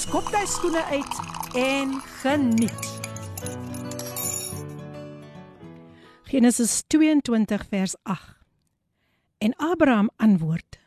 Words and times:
skop 0.00 0.30
jy 0.32 0.42
skoene 0.48 0.82
uit 0.88 1.16
en 1.60 1.90
geniet. 2.22 2.86
Genesis 6.26 6.78
22 6.88 7.64
vers 7.70 7.96
8. 8.08 8.32
En 9.44 9.52
Abraham 9.60 10.08
antwoord: 10.16 10.78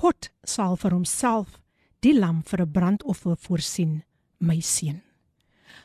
God 0.00 0.30
sal 0.48 0.78
vir 0.80 0.96
homself 0.96 1.58
die 2.00 2.14
lam 2.16 2.40
vir 2.42 2.64
'n 2.64 2.72
brandoffer 2.72 3.36
voorsien, 3.36 4.02
my 4.38 4.60
seun. 4.60 5.02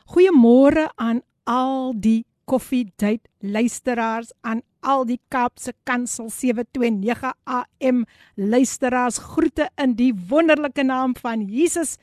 Goeiemôre 0.08 0.88
aan 0.96 1.20
al 1.44 1.92
die 1.94 2.24
koffiedייט 2.44 3.28
luisteraars 3.40 4.32
aan 4.40 4.62
al 4.80 5.04
die 5.04 5.20
Kaapse 5.28 5.74
Kansel 5.84 6.30
729 6.30 7.32
AM 7.44 8.04
luisteraars 8.34 9.18
groete 9.18 9.68
in 9.76 9.94
die 9.94 10.14
wonderlike 10.28 10.82
naam 10.82 11.14
van 11.16 11.44
Jesus. 11.44 11.98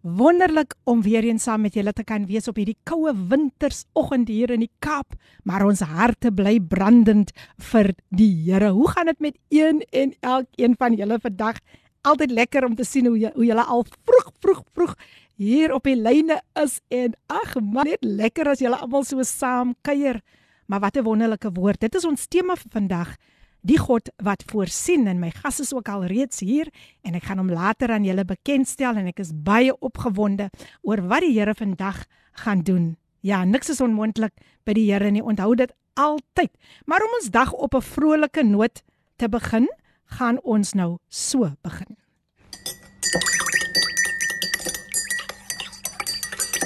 Wonderlik 0.00 0.74
om 0.88 1.02
weer 1.04 1.26
eens 1.28 1.42
saam 1.44 1.60
met 1.60 1.74
julle 1.76 1.92
te 1.92 2.04
kan 2.08 2.24
wees 2.24 2.48
op 2.48 2.56
hierdie 2.56 2.78
koue 2.88 3.12
wintersoggend 3.28 4.30
hier 4.32 4.48
in 4.54 4.62
die 4.64 4.70
Kaap, 4.80 5.12
maar 5.44 5.66
ons 5.66 5.82
harte 5.84 6.30
bly 6.32 6.54
brandend 6.56 7.34
vir 7.70 7.90
die 8.08 8.30
Here. 8.46 8.70
Hoe 8.72 8.88
gaan 8.88 9.10
dit 9.12 9.20
met 9.20 9.36
een 9.52 9.82
en 9.92 10.14
elkeen 10.20 10.76
van 10.80 10.96
julle 10.96 11.18
vandag? 11.20 11.60
Altyd 12.00 12.32
lekker 12.32 12.64
om 12.64 12.78
te 12.78 12.84
sien 12.88 13.10
hoe 13.10 13.18
jy, 13.18 13.32
hoe 13.34 13.44
julle 13.44 13.64
al 13.64 13.84
vroeg 14.08 14.32
vroeg 14.40 14.62
vroeg 14.72 14.94
hier 15.36 15.74
op 15.76 15.84
die 15.84 15.98
lyne 16.00 16.40
is 16.56 16.80
en 16.88 17.12
ag 17.28 17.58
man 17.60 17.84
net 17.84 18.00
lekker 18.00 18.48
as 18.48 18.64
julle 18.64 18.80
almal 18.80 19.04
so 19.04 19.20
saam 19.20 19.74
kuier. 19.84 20.22
Maar 20.66 20.80
wat 20.80 20.96
'n 20.96 21.04
wonderlike 21.04 21.52
woord. 21.52 21.80
Dit 21.80 21.94
is 21.94 22.06
ons 22.06 22.26
tema 22.26 22.56
vir 22.56 22.70
vandag. 22.72 23.16
Die 23.60 23.76
God 23.78 24.08
wat 24.24 24.42
voorsien 24.48 25.04
en 25.10 25.18
my 25.20 25.28
gas 25.36 25.60
is 25.60 25.72
ook 25.76 25.88
al 25.92 26.06
reeds 26.08 26.40
hier 26.40 26.70
en 27.04 27.16
ek 27.18 27.26
gaan 27.28 27.42
hom 27.42 27.50
later 27.52 27.92
aan 27.92 28.06
julle 28.08 28.24
bekendstel 28.24 28.96
en 28.96 29.10
ek 29.10 29.20
is 29.20 29.34
baie 29.36 29.74
opgewonde 29.84 30.48
oor 30.80 31.02
wat 31.10 31.26
die 31.26 31.34
Here 31.36 31.52
vandag 31.54 32.06
gaan 32.44 32.64
doen. 32.64 32.96
Ja, 33.20 33.44
niks 33.44 33.68
is 33.68 33.82
onmoontlik 33.84 34.32
by 34.64 34.72
die 34.72 34.86
Here 34.88 35.10
nie. 35.12 35.20
Onthou 35.20 35.52
dit 35.54 35.72
altyd. 36.00 36.52
Maar 36.88 37.04
om 37.04 37.18
ons 37.20 37.28
dag 37.28 37.52
op 37.52 37.74
'n 37.74 37.84
vrolike 37.84 38.42
noot 38.42 38.82
te 39.16 39.28
begin, 39.28 39.68
gaan 40.04 40.40
ons 40.42 40.72
nou 40.72 40.96
so 41.08 41.52
begin. 41.60 41.96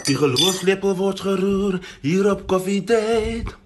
Die 0.04 0.16
geloofslepel 0.16 0.96
word 0.96 1.20
geroer 1.20 1.80
hier 2.00 2.30
op 2.30 2.46
Coffee 2.46 2.84
Date. 2.84 3.56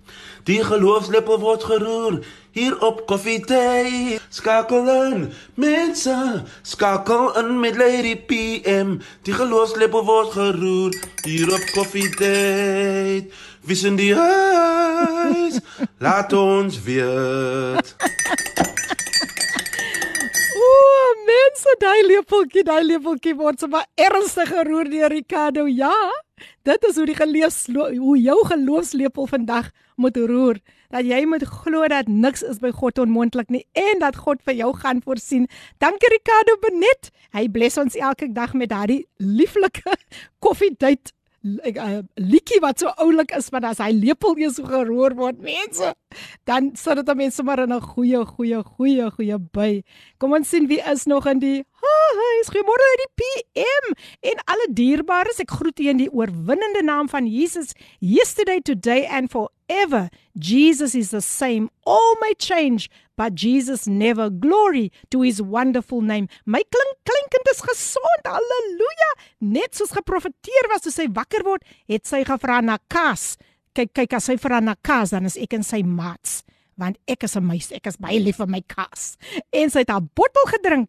Die 0.45 0.65
geloofslepel 0.65 1.41
word 1.41 1.65
geroer 1.65 2.25
hier 2.59 2.81
op 2.83 3.07
Coffee 3.07 3.39
Date. 3.39 4.19
Skakel 4.29 4.89
in, 4.89 5.33
mense, 5.55 6.43
skakel 6.63 7.39
in 7.39 7.61
met 7.61 7.77
Lady 7.77 8.17
PM. 8.17 8.99
Die 9.23 9.35
geloofslepel 9.35 10.05
word 10.05 10.33
geroer 10.35 10.97
hier 11.23 11.53
op 11.55 11.65
Coffee 11.75 12.09
Date. 12.19 13.31
Wie 13.63 13.77
sien 13.77 13.99
die 13.99 14.15
huis? 14.15 15.61
Laat 16.05 16.33
ons 16.33 16.81
weet. 16.83 17.95
Ooh, 20.59 21.13
mense, 21.29 21.77
daai 21.85 22.03
lepeltjie, 22.09 22.65
daai 22.67 22.83
lepeltjie 22.89 23.37
word 23.39 23.63
sommer 23.63 23.87
ernstig 24.09 24.51
geroer 24.51 24.91
deur 24.91 25.15
Ricardo. 25.15 25.69
Ja, 25.71 25.95
dit 26.67 26.91
is 26.91 26.99
hoe 26.99 27.07
die 27.07 27.19
geleefs 27.19 27.69
hoe 27.71 28.19
jou 28.19 28.41
geloofslepel 28.51 29.31
vandag 29.31 29.71
moet 29.95 30.17
roer 30.17 30.59
Dat 30.94 31.06
jy 31.06 31.24
moet 31.26 31.44
glo 31.44 31.88
dat 31.88 32.08
niks 32.08 32.44
is 32.46 32.60
by 32.62 32.72
God 32.72 33.00
onmoontlik 33.00 33.50
nie 33.50 33.66
en 33.74 34.00
dat 34.00 34.16
God 34.16 34.44
vir 34.46 34.54
jou 34.54 34.74
gaan 34.78 35.02
voorsien. 35.02 35.48
Dankie 35.78 36.10
Ricardo 36.14 36.58
Benet. 36.62 37.10
Hy 37.34 37.48
bless 37.50 37.78
ons 37.78 37.96
elke 37.96 38.30
dag 38.34 38.54
met 38.54 38.70
daardie 38.70 39.06
lieflike 39.18 39.98
koffiedייט 40.44 41.14
ek 41.44 41.76
uh, 41.76 42.00
liedjie 42.16 42.62
wat 42.64 42.80
so 42.80 42.92
oulik 43.04 43.34
is 43.36 43.50
maar 43.52 43.66
as 43.68 43.82
hy 43.84 43.90
lepel 43.92 44.38
eers 44.40 44.56
so 44.56 44.68
geroer 44.68 45.16
word 45.18 45.42
mense 45.44 45.90
dan 46.48 46.72
sit 46.80 47.02
dit 47.02 47.12
mense 47.20 47.44
maar 47.44 47.60
in 47.66 47.74
'n 47.76 47.84
goeie 47.84 48.24
goeie 48.26 48.64
goeie 48.64 49.10
goeie 49.12 49.38
by 49.52 49.84
kom 50.20 50.34
ons 50.40 50.50
sien 50.50 50.68
wie 50.72 50.80
is 50.80 51.04
nog 51.06 51.28
in 51.28 51.40
die 51.44 51.66
Hi, 52.09 52.37
goeiemôre 52.49 52.85
uit 52.89 53.01
die 53.03 53.21
PM 53.21 53.89
en 54.31 54.39
alle 54.49 54.67
dierbares. 54.73 55.43
Ek 55.43 55.51
groet 55.53 55.81
u 55.83 55.89
in 55.91 55.99
die 56.01 56.09
oorwinnende 56.09 56.81
naam 56.87 57.11
van 57.13 57.27
Jesus. 57.29 57.75
Yesterday, 58.01 58.63
today 58.65 59.05
and 59.05 59.29
forever. 59.29 60.07
Jesus 60.33 60.95
is 60.97 61.13
the 61.13 61.21
same. 61.21 61.69
All 61.85 62.17
may 62.23 62.33
change, 62.41 62.89
but 63.21 63.37
Jesus 63.37 63.85
never. 63.85 64.31
Glory 64.31 64.89
to 65.13 65.21
his 65.21 65.43
wonderful 65.43 66.01
name. 66.01 66.33
My 66.47 66.65
klink 66.65 66.97
klinkend 67.05 67.53
is 67.53 67.61
gesond. 67.61 68.25
Halleluja. 68.25 69.13
Net 69.45 69.77
soos 69.77 69.93
geprofeteer 69.93 70.73
was 70.73 70.87
toe 70.87 70.95
sy 70.95 71.11
wakker 71.13 71.45
word, 71.45 71.67
het 71.93 72.09
sy 72.09 72.25
gevra 72.25 72.63
na 72.65 72.81
Kas. 72.89 73.35
Kyk, 73.77 73.93
kyk 73.93 74.17
as 74.17 74.33
sy 74.33 74.41
vra 74.41 74.65
na 74.65 74.79
Kas, 74.81 75.13
dan 75.13 75.29
is 75.29 75.37
ek 75.37 75.61
in 75.61 75.67
sy 75.67 75.85
maats 75.85 76.41
want 76.79 76.99
ek 77.11 77.27
is 77.27 77.37
'n 77.37 77.45
meisie, 77.45 77.77
ek 77.77 77.89
is 77.91 77.97
baie 77.99 78.21
lief 78.23 78.39
vir 78.39 78.47
my 78.47 78.63
kas. 78.63 79.19
En 79.53 79.71
sy 79.71 79.81
het 79.81 79.91
haar 79.91 80.07
bottel 80.15 80.47
gedrink. 80.47 80.89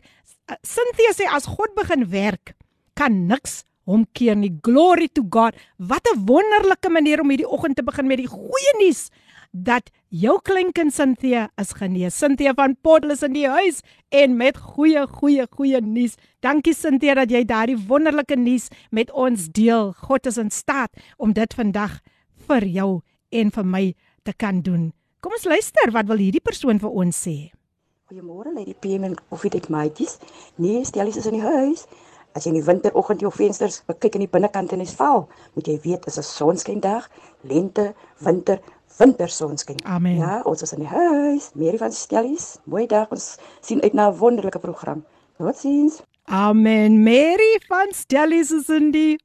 Cynthia 0.65 1.13
sê 1.13 1.27
as 1.29 1.45
God 1.45 1.75
begin 1.77 2.07
werk, 2.09 2.55
kan 2.97 3.27
niks 3.27 3.63
omkeer 3.89 4.37
nie. 4.37 4.51
Glory 4.63 5.09
to 5.13 5.23
God. 5.29 5.55
Wat 5.77 6.05
'n 6.13 6.25
wonderlike 6.25 6.89
manier 6.89 7.21
om 7.21 7.29
hierdie 7.29 7.49
oggend 7.49 7.75
te 7.75 7.83
begin 7.83 8.07
met 8.07 8.17
die 8.17 8.27
goeie 8.27 8.73
nuus 8.79 9.09
dat 9.51 9.89
jou 10.09 10.39
kleinkind 10.41 10.93
Cynthia 10.93 11.49
is 11.57 11.73
genees. 11.73 12.17
Cynthia 12.17 12.53
van 12.53 12.75
Portland 12.81 13.17
is 13.17 13.23
in 13.23 13.33
die 13.33 13.47
huis 13.47 13.81
en 14.09 14.37
met 14.37 14.57
goeie 14.57 15.07
goeie 15.07 15.47
goeie 15.49 15.81
nuus. 15.81 16.17
Dankie 16.39 16.73
Cynthia 16.73 17.15
dat 17.15 17.31
jy 17.31 17.43
daardie 17.45 17.77
wonderlike 17.77 18.35
nuus 18.35 18.69
met 18.91 19.11
ons 19.11 19.49
deel. 19.49 19.93
God 19.93 20.25
is 20.25 20.37
in 20.37 20.51
staat 20.51 20.91
om 21.17 21.33
dit 21.33 21.53
vandag 21.53 21.99
vir 22.47 22.65
jou 22.65 23.01
en 23.31 23.51
vir 23.51 23.65
my 23.65 23.95
te 24.23 24.33
kan 24.33 24.61
doen. 24.61 24.93
Kom 25.19 25.33
ons 25.33 25.45
luister 25.45 25.91
wat 25.91 26.07
wil 26.07 26.17
hierdie 26.17 26.43
persoon 26.43 26.79
vir 26.79 26.89
ons 26.89 27.25
sê. 27.27 27.49
Goeiemôre 28.08 28.52
Lady 28.52 28.74
PM 28.74 29.04
en 29.08 29.14
koffiedייט 29.28 29.70
maatjies. 29.72 30.18
Nee, 30.60 30.84
stellies 30.84 31.16
is 31.16 31.26
in 31.26 31.38
die 31.38 31.42
huis. 31.42 31.86
As 32.36 32.44
jy 32.44 32.50
in 32.50 32.58
die 32.58 32.66
winteroggend 32.66 33.22
jou 33.24 33.30
vensters 33.32 33.80
kyk 33.88 34.18
in 34.18 34.24
die 34.26 34.30
binnekant 34.30 34.74
en 34.74 34.82
dit 34.82 34.92
val, 34.98 35.24
moet 35.54 35.70
jy 35.70 35.76
weet 35.86 36.04
dit 36.04 36.12
is 36.12 36.18
'n 36.18 36.26
sonskyndag, 36.28 37.08
lente, 37.42 37.94
winter, 38.20 38.60
winter 38.98 39.28
sonskyn. 39.28 39.80
Amen. 39.84 40.16
Ja, 40.16 40.42
ons 40.44 40.62
is 40.62 40.72
in 40.72 40.84
die 40.84 40.92
huis. 40.92 41.50
Mary 41.54 41.78
van 41.78 41.92
Stellies, 41.92 42.58
mooi 42.64 42.86
dag. 42.86 43.10
Ons 43.10 43.38
sien 43.60 43.82
uit 43.82 43.92
na 43.92 44.10
'n 44.10 44.18
wonderlike 44.18 44.58
program. 44.58 45.04
Totsiens. 45.38 46.02
Amen. 46.24 47.02
Mary 47.02 47.60
van 47.68 47.92
Stellies 47.92 48.50
is 48.50 48.68
in 48.68 48.90
die 48.90 49.18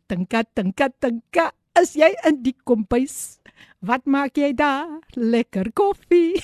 tinka 0.07 0.43
tinka 0.55 0.89
tinka 0.99 1.51
is 1.81 1.95
jy 1.97 2.11
in 2.29 2.43
die 2.43 2.55
kompuis 2.67 3.39
wat 3.81 4.05
maak 4.05 4.37
jy 4.37 4.53
daar 4.57 4.99
lekker 5.15 5.71
koffie 5.77 6.37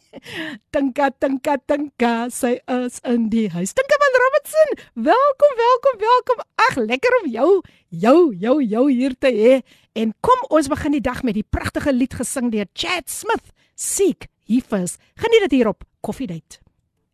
tinka 0.74 1.10
tinka 1.20 1.58
tinka 1.68 2.14
sy 2.32 2.56
is 2.78 3.00
in 3.04 3.28
die 3.32 3.46
huis 3.52 3.76
tinka 3.76 4.00
van 4.02 4.20
Robertson 4.24 4.76
welkom 5.12 5.56
welkom 5.62 6.02
welkom 6.02 6.44
ag 6.68 6.76
lekker 6.88 7.18
om 7.22 7.30
jou 7.30 7.50
jou 7.88 8.18
jou 8.34 8.58
jou 8.62 8.84
hier 8.90 9.16
te 9.20 9.32
hê 9.32 9.56
En 9.94 10.10
kom 10.20 10.40
ons 10.50 10.66
begin 10.66 10.96
die 10.96 11.02
dag 11.02 11.22
met 11.22 11.36
die 11.38 11.46
pragtige 11.46 11.92
lied 11.94 12.14
gesing 12.18 12.50
deur 12.50 12.66
Chad 12.74 13.06
Smith, 13.10 13.52
Seek 13.78 14.26
He 14.42 14.58
First. 14.58 14.98
Geniet 15.14 15.46
dit 15.46 15.60
hier 15.60 15.70
op 15.70 15.84
Coffee 16.02 16.26
Date. 16.26 16.58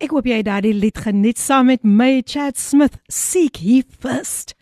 Ek 0.00 0.14
hoop 0.16 0.24
jy 0.24 0.38
het 0.40 0.48
daardie 0.48 0.72
lied 0.72 0.96
geniet 0.96 1.36
saam 1.38 1.68
met 1.68 1.84
my 1.84 2.22
Chad 2.24 2.56
Smith, 2.56 2.96
Seek 3.12 3.60
He 3.60 3.82
First. 3.84 4.56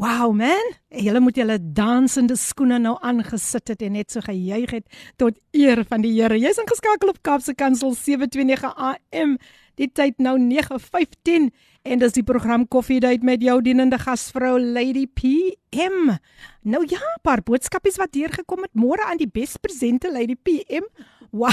Wow 0.00 0.32
man, 0.32 0.70
julle 0.88 1.20
moet 1.20 1.36
julle 1.36 1.58
dansende 1.76 2.32
skoene 2.40 2.78
nou 2.80 2.94
aangesit 3.04 3.74
het 3.74 3.82
en 3.84 3.92
net 3.92 4.14
so 4.14 4.24
gejuig 4.24 4.70
het 4.72 5.02
tot 5.20 5.36
eer 5.52 5.82
van 5.90 6.00
die 6.00 6.14
Here. 6.16 6.38
Jy's 6.40 6.60
ingeskakel 6.62 7.12
op 7.12 7.20
Kapse 7.20 7.52
Kansel 7.54 7.92
729 7.92 8.72
AM. 8.72 9.36
Die 9.76 9.90
tyd 9.92 10.16
nou 10.16 10.38
9:15 10.40 11.50
en 11.84 12.00
dis 12.00 12.16
die 12.16 12.24
program 12.24 12.64
Coffee 12.68 13.00
Date 13.00 13.24
met 13.24 13.42
jou 13.44 13.60
dienende 13.60 13.98
gasvrou 13.98 14.58
Lady 14.60 15.04
PM. 15.06 16.16
Nou 16.62 16.84
ja, 16.88 17.00
paar 17.22 17.42
boodskapies 17.42 18.00
wat 18.00 18.14
hier 18.14 18.32
gekom 18.32 18.64
het 18.64 18.72
môre 18.72 19.04
aan 19.04 19.20
die 19.20 19.28
bespresente 19.28 20.12
Lady 20.12 20.36
PM. 20.36 20.88
Why, 21.30 21.52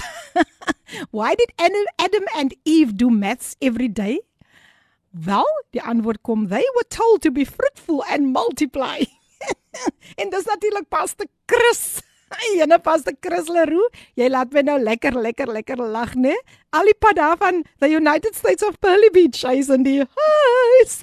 why 1.16 1.36
did 1.36 1.52
Adam 1.98 2.26
and 2.36 2.56
Eve 2.64 2.96
do 2.96 3.10
maths 3.10 3.56
every 3.60 3.92
day? 3.92 4.29
Wel, 5.10 5.48
die 5.74 5.82
antwoord 5.82 6.22
kom, 6.22 6.48
they 6.48 6.66
were 6.76 6.88
told 6.88 7.22
to 7.22 7.32
be 7.32 7.46
fruitful 7.46 8.04
and 8.10 8.32
multiply. 8.34 9.02
en 10.22 10.30
dis 10.30 10.46
natuurlik 10.46 10.90
pas 10.90 11.16
te 11.16 11.28
Chris. 11.50 12.02
Jene 12.58 12.78
pas 12.80 13.02
te 13.02 13.16
Chris 13.20 13.50
Leroux. 13.50 13.90
Jy 14.20 14.30
laat 14.30 14.54
my 14.54 14.64
nou 14.68 14.78
lekker 14.82 15.18
lekker 15.18 15.50
lekker 15.50 15.82
lag, 15.82 16.14
né? 16.14 16.36
Al 16.76 16.92
die 16.92 16.98
pad 16.98 17.18
daar 17.18 17.38
van 17.42 17.64
the 17.82 17.90
United 17.90 18.38
States 18.38 18.66
of 18.66 18.78
Pearly 18.80 19.10
Beach 19.16 19.42
is 19.50 19.72
in 19.74 19.86
die 19.88 20.04
huis. 20.04 21.02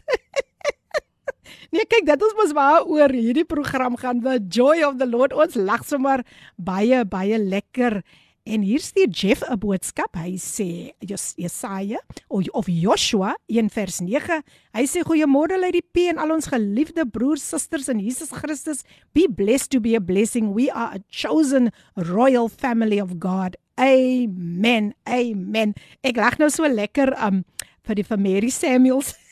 nee, 1.74 1.82
kyk, 1.82 2.06
dit 2.06 2.26
is 2.28 2.36
mos 2.38 2.54
waar 2.56 2.86
oor 2.86 3.10
hierdie 3.14 3.46
program 3.48 3.98
gaan, 3.98 4.22
the 4.22 4.38
joy 4.38 4.84
of 4.86 5.00
the 5.02 5.08
Lord. 5.08 5.34
Ons 5.34 5.58
lag 5.58 5.82
sommer 5.86 6.22
baie 6.56 7.02
baie 7.10 7.42
lekker. 7.42 8.02
En 8.46 8.62
hier 8.62 8.78
stuur 8.78 9.08
Jeff 9.10 9.42
'n 9.42 9.58
boodskap. 9.58 10.14
Hy 10.14 10.36
sê 10.38 10.94
Jesaja 11.36 11.98
of 12.28 12.66
Joshua 12.66 13.36
1 13.46 13.70
vers 13.70 14.00
9. 14.00 14.42
Hy 14.72 14.84
sê 14.86 15.02
goeiemôre 15.02 15.58
uit 15.64 15.72
die 15.72 15.82
P 15.92 16.06
en 16.08 16.18
al 16.18 16.30
ons 16.30 16.46
geliefde 16.46 17.06
broers, 17.06 17.42
susters 17.42 17.88
in 17.88 17.98
Jesus 17.98 18.30
Christus. 18.30 18.84
Be 19.12 19.26
blessed 19.28 19.70
to 19.70 19.80
be 19.80 19.96
a 19.96 20.00
blessing. 20.00 20.54
We 20.54 20.70
are 20.70 20.94
a 20.94 21.02
chosen 21.10 21.70
royal 21.96 22.48
family 22.48 23.00
of 23.00 23.18
God. 23.18 23.56
Amen. 23.80 24.94
Amen. 25.08 25.74
Ek 26.02 26.16
lag 26.16 26.38
nou 26.38 26.48
so 26.48 26.62
lekker 26.62 27.16
um 27.26 27.44
vir 27.82 27.94
die 27.94 28.16
Mary 28.16 28.50
Samuels. 28.50 29.16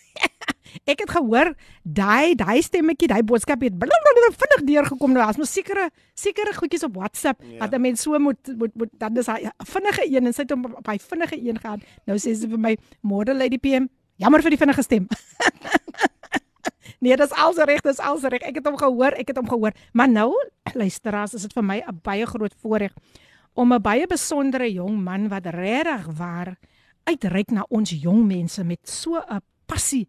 ek 0.84 1.04
het 1.04 1.10
gehoor 1.10 1.54
daai 1.82 2.34
daai 2.34 2.62
stemmetjie, 2.62 3.08
daai 3.08 3.22
boodskap 3.22 3.62
het 3.62 3.74
vinnig 3.74 4.64
deurgekom 4.68 5.14
nou. 5.14 5.22
As 5.24 5.38
mos 5.40 5.52
sekere 5.52 5.88
sekere 6.18 6.54
goedjies 6.54 6.84
op 6.86 6.96
WhatsApp 6.98 7.42
ja. 7.42 7.58
wat 7.58 7.74
'n 7.74 7.80
mens 7.80 8.02
so 8.02 8.18
moet 8.18 8.38
moet 8.58 8.74
moet 8.74 8.90
dan 8.98 9.16
is 9.16 9.26
hy 9.26 9.50
vinnige 9.64 10.04
een 10.06 10.26
en 10.26 10.32
sy 10.32 10.42
het 10.42 10.50
hom 10.50 10.64
op 10.64 10.86
hy 10.86 10.98
vinnige 10.98 11.36
een 11.36 11.58
gehad. 11.58 11.80
Nou 12.06 12.18
sê 12.18 12.34
sy 12.34 12.48
vir 12.48 12.58
my, 12.58 12.76
"Môre 13.02 13.34
Lady 13.34 13.58
PM, 13.58 13.86
jammer 14.16 14.42
vir 14.42 14.50
die 14.50 14.58
vinnige 14.58 14.82
stem." 14.82 15.06
nee, 17.02 17.16
dis 17.16 17.32
als 17.32 17.56
reg, 17.56 17.80
dis 17.80 17.98
als 17.98 18.22
reg. 18.22 18.42
Ek 18.42 18.54
het 18.54 18.66
hom 18.66 18.76
gehoor, 18.76 19.12
ek 19.12 19.28
het 19.28 19.36
hom 19.36 19.48
gehoor. 19.48 19.72
Maar 19.92 20.08
nou, 20.08 20.32
luisteraars, 20.74 21.34
is 21.34 21.42
dit 21.42 21.52
vir 21.52 21.64
my 21.64 21.82
'n 21.86 22.00
baie 22.02 22.26
groot 22.26 22.54
voorreg 22.62 22.92
om 23.54 23.72
'n 23.72 23.82
baie 23.82 24.06
besondere 24.06 24.72
jong 24.72 25.02
man 25.02 25.28
wat 25.28 25.46
regtig 25.46 26.06
waar 26.16 26.56
uitreik 27.04 27.50
na 27.50 27.66
ons 27.68 27.90
jong 27.90 28.26
mense 28.26 28.64
met 28.64 28.88
so 28.88 29.16
'n 29.18 29.40
passie 29.66 30.08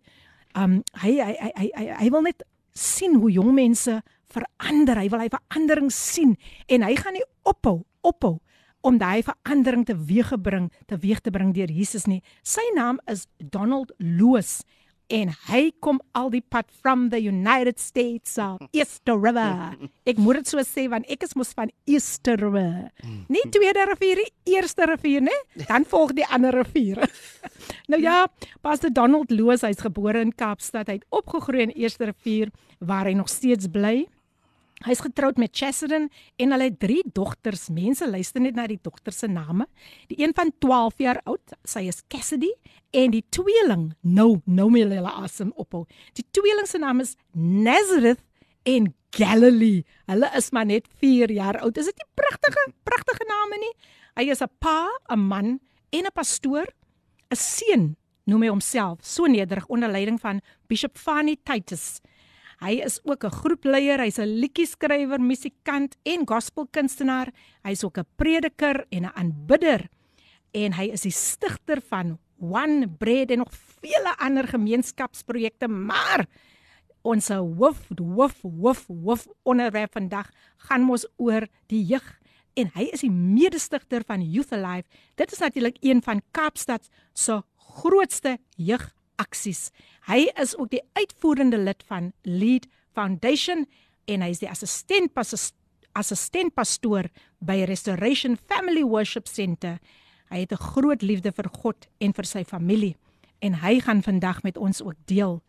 um 0.56 0.80
hy 1.04 1.18
hy 1.20 1.34
hy 1.40 1.52
hy 1.56 1.70
hy, 1.76 1.86
hy 2.00 2.10
wil 2.14 2.26
net 2.26 2.44
sien 2.76 3.20
hoe 3.22 3.32
jong 3.32 3.54
mense 3.56 4.02
verander. 4.32 5.00
Hy 5.00 5.10
wil 5.12 5.24
hy 5.26 5.30
verandering 5.32 5.92
sien 5.94 6.36
en 6.68 6.86
hy 6.86 6.96
gaan 7.00 7.18
nie 7.18 7.26
ophou 7.48 7.84
ophou 8.06 8.40
om 8.86 9.00
daai 9.02 9.24
verandering 9.26 9.86
teweeggebring 9.88 10.70
teweeg 10.90 11.24
te 11.26 11.34
bring 11.34 11.56
deur 11.56 11.72
Jesus 11.74 12.06
nie. 12.06 12.22
Sy 12.46 12.64
naam 12.76 13.00
is 13.10 13.26
Donald 13.40 13.92
Loos 14.00 14.62
en 15.14 15.32
hy 15.50 15.70
kom 15.84 16.00
al 16.18 16.32
die 16.34 16.42
pad 16.42 16.66
from 16.82 17.10
the 17.10 17.20
United 17.22 17.80
States 17.80 18.38
of 18.42 18.62
Easter 18.74 19.18
River. 19.20 19.76
Ek 20.10 20.20
moet 20.22 20.42
dit 20.42 20.52
so 20.54 20.64
sê 20.66 20.88
want 20.92 21.08
ek 21.12 21.26
is 21.28 21.36
mos 21.38 21.54
van 21.58 21.72
Easter 21.90 22.40
River. 22.42 22.90
Nie 23.32 23.46
tweede 23.54 23.86
rivier, 23.90 24.22
eerste 24.50 24.88
rivier, 24.90 25.24
né? 25.26 25.36
Dan 25.66 25.86
volg 25.90 26.16
die 26.18 26.26
ander 26.30 26.56
riviere. 26.56 27.10
nou 27.92 28.02
ja, 28.02 28.26
Pastor 28.66 28.94
Donald 28.94 29.34
Loos, 29.34 29.66
hy's 29.66 29.82
gebore 29.84 30.22
in 30.26 30.34
Kaapstad. 30.36 30.90
Hy 30.90 31.00
het 31.00 31.08
opgegroei 31.16 31.66
in 31.68 31.74
Eerste 31.76 32.10
Rivier 32.10 32.54
waar 32.80 33.10
hy 33.10 33.16
nog 33.18 33.30
steeds 33.32 33.70
bly. 33.72 34.06
Hy's 34.84 35.00
getroud 35.00 35.38
met 35.40 35.56
Chesedin 35.56 36.10
en 36.36 36.52
hulle 36.52 36.68
het 36.68 36.80
drie 36.82 37.04
dogters. 37.16 37.70
Mense 37.72 38.10
luister 38.10 38.44
net 38.44 38.58
na 38.58 38.66
die 38.68 38.80
dogters 38.84 39.22
se 39.24 39.30
name. 39.32 39.70
Die 40.12 40.20
een 40.20 40.36
van 40.36 40.52
12 40.60 41.00
jaar 41.00 41.22
oud, 41.24 41.56
sy 41.64 41.86
is 41.88 42.04
Cassidy 42.12 42.52
en 42.92 43.14
die 43.16 43.24
tweeling, 43.32 43.94
nou 44.04 44.42
nou 44.46 44.68
my 44.74 44.84
hulle 44.84 45.16
asem 45.24 45.54
ophou. 45.56 45.86
Die 46.20 46.26
tweeling 46.36 46.68
se 46.68 46.82
naam 46.84 47.00
is 47.00 47.16
Nazareth 47.32 48.20
en 48.68 48.92
Galilee. 49.16 49.86
Hulle 50.12 50.30
is 50.36 50.52
maar 50.52 50.68
net 50.68 50.90
4 51.00 51.32
jaar 51.32 51.62
oud. 51.64 51.78
Is 51.80 51.88
dit 51.88 52.04
nie 52.04 52.12
pragtige 52.20 52.68
pragtige 52.84 53.28
name 53.32 53.62
nie? 53.64 53.76
Hy 54.20 54.30
is 54.32 54.42
'n 54.42 54.52
pa, 54.60 54.90
'n 55.10 55.20
man 55.20 55.60
en 55.92 56.06
'n 56.06 56.12
pastoor, 56.14 56.68
'n 57.32 57.36
seun 57.36 57.96
noem 58.26 58.42
hy 58.42 58.50
homself, 58.50 59.00
so 59.06 59.26
nederig 59.26 59.66
onder 59.68 59.90
leiding 59.90 60.20
van 60.20 60.42
Bishop 60.68 60.98
Fanny 60.98 61.38
Titus. 61.44 62.02
Hy 62.66 62.82
is 62.82 62.98
ook 63.06 63.24
'n 63.26 63.30
groepleier, 63.32 64.00
hy's 64.02 64.18
'n 64.18 64.42
liedjie-skrywer, 64.42 65.22
musikant 65.22 65.96
en 66.04 66.26
gospelkunstenaar. 66.26 67.30
Hy's 67.64 67.84
ook 67.84 67.98
'n 67.98 68.08
prediker 68.18 68.86
en 68.90 69.06
'n 69.06 69.14
aanbidder. 69.14 69.90
En 70.52 70.74
hy 70.74 70.90
is 70.92 71.02
die 71.02 71.12
stigter 71.12 71.82
van 71.82 72.18
One 72.40 72.88
Bread 72.88 73.30
en 73.30 73.38
nog 73.38 73.54
vele 73.54 74.18
ander 74.18 74.48
gemeenskapsprojekte, 74.48 75.68
maar 75.68 76.26
ons 77.02 77.28
hoof 77.28 77.90
hoof 78.00 78.42
hoof 78.42 78.88
hoof 78.88 79.28
onderwerp 79.44 79.92
vandag 79.92 80.30
gaan 80.58 80.82
mos 80.82 81.06
oor 81.18 81.48
die 81.68 81.86
jeug 81.86 82.20
en 82.56 82.72
hy 82.74 82.88
is 82.96 83.04
die 83.04 83.12
mede-stigter 83.12 84.04
van 84.08 84.24
Youth 84.24 84.54
Alive. 84.56 84.88
Dit 85.16 85.32
is 85.32 85.40
natuurlik 85.44 85.78
een 85.82 86.02
van 86.02 86.22
Kaapstad 86.32 86.88
se 87.14 87.42
grootste 87.56 88.38
jeugaksies. 89.16 89.72
Hy 90.08 90.30
is 90.42 90.56
ook 90.58 90.72
die 90.72 90.84
uitvoerende 90.94 91.58
lid 91.58 91.84
van 91.88 92.14
Lead 92.24 92.68
Foundation 92.94 93.66
en 94.08 94.22
hy 94.22 94.30
is 94.30 94.40
die 94.40 94.50
assistent 94.50 95.12
assistent 95.96 96.54
pastoor 96.54 97.08
by 97.40 97.64
Restoration 97.66 98.36
Family 98.36 98.84
Worship 98.84 99.28
Center. 99.28 99.80
Hy 100.30 100.40
het 100.40 100.52
'n 100.52 100.58
groot 100.58 101.02
liefde 101.02 101.32
vir 101.32 101.50
God 101.50 101.88
en 102.00 102.14
vir 102.14 102.26
sy 102.26 102.44
familie 102.44 102.96
en 103.42 103.54
hy 103.54 103.80
gaan 103.80 104.02
vandag 104.02 104.44
met 104.44 104.58
ons 104.58 104.82
ook 104.82 104.96
deel 105.06 105.42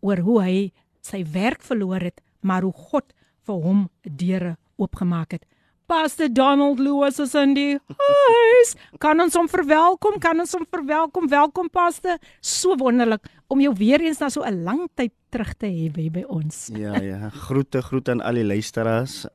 oor 0.00 0.18
hoe 0.18 0.42
hy 0.42 0.72
sy 1.00 1.24
werk 1.24 1.62
verloor 1.62 2.00
het, 2.00 2.20
maar 2.40 2.62
hoe 2.62 2.72
God 2.72 3.12
vir 3.46 3.54
hom 3.54 3.90
deure 4.02 4.56
oopgemaak 4.76 5.32
het. 5.32 5.44
Pastor 5.92 6.32
Donald 6.32 6.78
Lewis 6.80 7.18
is 7.20 7.34
in 7.36 7.50
die 7.52 7.76
huis. 7.76 8.70
Kan 9.02 9.20
ons 9.20 9.34
hom 9.36 9.44
verwelkom? 9.52 10.14
Kan 10.24 10.40
ons 10.40 10.54
hom 10.56 10.64
verwelkom? 10.72 11.26
Welkom 11.28 11.68
Pastor. 11.68 12.16
So 12.40 12.78
wonderlik 12.80 13.28
om 13.52 13.60
jou 13.60 13.74
weer 13.76 14.00
eens 14.00 14.22
na 14.24 14.30
so 14.32 14.40
'n 14.40 14.64
lang 14.64 14.88
tyd 14.96 15.12
terug 15.28 15.52
te 15.52 15.68
hê 15.68 15.92
by 15.92 16.24
ons. 16.24 16.70
Ja, 16.72 16.96
ja. 16.96 17.28
Groete, 17.28 17.82
groete 17.82 18.10
aan 18.10 18.24
al 18.24 18.40
die 18.40 18.44
luisteraars, 18.44 19.26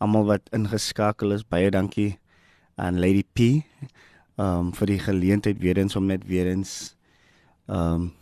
almal 0.00 0.24
wat 0.24 0.48
ingeskakel 0.50 1.32
is. 1.32 1.44
Baie 1.44 1.70
dankie 1.70 2.18
aan 2.76 2.98
Lady 2.98 3.24
P 3.34 3.60
um 4.38 4.72
vir 4.72 4.86
die 4.86 4.98
geleentheid 4.98 5.60
weer 5.60 5.76
eens 5.76 5.96
om 5.96 6.06
net 6.06 6.24
weer 6.24 6.46
eens 6.46 6.96
um 7.66 8.14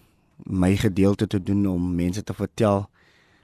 my 0.44 0.74
gedeelte 0.76 1.26
te 1.26 1.38
doen 1.38 1.66
om 1.66 1.94
mense 1.94 2.22
te 2.22 2.34
vertel 2.34 2.90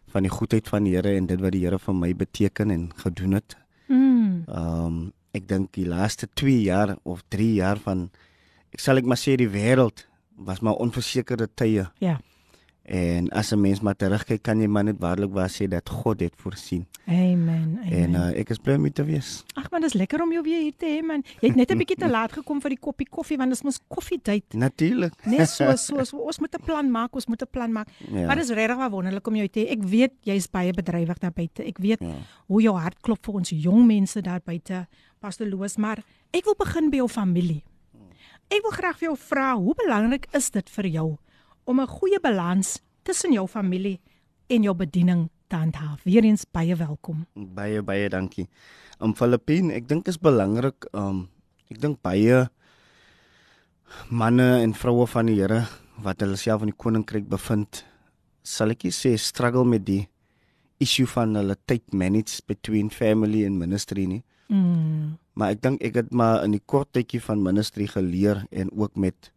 van 0.08 0.22
die 0.22 0.34
goedheid 0.34 0.68
van 0.68 0.84
die 0.84 0.96
Here 0.96 1.16
en 1.16 1.26
dit 1.26 1.40
wat 1.40 1.52
die 1.52 1.62
Here 1.62 1.78
vir 1.78 1.94
my 1.94 2.12
beteken 2.14 2.70
en 2.70 2.90
gedoen 2.96 3.32
het. 3.32 3.61
Ehm 4.46 4.86
um, 4.86 5.02
ek 5.32 5.46
dink 5.48 5.70
die 5.72 5.86
laaste 5.88 6.26
2 6.36 6.58
jaar 6.60 6.90
of 7.08 7.22
3 7.32 7.54
jaar 7.56 7.78
van 7.80 8.10
ek 8.76 8.82
sal 8.84 9.00
ek 9.00 9.06
maar 9.08 9.16
sê 9.16 9.38
die 9.40 9.48
wêreld 9.48 10.04
was 10.36 10.60
maar 10.60 10.76
onversekerde 10.82 11.48
tye. 11.56 11.86
Ja. 12.04 12.18
En 12.82 13.28
as 13.30 13.52
'n 13.52 13.60
mens 13.60 13.80
maar 13.80 13.94
terugkyk, 13.94 14.42
kan 14.42 14.60
jy 14.60 14.66
maar 14.66 14.84
net 14.84 14.98
waarlik 14.98 15.30
waar 15.30 15.48
sê 15.48 15.68
dat 15.68 15.88
God 15.88 16.20
het 16.20 16.34
voorsien. 16.36 16.86
Amen. 17.06 17.78
Amen. 17.82 17.92
En 17.92 18.10
uh, 18.14 18.38
ek 18.40 18.50
is 18.50 18.58
bly 18.58 18.74
om 18.74 18.92
te 18.92 19.04
wees. 19.04 19.44
Ag 19.54 19.70
man, 19.70 19.80
dis 19.80 19.92
lekker 19.92 20.22
om 20.22 20.32
jou 20.32 20.42
weer 20.42 20.60
hier 20.60 20.74
te 20.76 20.86
hê 20.86 21.06
man. 21.06 21.22
Jy 21.40 21.48
het 21.48 21.56
net 21.56 21.70
'n 21.70 21.78
bietjie 21.78 21.96
te 21.96 22.08
laat 22.16 22.32
gekom 22.32 22.60
vir 22.60 22.70
die 22.70 22.78
koppie 22.78 23.08
koffie 23.08 23.36
want 23.36 23.50
dit 23.50 23.58
is 23.58 23.64
mos 23.64 23.78
koffietyd. 23.88 24.54
Natuurlik. 24.54 25.14
Net 25.24 25.48
so 25.56 25.76
so, 25.76 26.04
so 26.04 26.16
ons 26.16 26.38
moet 26.40 26.54
'n 26.54 26.64
plan 26.64 26.90
maak, 26.90 27.14
ons 27.14 27.26
moet 27.26 27.42
'n 27.42 27.50
plan 27.50 27.72
maak. 27.72 27.88
Ja. 28.10 28.26
Maar 28.26 28.36
dit 28.36 28.44
is 28.44 28.50
regtig 28.50 28.76
waar 28.76 28.90
wonderlik 28.90 29.26
om 29.26 29.36
jou 29.36 29.48
te 29.48 29.60
hê. 29.60 29.70
Ek 29.70 29.82
weet 29.82 30.12
jy's 30.22 30.50
baie 30.50 30.72
bedrywig 30.72 31.18
daar 31.18 31.32
buite. 31.32 31.62
Ek 31.64 31.78
weet 31.78 32.00
Ja. 32.00 32.14
hoe 32.46 32.62
jou 32.62 32.76
hart 32.76 33.00
klop 33.00 33.24
vir 33.24 33.34
ons 33.34 33.50
jong 33.50 33.86
mense 33.86 34.20
daar 34.20 34.40
buite. 34.44 34.86
Pastor 35.20 35.46
Loos, 35.46 35.76
maar 35.76 36.02
ek 36.32 36.44
wil 36.44 36.54
begin 36.58 36.90
by 36.90 36.96
jou 36.96 37.08
familie. 37.08 37.62
Ek 38.50 38.62
wil 38.62 38.70
graag 38.70 38.98
vir 38.98 39.08
jou 39.08 39.16
vra, 39.16 39.54
hoe 39.56 39.74
belangrik 39.74 40.26
is 40.34 40.50
dit 40.50 40.70
vir 40.70 40.86
jou 40.86 41.18
om 41.64 41.80
'n 41.80 41.86
goeie 41.86 42.20
balans 42.20 42.80
tussen 43.02 43.32
jou 43.32 43.46
familie 43.48 44.00
en 44.46 44.62
jou 44.62 44.74
bediening 44.74 45.30
te 45.46 45.56
handhaaf? 45.56 46.02
Weereens 46.04 46.44
baie 46.50 46.76
welkom. 46.76 47.26
Baie 47.34 47.82
baie 47.82 48.08
dankie. 48.08 48.48
Om 48.98 49.14
Filippine, 49.14 49.72
ek 49.72 49.88
dink 49.88 50.08
is 50.08 50.18
belangrik 50.18 50.86
um 50.92 51.28
ek 51.70 51.80
dink 51.80 52.02
baie 52.02 52.48
manne 54.08 54.62
en 54.62 54.74
vroue 54.74 55.06
van 55.06 55.26
die 55.26 55.40
Here 55.40 55.66
wat 56.02 56.20
hulle 56.20 56.36
self 56.36 56.62
in 56.62 56.72
die 56.72 56.76
koninkryk 56.76 57.28
bevind, 57.28 57.84
sal 58.42 58.70
ek 58.70 58.88
sê 58.90 59.16
struggle 59.18 59.64
met 59.64 59.84
die 59.84 60.08
issue 60.82 61.06
van 61.06 61.36
hulle 61.38 61.56
tyd 61.66 61.82
manage 61.92 62.40
between 62.46 62.90
family 62.90 63.44
and 63.46 63.58
ministry 63.58 64.06
nie. 64.06 64.22
Mm. 64.48 65.18
Maar 65.38 65.54
ek 65.54 65.62
dink 65.62 65.84
ek 65.84 66.00
het 66.00 66.10
maar 66.12 66.42
in 66.44 66.56
die 66.56 66.64
kort 66.66 66.90
tydjie 66.92 67.22
van 67.22 67.42
ministry 67.42 67.86
geleer 67.86 68.42
en 68.50 68.72
ook 68.74 68.96
met 68.96 69.30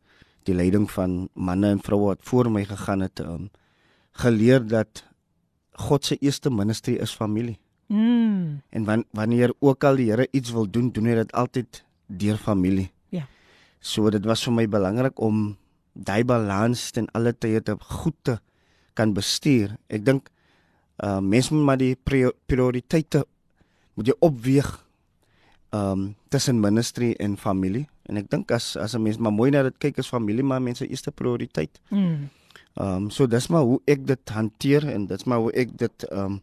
die 0.46 0.56
leiding 0.56 0.88
van 0.92 1.28
manne 1.34 1.74
en 1.74 1.82
vroue 1.84 2.14
wat 2.14 2.24
voor 2.24 2.52
my 2.52 2.66
gegaan 2.66 3.06
het, 3.06 3.20
um 3.20 3.50
geleer 4.16 4.64
dat 4.64 5.04
God 5.76 6.06
se 6.06 6.16
eerste 6.24 6.50
ministry 6.50 6.96
is 7.04 7.12
familie. 7.12 7.58
Mm. 7.88 8.62
En 8.70 8.86
wan, 8.86 9.04
wanneer 9.12 9.54
ook 9.60 9.84
al 9.84 9.96
die 10.00 10.10
Here 10.10 10.28
iets 10.32 10.52
wil 10.52 10.70
doen, 10.70 10.92
doen 10.92 11.06
hy 11.06 11.16
dit 11.20 11.32
altyd 11.36 11.84
deur 12.08 12.38
familie. 12.38 12.92
Ja. 13.10 13.26
So 13.80 14.10
dit 14.10 14.26
was 14.26 14.44
vir 14.46 14.56
my 14.56 14.68
belangrik 14.72 15.20
om 15.20 15.58
daai 15.94 16.24
balans 16.24 16.92
ten 16.92 17.10
alle 17.16 17.34
tye 17.34 17.62
te 17.62 17.76
goed 17.80 18.16
te 18.24 18.40
kan 18.96 19.14
bestuur. 19.14 19.76
Ek 19.90 20.06
dink 20.06 20.32
uh 21.04 21.20
mense 21.20 21.52
moet 21.54 21.66
maar 21.68 21.80
die 21.82 21.96
prio- 21.96 22.36
prioriteite 22.48 23.26
moet 23.96 24.08
jy 24.08 24.16
opweeg 24.24 24.70
um 25.76 26.14
tussen 26.32 26.62
ministry 26.64 27.12
en 27.20 27.36
familie. 27.38 27.88
En 28.06 28.18
ek 28.18 28.30
dink 28.30 28.52
as 28.52 28.76
as 28.78 28.94
'n 28.96 29.02
mens 29.02 29.18
maar 29.18 29.34
mooi 29.34 29.52
na 29.52 29.64
dit 29.64 29.78
kyk 29.78 29.98
is 29.98 30.08
familie 30.08 30.44
maar 30.44 30.62
mense 30.62 30.88
eerste 30.88 31.12
prioriteit. 31.12 31.80
Mm. 31.90 32.30
Ehm 32.76 32.88
um, 32.96 33.10
so 33.10 33.28
dis 33.28 33.48
maar 33.48 33.64
hoe 33.64 33.80
ek 33.86 34.06
dit 34.08 34.30
hanteer 34.30 34.88
en 34.90 35.08
dit's 35.08 35.24
maar 35.24 35.40
hoe 35.40 35.52
ek 35.52 35.78
dit 35.78 36.04
ehm 36.12 36.20
um, 36.26 36.42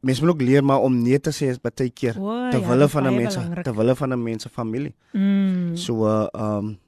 mens 0.00 0.20
moet 0.20 0.30
ook 0.30 0.42
leer 0.42 0.64
maar 0.64 0.80
om 0.80 1.02
nee 1.02 1.18
te 1.20 1.32
sê 1.32 1.48
is 1.48 1.60
baie 1.60 1.90
keer 1.90 2.18
O, 2.20 2.50
ter 2.50 2.60
ja, 2.60 2.68
wille 2.68 2.84
dis 2.84 2.92
van 2.92 3.06
'n 3.06 3.14
mens 3.14 3.38
ter 3.64 3.74
wille 3.74 3.94
van 3.96 4.12
'n 4.12 4.22
mens 4.22 4.42
se 4.42 4.48
familie. 4.48 4.94
Mm. 5.12 5.76
So 5.76 6.06
uh, 6.06 6.28
ehm 6.32 6.56
um, 6.56 6.78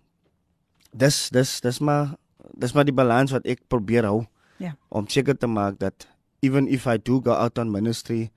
dis 0.92 1.28
dis 1.30 1.60
dis 1.60 1.78
maar 1.78 2.14
dis 2.54 2.72
maar 2.72 2.84
die 2.84 2.94
balans 2.94 3.32
wat 3.32 3.46
ek 3.46 3.60
probeer 3.68 4.04
hou. 4.04 4.24
Ja. 4.56 4.76
Om 4.88 5.08
seker 5.08 5.36
te 5.36 5.46
maak 5.46 5.78
dat 5.78 6.08
even 6.40 6.68
if 6.68 6.86
I 6.86 6.98
do 7.02 7.20
go 7.20 7.32
out 7.32 7.58
on 7.58 7.70
ministry 7.70 8.30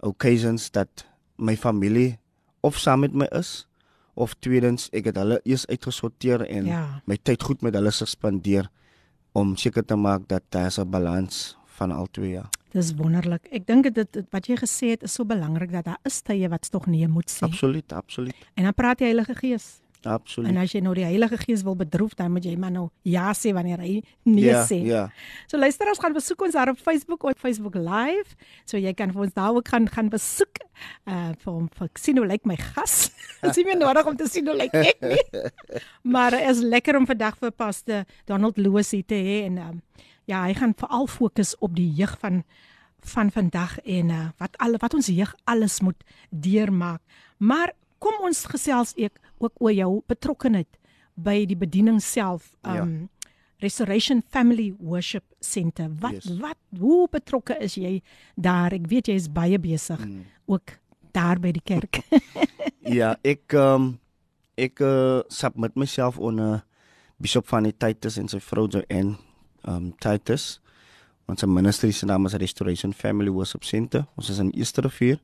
occasions 0.00 0.70
dat 0.70 1.06
my 1.36 1.56
familie 1.56 2.18
of 2.60 2.78
saam 2.78 3.00
met 3.00 3.14
my 3.14 3.26
is 3.30 3.66
of 4.14 4.34
tweedens 4.38 4.88
ek 4.92 5.04
het 5.04 5.16
hulle 5.16 5.40
eers 5.44 5.66
uitgesorteer 5.66 6.44
en 6.48 6.66
Ja. 6.66 7.02
my 7.06 7.16
tyd 7.22 7.42
goed 7.42 7.62
met 7.62 7.74
hulle 7.74 7.90
spandeer 7.90 8.68
om 9.32 9.56
seker 9.56 9.84
te 9.84 9.96
maak 9.96 10.28
dat 10.28 10.42
daar 10.50 10.70
'n 10.78 10.90
balans 10.90 11.56
van 11.66 11.90
al 11.92 12.06
twee 12.10 12.30
ja. 12.30 12.48
Dis 12.72 12.94
wonderlik. 12.96 13.46
Ek 13.52 13.66
dink 13.66 13.94
dit 13.94 14.24
wat 14.30 14.46
jy 14.46 14.56
gesê 14.56 14.90
het 14.90 15.02
is 15.02 15.12
so 15.12 15.24
belangrik 15.24 15.72
dat 15.72 15.84
daar 15.84 15.98
is 16.04 16.20
tye 16.22 16.48
wat 16.48 16.70
tog 16.70 16.86
nee 16.86 17.08
moet 17.08 17.30
sê. 17.30 17.44
Absoluut, 17.44 17.92
absoluut. 17.92 18.34
En 18.54 18.64
dan 18.64 18.74
praat 18.74 18.98
die 18.98 19.06
Heilige 19.06 19.34
Gees. 19.34 19.81
En 20.06 20.12
Absoluut. 20.12 20.56
as 20.56 20.72
jy 20.74 20.80
nou 20.84 20.94
die 20.94 21.04
Heilige 21.04 21.38
Gees 21.38 21.62
wil 21.62 21.76
bedroef, 21.76 22.14
dan 22.18 22.32
moet 22.34 22.44
jy 22.44 22.56
maar 22.58 22.72
nou 22.74 22.88
ja 23.06 23.32
sê 23.36 23.52
wanneer 23.54 23.78
hy 23.78 24.02
nee 24.24 24.44
ja, 24.44 24.64
sê. 24.66 24.80
ja. 24.86 25.04
So 25.46 25.58
luisteraars 25.58 26.00
gaan 26.02 26.12
besoek 26.16 26.42
ons 26.42 26.56
daar 26.56 26.72
op 26.72 26.78
Facebook 26.78 27.24
op 27.24 27.38
Facebook 27.38 27.74
Live. 27.74 28.36
So 28.64 28.76
jy 28.80 28.92
kan 28.98 29.12
vir 29.12 29.26
ons 29.28 29.34
daar 29.36 29.54
ook 29.54 29.68
gaan 29.68 29.88
gaan 29.88 30.08
besoek. 30.12 30.64
Uh 31.06 31.32
vir 31.44 31.52
hom 31.52 31.68
vir 31.78 31.88
sien 31.94 32.18
hoe 32.18 32.26
lyk 32.26 32.44
my 32.48 32.56
gas. 32.56 33.10
Dit 33.42 33.50
is 33.50 33.62
nie 33.62 33.64
meer 33.70 33.78
nodig 33.78 34.06
om 34.06 34.16
te 34.16 34.28
sien 34.30 34.46
hoe 34.46 34.56
lyk 34.56 34.74
ek 34.74 35.06
nie. 35.06 35.22
Maar 36.14 36.34
is 36.50 36.60
lekker 36.62 36.96
om 36.98 37.06
vandag 37.06 37.38
vir 37.38 37.50
Pastor 37.50 38.04
Donald 38.26 38.58
Loos 38.58 38.90
hier 38.90 39.06
te 39.06 39.18
hê 39.18 39.38
en 39.46 39.58
um, 39.58 39.80
ja, 40.30 40.44
hy 40.46 40.54
gaan 40.54 40.74
veral 40.78 41.06
fokus 41.10 41.54
op 41.58 41.74
die 41.76 41.90
jeug 41.98 42.14
van 42.22 42.42
van 43.02 43.30
vandag 43.34 43.80
en 43.82 44.10
uh, 44.14 44.28
wat 44.38 44.54
al 44.62 44.76
wat 44.78 44.94
ons 44.94 45.08
jeug 45.10 45.34
alles 45.50 45.80
moet 45.80 46.04
deurmaak. 46.30 47.00
Maar 47.42 47.72
kom 48.02 48.18
ons 48.26 48.44
gesels 48.50 48.94
ek 48.98 49.20
ook 49.42 49.62
oor 49.62 49.74
jou 49.74 49.90
betrokkeheid 50.10 50.78
by 51.14 51.42
die 51.48 51.58
bediening 51.58 52.00
self. 52.02 52.54
Ja. 52.64 52.82
Um 52.82 53.10
Restoration 53.62 54.24
Family 54.26 54.72
Worship 54.80 55.22
Center. 55.40 55.86
Wat 56.00 56.12
Yes. 56.12 56.38
wat 56.38 56.58
hoe 56.78 57.08
betrokke 57.08 57.54
is 57.62 57.76
jy 57.78 58.02
daar? 58.34 58.72
Ek 58.74 58.88
weet 58.90 59.06
jy 59.06 59.14
is 59.14 59.28
baie 59.30 59.58
besig 59.58 60.02
mm. 60.02 60.24
ook 60.46 60.78
daar 61.14 61.38
by 61.38 61.52
die 61.52 61.62
kerk. 61.62 62.02
ja, 62.98 63.14
ek 63.22 63.54
um, 63.54 64.00
ek 64.58 64.80
uh, 64.80 65.22
submit 65.28 65.76
myself 65.76 66.18
onder 66.18 66.64
Bishop 67.22 67.46
van 67.46 67.62
die 67.62 67.76
Titus 67.76 68.18
en 68.18 68.28
sy 68.28 68.40
vrou 68.42 68.66
Joanne 68.66 69.14
ehm 69.62 69.76
um, 69.76 69.92
Titus. 70.02 70.58
Ons 71.30 71.46
ministry 71.46 71.92
se 71.92 72.06
naam 72.06 72.26
is 72.26 72.34
Restoration 72.34 72.92
Family 72.92 73.30
Worship 73.30 73.64
Center. 73.64 74.06
Ons 74.16 74.30
is 74.30 74.38
in 74.42 74.50
Easterrivier. 74.58 75.20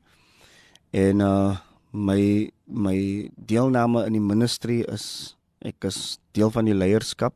En 0.91 1.19
uh 1.19 1.57
my 1.91 2.51
my 2.67 3.29
deelname 3.35 4.05
in 4.05 4.13
die 4.13 4.23
ministry 4.23 4.81
is 4.87 5.35
ek 5.65 5.89
is 5.89 6.19
deel 6.33 6.51
van 6.53 6.69
die 6.69 6.77
leierskap 6.77 7.33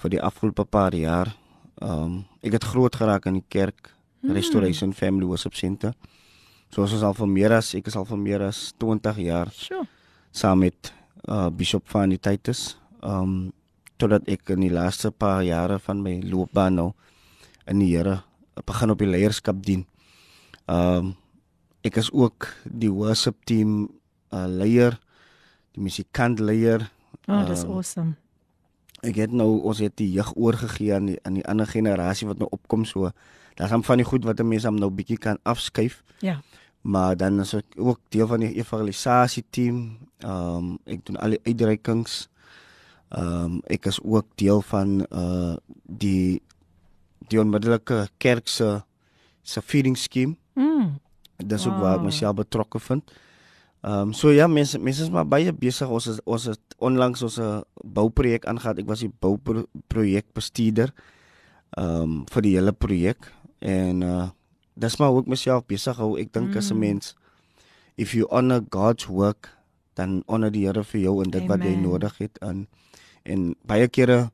vir 0.00 0.14
die 0.14 0.22
afgelope 0.22 0.64
paar 0.64 0.94
jaar. 0.94 1.34
Ehm 1.80 2.04
um, 2.04 2.14
ek 2.42 2.56
het 2.56 2.64
groot 2.64 2.96
geraak 2.96 3.26
in 3.26 3.40
die 3.40 3.48
kerk 3.48 3.92
Restoration 4.22 4.92
Family 4.92 5.26
Worship 5.26 5.54
Center. 5.54 5.94
So 6.70 6.82
ons 6.82 6.92
is 6.94 7.02
al 7.02 7.16
vir 7.16 7.28
meer 7.28 7.52
as 7.56 7.74
ek 7.74 7.88
is 7.90 7.96
al 7.96 8.06
vir 8.08 8.20
meer 8.20 8.42
as 8.46 8.70
20 8.78 9.18
jaar 9.24 9.50
Sjoe. 9.52 9.86
saam 10.32 10.60
met 10.60 10.92
uh 11.28 11.50
Bishop 11.50 11.88
van 11.88 12.10
die 12.10 12.20
Titus. 12.20 12.76
Um 13.02 13.52
totdat 14.00 14.28
ek 14.28 14.54
in 14.54 14.64
die 14.64 14.72
laaste 14.72 15.10
paar 15.10 15.42
jare 15.44 15.78
van 15.78 16.00
my 16.02 16.20
loopbaan 16.24 16.78
nou 16.78 16.92
in 17.68 17.82
die 17.82 17.90
Here 17.96 18.22
begin 18.66 18.90
op 18.90 18.98
die 18.98 19.10
leierskap 19.10 19.60
dien. 19.64 19.84
Um 20.68 21.16
ek 21.86 21.96
is 21.96 22.10
ook 22.12 22.48
die 22.64 22.92
worship 22.92 23.44
team 23.44 23.88
uh 24.34 24.46
leier, 24.46 24.98
die 25.74 25.82
musikant 25.82 26.40
leier. 26.40 26.90
Oh, 27.26 27.46
dis 27.46 27.64
Ehm, 27.64 27.72
awesome. 27.72 28.14
Ek 29.02 29.16
het 29.16 29.32
nou 29.32 29.60
ons 29.64 29.78
het 29.80 29.96
die 29.96 30.10
jeug 30.12 30.34
oorgegee 30.36 30.94
aan 30.94 31.06
die 31.06 31.18
aan 31.24 31.38
die 31.40 31.46
ander 31.48 31.66
generasie 31.66 32.28
wat 32.28 32.38
nou 32.38 32.48
opkom 32.52 32.84
so. 32.84 33.10
Daar's 33.56 33.70
dan 33.70 33.84
van 33.84 33.96
die 33.96 34.06
goed 34.06 34.24
wat 34.24 34.40
'n 34.40 34.48
mens 34.48 34.64
hom 34.64 34.78
nou 34.78 34.90
bietjie 34.90 35.18
kan 35.18 35.38
afskuif. 35.42 36.02
Ja. 36.20 36.40
Maar 36.80 37.16
dan 37.16 37.40
is 37.40 37.54
ek 37.54 37.76
ook 37.76 38.00
deel 38.08 38.26
van 38.26 38.40
die 38.40 38.54
evangelisasie 38.54 39.44
team. 39.50 39.98
Ehm 40.18 40.56
um, 40.56 40.78
ek 40.84 41.06
doen 41.06 41.16
al 41.16 41.30
die 41.30 41.40
uitreikings. 41.44 42.28
Ehm 43.08 43.44
um, 43.44 43.60
ek 43.66 43.86
is 43.86 44.00
ook 44.02 44.26
deel 44.34 44.62
van 44.62 45.06
uh 45.10 45.56
die 45.86 46.42
die 47.28 47.40
onmiddellike 47.40 48.08
kerk 48.18 48.48
se 48.48 48.82
se 49.42 49.62
feeding 49.62 49.96
scheme. 49.98 50.36
Mm. 50.54 51.00
Dis 51.46 51.66
ook 51.66 51.78
waar 51.78 51.94
ek 51.94 52.00
Wow. 52.00 52.04
myself 52.04 52.34
betrokke 52.36 52.78
vind. 52.80 53.10
Ehm 53.82 53.92
um, 54.08 54.12
so 54.12 54.30
ja, 54.30 54.46
mense 54.46 54.78
mense 54.78 55.02
is 55.02 55.10
maar 55.10 55.24
baie 55.26 55.52
besig. 55.52 55.88
Ons 55.88 56.06
is 56.06 56.20
ons 56.24 56.44
het 56.44 56.60
onlangs 56.78 57.22
ons 57.22 57.38
'n 57.38 57.62
bouprojek 57.84 58.44
aangegaan. 58.46 58.78
Ek 58.78 58.86
was 58.86 59.00
die 59.00 59.12
bouprojek 59.20 60.26
bestuurder 60.34 60.92
ehm 61.76 62.02
um, 62.02 62.24
vir 62.30 62.42
die 62.42 62.54
hele 62.56 62.72
projek 62.72 63.32
en 63.60 64.02
uh 64.02 64.28
dis 64.76 64.96
maar 64.98 65.12
ek 65.18 65.26
myself 65.26 65.66
besig 65.66 65.96
hou. 65.96 66.16
Ek 66.18 66.32
dink 66.32 66.56
as 66.56 66.70
'n 66.70 66.74
Mm. 66.74 66.80
mens 66.80 67.14
if 67.96 68.14
you 68.14 68.26
honor 68.30 68.60
God's 68.70 69.06
work, 69.08 69.48
dan 69.94 70.22
honor 70.26 70.50
die 70.50 70.66
Here 70.66 70.82
vir 70.84 71.00
jou 71.00 71.22
en 71.24 71.30
dit 71.30 71.46
wat 71.48 71.60
jy 71.60 71.72
Amen. 71.72 71.82
nodig 71.82 72.18
het 72.18 72.38
en 72.42 72.66
en 73.24 73.54
baie 73.66 73.88
kere 73.88 74.30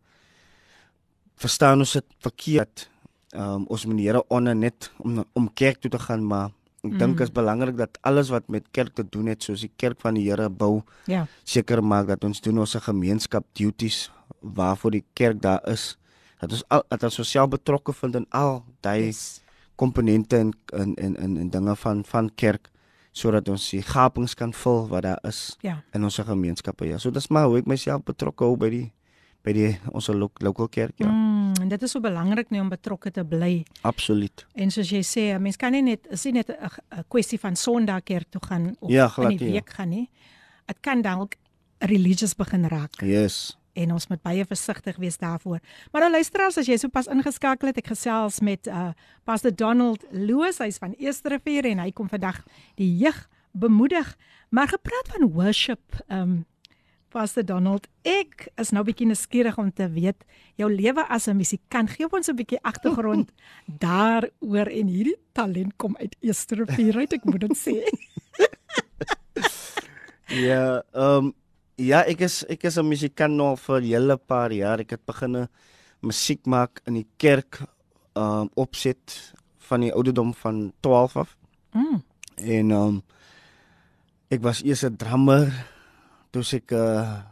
verstaan 1.37 1.79
ons 1.79 1.93
dit 1.93 2.05
verkeerd. 2.23 2.89
Ehm 3.35 3.43
um, 3.55 3.65
ons 3.69 3.87
moet 3.87 3.97
die 3.97 4.07
Here 4.07 4.23
honor 4.29 4.55
net 4.57 4.91
om 4.99 5.25
om 5.35 5.49
kerk 5.55 5.81
toe 5.81 5.91
te 5.91 5.99
gaan, 5.99 6.25
maar 6.27 6.51
ek 6.87 6.93
mm. 6.93 6.99
dink 6.99 7.21
is 7.21 7.31
belangrik 7.33 7.77
dat 7.77 7.99
alles 8.03 8.31
wat 8.31 8.49
met 8.49 8.65
kerk 8.73 8.95
te 8.95 9.05
doen 9.05 9.27
het, 9.27 9.43
soos 9.43 9.61
die 9.61 9.73
kerk 9.77 10.01
van 10.01 10.15
die 10.15 10.29
Here 10.31 10.49
bou, 10.51 10.83
Ja. 11.07 11.27
seker 11.45 11.83
maak 11.83 12.07
dat 12.07 12.25
ons 12.25 12.41
doen 12.41 12.59
ons 12.59 12.75
gemeenskap 12.75 13.45
duties 13.55 14.11
waarvoor 14.41 14.91
die 14.91 15.05
kerk 15.15 15.41
daar 15.43 15.61
is. 15.69 15.97
Dat 16.41 16.53
ons 16.53 16.65
al 16.69 16.83
dat 16.89 17.03
ons 17.03 17.19
osself 17.19 17.49
betrokke 17.51 17.93
vind 17.93 18.15
in 18.17 18.27
al 18.31 18.65
daai 18.83 19.07
Yes. 19.07 19.43
komponente 19.77 20.37
en 20.37 20.53
en 20.73 20.95
en 20.95 21.17
en, 21.17 21.37
en 21.37 21.51
dinge 21.51 21.77
van 21.77 22.05
van 22.05 22.31
kerk 22.35 22.71
sodat 23.13 23.49
ons 23.49 23.71
die 23.71 23.83
gapings 23.83 24.35
kan 24.35 24.53
vul 24.53 24.89
wat 24.89 25.03
daar 25.03 25.19
is 25.25 25.57
Ja. 25.63 25.83
in 25.93 26.05
ons 26.05 26.17
gemeenskappe 26.19 26.87
ja. 26.87 26.99
So 26.99 27.11
dis 27.11 27.29
maar 27.29 27.47
hoe 27.47 27.59
ek 27.59 27.67
myself 27.67 28.05
betrokke 28.05 28.45
hou 28.45 28.57
by 28.57 28.71
die 28.71 28.93
by 29.47 29.53
die 29.55 29.69
ons 29.95 30.09
lo 30.11 30.31
local 30.43 30.69
kerk 30.69 30.99
ja. 30.99 31.07
Mm. 31.07 31.55
En 31.63 31.69
dit 31.71 31.83
is 31.87 31.91
so 31.95 32.03
belangrik 32.05 32.51
nie 32.53 32.61
om 32.61 32.69
betrokke 32.69 33.11
te 33.15 33.23
bly. 33.25 33.65
Absoluut. 33.87 34.45
En 34.55 34.71
soos 34.75 34.91
jy 34.91 35.01
sê, 35.07 35.23
'n 35.35 35.43
mens 35.43 35.57
kan 35.57 35.73
nie 35.73 35.83
net 35.83 36.07
is 36.11 36.25
nie 36.25 36.33
net 36.33 36.51
'n 36.51 37.05
kwessie 37.09 37.39
van 37.39 37.57
Sondag 37.57 38.03
kerk 38.05 38.27
toe 38.31 38.41
gaan 38.47 38.77
of 38.81 38.91
Ja, 38.91 39.05
in 39.05 39.11
glad 39.11 39.31
die 39.31 39.39
nie, 39.39 39.47
ja. 39.47 39.53
week 39.61 39.71
gaan 39.71 39.89
nie. 39.89 40.11
Dit 40.67 40.81
kan 40.81 41.03
dalk 41.03 41.35
religious 41.79 42.35
begin 42.35 42.65
raak 42.69 43.01
Yes. 43.03 43.57
en 43.75 43.93
ons 43.93 44.07
moet 44.09 44.23
baie 44.23 44.45
versigtig 44.45 44.97
wees 44.97 45.19
daarvoor. 45.19 45.59
Maar 45.93 46.01
nou 46.01 46.13
luisteraars, 46.13 46.57
as 46.59 46.67
jy 46.67 46.77
sopas 46.77 47.07
ingeskakel 47.07 47.69
het, 47.69 47.77
ek 47.79 47.87
gesels 47.87 48.41
met 48.41 48.67
uh 48.67 48.93
Pastor 49.25 49.51
Donald 49.55 50.05
Loos, 50.11 50.59
hy's 50.59 50.79
van 50.79 50.95
Eersterivier 50.99 51.65
en 51.65 51.79
hy 51.79 51.91
kom 51.93 52.09
vandag 52.09 52.43
die 52.77 52.97
jeug 52.97 53.29
bemoedig. 53.53 54.17
Maar 54.51 54.69
gepraat 54.69 55.09
van 55.09 55.31
worship, 55.33 55.81
um 56.09 56.45
Pastor 57.11 57.45
Donald, 57.45 57.87
ek 58.03 58.49
is 58.59 58.73
nou 58.73 58.85
bietjie 58.85 59.07
nuuskierig 59.07 59.59
om 59.59 59.71
te 59.73 59.89
weet 59.89 60.25
jou 60.57 60.69
lewe 60.71 61.07
as 61.09 61.29
'n 61.29 61.37
musikant. 61.37 61.91
Gee 61.91 62.07
ons 62.11 62.29
'n 62.29 62.37
bietjie 62.37 62.63
agtergrond 62.63 63.33
daaroor 63.85 64.69
en 64.69 64.87
hierdie 64.89 65.19
talent 65.33 65.77
kom 65.77 65.97
uit 65.97 66.17
Eersterivier 66.21 66.97
uit, 66.97 67.13
ek 67.13 67.25
moet 67.25 67.41
dit 67.41 67.57
sê. 67.57 67.83
Ja, 70.27 70.83
ehm 70.93 71.27
um, 71.27 71.35
ja, 71.79 72.01
ek 72.03 72.25
is 72.27 72.43
ek 72.51 72.65
is 72.67 72.77
'n 72.79 72.89
musikant 72.89 73.35
nou 73.35 73.57
vir 73.57 73.81
'n 73.81 73.87
hele 73.87 74.17
paar 74.17 74.51
jaar. 74.51 74.81
Ek 74.81 74.91
het 74.91 75.07
begin 75.07 75.49
musiek 76.03 76.47
maak 76.47 76.81
in 76.87 76.95
die 76.95 77.07
kerk 77.17 77.63
ehm 78.17 78.41
um, 78.41 78.51
opset 78.55 79.33
van 79.59 79.81
die 79.81 79.93
ouderdom 79.93 80.35
van 80.35 80.73
12 80.81 81.17
af. 81.17 81.37
Mm. 81.73 82.03
En 82.37 82.71
ehm 82.71 82.83
um, 82.83 83.03
ek 84.29 84.43
was 84.43 84.63
eers 84.63 84.83
'n 84.83 84.97
drummer, 84.97 85.53
toe 86.37 86.59
ek 86.61 86.73
'n 86.73 86.77
uh, 86.77 87.23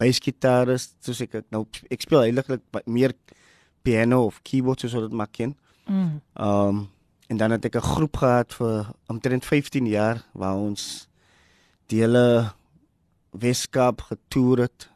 bassgitaris, 0.00 0.94
toe 1.04 1.14
ek 1.20 1.44
nou 1.50 1.66
ek 1.90 2.00
speel 2.00 2.24
eintlik 2.24 2.62
meer 2.86 3.12
piano 3.82 4.26
of 4.26 4.40
keyboard 4.42 4.80
soos 4.80 4.94
wat 4.96 5.08
dit 5.08 5.16
maak 5.16 5.32
ken. 5.32 5.56
Mm. 5.86 6.20
Um, 6.40 6.88
en 7.28 7.36
dan 7.36 7.50
het 7.50 7.64
ek 7.64 7.76
'n 7.76 7.90
groep 7.94 8.16
gehad 8.16 8.54
vir 8.54 8.92
omtrent 9.08 9.44
15 9.44 9.86
jaar 9.86 10.24
waar 10.32 10.56
ons 10.56 11.08
die 11.88 12.00
hele 12.00 12.52
Weskaap 13.36 14.00
getoer 14.00 14.58
het, 14.58 14.88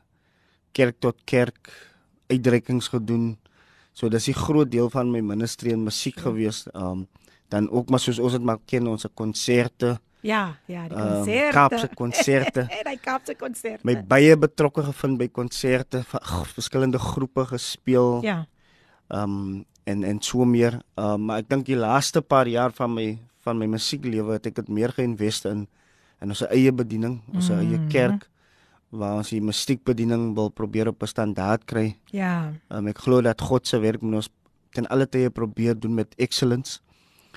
kerk 0.73 0.97
tot 1.01 1.17
kerk, 1.25 1.69
uitreikings 2.31 2.89
gedoen. 2.89 3.37
So 3.93 4.09
dis 4.09 4.29
'n 4.29 4.33
groot 4.33 4.71
deel 4.71 4.91
van 4.91 5.11
my 5.11 5.21
ministry 5.21 5.73
en 5.73 5.85
musiek 5.85 6.17
gewees. 6.21 6.67
Ehm 6.73 6.85
um, 6.85 7.09
dan 7.49 7.71
ook 7.71 7.91
maar 7.91 8.01
soos 8.01 8.19
ons 8.19 8.33
dit 8.33 8.43
maar 8.43 8.59
ken 8.65 8.87
ons 8.87 9.07
konserte, 9.15 10.01
Ja, 10.23 10.57
ja, 10.67 10.89
die 10.89 10.97
ehm 10.97 11.13
konserte. 11.15 11.47
um, 11.47 11.53
Kaapse 11.53 11.89
konserte. 11.95 12.61
En 12.61 12.87
hy 12.91 12.97
Kaapse 12.97 13.35
konserte. 13.35 13.81
my 13.85 13.95
baie 14.07 14.37
betrokke 14.37 14.83
gevind 14.83 15.19
by 15.19 15.29
konserte, 15.29 16.03
van 16.05 16.45
verskillende 16.45 16.99
groepe 16.99 17.47
gespeel. 17.47 18.23
Ja. 18.23 18.47
Ehm 19.09 19.23
um, 19.23 19.65
en 19.85 20.05
en 20.05 20.21
so 20.23 20.45
meer. 20.45 20.81
Ehm 20.97 21.07
um, 21.15 21.25
maar 21.25 21.39
ek 21.39 21.49
dink 21.49 21.67
die 21.67 21.77
laaste 21.77 22.21
paar 22.23 22.47
jaar 22.47 22.71
van 22.73 22.95
my 22.95 23.19
van 23.41 23.59
my 23.59 23.67
musieklewe 23.67 24.33
het 24.33 24.47
ek 24.47 24.55
dit 24.55 24.69
meer 24.69 24.93
geïnvest 24.93 25.45
in 25.45 25.67
in 26.21 26.29
ons 26.29 26.43
eie 26.51 26.73
bediening, 26.73 27.23
ons 27.33 27.49
mm. 27.49 27.59
eie 27.59 27.79
kerk 27.89 28.29
waar 28.91 29.17
ons 29.23 29.31
die 29.31 29.41
musiekbediening 29.41 30.35
wil 30.35 30.51
probeer 30.51 30.89
op 30.89 31.03
'n 31.03 31.07
standaard 31.07 31.65
kry. 31.65 31.97
Ja. 32.13 32.53
Um, 32.69 32.87
ek 32.89 32.99
glo 32.99 33.21
dat 33.23 33.41
God 33.41 33.67
se 33.67 33.79
werk 33.79 34.03
moet 34.03 34.15
ons 34.15 34.29
ten 34.73 34.87
alle 34.89 35.07
tye 35.07 35.31
probeer 35.31 35.75
doen 35.81 35.95
met 35.95 36.15
excellence. 36.19 36.81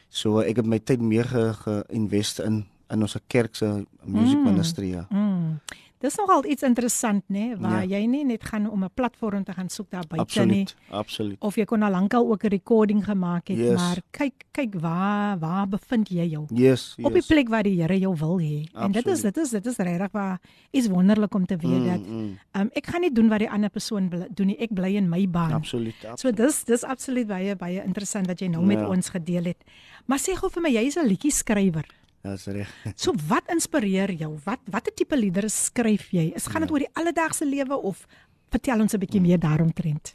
So 0.09 0.39
ek 0.39 0.57
het 0.57 0.65
my 0.65 0.79
tyd 0.79 1.01
meer 1.01 1.23
ge- 1.25 1.53
geïnvest 1.63 2.39
in 2.39 2.65
in 2.93 3.01
ons 3.01 3.17
kerk 3.27 3.55
se 3.55 3.85
music 4.05 4.38
Mm. 4.38 4.43
ministry. 4.43 4.89
Ja. 4.91 5.07
Mm. 5.09 5.59
Dis 6.03 6.17
nogal 6.17 6.43
iets 6.45 6.63
interessant 6.63 7.23
nê, 7.31 7.55
waar 7.57 7.85
Ja. 7.88 7.97
jy 7.97 8.05
nie 8.05 8.25
net 8.25 8.43
gaan 8.43 8.69
om 8.69 8.83
'n 8.83 8.89
platform 8.93 9.43
te 9.45 9.53
gaan 9.53 9.69
soek 9.69 9.89
daar 9.89 10.03
buite 10.07 10.45
nie 10.45 10.62
Absoluut. 10.62 10.75
Absoluut. 10.91 11.38
of 11.39 11.55
jy 11.55 11.63
kon 11.65 11.81
al 11.81 11.91
lankal 11.91 12.29
ook 12.29 12.43
'n 12.43 12.47
recording 12.50 13.05
gemaak 13.05 13.47
het, 13.47 13.57
Yes. 13.57 13.75
maar 13.75 14.01
kyk 14.12 14.33
kyk 14.51 14.73
waar 14.81 15.39
waar 15.39 15.65
bevind 15.67 16.09
jy 16.09 16.27
jou? 16.27 16.45
Yes, 16.50 16.93
yes. 16.97 17.06
Op 17.06 17.13
die 17.13 17.23
plek 17.25 17.47
waar 17.49 17.63
die 17.63 17.79
Here 17.82 17.97
jou 17.99 18.15
wil 18.17 18.38
hê. 18.39 18.67
En 18.73 18.91
dit 18.91 19.08
is 19.08 19.21
dit 19.21 19.38
is 19.38 19.49
dit 19.51 19.65
is 19.65 19.77
regtig 19.77 20.12
waar 20.12 20.41
is 20.71 20.88
wonderlik 20.88 21.34
om 21.36 21.45
te 21.45 21.56
weet 21.56 21.79
Mm, 21.79 21.86
dat 21.88 22.08
mm, 22.08 22.38
um, 22.62 22.69
ek 22.73 22.86
gaan 22.88 23.01
nie 23.01 23.12
doen 23.13 23.29
wat 23.29 23.39
die 23.39 23.49
ander 23.49 23.69
persoon 23.69 24.10
doen 24.34 24.47
nie. 24.47 24.58
Ek 24.60 24.73
bly 24.73 24.95
in 24.95 25.08
my 25.10 25.25
baan. 25.29 25.53
absoluut. 25.53 25.95
So 26.01 26.08
absoluut. 26.10 26.36
dis 26.38 26.63
dis 26.65 26.84
absoluut 26.84 27.27
baie 27.27 27.56
baie 27.56 27.82
interessant 27.86 28.27
wat 28.27 28.39
jy 28.41 28.47
nou 28.49 28.65
met 28.65 28.79
Ja. 28.79 28.88
ons 28.89 29.10
gedeel 29.10 29.43
het. 29.45 29.63
Maar 30.06 30.19
sê 30.19 30.36
gou 30.36 30.49
vir 30.51 30.62
my, 30.62 30.69
jy 30.69 30.86
is 30.86 30.97
'n 30.97 31.08
liedjie 31.08 31.32
skrywer. 31.32 31.86
Dis 32.23 32.45
reg. 32.47 32.69
So 33.03 33.12
wat 33.27 33.49
inspireer 33.51 34.12
jou? 34.15 34.38
Wat 34.45 34.59
watter 34.71 34.93
tipe 34.95 35.17
liedere 35.19 35.49
skryf 35.51 36.09
jy? 36.15 36.31
Is 36.36 36.47
gaan 36.47 36.62
dit 36.63 36.69
Ja. 36.69 36.75
oor 36.75 36.79
die 36.86 36.93
alledaagse 36.99 37.45
lewe 37.45 37.75
of 37.75 38.05
vertel 38.49 38.79
ons 38.81 38.93
'n 38.93 38.99
bietjie 38.99 39.21
meer 39.21 39.39
daaromtrent? 39.39 40.13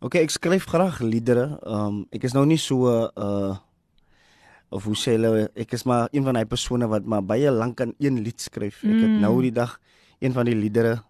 Okay, 0.00 0.22
ek 0.22 0.30
skryf 0.30 0.64
graag 0.66 1.00
liedere. 1.00 1.58
Ehm 1.62 1.86
um, 1.86 2.06
ek 2.12 2.24
is 2.24 2.32
nou 2.34 2.44
nie 2.46 2.58
so 2.58 2.86
uh 3.16 3.56
of 4.68 4.84
hoe 4.84 4.94
sê 4.98 5.12
hulle, 5.14 5.48
ek 5.54 5.72
is 5.72 5.84
maar 5.84 6.08
een 6.12 6.24
van 6.24 6.34
daai 6.34 6.44
persone 6.44 6.88
wat 6.88 7.04
maar 7.06 7.22
baie 7.22 7.50
lank 7.50 7.80
aan 7.80 7.94
een 7.98 8.18
lied 8.22 8.40
skryf. 8.40 8.82
Ek 8.82 8.90
het 9.00 9.10
Mm. 9.10 9.20
nou 9.20 9.40
die 9.42 9.52
dag 9.52 9.78
een 10.18 10.32
van 10.32 10.44
die 10.44 10.54
liedere 10.54 11.02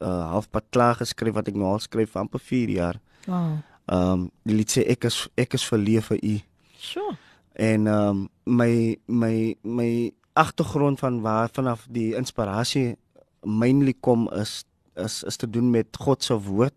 uh 0.00 0.30
halfpad 0.30 0.64
klaar 0.70 0.94
geskryf 0.94 1.34
wat 1.34 1.48
ek 1.48 1.54
nou 1.54 1.66
al 1.72 1.78
skryf 1.80 2.10
vir 2.12 2.20
amper 2.22 2.40
4 2.40 2.68
jaar. 2.70 3.00
Wow. 3.26 3.58
Ehm 3.88 4.12
um, 4.12 4.30
die 4.44 4.54
lied 4.54 4.70
sê 4.70 4.86
ek 4.88 5.04
is 5.04 5.28
ek 5.36 5.54
is 5.54 5.64
verleef 5.64 6.06
vir 6.06 6.18
u. 6.22 6.38
Sure. 6.78 7.16
En 7.52 7.86
ehm 7.86 8.08
um, 8.08 8.28
my 8.44 8.96
my 9.06 9.56
my 9.62 10.12
agtergrond 10.32 10.98
van 10.98 11.20
waar 11.20 11.48
vanaf 11.52 11.86
die 11.90 12.14
inspirasie 12.14 12.96
mainly 13.42 13.94
kom 14.00 14.30
is 14.32 14.64
is 14.94 15.22
is 15.22 15.36
te 15.36 15.50
doen 15.50 15.70
met 15.70 15.86
God 15.98 16.24
se 16.24 16.40
woord 16.40 16.74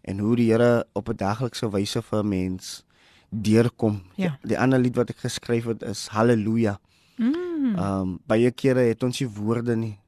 en 0.00 0.18
hoe 0.18 0.36
die 0.36 0.50
Here 0.52 0.86
op 0.92 1.08
'n 1.08 1.16
daglikse 1.16 1.70
wyse 1.70 2.02
vir 2.02 2.22
'n 2.24 2.28
mens 2.28 2.84
deurkom. 3.28 4.02
Ja. 4.14 4.38
Die, 4.40 4.48
die 4.48 4.58
ander 4.58 4.78
lied 4.78 4.96
wat 4.96 5.10
ek 5.10 5.18
geskryf 5.18 5.64
het 5.64 5.82
is 5.82 6.06
Halleluja. 6.06 6.78
Mm. 7.16 7.74
Ehm 7.76 8.00
um, 8.00 8.18
baie 8.26 8.50
kere 8.50 8.80
het 8.88 9.02
ons 9.02 9.20
nie 9.20 9.28
woorde 9.28 9.76
nie, 9.76 9.98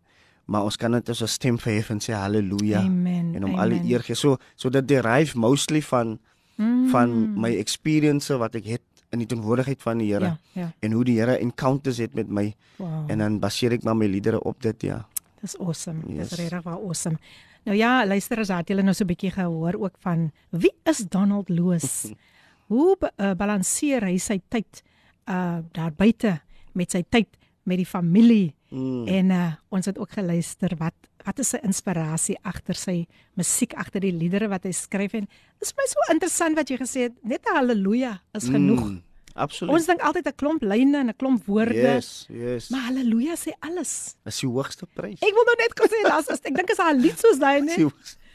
maar 0.45 0.63
ons 0.63 0.77
kan 0.77 0.91
net 0.91 1.09
ons 1.09 1.33
stem 1.33 1.59
verhef 1.59 1.91
en 1.91 2.01
sê 2.01 2.13
Halleluja 2.13 2.81
Amen. 2.81 3.35
en 3.35 3.45
om 3.45 3.55
alle 3.55 3.75
amen. 3.75 3.91
eer 3.91 4.01
gee. 4.01 4.15
So 4.15 4.37
so 4.57 4.71
dit 4.71 4.89
derive 4.89 5.39
mostly 5.39 5.83
van 5.83 6.19
mm. 6.57 6.89
van 6.89 7.41
my 7.41 7.57
experience 7.57 8.37
wat 8.37 8.55
ek 8.55 8.65
het 8.65 8.90
in 9.11 9.19
die 9.19 9.27
teenwoordigheid 9.27 9.83
van 9.83 9.99
die 9.99 10.13
Here 10.13 10.25
Ja, 10.25 10.39
ja. 10.53 10.73
en 10.81 10.93
hoe 10.93 11.05
die 11.05 11.19
Here 11.19 11.39
encounters 11.39 11.99
het 11.99 12.15
met 12.15 12.29
my 12.29 12.55
Wow. 12.79 13.11
en 13.11 13.19
dan 13.19 13.39
baseer 13.43 13.73
ek 13.73 13.83
maar 13.85 13.97
my 13.97 14.07
liedere 14.07 14.41
op 14.43 14.63
dit 14.63 14.83
ja. 14.83 15.07
Dis 15.41 15.57
awesome. 15.59 16.01
Dis 16.07 16.17
Yes. 16.31 16.33
regtig 16.39 16.63
waar 16.63 16.77
awesome. 16.79 17.17
Nou 17.65 17.77
ja, 17.77 18.07
luisteraars, 18.07 18.49
het 18.49 18.69
julle 18.69 18.83
nou 18.83 18.95
so 18.95 19.05
'n 19.05 19.07
bietjie 19.07 19.31
gehoor 19.31 19.75
ook 19.75 19.95
van 20.01 20.31
wie 20.51 20.73
is 20.85 20.99
Donald 21.09 21.49
Loos? 21.49 22.07
Hoe 22.71 22.97
uh, 23.19 23.33
balanseer 23.35 24.05
hy 24.05 24.17
sy 24.19 24.41
tyd 24.49 24.83
uh 25.29 25.59
daar 25.73 25.93
buite 25.93 26.41
met 26.73 26.91
sy 26.91 27.03
tyd 27.09 27.27
met 27.65 27.77
die 27.77 27.87
familie? 27.87 28.55
Mm. 28.71 29.07
En 29.09 29.31
uh, 29.31 29.53
ons 29.69 29.87
het 29.87 29.99
ook 29.99 30.11
geluister 30.11 30.71
wat 30.79 30.95
wat 31.27 31.39
is 31.39 31.49
sy 31.51 31.59
inspirasie 31.63 32.37
agter 32.43 32.75
sy 32.75 33.07
musiek, 33.37 33.75
agter 33.75 34.01
die 34.01 34.13
liedere 34.13 34.49
wat 34.49 34.65
hy 34.65 34.71
skryf 34.73 35.13
en 35.15 35.27
is 35.61 35.75
my 35.77 35.85
so 35.87 35.99
interessant 36.13 36.57
wat 36.57 36.69
jy 36.71 36.77
gesê 36.79 37.01
het, 37.09 37.13
net 37.23 37.45
'n 37.47 37.57
haleluja 37.57 38.21
is 38.35 38.45
genoeg. 38.49 38.81
Mm, 38.89 39.03
absoluut. 39.35 39.75
Ons 39.75 39.87
dink 39.87 40.01
altyd 40.01 40.27
'n 40.27 40.37
klomp 40.37 40.63
lyne 40.63 40.97
en 40.99 41.09
'n 41.11 41.15
klomp 41.17 41.45
woorde, 41.47 41.75
Yes, 41.75 42.27
yes. 42.31 42.71
maar 42.71 42.81
haleluja 42.89 43.35
sê 43.37 43.53
alles. 43.61 44.15
Dis 44.25 44.41
die 44.41 44.49
hoogste 44.49 44.87
prys. 44.95 45.21
Ek 45.21 45.35
wil 45.35 45.45
nou 45.45 45.57
net 45.59 45.75
gesê 45.77 46.03
daar's 46.09 46.29
is- 46.29 46.41
ek 46.45 46.55
dink 46.57 46.71
is 46.71 46.79
'n 46.79 46.97
lied 47.01 47.19
soos 47.19 47.39
daai 47.39 47.61
net. 47.69 47.79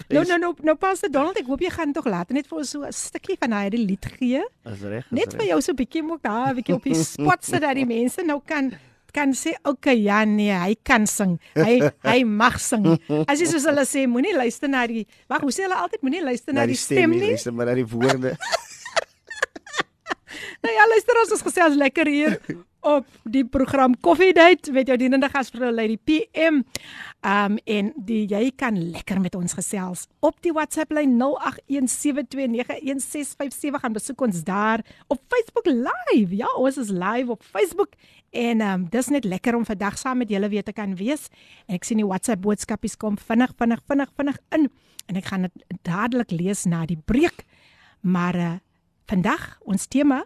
Nou 0.10 0.24
nou 0.26 0.38
nou 0.38 0.54
nou 0.62 0.76
Pastor 0.76 1.10
Donald, 1.10 1.38
ek 1.40 1.48
hoop 1.48 1.60
jy 1.62 1.70
gaan 1.72 1.94
tog 1.94 2.06
later 2.06 2.34
net 2.36 2.46
vir 2.48 2.58
ons 2.60 2.70
so 2.70 2.84
'n 2.84 2.92
stukkie 2.92 3.38
van 3.40 3.50
daai 3.50 3.70
lied 3.72 4.06
gee. 4.20 4.44
Dis 4.66 4.82
reg. 4.82 5.06
is 5.06 5.12
Net 5.12 5.32
reg. 5.34 5.42
vir 5.42 5.48
jou 5.48 5.62
so 5.62 5.72
'n 5.72 5.76
bietjie 5.76 6.04
moet 6.04 6.22
daar 6.22 6.50
'n 6.52 6.56
bietjie 6.56 6.76
op 6.76 6.84
die 6.84 6.94
spot 6.94 7.44
sit 7.52 7.62
dat 7.62 7.74
die 7.76 7.86
mense 7.86 8.22
nou 8.24 8.42
kan 8.46 8.74
kan 9.16 9.32
sê 9.38 9.54
okay 9.64 9.96
ja 10.04 10.20
nee 10.28 10.52
hy 10.60 10.76
kan 10.84 11.08
sing. 11.10 11.38
Hy 11.56 11.78
hy 12.12 12.20
mag 12.28 12.60
sing. 12.62 12.84
As 13.26 13.40
jy 13.40 13.48
soos 13.54 13.68
hulle 13.70 13.88
sê 13.88 14.04
moenie 14.12 14.36
luister 14.36 14.68
na 14.72 14.84
die 14.92 15.06
wag 15.32 15.46
hoe 15.48 15.56
sê 15.56 15.64
hulle 15.70 15.80
altyd? 15.86 16.04
Moenie 16.04 16.24
luister 16.26 16.52
na, 16.54 16.66
Na 16.66 16.70
die 16.74 16.80
stem 16.80 17.16
nie. 17.16 17.32
luister 17.32 17.56
maar 17.56 17.72
na 17.72 17.78
die 17.80 17.88
woorde. 17.88 18.36
nou 20.66 20.72
ja 20.74 20.86
luister 20.92 21.18
ons 21.24 21.32
is 21.38 21.44
gesels 21.46 21.76
lekker 21.80 22.10
hier 22.12 22.36
op 22.86 23.06
die 23.24 23.46
program 23.46 23.96
Coffee 24.00 24.34
Date. 24.34 24.72
Met 24.72 24.88
jou 24.88 24.98
dienende 24.98 25.30
gasvrou 25.34 25.72
Lady 25.74 25.98
PM 25.98 26.62
um 27.26 27.58
en 27.66 27.94
die 28.06 28.28
jy 28.30 28.52
kan 28.56 28.78
lekker 28.78 29.18
met 29.22 29.36
ons 29.36 29.54
gesels 29.58 30.06
op 30.22 30.38
die 30.46 30.54
WhatsApp 30.54 30.92
lyn 30.94 31.18
0817291657 31.18 31.26
gaan 33.82 33.94
besoek 33.96 34.22
ons 34.28 34.44
daar 34.46 34.86
op 35.08 35.22
Facebook 35.34 35.66
live. 35.66 36.36
Ja 36.36 36.48
ons 36.62 36.78
is 36.78 36.90
live 36.94 37.32
op 37.34 37.44
Facebook. 37.44 37.92
En 38.30 38.62
um 38.62 38.86
dis 38.94 39.08
net 39.10 39.26
lekker 39.26 39.56
om 39.58 39.66
vandag 39.66 39.98
saam 39.98 40.18
met 40.22 40.30
julle 40.30 40.50
weer 40.50 40.64
te 40.64 40.74
kan 40.74 40.96
wees. 40.96 41.30
En 41.66 41.76
ek 41.80 41.84
sien 41.90 41.98
die 41.98 42.08
WhatsApp 42.08 42.42
boodskapies 42.46 42.98
kom 43.02 43.18
vinnig 43.18 43.52
vinnig 43.58 43.82
vinnig 43.88 44.10
vinnig 44.16 44.38
in. 44.54 44.70
En 45.10 45.16
ek 45.18 45.26
gaan 45.34 45.42
dit 45.50 45.54
dadelik 45.82 46.32
lees 46.32 46.66
na 46.70 46.86
die 46.86 47.02
breek. 47.06 47.46
Maar 48.06 48.36
uh, 48.36 48.54
vandag 49.10 49.58
ons 49.66 49.88
tema 49.90 50.26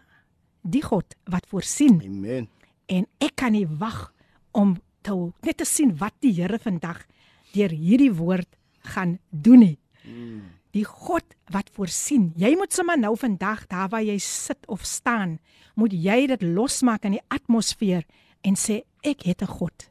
die 0.62 0.82
God 0.82 1.16
wat 1.24 1.46
voorsien 1.46 2.00
Amen. 2.04 2.48
en 2.86 3.06
ek 3.18 3.36
kan 3.36 3.52
nie 3.52 3.66
wag 3.66 4.12
om 4.52 4.76
te 5.02 5.14
net 5.42 5.56
te 5.60 5.64
sien 5.64 5.94
wat 5.98 6.14
die 6.20 6.32
Here 6.36 6.58
vandag 6.58 7.06
deur 7.54 7.72
hierdie 7.72 8.12
woord 8.12 8.48
gaan 8.94 9.18
doen 9.30 9.64
nie. 9.64 9.78
Die 10.70 10.84
God 10.86 11.24
wat 11.50 11.70
voorsien. 11.74 12.30
Jy 12.38 12.54
moet 12.56 12.72
sommer 12.72 12.98
nou 12.98 13.16
vandag 13.18 13.66
daar 13.66 13.88
waar 13.90 14.04
jy 14.06 14.18
sit 14.22 14.66
of 14.70 14.84
staan, 14.86 15.38
moet 15.74 15.92
jy 15.92 16.26
dit 16.30 16.42
losmaak 16.42 17.04
in 17.08 17.18
die 17.18 17.26
atmosfeer 17.28 18.04
en 18.46 18.56
sê 18.56 18.82
ek 19.02 19.26
het 19.26 19.42
'n 19.42 19.50
God. 19.50 19.90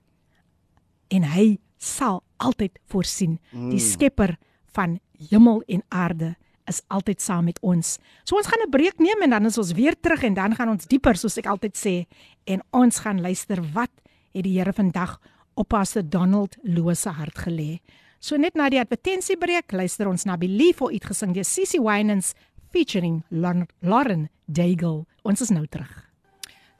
En 1.10 1.24
hy 1.24 1.60
sal 1.78 2.24
altyd 2.38 2.80
voorsien. 2.86 3.40
Die 3.52 3.80
skepper 3.80 4.38
van 4.74 5.00
hemel 5.30 5.64
en 5.68 5.84
aarde 5.90 6.36
is 6.70 6.82
altyd 6.88 7.22
saam 7.22 7.50
met 7.50 7.60
ons. 7.66 7.98
So 8.24 8.38
ons 8.38 8.48
gaan 8.48 8.62
'n 8.66 8.70
breek 8.70 9.00
neem 9.00 9.22
en 9.22 9.30
dan 9.30 9.46
is 9.46 9.58
ons 9.58 9.72
weer 9.74 9.96
terug 10.00 10.24
en 10.24 10.34
dan 10.34 10.56
gaan 10.56 10.70
ons 10.70 10.86
dieper 10.86 11.18
soos 11.18 11.38
ek 11.38 11.46
altyd 11.46 11.76
sê 11.76 12.06
en 12.46 12.62
ons 12.72 13.00
gaan 13.00 13.22
luister 13.22 13.62
wat 13.74 13.92
het 14.34 14.44
die 14.44 14.58
Here 14.60 14.74
vandag 14.74 15.20
op 15.56 15.68
Pastor 15.68 16.04
Donald 16.04 16.58
Loos 16.64 17.02
se 17.02 17.10
hart 17.10 17.38
gelê. 17.38 17.80
So 18.20 18.38
net 18.38 18.56
na 18.56 18.70
die 18.70 18.80
advertensiebreek 18.80 19.72
luister 19.72 20.08
ons 20.08 20.26
na 20.26 20.38
Belief 20.38 20.78
voor 20.78 20.92
uitgesing 20.92 21.34
deur 21.34 21.46
Sissy 21.46 21.80
Winans 21.80 22.34
featuring 22.72 23.24
Lauren 23.30 24.30
Daigle. 24.46 25.06
Ons 25.24 25.42
is 25.42 25.50
nou 25.50 25.66
terug. 25.68 26.09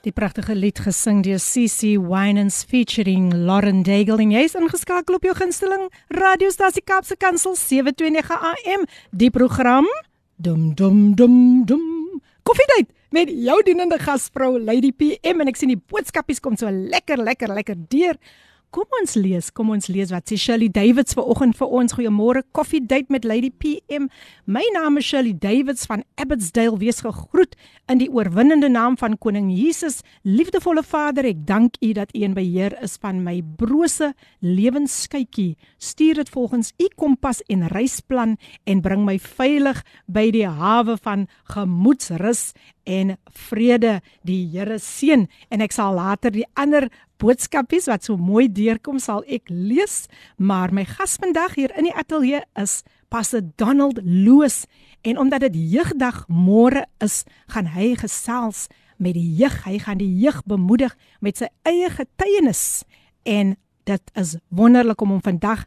Die 0.05 0.13
pragtige 0.13 0.53
lied 0.53 0.83
gesing 0.85 1.23
deur 1.25 1.39
CC 1.41 1.95
Winans 1.97 2.59
featuring 2.69 3.31
Lauren 3.33 3.83
Daigle 3.87 4.21
en 4.21 4.35
jy's 4.35 4.53
ingeskakel 4.59 5.17
op 5.17 5.25
jou 5.25 5.33
gunsteling 5.39 5.87
radiostasie 6.13 6.83
Kaapse 6.85 7.17
Kansel 7.17 7.57
729 7.57 8.37
AM. 8.51 8.85
Die 9.17 9.31
program 9.33 9.89
dum 10.37 10.75
dum 10.77 11.15
dum 11.17 11.39
dum. 11.65 12.21
Koffiedייט 12.45 12.93
met 13.17 13.33
jou 13.33 13.57
dienende 13.65 13.97
gasvrou 14.03 14.59
Lady 14.61 14.93
PM 14.93 15.41
en 15.41 15.49
ek 15.49 15.57
sien 15.57 15.73
die 15.73 15.81
boodskapies 15.81 16.43
kom 16.45 16.59
so 16.61 16.69
lekker 16.69 17.25
lekker 17.25 17.55
lekker 17.57 17.81
deur. 17.89 18.21
Kom 18.70 18.86
ons 19.00 19.16
lees, 19.18 19.48
kom 19.50 19.72
ons 19.74 19.88
lees 19.90 20.12
wat 20.14 20.30
sê 20.30 20.36
Shirley 20.38 20.70
Davids 20.70 21.16
vanoggend 21.18 21.56
vir 21.58 21.72
ons. 21.74 21.94
Goeiemôre, 21.98 22.44
Coffee 22.54 22.84
Date 22.86 23.10
met 23.10 23.24
Lady 23.26 23.50
PM. 23.50 24.06
My 24.46 24.62
naam 24.76 25.00
is 25.02 25.08
Shirley 25.10 25.34
Davids 25.34 25.88
van 25.90 26.04
Abbotsdale. 26.22 26.78
Wees 26.78 27.02
gegroet 27.02 27.58
in 27.90 27.98
die 27.98 28.12
oorwinnende 28.14 28.70
naam 28.70 28.94
van 29.02 29.18
Koning 29.18 29.50
Jesus. 29.50 30.04
Liefdevolle 30.22 30.84
Vader, 30.86 31.26
ek 31.26 31.42
dank 31.50 31.80
U 31.82 31.96
dat 31.98 32.14
U 32.14 32.22
in 32.28 32.38
beheer 32.38 32.76
is 32.86 33.00
van 33.02 33.24
my 33.26 33.40
brose 33.58 34.12
lewensskytjie. 34.46 35.56
Stuur 35.82 36.22
dit 36.22 36.30
volgens 36.30 36.70
U 36.78 36.92
kompas 36.94 37.42
en 37.50 37.66
reisplan 37.74 38.38
en 38.70 38.86
bring 38.86 39.02
my 39.02 39.18
veilig 39.18 39.82
by 40.06 40.28
die 40.36 40.46
hawe 40.46 41.00
van 41.02 41.26
gemoedsrus 41.56 42.52
en 42.90 43.14
vrede. 43.50 44.00
Die 44.26 44.42
Here 44.50 44.80
seën 44.82 45.28
en 45.54 45.62
ek 45.62 45.76
sal 45.76 45.94
later 45.98 46.34
die 46.34 46.48
ander 46.60 46.90
boodskapies 47.22 47.90
wat 47.92 48.08
so 48.08 48.18
mooi 48.18 48.48
deurkom 48.48 49.00
sal 49.04 49.22
ek 49.28 49.52
lees, 49.52 50.08
maar 50.38 50.74
my 50.74 50.86
gas 50.88 51.18
vandag 51.22 51.58
hier 51.60 51.74
in 51.78 51.90
die 51.90 51.96
ateljee 51.96 52.42
is 52.60 52.80
Pastor 53.12 53.44
Donald 53.60 54.00
Loos 54.04 54.64
en 55.04 55.20
omdat 55.20 55.48
dit 55.50 55.58
jeugdag 55.76 56.24
môre 56.28 56.86
is, 57.04 57.24
gaan 57.52 57.72
hy 57.76 57.94
gesels 58.00 58.68
met 59.00 59.16
die 59.16 59.30
jeug. 59.40 59.56
Hy 59.64 59.80
gaan 59.84 60.00
die 60.02 60.12
jeug 60.22 60.42
bemoedig 60.48 60.96
met 61.24 61.40
sy 61.40 61.50
eie 61.68 61.90
getuienis 61.94 62.84
en 63.28 63.56
dit 63.90 64.12
is 64.20 64.36
wonderlik 64.54 65.02
om 65.02 65.16
hom 65.16 65.24
vandag 65.24 65.66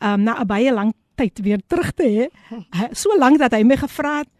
um, 0.00 0.22
na 0.22 0.40
'n 0.40 0.46
baie 0.46 0.72
lang 0.72 0.92
tyd 1.14 1.38
weer 1.42 1.60
terug 1.66 1.92
te 1.92 2.04
hê. 2.04 2.24
So 2.92 3.14
lank 3.18 3.38
dat 3.38 3.52
hy 3.52 3.62
my 3.62 3.76
gevra 3.76 4.18
het, 4.22 4.30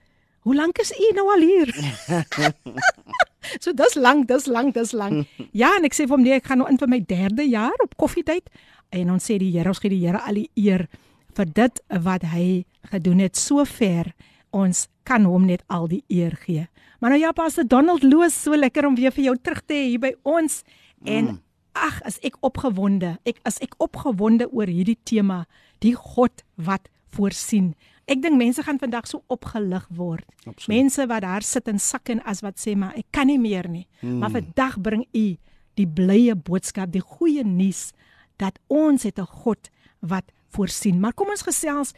"Hoe 0.44 0.54
lank 0.54 0.78
is 0.78 0.92
u 0.92 1.12
nou 1.14 1.28
al 1.32 1.40
hier?" 1.40 1.74
So 3.60 3.72
dis 3.76 3.94
lank, 3.94 4.28
dis 4.28 4.46
lank, 4.46 4.74
dis 4.74 4.92
lank. 4.92 5.28
Ja, 5.52 5.74
en 5.76 5.84
ek 5.84 5.94
sê 5.94 6.06
vir 6.08 6.16
hom 6.16 6.24
nee, 6.24 6.38
ek 6.40 6.48
gaan 6.48 6.62
nou 6.62 6.68
in 6.70 6.80
vir 6.80 6.90
my 6.90 7.00
derde 7.04 7.44
jaar 7.44 7.76
op 7.84 7.92
koffietyd 8.00 8.48
en 8.94 9.10
ons 9.14 9.26
sê 9.26 9.36
die 9.40 9.50
Here, 9.52 9.68
ons 9.68 9.82
gee 9.82 9.92
die 9.92 10.00
Here 10.00 10.22
al 10.24 10.40
die 10.40 10.48
eer 10.56 10.86
vir 11.34 11.50
dit 11.50 11.80
wat 12.06 12.24
hy 12.30 12.64
gedoen 12.92 13.22
het 13.24 13.36
sover. 13.36 14.12
Ons 14.54 14.86
kan 15.04 15.26
hom 15.26 15.48
net 15.48 15.64
al 15.66 15.88
die 15.90 16.04
eer 16.08 16.36
gee. 16.44 16.68
Maar 17.02 17.16
nou 17.16 17.20
ja, 17.20 17.32
Pastor 17.36 17.66
Donald 17.66 18.04
Loos, 18.06 18.36
so 18.44 18.56
lekker 18.56 18.86
om 18.86 18.94
weer 18.96 19.12
vir 19.12 19.26
jou 19.28 19.36
terug 19.42 19.64
te 19.66 19.74
hê 19.74 19.88
hier 19.90 20.02
by 20.02 20.12
ons. 20.22 20.62
En 21.04 21.34
ag, 21.74 21.98
as 22.06 22.20
ek 22.24 22.38
opgewonde. 22.46 23.16
Ek 23.26 23.42
as 23.48 23.58
ek 23.64 23.74
opgewonde 23.82 24.46
oor 24.52 24.70
hierdie 24.70 24.98
tema, 25.04 25.42
die 25.84 25.96
God 25.98 26.44
wat 26.54 26.86
voorsien. 27.14 27.74
Ek 28.06 28.20
dink 28.22 28.36
mense 28.36 28.62
gaan 28.62 28.78
vandag 28.78 29.06
so 29.06 29.22
opgelig 29.32 29.86
word. 29.88 30.24
Absoluut. 30.44 30.68
Mense 30.68 31.06
wat 31.06 31.22
daar 31.22 31.42
sit 31.42 31.68
en 31.68 31.78
sak 31.78 32.08
en 32.08 32.20
as 32.28 32.40
wat 32.44 32.58
sê 32.60 32.74
maar 32.76 32.94
ek 32.96 33.06
kan 33.10 33.26
nie 33.26 33.38
meer 33.38 33.68
nie. 33.68 33.86
Mm. 34.00 34.18
Maar 34.18 34.30
vandag 34.30 34.80
bring 34.80 35.06
u 35.12 35.36
die 35.74 35.86
blye 35.86 36.34
boodskap, 36.36 36.92
die 36.92 37.00
goeie 37.02 37.44
nuus 37.44 37.92
dat 38.36 38.58
ons 38.68 39.02
het 39.02 39.18
'n 39.18 39.26
God 39.26 39.70
wat 40.00 40.24
voorsien. 40.50 41.00
Maar 41.00 41.12
kom 41.14 41.28
ons 41.28 41.42
gesels 41.42 41.92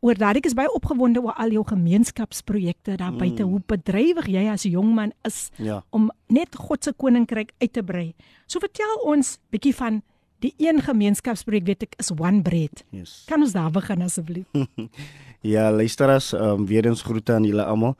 oor 0.00 0.14
dat 0.14 0.36
ek 0.36 0.46
is 0.46 0.54
baie 0.54 0.72
opgewonde 0.72 1.20
oor 1.22 1.32
al 1.36 1.50
jou 1.50 1.64
gemeenskapsprojekte 1.64 2.96
daar 2.96 3.12
buite. 3.12 3.42
Hoe 3.42 3.60
bedrywig 3.66 4.26
jy 4.26 4.48
as 4.48 4.62
jong 4.62 4.94
man 4.94 5.12
is 5.24 5.50
Ja. 5.56 5.82
om 5.90 6.10
net 6.28 6.56
God 6.56 6.84
se 6.84 6.92
koninkryk 6.92 7.52
uit 7.58 7.72
te 7.72 7.82
brei. 7.82 8.14
So 8.46 8.58
vertel 8.58 8.96
ons 9.04 9.38
bietjie 9.50 9.74
van 9.74 10.02
die 10.40 10.54
een 10.56 10.80
gemeenskapsprojek 10.80 11.66
weet 11.66 11.82
ek 11.82 11.94
is 11.98 12.10
One 12.10 12.42
Bread. 12.42 12.84
Yes. 12.90 13.24
Kan 13.26 13.42
ons 13.42 13.52
daar 13.52 13.70
begin 13.70 14.02
asseblief? 14.02 14.46
Ja, 15.40 15.70
luisteraars, 15.72 16.32
um, 16.32 16.66
weer 16.66 16.86
eens 16.86 17.02
groete 17.02 17.32
aan 17.32 17.44
julle 17.48 17.64
almal. 17.64 17.96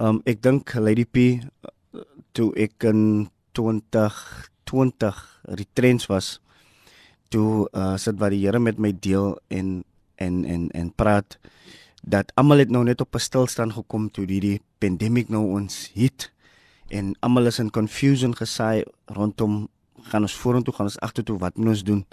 Um 0.00 0.22
ek 0.24 0.42
dink 0.42 0.72
Lady 0.80 1.04
P 1.04 1.16
uh, 1.36 2.04
toe 2.32 2.48
ek 2.56 2.86
in 2.88 3.28
2020 3.52 5.18
retrends 5.58 6.06
was, 6.08 6.38
toe 7.28 7.68
uh, 7.76 7.96
sit 8.00 8.16
wat 8.20 8.32
die 8.32 8.40
Here 8.44 8.60
met 8.60 8.78
my 8.80 8.92
deel 8.96 9.36
en 9.52 9.82
en 10.16 10.44
en 10.44 10.70
en 10.70 10.88
praat 10.96 11.38
dat 12.02 12.32
almal 12.34 12.64
het 12.64 12.70
nou 12.70 12.84
net 12.84 13.00
op 13.00 13.14
'n 13.14 13.20
stilstand 13.20 13.72
gekom 13.72 14.10
toe 14.10 14.24
hierdie 14.24 14.60
pandemic 14.78 15.28
nou 15.28 15.44
ons 15.60 15.90
hit 15.94 16.32
en 16.88 17.14
almal 17.20 17.46
is 17.46 17.58
in 17.58 17.70
confusion 17.70 18.34
gesaai 18.34 18.84
rondom 19.06 19.68
gaan 20.02 20.22
ons 20.22 20.34
vorentoe 20.34 20.74
gaan 20.74 20.86
ons 20.86 21.00
agtertoe 21.00 21.38
wat 21.38 21.56
moet 21.56 21.68
ons 21.68 21.84
doen 21.84 22.06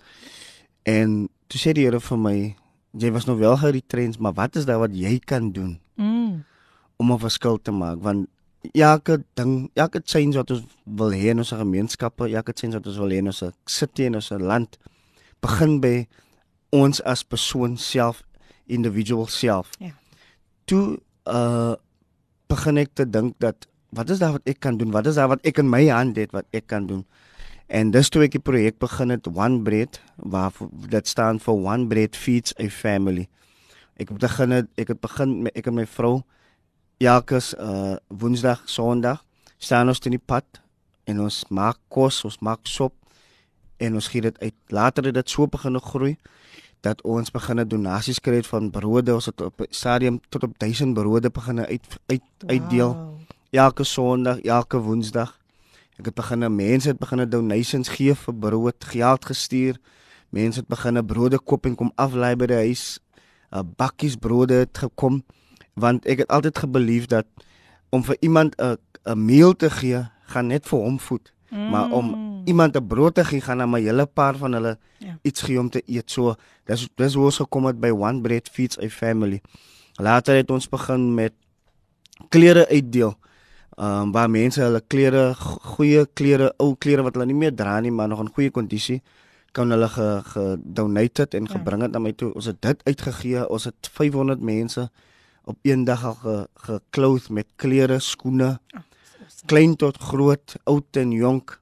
en 0.83 1.29
toe 1.47 1.59
sê 1.59 1.71
die 1.71 1.85
Here 1.85 1.99
vir 1.99 2.17
my 2.17 2.55
jy 2.97 3.11
was 3.11 3.25
nou 3.27 3.37
wel 3.39 3.57
geretrends 3.57 4.17
maar 4.17 4.33
wat 4.33 4.55
is 4.55 4.65
daar 4.65 4.79
wat 4.79 4.93
jy 4.95 5.19
kan 5.19 5.51
doen 5.51 5.79
Mm. 5.97 6.43
om 6.97 7.11
'n 7.11 7.19
verskil 7.19 7.57
te 7.61 7.71
maak 7.71 8.01
want 8.03 8.27
elke 8.73 9.23
ding 9.33 9.69
elke 9.73 10.01
change 10.03 10.35
wat 10.35 10.51
ons 10.51 10.63
wil 10.83 11.11
hê 11.11 11.29
in 11.31 11.37
ons 11.37 11.51
gemeenskappe 11.51 12.27
elke 12.33 12.51
change 12.55 12.73
wat 12.73 12.87
ons 12.87 12.97
wil 12.97 13.09
hê 13.09 13.17
in 13.23 13.27
ons 13.27 13.43
city 13.65 14.05
en 14.05 14.15
ons 14.15 14.29
land 14.29 14.77
begin 15.41 15.79
by 15.79 16.07
ons 16.71 17.01
as 17.03 17.23
persoon 17.23 17.77
self 17.77 18.23
individual 18.67 19.27
self 19.27 19.69
Ja. 19.79 19.91
toe 20.65 20.99
uh 21.25 21.75
begin 22.47 22.77
ek 22.77 22.93
te 22.93 23.05
dink 23.09 23.35
dat 23.39 23.67
wat 23.89 24.09
is 24.09 24.19
daar 24.19 24.31
wat 24.31 24.41
ek 24.45 24.59
kan 24.59 24.77
doen 24.77 24.91
wat 24.91 25.07
is 25.07 25.15
daar 25.15 25.27
wat 25.27 25.39
ek 25.45 25.57
in 25.57 25.69
my 25.69 25.87
hand 25.89 26.15
het 26.17 26.31
wat 26.31 26.45
ek 26.51 26.67
kan 26.67 26.87
doen 26.87 27.05
en 27.67 27.91
dis 27.91 28.09
toe 28.09 28.23
ek 28.25 28.35
die 28.37 28.43
projek 28.43 28.77
begin 28.79 29.13
het 29.13 29.27
One 29.27 29.61
Bread 29.65 29.99
waar 30.15 30.53
dit 30.91 31.07
staan 31.07 31.39
vir 31.39 31.53
One 31.53 31.87
Bread 31.87 32.15
feeds 32.15 32.53
a 32.61 32.69
family. 32.69 33.27
Ek 33.95 34.09
het 34.11 34.19
begin 34.19 34.51
het, 34.51 34.69
ek 34.77 34.93
het 34.93 35.01
begin 35.01 35.41
met 35.45 35.55
ek 35.55 35.69
en 35.71 35.79
my 35.79 35.85
vrou 35.89 36.19
elke 37.03 37.41
uh 37.59 37.95
woensdag 38.07 38.61
sonderdag 38.69 39.23
staan 39.57 39.89
ons 39.91 39.99
in 40.05 40.15
die 40.15 40.21
pad 40.21 40.61
en 41.05 41.21
ons 41.25 41.43
maak 41.49 41.79
kos 41.89 42.23
ons 42.25 42.39
maak 42.41 42.67
sop 42.67 42.93
en 43.77 43.95
ons 43.95 44.07
gee 44.07 44.21
dit 44.21 44.37
uit. 44.39 44.55
Later 44.69 45.09
het 45.09 45.15
dit 45.17 45.29
so 45.29 45.47
begin 45.47 45.79
groei 45.79 46.15
dat 46.85 47.01
ons 47.01 47.31
begin 47.33 47.63
donasies 47.67 48.19
kry 48.21 48.39
het 48.39 48.47
van 48.47 48.69
brode. 48.71 49.13
Ons 49.13 49.25
het 49.31 49.41
op 49.41 49.65
stadium 49.69 50.19
tot 50.29 50.43
op 50.43 50.53
1000 50.59 50.93
brode 50.93 51.29
begin 51.29 51.59
uit 51.59 51.99
uit 52.07 52.23
uitdeel. 52.47 52.93
Wow. 52.93 53.13
elke 53.51 53.83
sonderdag 53.83 54.43
elke 54.43 54.77
woensdag 54.77 55.37
ek 55.99 56.09
het 56.11 56.15
begin 56.15 56.45
mense 56.55 56.89
het 56.91 56.99
begin 56.99 57.29
donations 57.29 57.89
gee 57.89 58.15
vir 58.15 58.33
brood 58.33 58.87
geld 58.91 59.25
gestuur 59.25 59.79
mense 60.29 60.59
het 60.59 60.67
begin 60.67 61.05
brode 61.05 61.39
koop 61.39 61.65
en 61.65 61.75
kom 61.75 61.91
aflaai 61.95 62.35
by 62.35 62.49
die 62.51 62.61
huis 62.67 62.99
uh, 63.51 63.63
bakkies 63.63 64.15
brode 64.15 64.65
het 64.65 64.77
gekom 64.77 65.23
want 65.73 66.05
ek 66.05 66.25
het 66.25 66.29
altyd 66.31 66.57
gebelief 66.65 67.07
dat 67.11 67.27
om 67.89 68.03
vir 68.03 68.17
iemand 68.19 68.55
'n 68.59 68.77
'n 69.05 69.25
meal 69.25 69.53
te 69.53 69.69
gee 69.69 70.03
gaan 70.33 70.47
net 70.47 70.65
vir 70.65 70.79
hom 70.79 70.99
voed 70.99 71.33
mm. 71.51 71.69
maar 71.69 71.91
om 71.91 72.15
iemand 72.45 72.75
'n 72.75 72.87
brood 72.87 73.15
te 73.15 73.25
gee 73.25 73.41
gaan 73.41 73.61
aan 73.61 73.69
my 73.69 73.81
hele 73.81 74.05
paar 74.05 74.35
van 74.37 74.53
hulle 74.53 74.77
Ja. 74.99 75.07
ja. 75.07 75.19
iets 75.21 75.41
gee 75.41 75.59
om 75.59 75.69
te 75.69 75.81
eet 75.85 76.11
so 76.11 76.35
dis 76.65 76.87
dis 76.95 77.13
hoe 77.13 77.25
ons 77.25 77.37
gekom 77.37 77.65
het 77.65 77.79
by 77.79 77.89
One 77.89 78.21
Bread 78.21 78.49
Feeds 78.49 78.79
a 78.79 78.89
Family 78.89 79.41
later 79.95 80.35
het 80.35 80.51
ons 80.51 80.69
begin 80.69 81.13
met 81.13 81.33
klere 82.29 82.67
uitdeel 82.67 83.15
Ehm 83.75 84.01
um, 84.01 84.11
waar 84.11 84.29
mense 84.29 84.61
hulle 84.61 84.81
klere 84.87 85.33
go- 85.35 85.59
goeie 85.75 86.05
klere, 86.13 86.53
ou 86.57 86.75
klere 86.75 87.03
wat 87.03 87.13
hulle 87.13 87.25
nie 87.25 87.35
meer 87.35 87.55
dra 87.55 87.79
nie, 87.79 87.91
maar 87.91 88.07
nog 88.07 88.19
in 88.19 88.29
goeie 88.33 88.51
kondisie 88.51 89.01
kan 89.51 89.69
hulle 89.71 89.87
ge 89.89 90.21
gedonate 90.23 91.21
het 91.21 91.33
en 91.33 91.43
Ja. 91.43 91.51
gebring 91.51 91.81
het 91.81 91.91
na 91.91 91.99
my 91.99 92.11
toe. 92.13 92.33
Ons 92.33 92.45
het 92.45 92.61
dit 92.61 92.81
uitgegee. 92.83 93.49
Ons 93.49 93.63
het 93.63 93.89
500 93.91 94.39
mense 94.41 94.89
op 95.45 95.57
een 95.61 95.83
dag 95.83 96.05
al 96.05 96.13
ge 96.13 96.47
gekloth 96.55 97.29
met 97.29 97.45
klere, 97.55 97.99
skoene, 97.99 98.59
klein 99.45 99.75
tot 99.75 99.97
groot, 99.97 100.55
oud 100.63 100.97
en 100.97 101.11
jonk. 101.11 101.59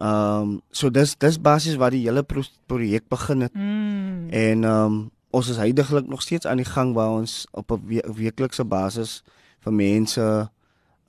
Ehm 0.00 0.40
um, 0.42 0.60
so 0.70 0.90
dis 0.90 1.16
dis 1.18 1.40
basies 1.40 1.76
waar 1.76 1.90
die 1.90 2.04
hele 2.06 2.22
pro 2.22 2.42
projek 2.66 3.08
begin 3.08 3.40
het. 3.40 3.54
Mm. 3.54 4.28
En 4.30 4.64
ehm 4.64 4.84
um, 4.84 5.10
ons 5.30 5.48
is 5.48 5.56
heidaglik 5.56 6.06
nog 6.06 6.22
steeds 6.22 6.46
aan 6.46 6.56
die 6.56 6.64
gang 6.66 6.94
waar 6.94 7.10
ons 7.10 7.46
op 7.52 7.70
'n 7.72 7.80
we 7.86 8.02
weeklikse 8.14 8.64
basis 8.64 9.22
vir 9.60 9.72
mense 9.72 10.50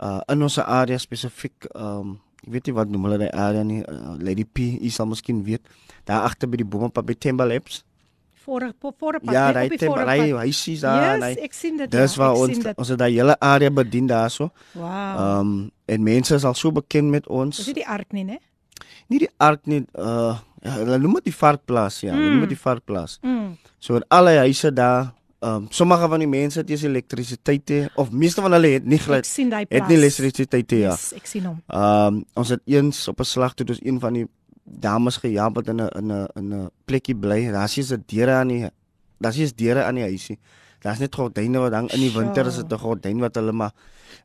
uh 0.01 0.19
in 0.33 0.41
ons 0.43 0.57
area 0.59 0.97
spesifiek 0.97 1.67
ehm 1.75 1.85
um, 1.99 2.19
ek 2.43 2.49
weet 2.55 2.67
nie 2.67 2.73
wat 2.73 2.89
noem 2.89 3.03
hulle 3.05 3.17
die 3.21 3.33
area 3.37 3.63
nie 3.63 3.83
uh, 3.85 4.15
Lady 4.19 4.43
P 4.45 4.59
is 4.81 4.99
al 4.99 5.05
miskien 5.11 5.43
weet 5.45 5.61
daar 6.09 6.23
agter 6.25 6.49
by 6.49 6.57
die 6.57 6.65
bome 6.65 6.89
by 6.89 7.13
Timber 7.13 7.47
Labs 7.47 7.83
Voor 8.41 8.63
voor 8.79 9.19
ja 9.21 9.51
daai 9.53 9.65
op 9.65 9.69
die 9.69 9.77
Timber 9.77 10.01
voorpad. 10.01 10.17
hy 10.17 10.47
hy 10.47 10.51
sies 10.51 10.81
daar 10.81 11.03
Yes, 11.19 11.23
hy 11.23 11.43
ek 11.45 11.53
sien 11.53 11.77
dit. 11.77 11.91
dis 11.91 12.15
ja, 12.15 12.19
waar 12.23 12.33
ons 12.41 12.57
dit. 12.57 12.77
ons 12.77 12.87
het 12.89 12.97
daai 12.97 13.13
hele 13.13 13.35
area 13.39 13.69
bedien 13.69 14.07
daarso 14.09 14.49
Wow. 14.73 14.85
ehm 14.85 15.39
um, 15.39 15.71
en 15.85 16.03
mense 16.03 16.35
is 16.35 16.43
al 16.45 16.53
so 16.57 16.71
bekend 16.71 17.11
met 17.11 17.27
ons 17.27 17.57
Dis 17.57 17.67
nie 17.67 17.73
die 17.83 17.87
ark 17.87 18.11
nie, 18.13 18.23
né? 18.25 18.39
nie 19.09 19.19
die 19.19 19.29
ark 19.37 19.67
nie 19.67 19.83
uh 19.93 20.33
ja, 20.63 20.71
hulle 20.77 20.97
noem 21.01 21.13
dit 21.21 21.29
die 21.29 21.37
varkplaas 21.37 22.01
ja 22.01 22.13
hulle 22.13 22.31
noem 22.33 22.47
dit 22.47 22.55
die 22.57 22.63
varkplaas 22.65 23.19
Mm. 23.21 23.57
So 23.79 23.95
in 23.97 24.03
alle 24.09 24.37
huise 24.37 24.69
daar, 24.73 25.13
ehm 25.41 25.55
um, 25.55 25.67
sommige 25.69 26.07
van 26.07 26.19
die 26.21 26.27
mense 26.29 26.59
het 26.59 26.69
nie 26.69 26.77
elektrisiteit 26.85 27.69
nie 27.69 27.89
of 27.95 28.11
meeste 28.11 28.41
van 28.41 28.53
hulle 28.53 28.75
het 28.75 28.85
nie 28.85 28.99
glad 29.01 29.25
het 29.25 29.87
nie 29.87 29.97
elektrisiteit 29.97 30.69
nie, 30.71 30.79
ja. 30.83 30.91
Yes, 30.91 31.13
ek 31.17 31.25
sien 31.25 31.47
hom. 31.49 31.55
Ehm 31.65 32.19
um, 32.19 32.19
ons 32.37 32.49
het 32.53 32.61
eens 32.65 33.07
op 33.07 33.19
'n 33.19 33.25
slag 33.25 33.53
toe 33.53 33.65
dus 33.65 33.81
een 33.81 33.99
van 33.99 34.13
die 34.13 34.27
dames 34.63 35.17
gehelp 35.17 35.55
wat 35.55 35.67
in 35.67 35.81
'n 35.81 35.89
in 35.97 36.11
'n 36.11 36.27
in 36.35 36.53
'n 36.53 36.69
plekkie 36.85 37.15
bly. 37.15 37.51
Daar's 37.51 37.75
nie 37.75 37.85
'n 37.85 38.03
deure 38.05 38.31
aan 38.31 38.47
die 38.47 38.69
daar's 39.17 39.37
'n 39.37 39.51
deure 39.55 39.83
aan 39.83 39.95
die 39.95 40.03
huisie. 40.03 40.37
Daar's 40.79 40.99
net 40.99 41.15
gordyne 41.15 41.59
wat 41.59 41.73
hang 41.73 41.91
in 41.91 41.99
die 41.99 42.13
winter 42.13 42.45
is 42.45 42.55
dit 42.55 42.71
'n 42.71 42.77
gordyn 42.77 43.19
wat 43.19 43.35
hulle 43.35 43.51
maar 43.51 43.71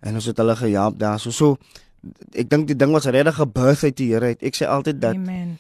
en 0.01 0.15
ons 0.15 0.25
het 0.25 0.37
hulle 0.37 0.57
gehelp 0.57 0.99
daar. 0.99 1.21
So 1.21 1.31
so 1.31 1.57
ek 2.33 2.51
dink 2.51 2.67
die 2.67 2.77
ding 2.77 2.93
was 2.93 3.05
regtig 3.05 3.35
gebirth 3.35 3.85
uit 3.85 3.97
die 3.97 4.13
Here 4.13 4.27
uit. 4.27 4.43
Ek 4.43 4.55
sê 4.57 4.67
altyd 4.67 5.01
dat 5.01 5.15
Amen. 5.15 5.59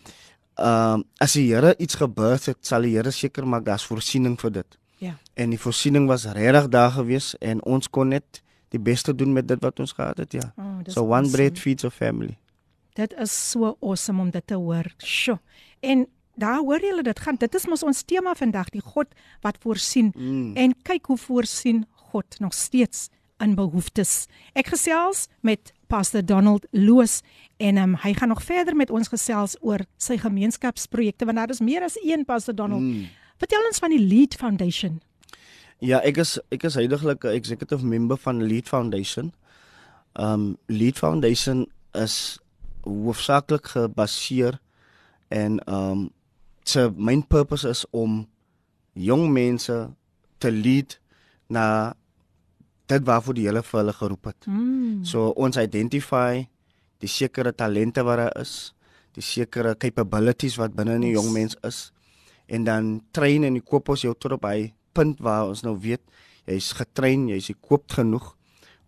ehm 0.54 0.92
um, 0.92 1.04
as 1.18 1.32
die 1.32 1.52
Here 1.54 1.74
iets 1.78 1.94
gebirth 1.94 2.46
het, 2.46 2.58
sal 2.60 2.82
die 2.82 2.96
Here 2.96 3.10
seker 3.10 3.46
maak 3.46 3.64
daar's 3.64 3.86
voorsiening 3.86 4.40
vir 4.40 4.50
dit. 4.50 4.78
En 5.36 5.52
die 5.52 5.60
voorsiening 5.60 6.06
was 6.08 6.24
regtig 6.32 6.68
daar 6.72 6.90
gewees 6.96 7.34
en 7.44 7.60
ons 7.68 7.90
kon 7.92 8.08
net 8.08 8.40
die 8.72 8.80
beste 8.80 9.12
doen 9.14 9.34
met 9.36 9.48
dit 9.48 9.60
wat 9.60 9.80
ons 9.84 9.92
gehad 9.92 10.18
het, 10.22 10.32
ja. 10.32 10.52
Oh, 10.56 10.78
so 10.88 11.02
one 11.04 11.26
awesome. 11.26 11.36
bread 11.36 11.58
feeds 11.60 11.84
a 11.84 11.90
family. 11.90 12.38
Dit 12.96 13.12
is 13.20 13.34
so 13.50 13.76
awesome 13.80 14.22
om 14.22 14.30
dit 14.32 14.46
te 14.46 14.56
hoor. 14.56 14.88
Sjoe. 14.96 15.36
En 15.80 16.06
daar 16.34 16.58
hoor 16.64 16.80
julle 16.80 17.02
dit 17.02 17.20
gaan. 17.20 17.36
Dit 17.36 17.54
is 17.54 17.66
mos 17.68 17.84
ons 17.84 18.02
tema 18.08 18.32
vandag, 18.34 18.70
die 18.72 18.80
God 18.80 19.12
wat 19.44 19.60
voorsien. 19.60 20.12
Mm. 20.16 20.56
En 20.56 20.72
kyk 20.88 21.12
hoe 21.12 21.18
voorsien 21.20 21.84
God 22.08 22.40
nog 22.40 22.54
steeds 22.54 23.08
in 23.44 23.54
behoeftes. 23.54 24.24
Ek 24.56 24.72
gesels 24.72 25.26
met 25.44 25.74
Pastor 25.86 26.24
Donald 26.24 26.64
Loos 26.72 27.20
en 27.60 27.76
um, 27.76 27.96
hy 28.00 28.14
gaan 28.16 28.32
nog 28.32 28.42
verder 28.42 28.76
met 28.76 28.90
ons 28.90 29.12
gesels 29.12 29.56
oor 29.60 29.84
sy 30.00 30.16
gemeenskapsprojekte 30.20 31.28
want 31.28 31.38
daar 31.38 31.52
is 31.52 31.60
meer 31.60 31.84
as 31.84 31.98
een 32.00 32.24
Pastor 32.24 32.56
Donald. 32.56 32.82
Mm. 32.82 33.10
Vertel 33.36 33.68
ons 33.68 33.84
van 33.84 33.92
die 33.92 34.00
Lead 34.00 34.34
Foundation. 34.40 35.02
Ja, 35.84 36.00
ek 36.00 36.22
is 36.22 36.38
ek 36.52 36.64
is 36.64 36.76
heidaglik 36.78 37.24
'n 37.24 37.36
executive 37.36 37.84
member 37.84 38.16
van 38.16 38.42
Lead 38.42 38.68
Foundation. 38.68 39.32
Um 40.14 40.56
Lead 40.68 40.98
Foundation 40.98 41.66
is 41.92 42.38
hoofsaaklik 42.84 43.66
gebaseer 43.66 44.60
en 45.28 45.60
um 45.68 46.10
sy 46.64 46.88
main 46.96 47.22
purpose 47.22 47.68
is 47.68 47.84
om 47.90 48.26
jong 48.94 49.32
mense 49.32 49.90
te 50.38 50.50
lead 50.50 50.98
na 51.48 51.94
dit 52.86 53.02
waarvoor 53.02 53.34
die 53.34 53.46
Here 53.46 53.62
vir 53.62 53.80
hulle 53.80 53.92
geroep 53.92 54.24
het. 54.24 54.46
Mm. 54.46 55.04
So 55.04 55.34
ons 55.36 55.56
identify 55.56 56.46
die 56.98 57.10
sekere 57.10 57.52
talente 57.52 58.02
wat 58.02 58.16
daar 58.18 58.40
is, 58.40 58.72
die 59.12 59.22
sekere 59.22 59.74
capabilities 59.76 60.56
wat 60.56 60.74
binne 60.74 60.94
in 60.94 61.04
'n 61.04 61.12
jong 61.12 61.32
mens 61.32 61.56
is 61.62 61.92
en 62.46 62.64
dan 62.64 63.02
train 63.12 63.44
en 63.44 63.62
koop 63.62 63.88
ons 63.88 64.00
jou 64.00 64.14
tot 64.14 64.32
op 64.32 64.44
hy 64.44 64.72
punt 64.96 65.20
waar 65.20 65.48
ons 65.50 65.62
nou 65.66 65.76
weet 65.82 66.00
jy's 66.46 66.72
getrein, 66.78 67.28
jy's 67.28 67.50
gekoopt 67.52 67.92
genoeg 67.98 68.32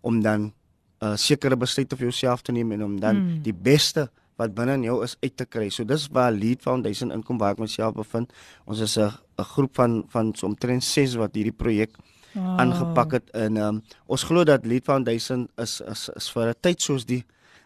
om 0.00 0.22
dan 0.22 0.52
'n 1.00 1.04
uh, 1.04 1.16
sekere 1.16 1.56
besluit 1.56 1.92
vir 1.92 2.08
jouself 2.10 2.42
te 2.42 2.52
neem 2.52 2.72
en 2.72 2.82
om 2.84 2.96
dan 3.00 3.16
Mm. 3.16 3.42
die 3.42 3.52
beste 3.54 4.08
wat 4.38 4.54
binne 4.54 4.74
in 4.74 4.82
jou 4.86 5.02
is 5.04 5.16
uit 5.22 5.36
te 5.36 5.44
kry. 5.46 5.68
So 5.70 5.84
dis 5.84 6.08
waar 6.12 6.32
Lead 6.32 6.62
Foundation 6.62 7.10
inkom 7.10 7.38
waar 7.38 7.52
ek 7.52 7.58
myself 7.58 7.94
bevind. 7.94 8.32
Ons 8.66 8.80
is 8.80 8.96
'n 8.98 9.10
'n 9.38 9.44
groep 9.44 9.74
van 9.74 10.04
van 10.08 10.32
so 10.34 10.46
omtrent 10.46 10.84
6 10.84 11.14
wat 11.16 11.34
hierdie 11.34 11.52
projek 11.56 11.90
Oh. 12.36 12.56
aangepak 12.60 13.12
het 13.12 13.30
en 13.34 13.56
um, 13.56 13.82
ons 14.06 14.22
glo 14.22 14.44
dat 14.44 14.66
Lead 14.66 14.84
Foundation 14.84 15.48
is 15.56 15.80
is 15.80 16.08
is 16.16 16.30
vir 16.30 16.48
'n 16.50 16.54
tyd 16.60 16.80
soos 16.82 17.04
die 17.04 17.24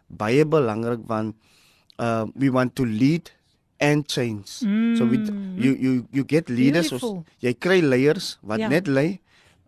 baie 0.09 0.45
belangrik 0.47 1.01
want 1.07 1.35
uh 1.99 2.25
we 2.35 2.51
want 2.51 2.75
to 2.75 2.85
lead 2.85 3.31
and 3.83 4.07
change. 4.07 4.63
Mm. 4.63 4.95
So 4.97 5.05
we 5.11 5.19
you 5.59 5.73
you 5.75 5.93
you 6.15 6.23
get 6.25 6.47
leaders 6.49 6.93
ons, 6.95 7.03
Beautiful. 7.03 7.25
jy 7.43 7.53
kry 7.59 7.81
leiers 7.83 8.39
wat 8.47 8.63
Ja. 8.63 8.69
net 8.71 8.87
lei 8.87 9.19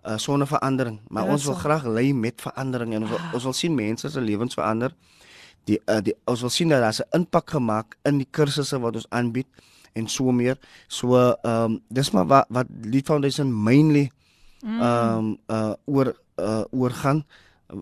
uh, 0.07 0.17
sonder 0.17 0.47
verandering, 0.47 1.01
maar 1.11 1.25
Ja, 1.27 1.33
ons 1.35 1.45
wil 1.45 1.55
so. 1.55 1.61
graag 1.61 1.85
lei 1.87 2.13
met 2.15 2.39
verandering 2.41 2.95
en 2.95 3.03
ons 3.03 3.11
wil, 3.11 3.21
ons 3.35 3.43
wil 3.51 3.53
sien 3.57 3.75
mense 3.75 4.09
se 4.11 4.21
lewens 4.21 4.55
verander. 4.55 4.95
Die 5.67 5.81
uh, 5.89 6.01
die 6.05 6.15
ons 6.29 6.41
wil 6.45 6.51
sien 6.53 6.69
dat 6.69 6.81
daar 6.85 6.95
'n 6.95 7.19
impak 7.25 7.51
gemaak 7.51 7.97
in 8.05 8.19
die 8.19 8.29
kursusse 8.31 8.79
wat 8.81 8.95
ons 8.97 9.07
aanbied 9.11 9.47
en 9.95 10.09
so 10.09 10.33
meer. 10.33 10.59
So 10.89 11.17
ehm 11.17 11.65
um, 11.65 11.81
dis 11.89 12.11
maar 12.13 12.27
wat 12.27 12.47
wat 12.49 12.67
Lead 12.85 13.07
Foundation 13.07 13.51
mainly 13.53 14.11
Mm. 14.65 14.81
ehm 14.81 15.19
um, 15.19 15.39
uh 15.51 15.75
oor 15.85 16.15
uh 16.41 16.65
oor 16.73 16.91
gaan 16.91 17.25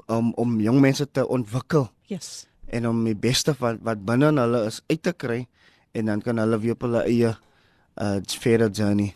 om 0.07 0.33
om 0.37 0.61
jong 0.61 0.81
mense 0.81 1.07
te 1.11 1.23
ontwikkel 1.29 1.91
Yes. 2.07 2.47
en 2.67 2.89
om 2.89 3.05
die 3.05 3.15
beste 3.15 3.55
wat 3.59 3.79
wat 3.83 4.05
binne 4.05 4.29
in 4.29 4.37
hulle 4.39 4.67
is 4.67 4.81
uit 4.91 5.03
te 5.03 5.13
kry 5.13 5.47
en 5.93 6.05
dan 6.09 6.23
kan 6.23 6.39
hulle 6.39 6.59
weer 6.59 6.73
op 6.77 6.81
hulle 6.87 7.03
eie 7.09 7.33
uh 8.01 8.17
verder 8.41 8.71
journey. 8.71 9.15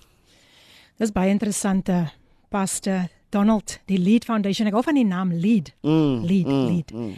Dis 0.99 1.13
baie 1.13 1.31
interessante 1.31 2.11
Pastor 2.49 3.09
Donald, 3.31 3.79
die 3.87 3.99
Lead 3.99 4.25
Foundation. 4.25 4.67
Ek 4.69 4.73
hou 4.77 4.83
van 4.85 4.95
die 4.95 5.05
naam 5.05 5.33
Lead. 5.33 5.73
Mm, 5.83 6.23
Lead, 6.25 6.47
mm, 6.47 6.67
lead. 6.71 6.93
Mm. 6.93 7.17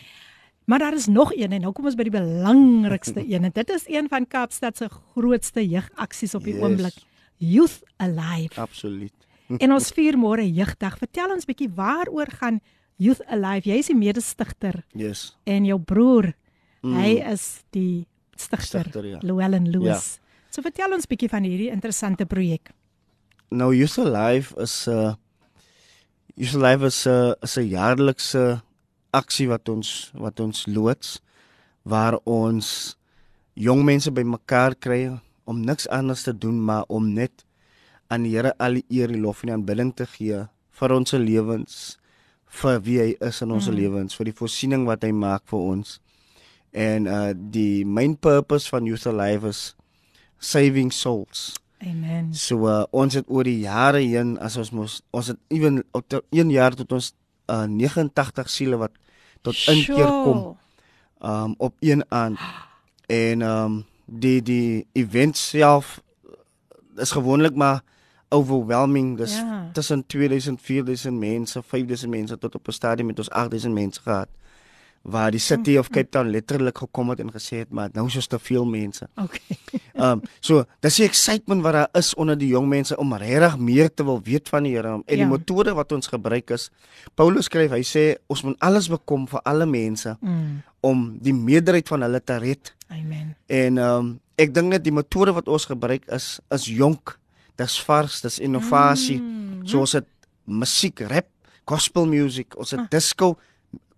Maar 0.69 0.79
daar 0.79 0.95
is 0.95 1.07
nog 1.07 1.33
een 1.35 1.53
en 1.53 1.61
nou 1.65 1.73
kom 1.73 1.85
ons 1.89 1.95
by 1.97 2.03
die 2.09 2.13
belangrikste 2.15 3.23
een 3.33 3.45
en 3.45 3.53
dit 3.55 3.71
is 3.71 3.87
een 3.89 4.09
van 4.09 4.27
Kaapstad 4.27 4.77
se 4.77 4.89
grootste 5.15 5.63
jeugaksies 5.67 6.35
op 6.35 6.45
die 6.45 6.55
Yes. 6.55 6.63
oomblik. 6.63 6.95
Youth 7.39 7.81
Alive. 7.97 8.61
Absoluut. 8.61 9.13
En 9.63 9.73
ons 9.73 9.87
vier 9.97 10.19
môre 10.21 10.45
jeugdag. 10.45 10.99
Vertel 11.01 11.31
ons 11.33 11.47
bietjie 11.49 11.71
waaroor 11.73 12.29
gaan 12.37 12.59
Youth 13.01 13.23
Alive? 13.27 13.69
Jy 13.71 13.79
is 13.81 13.87
die 13.89 13.97
mede-stigter 13.97 14.83
Yes. 14.93 15.37
en 15.45 15.65
jou 15.65 15.79
broer, 15.81 16.35
Mm. 16.83 16.95
hy 16.95 17.15
is 17.33 17.63
die 17.75 18.07
stigter, 18.41 18.87
Stigter, 18.89 19.05
ja. 19.05 19.21
Llewellyn 19.23 19.71
Loos. 19.73 20.19
So 20.51 20.65
vertel 20.65 20.93
ons 20.97 21.09
bietjie 21.09 21.29
van 21.29 21.45
hierdie 21.45 21.71
interessante 21.73 22.27
projek. 22.27 22.73
Nou 23.51 23.73
Youth 23.77 23.99
Alive 23.99 24.55
is 24.63 24.87
'n 24.89 24.93
uh, 24.93 25.15
Youth 26.37 26.55
Alive 26.55 26.87
is 26.87 27.07
'n 27.07 27.11
uh, 27.11 27.35
is 27.43 27.57
'n 27.57 27.69
jaarlikse 27.69 28.63
aksie 29.11 29.49
wat 29.49 29.69
ons 29.69 30.11
wat 30.15 30.41
ons 30.41 30.67
loods 30.67 31.21
waar 31.83 32.19
ons 32.25 32.97
jong 33.55 33.85
mense 33.85 34.11
bymekaar 34.11 34.75
kry 34.75 35.19
om 35.45 35.61
niks 35.65 35.89
anders 35.89 36.23
te 36.23 36.39
doen 36.39 36.61
maar 36.65 36.85
om 36.89 37.13
net 37.13 37.45
aan 38.09 38.23
die 38.25 38.37
Here 38.37 38.55
al 38.59 38.79
die 38.81 38.85
eer, 38.89 39.09
die 39.09 39.21
lof 39.21 39.43
en 39.43 39.51
die 39.51 39.57
aanbidding 39.57 39.95
te 39.97 40.07
gee 40.07 40.47
vir 40.79 40.95
ons 40.95 41.13
lewens, 41.13 41.99
vir 42.61 42.81
wie 42.87 42.99
hy 43.01 43.09
is 43.25 43.43
in 43.43 43.53
ons. 43.53 43.69
Mm. 43.69 43.77
lewens, 43.77 44.17
vir 44.17 44.31
die 44.31 44.37
voorsiening 44.37 44.87
wat 44.89 45.05
hy 45.05 45.13
maak 45.13 45.45
vir 45.51 45.65
ons. 45.75 45.99
En 46.71 47.07
uh 47.07 47.31
die 47.37 47.87
main 47.87 48.17
purpose 48.17 48.69
van 48.69 48.85
Youth 48.85 49.07
Alive 49.07 49.47
is 49.49 49.77
saving 50.39 50.93
souls. 50.93 51.55
Amen. 51.83 52.35
So 52.35 52.67
uh, 52.69 52.83
ons 52.91 53.15
het 53.15 53.25
oor 53.29 53.45
die 53.45 53.59
jare 53.61 53.99
heen 54.03 54.39
as 54.39 54.57
ons 54.57 54.71
mos 54.71 55.03
ons 55.11 55.27
het 55.27 55.39
ewen 55.49 55.85
op 55.93 56.09
ter- 56.09 56.25
een 56.31 56.51
jaar 56.51 56.75
tot 56.75 56.93
ons 56.93 57.15
uh, 57.51 57.65
89 57.65 58.51
siele 58.51 58.77
wat 58.77 58.91
tot 59.43 59.55
inkeer 59.69 60.07
kom 60.25 60.57
um 61.23 61.55
op 61.59 61.75
een 61.81 62.05
aand. 62.09 62.39
En 63.07 63.43
um 63.43 63.85
die 64.07 64.43
die 64.43 64.87
event 64.93 65.37
self 65.37 66.01
is 66.97 67.11
gewoonlik 67.11 67.55
maar 67.55 67.83
overwhelming. 68.29 69.17
Dis 69.17 69.37
Ja. 69.37 69.71
tussen 69.73 70.07
2000 70.07 70.61
4000 70.63 71.19
mense, 71.19 71.63
5000 71.63 72.11
mense 72.11 72.39
tot 72.39 72.55
op 72.55 72.69
'n 72.69 72.73
stadium 72.73 73.07
met 73.07 73.19
ons 73.19 73.31
8000 73.31 73.75
mense 73.75 74.01
gehad. 74.01 74.29
Waar 75.03 75.31
die 75.31 75.41
city 75.41 75.77
of 75.79 75.89
Cape 75.89 76.09
Town 76.11 76.29
letterlik 76.31 76.79
gekom 76.79 77.09
het 77.11 77.21
en 77.21 77.31
gesê 77.33 77.59
het 77.63 77.71
maar 77.71 77.89
nou 77.95 78.07
is 78.07 78.17
ons 78.17 78.27
te 78.27 78.39
veel 78.39 78.65
mense. 78.65 79.09
Okay. 79.17 79.57
Um 79.99 80.21
so, 80.41 80.63
dis 80.81 80.95
die 81.01 81.05
excitement 81.09 81.63
wat 81.63 81.73
daar 81.75 81.89
is 81.99 82.13
onder 82.15 82.37
die 82.39 82.49
jong 82.53 82.69
mense 82.71 82.95
om 82.97 83.13
regtig 83.19 83.57
meer 83.59 83.89
te 83.95 84.05
wil 84.07 84.21
weet 84.23 84.49
van 84.49 84.63
die 84.63 84.77
Here 84.77 84.89
en 84.93 85.03
Ja. 85.07 85.17
die 85.17 85.27
metode 85.27 85.75
wat 85.75 85.91
ons 85.93 86.07
gebruik 86.07 86.51
is. 86.55 86.69
Paulus 87.17 87.45
skryf, 87.51 87.71
hy 87.75 87.81
sê 87.83 88.05
ons 88.31 88.43
moet 88.45 88.57
alles 88.63 88.87
bekom 88.89 89.27
vir 89.29 89.41
alle 89.45 89.67
mense 89.67 90.17
Mm. 90.21 90.63
om 90.81 91.19
die 91.21 91.35
meerderheid 91.35 91.89
van 91.89 92.03
hulle 92.03 92.21
te 92.25 92.37
red. 92.39 92.75
Amen. 92.89 93.35
En 93.49 93.79
um 93.79 94.21
ek 94.39 94.55
dink 94.55 94.69
net 94.71 94.85
die 94.85 94.93
metode 94.95 95.33
wat 95.35 95.49
ons 95.49 95.65
gebruik 95.67 96.07
is 96.15 96.39
is 96.55 96.67
jonk. 96.67 97.19
Dis 97.57 97.81
vars, 97.83 98.21
dis 98.21 98.39
innovasie. 98.39 99.19
Mm. 99.21 99.67
So 99.67 99.81
ons 99.81 99.93
het 99.99 100.07
musiek, 100.47 101.01
rap, 101.01 101.27
gospel 101.67 102.07
music, 102.07 102.55
ons 102.57 102.71
het 102.71 102.81
Ah. 102.81 102.87
disco, 102.91 103.37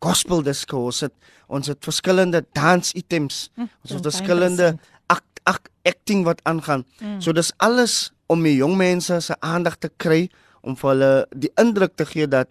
gospel 0.00 0.42
disco, 0.42 0.84
ons 0.90 1.00
het 1.00 1.12
ons 1.50 1.66
het 1.66 1.78
verskillende 1.82 2.44
dance 2.54 2.94
items. 2.94 3.50
Hm, 3.56 3.66
Ons 3.82 3.92
het 3.92 4.02
verskillende 4.06 4.78
act, 5.10 5.40
act, 5.44 5.68
acting 5.82 6.24
wat 6.24 6.40
aangaan. 6.46 6.84
Mm. 7.00 7.20
So 7.20 7.32
dis 7.32 7.50
alles 7.58 8.12
om 8.30 8.42
die 8.42 8.54
jong 8.60 8.76
mense 8.78 9.20
se 9.20 9.34
aandag 9.40 9.76
te 9.82 9.90
kry 9.96 10.28
om 10.62 10.76
vir 10.76 10.90
hulle 10.92 11.26
die 11.34 11.50
indruk 11.58 11.96
te 11.96 12.06
gee 12.06 12.28
dat 12.28 12.46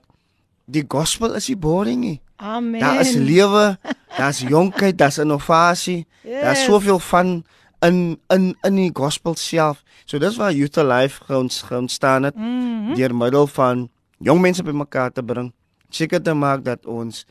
die 0.65 0.83
gospel 0.87 1.33
is 1.39 1.47
nie 1.47 1.55
boring 1.57 1.99
nie. 2.03 2.19
Amen. 2.35 2.79
Daar 2.79 2.99
is 3.01 3.13
lewe, 3.15 3.77
daar's 4.17 4.39
jonkheid, 4.41 4.97
daar's 4.97 5.17
innovasie. 5.17 6.05
Yes. 6.23 6.41
Daar's 6.43 6.65
soveel 6.65 6.99
van 6.99 7.43
in 7.81 8.19
in 8.29 8.55
in 8.67 8.75
die 8.75 8.91
gospel 8.93 9.35
self. 9.35 9.83
So 10.05 10.19
dis 10.19 10.35
waar 10.35 10.51
Youth 10.53 10.77
Alive 10.77 11.23
ons 11.33 11.63
ontstaan 11.71 12.23
het 12.23 12.35
Mhm. 12.35 12.93
deur 12.95 13.15
middel 13.15 13.47
van 13.47 13.89
jong 14.19 14.41
mense 14.41 14.63
bymekaar 14.63 15.11
te 15.11 15.23
bring, 15.23 15.53
seker 15.89 16.21
te 16.21 16.33
maak 16.33 16.63
dat 16.63 16.85
ons 16.85 17.25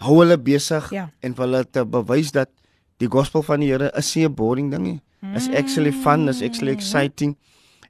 hou 0.00 0.18
hulle 0.22 0.38
besig 0.38 0.90
Ja. 0.92 1.10
en 1.20 1.34
vir 1.34 1.44
hulle 1.46 1.64
te 1.70 1.84
bewys 1.84 2.32
dat 2.32 2.48
die 3.00 3.08
gospel 3.08 3.42
van 3.42 3.60
die 3.60 3.70
Here 3.72 3.90
is 3.96 4.14
nie 4.16 4.24
'n 4.28 4.34
boring 4.34 4.70
ding 4.70 4.82
nie. 4.82 5.00
Is 5.36 5.48
actually 5.48 5.92
fun, 5.92 6.28
is 6.28 6.42
actually 6.42 6.72
exciting. 6.72 7.36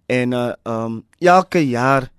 En 0.09 0.33
uh 0.33 0.53
um 0.67 1.05
elke 1.21 1.59
jaar 1.69 2.11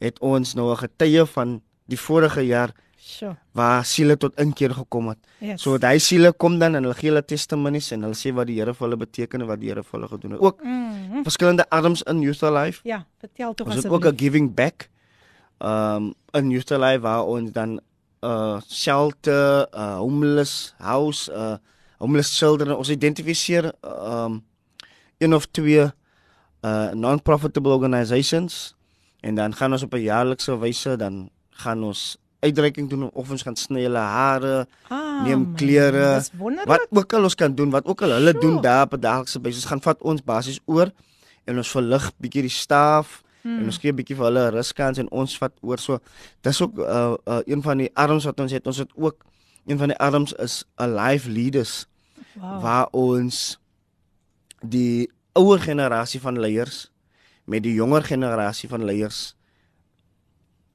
het 0.00 0.18
ons 0.20 0.54
nou 0.54 0.70
'n 0.72 0.76
getuie 0.76 1.24
van 1.26 1.60
die 1.86 1.98
vorige 1.98 2.40
jaar 2.46 2.70
Sure. 2.96 3.36
waar 3.52 3.84
siele 3.84 4.16
tot 4.16 4.38
inkeer 4.40 4.74
gekom 4.74 5.08
het. 5.08 5.18
Yes. 5.38 5.62
So 5.62 5.78
daai 5.78 5.98
siele 5.98 6.32
kom 6.32 6.58
dan 6.58 6.74
en 6.74 6.82
hulle 6.82 6.94
gee 6.94 7.08
hulle 7.10 7.24
testimonies 7.24 7.92
en 7.92 8.02
hulle 8.02 8.14
sê 8.14 8.32
wat 8.34 8.46
die 8.46 8.56
Here 8.58 8.74
vir 8.74 8.88
hulle 8.88 8.96
beteken 8.96 9.40
en 9.40 9.46
wat 9.46 9.60
die 9.60 9.68
Here 9.68 9.82
vir 9.82 10.00
hulle 10.00 10.08
gedoen 10.08 10.30
het. 10.32 10.40
Ook 10.40 10.62
Mhm. 10.64 11.22
verskillende 11.22 11.64
arms 11.70 12.02
in 12.02 12.20
Youth 12.20 12.42
Alive. 12.42 12.80
Ja, 12.84 13.04
vertel 13.20 13.54
tog 13.54 13.66
Ons 13.66 13.76
het 13.76 13.86
ook 13.86 13.92
'n 13.92 14.06
asseblief. 14.06 14.20
giving 14.20 14.54
back 14.54 14.88
um 15.60 16.14
in 16.32 16.50
Youth 16.50 16.72
Alive 16.72 17.00
waar 17.00 17.24
ons 17.24 17.52
dan 17.52 17.80
uh 18.20 18.60
shelter, 18.68 19.66
uh 19.74 19.96
homeless 19.98 20.74
house, 20.78 21.30
uh 21.32 21.56
homeless 21.98 22.38
children 22.38 22.76
ons 22.76 22.88
identifiseer 22.90 23.72
um 23.84 24.42
een 25.18 25.34
of 25.34 25.46
twee 25.50 25.84
uh 26.64 26.90
non-profitable 26.92 27.72
organisations 27.72 28.74
en 29.20 29.34
dan 29.34 29.54
gaan 29.54 29.72
ons 29.72 29.82
op 29.82 29.94
'n 29.94 30.00
jaarlikse 30.02 30.58
wyse 30.58 30.96
dan 30.96 31.30
gaan 31.50 31.82
ons 31.84 32.16
uitreiking 32.40 32.88
doen 32.88 33.10
of 33.12 33.30
ons 33.30 33.42
gaan 33.42 33.56
sny 33.56 33.82
hulle 33.84 33.98
hare, 34.00 34.66
Ah, 34.88 35.24
neem 35.24 35.54
klere, 35.54 36.22
wat 36.66 36.86
ook 36.90 37.12
al 37.12 37.22
ons 37.22 37.34
kan 37.34 37.54
doen, 37.54 37.70
wat 37.70 37.84
ook 37.84 38.02
al 38.02 38.10
hulle 38.16 38.30
Sure. 38.32 38.40
doen 38.40 38.60
daar 38.62 38.82
op 38.84 38.92
'n 38.94 39.00
daaglikse 39.00 39.38
basis, 39.40 39.64
gaan 39.64 39.80
vat 39.80 40.00
ons 40.02 40.22
basies 40.24 40.60
oor 40.64 40.90
en 41.44 41.56
ons 41.56 41.68
verlig 41.70 42.12
bietjie 42.16 42.42
die 42.42 42.50
staf 42.50 43.22
Hmm. 43.42 43.58
en 43.58 43.64
ons 43.64 43.78
gee 43.78 43.92
'n 43.92 43.96
bietjie 43.96 44.16
vir 44.16 44.24
hulle 44.24 44.50
ruskans 44.50 44.98
en 44.98 45.10
ons 45.10 45.38
vat 45.38 45.52
oor. 45.60 45.78
So 45.78 45.98
dis 46.42 46.60
ook 46.60 46.78
uh, 46.78 47.16
uh 47.26 47.40
een 47.46 47.62
van 47.62 47.78
die 47.78 47.90
arms 47.94 48.24
wat 48.24 48.40
ons 48.40 48.52
het. 48.52 48.66
Ons 48.66 48.78
het 48.78 48.92
ook 48.94 49.24
een 49.66 49.78
van 49.78 49.88
die 49.88 49.96
arms 49.96 50.32
is 50.32 50.64
'n 50.78 50.94
life 50.94 51.30
leaders 51.30 51.86
Wow. 52.32 52.62
waar 52.62 52.88
ons 52.94 53.58
die 54.62 55.10
ouer 55.32 55.58
generasie 55.58 56.20
van 56.20 56.38
leiers 56.38 56.90
met 57.44 57.62
die 57.62 57.74
jonger 57.74 58.04
generasie 58.06 58.68
van 58.68 58.84
leiers 58.84 59.34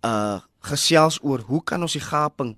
uh 0.06 0.42
gesels 0.66 1.20
oor 1.22 1.44
hoe 1.46 1.62
kan 1.64 1.82
ons 1.82 1.94
die 1.94 2.02
gaping 2.02 2.56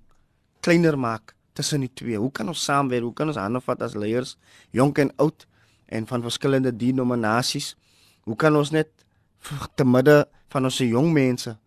kleiner 0.64 0.96
maak 0.96 1.34
tussen 1.54 1.82
die 1.84 1.92
twee? 1.94 2.16
Hoe 2.18 2.32
kan 2.32 2.48
ons 2.48 2.64
saamwerk? 2.64 3.04
Hoe 3.04 3.14
kan 3.14 3.28
ons 3.28 3.40
hande 3.40 3.60
vat 3.60 3.82
as 3.84 3.98
leiers, 4.00 4.38
jonk 4.72 5.02
en 5.02 5.12
oud 5.20 5.48
en 5.92 6.08
van 6.08 6.24
verskillende 6.24 6.72
denominasies? 6.72 7.74
Hoe 8.24 8.36
kan 8.36 8.56
ons 8.56 8.72
net 8.72 8.88
te 9.76 9.86
midde 9.86 10.28
van 10.50 10.64
ons 10.64 10.78
jong 10.78 11.12
mense 11.14 11.58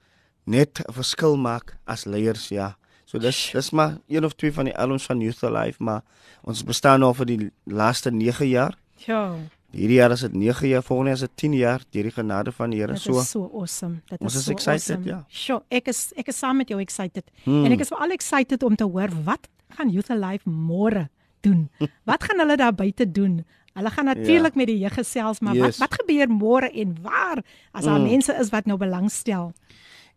net 0.44 0.80
'n 0.88 0.92
verskil 0.92 1.36
maak 1.36 1.76
as 1.86 2.04
leiers? 2.04 2.48
Ja. 2.48 2.76
So 3.04 3.18
dis 3.18 3.50
dis 3.52 3.70
maar 3.70 3.98
een 4.08 4.24
of 4.24 4.32
twee 4.34 4.52
van 4.52 4.64
die 4.64 4.76
albums 4.76 5.06
van 5.06 5.20
Youth 5.20 5.42
Alive, 5.42 5.82
maar 5.82 6.02
ons 6.42 6.64
bestaan 6.64 7.00
nou 7.00 7.14
vir 7.14 7.26
die 7.26 7.50
laaste 7.64 8.10
9 8.10 8.48
jaar. 8.48 8.76
Ja, 9.06 9.34
Hierdie 9.70 10.00
jaar 10.00 10.10
is 10.10 10.24
dit 10.24 10.32
9 10.34 10.68
jaar, 10.68 10.82
volgende 10.82 11.10
jaar 11.12 11.20
is 11.20 11.26
dit 11.28 11.36
10 11.36 11.52
jaar 11.54 11.82
deur 11.94 12.02
die 12.08 12.10
genade 12.14 12.52
van 12.52 12.70
die 12.70 12.80
Here. 12.80 12.92
dit 12.92 13.02
So 13.02 13.20
is 13.20 13.30
so 13.30 13.50
awesome. 13.54 14.00
Dit 14.10 14.20
is 14.20 14.34
is 14.34 14.44
so 14.44 14.52
excited, 14.52 14.96
awesome. 14.96 15.06
ja. 15.06 15.24
Sure, 15.28 15.62
ek 15.70 15.88
is 15.88 16.12
ek 16.18 16.28
is 16.32 16.38
saam 16.38 16.58
met 16.58 16.68
jou 16.68 16.80
excited. 16.82 17.30
Hmm. 17.44 17.64
En 17.64 17.72
ek 17.72 17.80
is 17.80 17.92
veral 17.92 18.10
excited 18.10 18.62
om 18.66 18.74
te 18.76 18.84
hoor 18.84 19.14
wat 19.24 19.46
gaan 19.78 19.92
Youth 19.94 20.10
Alive 20.10 20.50
môre 20.50 21.06
doen. 21.46 21.68
wat 22.10 22.24
gaan 22.26 22.42
hulle 22.42 22.56
daar 22.56 22.74
buite 22.74 23.06
doen? 23.06 23.44
Hulle 23.74 23.90
gaan 23.90 24.04
natuurlik 24.04 24.54
met 24.54 24.66
die 24.66 24.78
jeug 24.78 24.94
gesels, 24.94 25.40
maar 25.40 25.54
Ja. 25.54 25.64
Yes. 25.66 25.78
wat 25.78 25.88
wat 25.90 26.00
gebeur 26.00 26.28
môre 26.28 26.70
en 26.74 26.96
waar 27.02 27.42
as 27.72 27.84
daar 27.84 27.98
Mm. 28.00 28.08
mense 28.10 28.34
is 28.40 28.48
wat 28.50 28.66
nou 28.66 28.78
belangstel? 28.78 29.52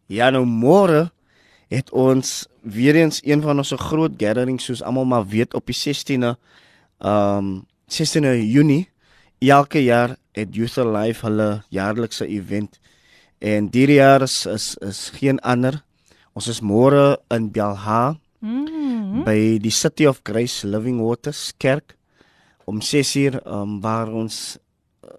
Ja, 0.07 0.29
nou 0.29 0.45
môre 0.45 1.11
het 1.69 1.91
ons 1.91 2.47
weer 2.61 2.95
eens 2.95 3.21
een 3.23 3.41
van 3.41 3.57
ons 3.57 3.73
groot 3.75 4.11
gatherings 4.17 4.65
soos 4.65 4.81
almal 4.81 5.05
maar 5.05 5.27
weet 5.27 5.53
op 5.53 5.65
die 5.65 5.75
16de 5.75 6.35
um 6.99 7.65
16de 7.87 8.41
Junie 8.51 8.89
elke 9.39 9.83
jaar 9.83 10.15
het 10.31 10.55
Youth 10.55 10.77
Alive 10.77 11.25
hulle 11.25 11.63
jaarlikse 11.69 12.25
event. 12.27 12.79
En 13.39 13.67
hierdie 13.71 13.95
jaar 13.99 14.21
is 14.21 14.45
is 14.45 14.75
is 14.81 15.09
geen 15.13 15.39
ander. 15.39 15.83
Ons 16.33 16.47
is 16.47 16.61
môre 16.61 17.17
in 17.29 17.51
Belha 17.51 18.17
Mm. 18.41 19.23
by 19.23 19.57
die 19.61 19.71
City 19.71 20.05
of 20.05 20.19
Grace 20.23 20.67
Living 20.67 20.99
Waters 21.01 21.53
Kerk 21.57 21.95
om 22.65 22.79
6uur 22.81 23.41
um, 23.45 23.79
waar 23.81 24.07
ons 24.13 24.57
uh, 25.03 25.09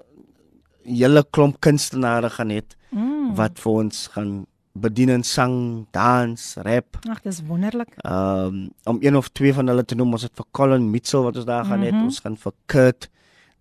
hele 0.84 1.24
klomp 1.30 1.60
kunstenaars 1.60 2.32
gaan 2.38 2.50
hê 2.50 2.62
Mm. 2.94 3.34
wat 3.34 3.58
vir 3.58 3.72
ons 3.72 4.06
gaan 4.14 4.46
bedien 4.72 5.08
in 5.08 5.22
sang, 5.24 5.86
dans, 5.90 6.54
rap. 6.62 6.96
Ag, 7.10 7.22
dis 7.22 7.40
wonderlik. 7.46 7.88
Ehm 8.04 8.46
um, 8.46 8.70
om 8.84 8.98
een 9.02 9.16
of 9.16 9.28
twee 9.28 9.52
van 9.54 9.66
hulle 9.66 9.84
te 9.84 9.94
noem, 9.94 10.12
ons 10.12 10.22
het 10.22 10.32
vir 10.36 10.46
Colin 10.52 10.90
Mitchell 10.90 11.22
wat 11.26 11.36
ons 11.36 11.44
daar 11.44 11.64
gaan 11.64 11.82
hê, 11.82 11.90
Mhm. 11.90 12.04
ons 12.04 12.20
gaan 12.20 12.36
vir 12.36 12.52
Kurt 12.66 13.08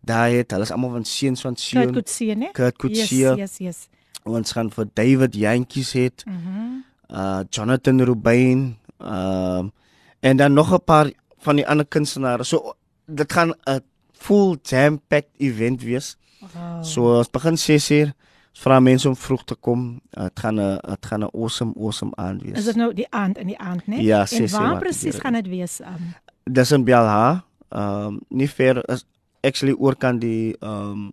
daai 0.06 0.36
het, 0.38 0.52
hulle 0.52 0.64
is 0.64 0.72
almal 0.72 0.92
van 0.92 1.04
seuns 1.06 1.42
van 1.42 1.54
Kurt 1.54 1.64
Sion. 1.66 1.94
Coetzee, 1.94 2.36
né? 2.36 2.52
Kurt 2.54 2.78
Coetzee. 2.78 3.18
Yes, 3.20 3.38
yes, 3.38 3.58
yes. 3.58 3.88
Ons 4.24 4.52
gaan 4.52 4.70
vir 4.70 4.86
David 4.94 5.34
Jantjies 5.36 5.94
het, 5.94 6.24
Mhm. 6.28 6.84
uh 7.10 7.42
Jonathan 7.50 8.02
Rubin, 8.02 8.78
ehm 9.00 9.58
um, 9.60 9.72
en 10.20 10.38
dan 10.38 10.54
nog 10.54 10.72
'n 10.74 10.84
paar 10.86 11.12
van 11.40 11.56
die 11.56 11.68
ander 11.68 11.86
kunstenaars. 11.86 12.50
So 12.50 12.74
dit 13.06 13.32
gaan 13.34 13.54
'n 13.68 13.80
full 14.14 14.58
jam-packed 14.64 15.32
event 15.38 15.82
wees. 15.84 16.18
Wow. 16.40 16.84
So 16.84 17.18
ons 17.18 17.30
begin 17.30 17.56
6uur. 17.58 18.14
Ons 18.54 18.62
vra 18.62 18.80
mense 18.80 19.08
om 19.10 19.16
vroeg 19.16 19.44
te 19.44 19.56
kom. 19.56 20.02
Dit 20.12 20.40
gaan 20.40 20.60
'n 20.60 20.78
dit 20.90 21.06
gaan 21.06 21.24
'n 21.24 21.30
awesome 21.34 21.74
awesome 21.80 22.12
aand 22.16 22.42
wees. 22.42 22.58
Is 22.58 22.66
dit 22.66 22.76
nou 22.76 22.94
die 22.94 23.08
aand 23.12 23.38
in 23.38 23.48
die 23.48 23.58
aand, 23.60 23.88
né? 23.88 23.96
Ja, 24.02 24.20
En 24.22 24.28
ses 24.28 24.54
uur 24.54 24.60
waar 24.60 24.80
presies 24.80 25.16
gaan 25.20 25.34
dit 25.34 25.48
wees? 25.48 25.80
Um, 25.80 26.14
Dis 26.44 26.72
in 26.72 26.84
Belha. 26.84 27.44
Ehm 27.70 28.06
um, 28.06 28.20
nie 28.30 28.50
ver 28.50 28.90
is 28.90 29.06
actually 29.42 29.76
oor 29.80 29.96
kan 29.96 30.20
die 30.20 30.56
ehm 30.60 30.92
um, 30.92 31.12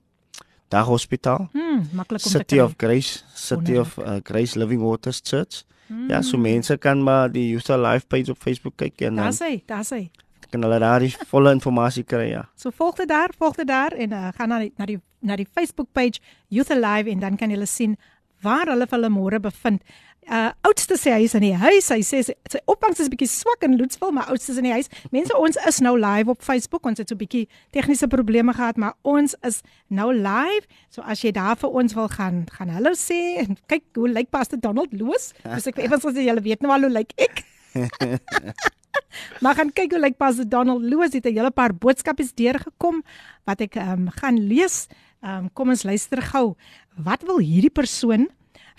Dag 0.69 0.87
Hospitaal. 0.87 1.49
hmm, 1.53 1.89
maklik 1.93 2.25
om 2.25 2.31
te 2.31 2.39
City 2.39 2.55
kry. 2.57 2.65
of 2.65 2.75
Grace, 2.77 3.23
City 3.35 3.77
of 3.77 3.97
uh, 3.99 4.17
Grace 4.23 4.59
Living 4.59 4.83
Waters 4.83 5.21
Church. 5.25 5.65
Hmm. 5.87 6.09
Ja, 6.09 6.23
so 6.23 6.39
mense 6.39 6.77
kan 6.77 7.03
maar 7.03 7.33
die 7.33 7.49
Youth 7.49 7.71
Alive 7.71 8.07
page 8.07 8.31
op 8.31 8.39
Facebook 8.39 8.77
kyk 8.77 9.01
en 9.01 9.15
dan 9.15 9.25
Daar's 9.25 9.39
hy, 9.39 9.63
daar's 9.67 9.91
hy. 9.91 10.11
Kan 10.51 10.63
hulle 10.67 10.79
daar 10.83 11.01
die 11.01 11.15
volle 11.31 11.53
inligting 11.57 12.07
kry 12.07 12.31
ja. 12.31 12.45
So 12.57 12.71
volg 12.71 12.97
dit 12.97 13.09
daar, 13.09 13.31
volg 13.39 13.57
dit 13.57 13.69
daar 13.69 13.93
en 13.93 14.13
uh, 14.13 14.29
gaan 14.37 14.49
na 14.49 14.59
die 14.59 14.73
na 14.79 14.87
die 14.87 15.01
na 15.21 15.37
die 15.37 15.49
Facebook 15.49 15.89
page 15.93 16.21
Youth 16.49 16.71
Alive 16.71 17.11
en 17.11 17.21
dan 17.21 17.37
kan 17.37 17.51
jy 17.51 17.65
sien 17.67 17.97
waar 18.43 18.67
hulle 18.73 18.87
hulle 18.91 19.11
môre 19.13 19.41
bevind. 19.41 19.83
Uh 20.31 20.51
oudste 20.69 20.95
sê 21.01 21.15
hy 21.17 21.25
is 21.27 21.35
in 21.35 21.43
die 21.43 21.57
huis. 21.59 21.89
Hy 21.91 22.03
sê 22.07 22.21
sy, 22.23 22.61
opvangs 22.71 23.01
is 23.03 23.09
bietjie 23.11 23.29
swak 23.31 23.65
in 23.67 23.77
Loetsville, 23.81 24.13
maar 24.15 24.29
oudste 24.31 24.53
is 24.53 24.61
in 24.61 24.69
die 24.69 24.75
huis. 24.77 24.91
Mense, 25.15 25.35
ons 25.37 25.59
is 25.67 25.81
nou 25.83 25.97
live 25.99 26.31
op 26.31 26.45
Facebook. 26.45 26.87
Ons 26.87 27.03
het 27.03 27.09
so 27.09 27.17
'n 27.17 27.23
bietjie 27.25 27.49
tegniese 27.73 28.07
probleme 28.07 28.53
gehad, 28.53 28.77
maar 28.77 28.95
ons 29.03 29.35
is 29.43 29.63
nou 29.89 30.13
live. 30.15 30.67
So 30.91 31.03
as 31.03 31.23
jy 31.23 31.33
daar 31.33 31.57
vir 31.57 31.71
ons 31.71 31.95
wil 31.95 32.09
gaan, 32.09 32.47
gaan 32.53 32.69
hallo 32.69 32.93
sê 32.93 33.43
en 33.43 33.57
kyk 33.67 33.85
hoe 33.95 34.09
lyk 34.09 34.31
Pastor 34.31 34.61
Donald 34.61 34.93
Loos. 34.93 35.33
Dus 35.43 35.67
ek 35.67 35.79
effens 35.79 36.05
as 36.05 36.15
julle 36.15 36.43
weet 36.43 36.63
nou 36.63 36.73
al 36.73 36.83
hoe 36.83 36.91
lyk 36.91 37.13
ek. 37.17 37.45
Maar 39.43 39.55
gaan 39.55 39.73
kyk 39.73 39.91
hoe 39.91 40.01
lyk 40.01 40.17
Pastor 40.17 40.49
Donald 40.49 40.83
Loos 40.83 41.13
het 41.13 41.25
'n 41.27 41.35
hele 41.35 41.51
paar 41.51 41.75
boodskapies 41.75 42.35
deurgekom 42.35 43.03
wat 43.45 43.61
ek 43.61 43.75
um, 43.77 44.09
gaan 44.11 44.39
lees. 44.39 44.87
Um, 45.23 45.51
kom 45.53 45.69
ons 45.69 45.83
luister 45.83 46.23
gou. 46.23 46.55
Wat 46.97 47.23
wil 47.23 47.39
hierdie 47.39 47.71
persoon 47.73 48.29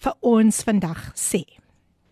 vir 0.01 0.13
ons 0.21 0.63
vandag 0.63 1.11
sê? 1.13 1.45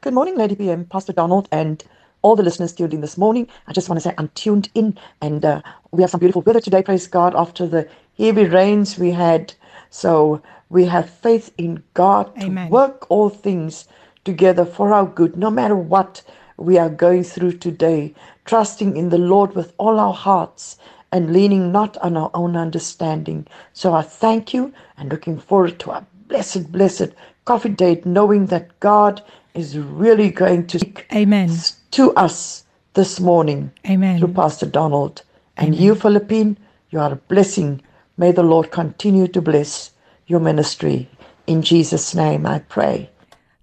Good 0.01 0.13
morning, 0.13 0.37
Lady 0.37 0.55
PM, 0.55 0.85
Pastor 0.85 1.13
Donald, 1.13 1.47
and 1.51 1.83
all 2.21 2.35
the 2.35 2.43
listeners 2.43 2.73
tuned 2.73 2.93
in 2.93 3.01
this 3.01 3.17
morning. 3.17 3.47
I 3.67 3.73
just 3.73 3.89
want 3.89 4.01
to 4.01 4.09
say 4.09 4.15
I'm 4.17 4.29
tuned 4.33 4.69
in, 4.73 4.97
and 5.21 5.45
uh, 5.45 5.61
we 5.91 6.01
have 6.01 6.11
some 6.11 6.19
beautiful 6.19 6.41
weather 6.41 6.61
today, 6.61 6.83
praise 6.83 7.07
God, 7.07 7.35
after 7.35 7.67
the 7.67 7.87
heavy 8.17 8.45
rains 8.45 8.97
we 8.97 9.11
had. 9.11 9.53
So 9.89 10.41
we 10.69 10.85
have 10.85 11.09
faith 11.09 11.51
in 11.57 11.83
God 11.93 12.31
Amen. 12.41 12.67
to 12.67 12.71
work 12.71 13.09
all 13.09 13.29
things 13.29 13.87
together 14.23 14.65
for 14.65 14.93
our 14.93 15.05
good, 15.05 15.35
no 15.35 15.49
matter 15.49 15.75
what 15.75 16.21
we 16.59 16.77
are 16.77 16.89
going 16.89 17.23
through 17.23 17.53
today, 17.53 18.13
trusting 18.45 18.97
in 18.97 19.09
the 19.09 19.17
Lord 19.17 19.55
with 19.55 19.73
all 19.77 19.99
our 19.99 20.13
hearts 20.13 20.77
and 21.11 21.33
leaning 21.33 21.71
not 21.71 21.97
on 21.97 22.17
our 22.17 22.29
own 22.33 22.55
understanding. 22.55 23.47
So 23.73 23.93
I 23.93 24.01
thank 24.01 24.53
you 24.53 24.73
and 24.97 25.09
looking 25.09 25.39
forward 25.39 25.79
to 25.79 25.91
a 25.91 26.05
blessed, 26.27 26.71
blessed 26.71 27.11
coffee 27.45 27.69
date, 27.69 28.05
knowing 28.05 28.47
that 28.47 28.79
God 28.79 29.23
is 29.53 29.77
really 29.77 30.29
going 30.29 30.67
to 30.67 30.79
speak 30.79 31.07
Amen. 31.13 31.49
to 31.91 32.13
us 32.13 32.65
this 32.93 33.19
morning 33.19 33.71
Amen. 33.87 34.19
through 34.19 34.33
Pastor 34.33 34.65
Donald. 34.65 35.23
And 35.57 35.75
you, 35.75 35.95
Philippine, 35.95 36.57
you 36.91 36.99
are 36.99 37.13
a 37.13 37.15
blessing. 37.15 37.81
May 38.17 38.31
the 38.31 38.43
Lord 38.43 38.71
continue 38.71 39.27
to 39.29 39.41
bless 39.41 39.91
your 40.27 40.39
ministry. 40.39 41.09
In 41.47 41.61
Jesus' 41.61 42.13
name 42.13 42.45
I 42.45 42.59
pray. 42.59 43.09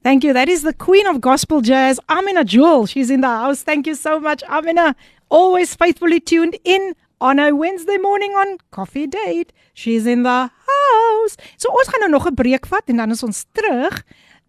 Thank 0.07 0.23
you. 0.23 0.33
That 0.33 0.49
is 0.49 0.63
the 0.63 0.73
queen 0.73 1.05
of 1.09 1.21
gospel 1.21 1.61
jazz, 1.61 1.99
Amina 2.09 2.45
Jewel. 2.45 2.87
She's 2.87 3.11
in 3.11 3.23
the 3.23 3.27
house. 3.27 3.65
Thank 3.65 3.89
you 3.89 3.97
so 3.97 4.21
much, 4.21 4.41
Amina. 4.45 4.95
Always 5.31 5.75
faithfully 5.75 6.21
tuned 6.21 6.57
in 6.63 6.95
on 7.21 7.41
a 7.41 7.53
Wednesday 7.53 7.97
morning 7.97 8.31
on 8.31 8.59
Coffee 8.71 9.09
Date. 9.09 9.53
She's 9.75 10.07
in 10.07 10.23
the 10.23 10.49
house. 10.69 11.37
So 11.57 11.75
ons 11.75 11.91
gaan 11.91 12.07
nou 12.07 12.11
nog 12.11 12.29
'n 12.31 12.39
breek 12.39 12.67
vat 12.67 12.87
en 12.87 12.97
dan 12.97 13.11
is 13.11 13.23
ons 13.23 13.47
terug. 13.53 14.05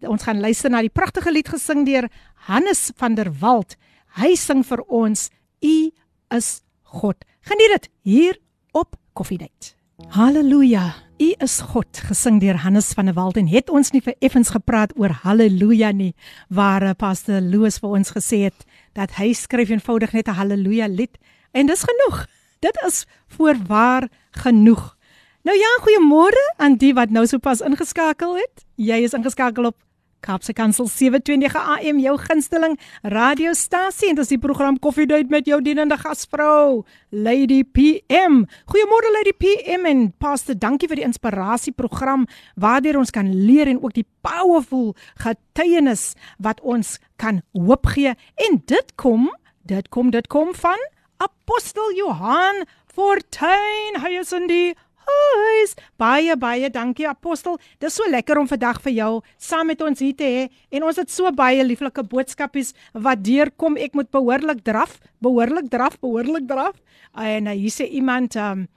Ons 0.06 0.22
gaan 0.22 0.40
luister 0.40 0.70
na 0.70 0.80
die 0.80 0.94
pragtige 0.94 1.32
lied 1.32 1.48
gesing 1.48 1.84
deur 1.86 2.08
Hannes 2.46 2.92
van 2.94 3.14
der 3.14 3.32
Walt. 3.40 3.74
Hy 4.14 4.36
sing 4.36 4.62
vir 4.62 4.84
ons 4.86 5.28
U 5.60 5.90
is 6.30 6.62
God. 6.82 7.16
Geniet 7.40 7.70
dit 7.70 7.90
hier 8.02 8.38
op 8.72 8.94
Coffee 9.12 9.38
Date. 9.38 9.74
Halleluja. 10.14 11.07
U 11.18 11.32
is 11.42 11.56
God, 11.72 11.98
gesing 12.06 12.36
deur 12.38 12.60
Hannes 12.62 12.92
van 12.94 13.08
der 13.10 13.16
Walt 13.16 13.36
en 13.40 13.48
het 13.50 13.72
ons 13.74 13.88
nie 13.90 14.00
vir 14.04 14.14
effens 14.22 14.52
gepraat 14.54 14.92
oor 14.94 15.10
haleluja 15.24 15.90
nie, 15.90 16.12
waar 16.46 16.84
uh, 16.86 16.92
Pastor 16.94 17.42
Loos 17.42 17.80
vir 17.82 17.96
ons 17.98 18.12
gesê 18.14 18.44
het 18.44 18.66
dat 18.94 19.16
hy 19.16 19.32
skryf 19.34 19.72
eenvoudig 19.74 20.14
net 20.14 20.30
'n 20.30 20.38
haleluja 20.38 20.86
lied 20.86 21.18
en 21.58 21.66
dis 21.66 21.82
genoeg. 21.82 22.26
Dit 22.62 22.78
is 22.86 23.06
voorwaar 23.34 24.06
genoeg. 24.30 24.94
Nou 25.42 25.56
ja, 25.58 25.72
goeiemôre 25.82 26.44
aan 26.56 26.78
die 26.78 26.94
wat 26.94 27.10
nou 27.10 27.26
sopas 27.26 27.66
ingeskakel 27.66 28.36
het. 28.36 28.64
Jy 28.76 29.02
is 29.02 29.14
ingeskakel 29.14 29.66
op 29.66 29.76
Kaapse 30.23 30.53
Kansel 30.55 30.87
729 30.87 31.59
AM 31.59 31.97
jou 31.99 32.13
gunsteling 32.21 32.77
radiostasie 33.11 34.07
en 34.13 34.15
dis 34.15 34.31
die 34.31 34.39
program 34.39 34.77
Koffiedייט 34.79 35.31
met 35.33 35.49
jou 35.49 35.59
dienende 35.63 35.97
gasvrou 35.99 36.85
Lady 37.11 37.63
PM. 37.67 38.45
Goeiemôre 38.71 39.11
Lady 39.17 39.33
PM 39.35 39.83
en 39.89 40.05
Pastor, 40.23 40.55
dankie 40.55 40.87
vir 40.87 41.01
die 41.01 41.07
inspirasie 41.09 41.75
program 41.75 42.23
waardeur 42.55 43.01
ons 43.01 43.11
kan 43.11 43.33
leer 43.35 43.67
en 43.67 43.81
ook 43.83 43.97
die 43.97 44.07
powerful 44.23 44.93
getuienis 45.25 46.13
wat 46.39 46.63
ons 46.63 46.95
kan 47.19 47.43
hoop 47.51 47.91
gee 47.91 48.15
en 48.47 48.61
dit 48.71 48.95
kom, 48.95 49.27
dit 49.67 49.91
kom, 49.91 50.13
dit 50.15 50.31
kom 50.31 50.55
van 50.55 50.79
Apostel 51.23 51.91
Johan 51.99 52.63
Fortuin. 52.93 53.99
Hy 53.99 54.15
is 54.21 54.31
in 54.35 54.47
die 54.47 54.73
huis. 55.08 55.74
Baie 55.96 56.36
baie 56.36 56.70
dankie 56.70 57.08
Apostel. 57.08 57.58
Dis 57.80 57.94
so 57.98 58.06
lekker 58.08 58.38
om 58.38 58.48
vandag 58.48 58.80
vir 58.84 58.92
jou 58.92 59.12
saam 59.36 59.66
met 59.66 59.82
ons 59.82 59.98
hier 59.98 60.16
te 60.16 60.24
hê 60.24 60.48
en 60.70 60.88
ons 60.88 60.96
het 60.96 61.10
so 61.10 61.30
baie 61.32 61.64
lieflike 61.64 62.04
boodskapies 62.08 62.74
wat 62.92 63.24
deurkom. 63.24 63.76
Ek 63.76 63.94
moet 63.94 64.10
behoorlik 64.10 64.64
draf, 64.64 64.98
behoorlik 65.20 65.70
draf, 65.70 65.98
behoorlik 66.00 66.48
draf. 66.48 66.76
En 67.16 67.46
uh, 67.46 67.56
hier 67.56 67.72
sê 67.72 67.88
iemand 67.88 68.36
um 68.36 68.68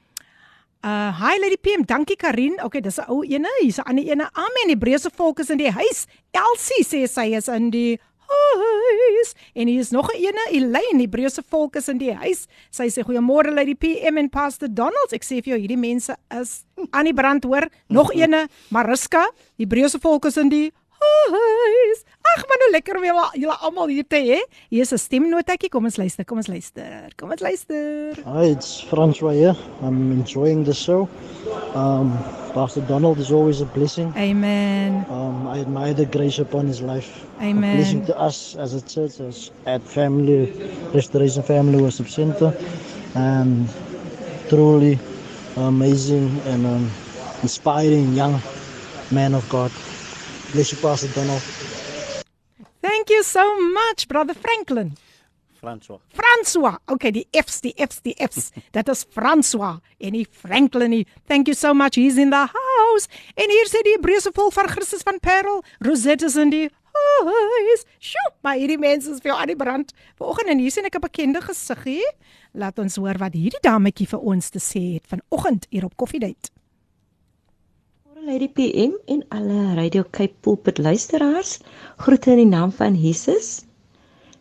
Uh 0.81 1.13
hi 1.13 1.37
Lady 1.37 1.61
PM, 1.61 1.83
dankie 1.85 2.17
Karin. 2.17 2.57
Okay, 2.57 2.81
dis 2.81 2.97
'n 2.97 3.05
ou 3.05 3.21
ene. 3.21 3.45
Hier's 3.61 3.77
'n 3.77 3.85
ander 3.85 4.03
ene. 4.03 4.25
Amen. 4.33 4.73
Hebreëse 4.73 5.11
volk 5.13 5.39
is 5.39 5.51
in 5.53 5.57
die 5.57 5.69
huis. 5.69 6.07
Elsie 6.33 6.81
sê 6.81 7.05
sy 7.05 7.35
is 7.37 7.47
in 7.47 7.69
die 7.69 7.99
huis. 8.31 9.33
En 9.53 9.67
hier 9.67 9.79
is 9.79 9.91
nog 9.91 10.11
'n 10.13 10.17
ene, 10.17 10.47
Elaine, 10.51 11.01
Hebreëse 11.01 11.43
volk 11.49 11.75
is 11.75 11.87
in 11.87 11.97
die 11.97 12.13
huis. 12.13 12.47
Sy 12.69 12.87
sê 12.89 13.03
goeiemôre 13.03 13.53
Lady 13.53 13.75
PM 13.75 14.17
en 14.17 14.29
Pastor 14.29 14.67
Donald. 14.71 15.13
Ek 15.13 15.23
sê 15.23 15.41
vir 15.43 15.53
jou 15.53 15.59
hierdie 15.59 15.77
mense 15.77 16.15
is 16.41 16.63
aan 16.89 17.05
die 17.05 17.13
brand 17.13 17.43
hoor. 17.43 17.69
Nog 17.87 18.13
ene, 18.13 18.47
Mariska, 18.69 19.31
Hebreëse 19.57 19.99
volk 19.99 20.25
is 20.25 20.37
in 20.37 20.49
die 20.49 20.71
huis. 20.99 22.03
Ag, 22.21 22.43
maar 22.47 22.59
nou 22.61 22.69
lekker 22.71 22.97
om 22.99 23.05
julle 23.05 23.23
julle 23.41 23.55
almal 23.65 23.89
hier 23.91 24.05
te 24.07 24.19
hê. 24.21 24.37
Hier 24.69 24.81
is 24.85 24.93
'n 24.93 24.97
stemnotetjie. 24.97 25.69
Kom 25.69 25.85
ons 25.85 25.97
luister, 25.97 26.25
kom 26.25 26.37
ons 26.37 26.47
luister. 26.47 27.09
Kom 27.17 27.31
ons 27.31 27.41
luister. 27.41 28.15
Hi, 28.25 28.45
it's 28.51 28.81
Francois 28.81 29.33
here. 29.33 29.55
I'm 29.81 30.11
enjoying 30.11 30.63
the 30.63 30.73
show. 30.73 31.09
Um, 31.73 32.17
Pastor 32.53 32.81
Donald 32.87 33.17
is 33.17 33.31
always 33.31 33.61
a 33.61 33.65
blessing. 33.65 34.13
Amen. 34.15 35.05
Um, 35.09 35.47
I 35.47 35.59
admire 35.59 35.93
the 35.93 36.05
grace 36.05 36.39
upon 36.39 36.67
his 36.67 36.81
life. 36.81 37.25
Amen. 37.41 37.73
A 37.73 37.75
blessing 37.77 38.05
to 38.05 38.19
us 38.19 38.55
as 38.55 38.73
a 38.73 38.81
church, 38.81 39.19
as 39.19 39.51
at 39.65 39.81
family, 39.81 40.53
Restoration 40.93 41.43
Family 41.43 41.81
Worship 41.81 42.07
Center, 42.07 42.53
and 43.15 43.67
truly 44.47 44.99
amazing 45.57 46.39
and 46.45 46.65
um, 46.65 46.91
inspiring 47.41 48.13
young 48.13 48.41
man 49.09 49.33
of 49.33 49.47
God. 49.49 49.71
Bless 50.53 50.71
you, 50.71 50.77
Pastor 50.77 51.07
Donald. 51.15 51.41
Thank 52.80 53.10
you 53.10 53.22
so 53.22 53.44
much, 53.60 54.08
brother 54.08 54.34
Franklin. 54.34 54.96
François. 55.60 56.00
François. 56.12 56.78
Okay, 56.86 57.10
die 57.10 57.26
F's, 57.32 57.60
die 57.60 57.74
F's, 57.76 58.00
die 58.02 58.14
F's. 58.18 58.52
Dit 58.72 58.88
is 58.88 59.04
François 59.04 59.80
en 59.98 60.12
nie 60.12 60.26
Franklin 60.30 60.90
nie. 60.90 61.06
Thank 61.26 61.48
you 61.48 61.54
so 61.54 61.74
much. 61.74 61.96
He's 61.96 62.16
in 62.16 62.30
the 62.30 62.46
house. 62.46 63.08
En 63.34 63.50
hier 63.50 63.66
sê 63.66 63.82
die 63.82 63.96
Hebreëse 63.96 64.32
volk 64.36 64.54
van 64.56 64.68
Christus 64.68 65.02
van 65.06 65.18
Parel, 65.20 65.62
Rosette 65.80 66.28
is 66.28 66.36
in 66.36 66.52
die 66.54 66.68
huis. 66.96 67.84
Sjoe, 68.00 68.30
maar 68.40 68.56
hierdie 68.56 68.78
mense 68.80 69.10
is 69.12 69.20
vir 69.20 69.32
jou 69.32 69.38
aan 69.40 69.52
die 69.52 69.58
brand. 69.58 69.92
Vanoggend 70.20 70.52
en 70.54 70.62
hier 70.62 70.72
sien 70.72 70.86
ek 70.88 70.96
'n 70.96 71.04
bekende 71.04 71.40
gesiggie. 71.40 72.04
Laat 72.54 72.78
ons 72.78 72.96
hoor 72.96 73.18
wat 73.18 73.34
hierdie 73.34 73.60
dametjie 73.60 74.08
vir 74.08 74.20
ons 74.20 74.50
te 74.50 74.58
sê 74.58 74.94
het 74.96 75.06
vanoggend 75.06 75.66
hier 75.70 75.84
op 75.84 75.96
Koffiedייט. 75.96 76.49
Môre 78.31 78.47
Lady 78.47 78.53
PM 78.55 78.93
en 79.11 79.25
alle 79.27 79.75
Radio 79.75 80.05
Cape 80.09 80.33
Pulpit 80.39 80.77
luisteraars. 80.77 81.59
Groete 81.97 82.31
in 82.31 82.37
die 82.37 82.45
naam 82.47 82.71
van 82.71 82.95
Jesus. 82.95 83.65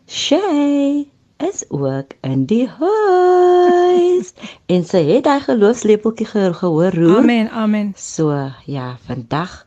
Shay 0.07 1.09
is 1.37 1.65
ook 1.67 2.15
in 2.21 2.45
die 2.45 2.69
huis. 2.69 4.31
en 4.73 4.87
sy 4.87 5.01
het 5.09 5.27
daai 5.27 5.43
geloofslepeltjie 5.43 6.29
ge 6.29 6.45
gehoor 6.61 6.95
roer. 6.95 7.19
Amen, 7.19 7.51
amen. 7.51 7.91
So 7.99 8.31
ja, 8.63 8.95
vandag 9.09 9.59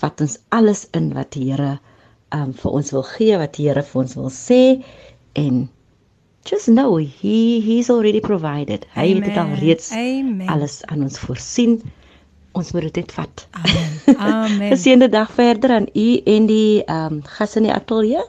vat 0.00 0.24
ons 0.24 0.38
alles 0.48 0.86
in 0.96 1.12
wat 1.12 1.36
die 1.36 1.50
Here 1.50 1.76
um 2.32 2.56
vir 2.56 2.80
ons 2.80 2.96
wil 2.96 3.04
gee, 3.12 3.36
wat 3.36 3.60
die 3.60 3.68
Here 3.68 3.84
vir 3.84 4.04
ons 4.06 4.16
wil 4.16 4.32
sê 4.32 4.80
en 5.36 5.66
just 6.48 6.72
know 6.72 6.96
he 6.96 7.60
he's 7.60 7.92
already 7.92 8.24
provided. 8.24 8.88
Hy 8.96 9.10
het 9.12 9.24
dit 9.28 9.36
al 9.36 9.50
Amen. 9.52 9.60
reeds 9.60 9.92
Amen. 9.92 10.48
alles 10.48 10.80
aan 10.88 11.10
ons 11.10 11.20
voorsien. 11.28 11.82
Ons 12.52 12.72
moet 12.72 12.82
dit 12.88 12.96
net 12.96 13.12
vat. 13.12 13.46
Amen. 13.50 13.92
Amen. 14.32 14.68
Geseënde 14.72 15.08
dag 15.08 15.30
verder 15.32 15.70
aan 15.70 15.88
u 15.94 16.08
en 16.24 16.46
die 16.46 16.84
ehm 16.84 17.20
um, 17.20 17.22
gas 17.36 17.56
in 17.56 17.68
die 17.68 17.72
ateljee. 17.72 18.24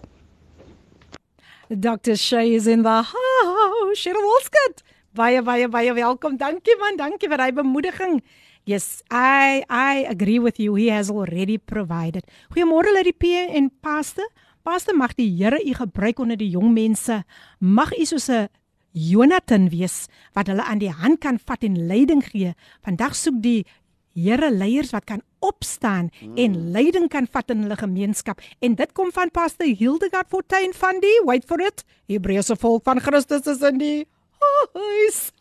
Dr. 1.72 2.16
Shay 2.16 2.54
is 2.56 2.68
in 2.68 2.84
the 2.84 2.90
house. 2.90 3.96
Cheryl 3.96 4.22
Wolskut. 4.22 4.84
Baie 5.16 5.42
baie 5.42 5.68
baie 5.68 5.94
welkom. 5.94 6.38
Dankie 6.38 6.78
man, 6.80 6.98
dankie 7.00 7.30
vir 7.32 7.38
daai 7.38 7.52
bemoediging. 7.56 8.22
Yes, 8.64 9.02
I 9.10 9.64
I 9.68 10.06
agree 10.08 10.40
with 10.40 10.60
you. 10.60 10.76
He 10.76 10.92
has 10.94 11.10
already 11.10 11.58
provided. 11.58 12.24
Goeiemôre 12.54 12.94
Lady 12.94 13.12
P 13.12 13.34
en 13.50 13.72
Pastor. 13.82 14.28
Pastor 14.64 14.94
mag 14.96 15.16
die 15.18 15.32
Here 15.34 15.58
u 15.58 15.74
gebruik 15.74 16.20
onder 16.20 16.38
die 16.38 16.52
jong 16.54 16.74
mense. 16.74 17.24
Mag 17.60 17.98
u 17.98 18.06
soos 18.06 18.30
'n 18.30 18.50
Jonathan 18.92 19.70
wees 19.72 20.08
wat 20.36 20.48
hulle 20.52 20.64
aan 20.64 20.80
die 20.80 20.92
hand 20.92 21.20
kan 21.20 21.40
vat 21.40 21.64
en 21.64 21.88
leiding 21.88 22.24
gee. 22.24 22.54
Vandag 22.84 23.16
soek 23.16 23.42
die 23.42 23.66
Here 24.14 24.52
leiers 24.52 24.92
wat 24.92 25.06
kan 25.08 25.22
opstaan 25.40 26.10
mm. 26.22 26.38
en 26.38 26.72
leiding 26.72 27.08
kan 27.10 27.28
vat 27.32 27.50
in 27.50 27.64
hulle 27.64 27.78
gemeenskap 27.80 28.42
en 28.60 28.76
dit 28.76 28.92
kom 28.92 29.12
van 29.16 29.32
Pastor 29.32 29.66
Hildegard 29.66 30.28
Fortuin 30.30 30.74
van 30.74 31.00
die 31.00 31.18
wait 31.26 31.48
for 31.48 31.64
it 31.64 31.86
Hebreëse 32.12 32.58
volk 32.60 32.84
van 32.84 33.00
Christus 33.00 33.48
is 33.48 33.64
in 33.64 33.80
die 33.80 34.08
huis. 34.76 35.32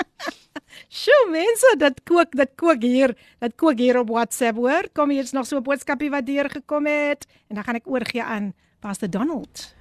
Sjoe 1.00 1.26
mense, 1.30 1.74
dit 1.78 2.00
kook, 2.08 2.32
dit 2.34 2.50
kook 2.58 2.82
hier. 2.82 3.12
Dit 3.42 3.54
kook 3.60 3.78
hier 3.78 4.00
op 4.00 4.10
WhatsApp 4.10 4.58
hoor. 4.58 4.88
Kom 4.96 5.12
hier's 5.14 5.32
nog 5.36 5.46
so 5.46 5.58
'n 5.58 5.62
boodskapie 5.62 6.10
wat 6.10 6.26
deur 6.26 6.50
gekom 6.50 6.86
het 6.86 7.26
en 7.48 7.54
dan 7.54 7.64
gaan 7.64 7.78
ek 7.78 7.86
oorgie 7.86 8.22
aan 8.22 8.54
Pastor 8.80 9.10
Donald. 9.10 9.74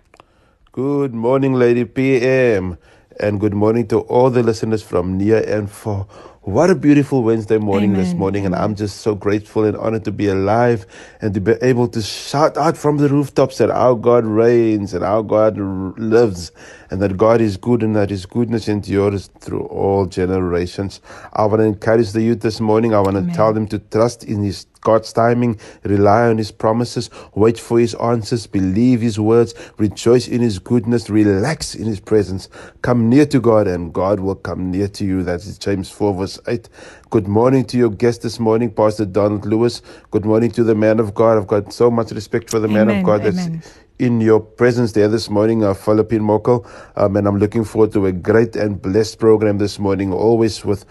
Good 0.72 1.14
morning, 1.14 1.56
Lady 1.56 1.86
PM, 1.86 2.78
and 3.20 3.40
good 3.40 3.54
morning 3.54 3.88
to 3.88 4.06
all 4.08 4.30
the 4.30 4.44
listeners 4.44 4.84
from 4.84 5.18
near 5.18 5.42
and 5.58 5.70
far. 5.70 6.06
What 6.50 6.72
a 6.72 6.76
beautiful 6.76 7.22
Wednesday 7.22 7.60
morning 7.60 7.94
this 7.94 8.16
morning, 8.16 8.44
and 8.44 8.56
I'm 8.56 8.74
just 8.74 9.02
so 9.02 9.14
grateful 9.14 9.66
and 9.66 9.78
honored 9.78 10.04
to 10.06 10.12
be 10.12 10.26
alive 10.26 10.88
and 11.22 11.32
to 11.36 11.40
be 11.40 11.54
able 11.62 11.88
to 11.90 12.02
shout 12.02 12.58
out 12.58 12.76
from 12.76 12.98
the 12.98 13.08
rooftops 13.08 13.60
that 13.60 13.70
our 13.70 13.94
God 13.94 14.26
reigns 14.26 14.96
and 14.96 15.04
our 15.04 15.22
God 15.22 15.60
lives, 15.60 16.52
and 16.90 17.04
that 17.04 17.18
God 17.18 17.40
is 17.40 17.56
good 17.56 17.84
and 17.84 17.96
that 17.96 18.10
His 18.10 18.26
goodness 18.26 18.68
endures 18.68 19.28
through 19.40 19.62
all 19.66 20.08
generations. 20.08 21.02
I 21.34 21.46
want 21.46 21.60
to 21.60 21.66
encourage 21.66 22.14
the 22.14 22.24
youth 22.24 22.40
this 22.42 22.60
morning. 22.60 22.96
I 22.96 23.00
want 23.02 23.18
to 23.18 23.22
Amen. 23.22 23.36
tell 23.36 23.54
them 23.54 23.68
to 23.68 23.78
trust 23.78 24.24
in 24.24 24.42
His 24.42 24.66
God's 24.82 25.12
timing, 25.12 25.60
rely 25.84 26.28
on 26.28 26.38
His 26.38 26.52
promises, 26.52 27.10
wait 27.36 27.60
for 27.60 27.80
His 27.80 27.96
answers, 27.96 28.48
believe 28.48 29.02
His 29.02 29.20
words, 29.20 29.54
rejoice 29.78 30.28
in 30.28 30.42
His 30.42 30.60
goodness, 30.60 31.10
relax 31.10 31.76
in 31.76 31.86
His 31.86 32.00
presence. 32.00 32.50
Come 32.82 33.10
near 33.10 33.26
to 33.28 33.40
God, 33.40 33.68
and 33.68 33.94
God 33.94 34.20
will 34.20 34.36
come 34.36 34.72
near 34.72 34.88
to 34.88 35.06
you. 35.06 35.24
That's 35.24 35.58
James 35.58 35.90
4, 35.92 36.14
verse 36.14 36.40
uit. 36.48 36.70
Good 37.10 37.28
morning 37.28 37.66
to 37.66 37.78
your 37.78 37.90
guest 37.90 38.22
this 38.22 38.40
morning, 38.40 38.72
Pastor 38.72 39.06
Donald 39.06 39.46
Lewis. 39.46 39.82
Good 40.12 40.26
morning 40.26 40.52
to 40.52 40.64
the 40.64 40.76
man 40.76 41.00
of 41.00 41.14
God. 41.14 41.38
I've 41.38 41.48
got 41.48 41.74
so 41.74 41.92
much 41.92 42.12
respect 42.12 42.50
for 42.50 42.60
the 42.60 42.68
man 42.68 42.90
of 42.90 43.04
God 43.04 43.24
that's 43.24 43.48
amen. 43.48 43.64
in 44.00 44.22
your 44.22 44.40
presence 44.40 44.94
there 44.94 45.08
this 45.08 45.30
morning, 45.30 45.64
uh, 45.64 45.74
Philippine 45.74 46.22
Mokel. 46.22 46.66
Um, 46.96 47.18
and 47.18 47.28
I'm 47.28 47.38
looking 47.38 47.66
forward 47.66 47.92
to 47.94 48.06
a 48.06 48.12
great 48.12 48.56
and 48.56 48.82
blessed 48.82 49.20
program 49.20 49.58
this 49.58 49.78
morning, 49.78 50.14
always 50.14 50.64
with 50.64 50.86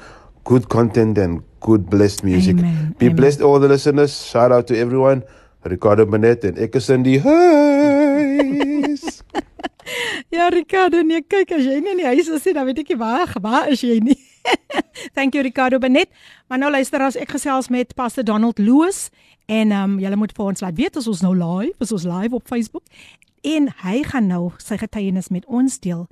good 0.48 0.68
content 0.68 1.18
and 1.18 1.42
good 1.60 1.90
blessed 1.90 2.24
music. 2.24 2.56
Amen, 2.58 2.94
Be 2.98 3.06
amen. 3.06 3.16
blessed, 3.16 3.40
all 3.42 3.60
the 3.60 3.68
listeners. 3.68 4.12
Shout 4.30 4.50
out 4.50 4.66
to 4.68 4.74
everyone. 4.78 5.22
Ricardo 5.64 6.06
Burnett 6.06 6.44
and 6.44 6.56
Eka 6.56 6.80
Cindy. 6.80 7.18
Huis. 7.18 9.04
Ja, 10.30 10.48
Ricardo, 10.52 11.00
nee, 11.02 11.22
kyk 11.24 11.52
as 11.56 11.64
jy 11.64 11.78
nie 11.80 11.92
in 11.94 12.00
die 12.02 12.08
huis 12.08 12.28
is 12.28 12.44
nie, 12.44 12.52
dan 12.56 12.66
weet 12.68 12.82
ek 12.82 12.90
nie 12.92 12.98
waar 13.00 13.30
waar 13.40 13.68
is 13.72 13.80
jy 13.84 13.98
nie. 14.04 14.18
Thank 15.16 15.36
you 15.36 15.42
Ricardo 15.44 15.78
Benet. 15.80 16.10
Maar 16.48 16.60
nou 16.60 16.70
luister 16.72 17.00
as 17.04 17.16
ek 17.16 17.32
gesels 17.36 17.70
met 17.72 17.94
Pastor 17.96 18.24
Donald 18.24 18.60
Loos 18.60 19.08
en 19.48 19.72
ehm 19.72 19.94
um, 19.94 19.98
julle 20.02 20.18
moet 20.20 20.34
vir 20.36 20.44
ons 20.50 20.60
laat 20.64 20.76
weet 20.76 20.96
as 21.00 21.08
ons 21.08 21.22
nou 21.24 21.32
live, 21.36 21.72
as 21.80 21.92
ons 21.96 22.04
live 22.08 22.36
op 22.36 22.48
Facebook 22.48 22.84
en 23.48 23.70
hy 23.84 24.02
gaan 24.10 24.28
nou 24.28 24.50
sy 24.60 24.76
getuienis 24.80 25.30
met 25.32 25.46
ons 25.48 25.78
deel 25.80 26.04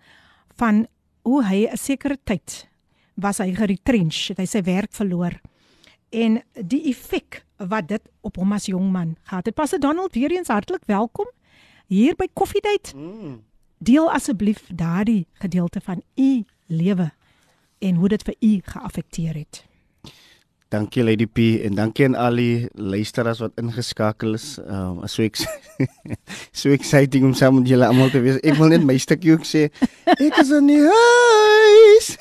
van 0.60 0.86
hoe 1.28 1.42
hy 1.44 1.66
'n 1.68 1.76
sekere 1.76 2.16
tyd 2.24 2.64
was 3.16 3.40
hy 3.42 3.52
geretrench, 3.56 4.28
het 4.32 4.40
hy 4.42 4.46
sy 4.48 4.62
werk 4.66 4.92
verloor. 4.96 5.36
En 6.14 6.40
die 6.54 6.84
effek 6.92 7.42
wat 7.56 7.88
dit 7.88 8.02
op 8.26 8.36
hom 8.40 8.52
as 8.56 8.68
jong 8.70 8.90
man 8.92 9.16
gehad 9.28 9.48
het. 9.48 9.56
Pastor 9.56 9.80
Donald 9.80 10.14
weer 10.14 10.32
eens 10.32 10.52
hartlik 10.52 10.84
welkom 10.86 11.28
hier 11.88 12.16
by 12.18 12.28
Coffee 12.32 12.60
Date. 12.60 12.96
Mm. 12.96 13.40
Deel 13.78 14.10
asseblief 14.12 14.64
daardie 14.72 15.26
gedeelte 15.40 15.80
van 15.80 16.02
u 16.16 16.44
lewe 16.66 17.10
en 17.78 17.94
hoe 17.94 18.08
dit 18.08 18.22
vir 18.22 18.36
u 18.40 18.52
geaffekteer 18.64 19.34
het. 19.34 19.64
Dankie 20.68 21.04
Lady 21.04 21.26
P 21.30 21.62
en 21.62 21.76
dankie 21.78 22.08
aan 22.08 22.16
al 22.18 22.40
die 22.40 22.68
luisteraars 22.74 23.38
wat 23.44 23.60
ingeskakel 23.60 24.34
is. 24.34 24.56
Ehm 24.58 24.98
um, 24.98 25.08
so 25.08 25.22
ek 25.22 25.38
so 26.60 26.74
exciting 26.74 27.24
om 27.24 27.36
saam 27.38 27.60
met 27.60 27.68
julle 27.70 27.86
almal 27.86 28.10
te 28.10 28.20
wees. 28.24 28.40
Ek 28.42 28.58
wil 28.58 28.74
net 28.74 28.82
my 28.84 28.96
stukkie 28.98 29.32
ook 29.36 29.46
sê. 29.46 29.68
Ek 30.16 30.40
is 30.42 30.50
in 30.50 30.66
die 30.72 30.82
huis. 30.82 32.16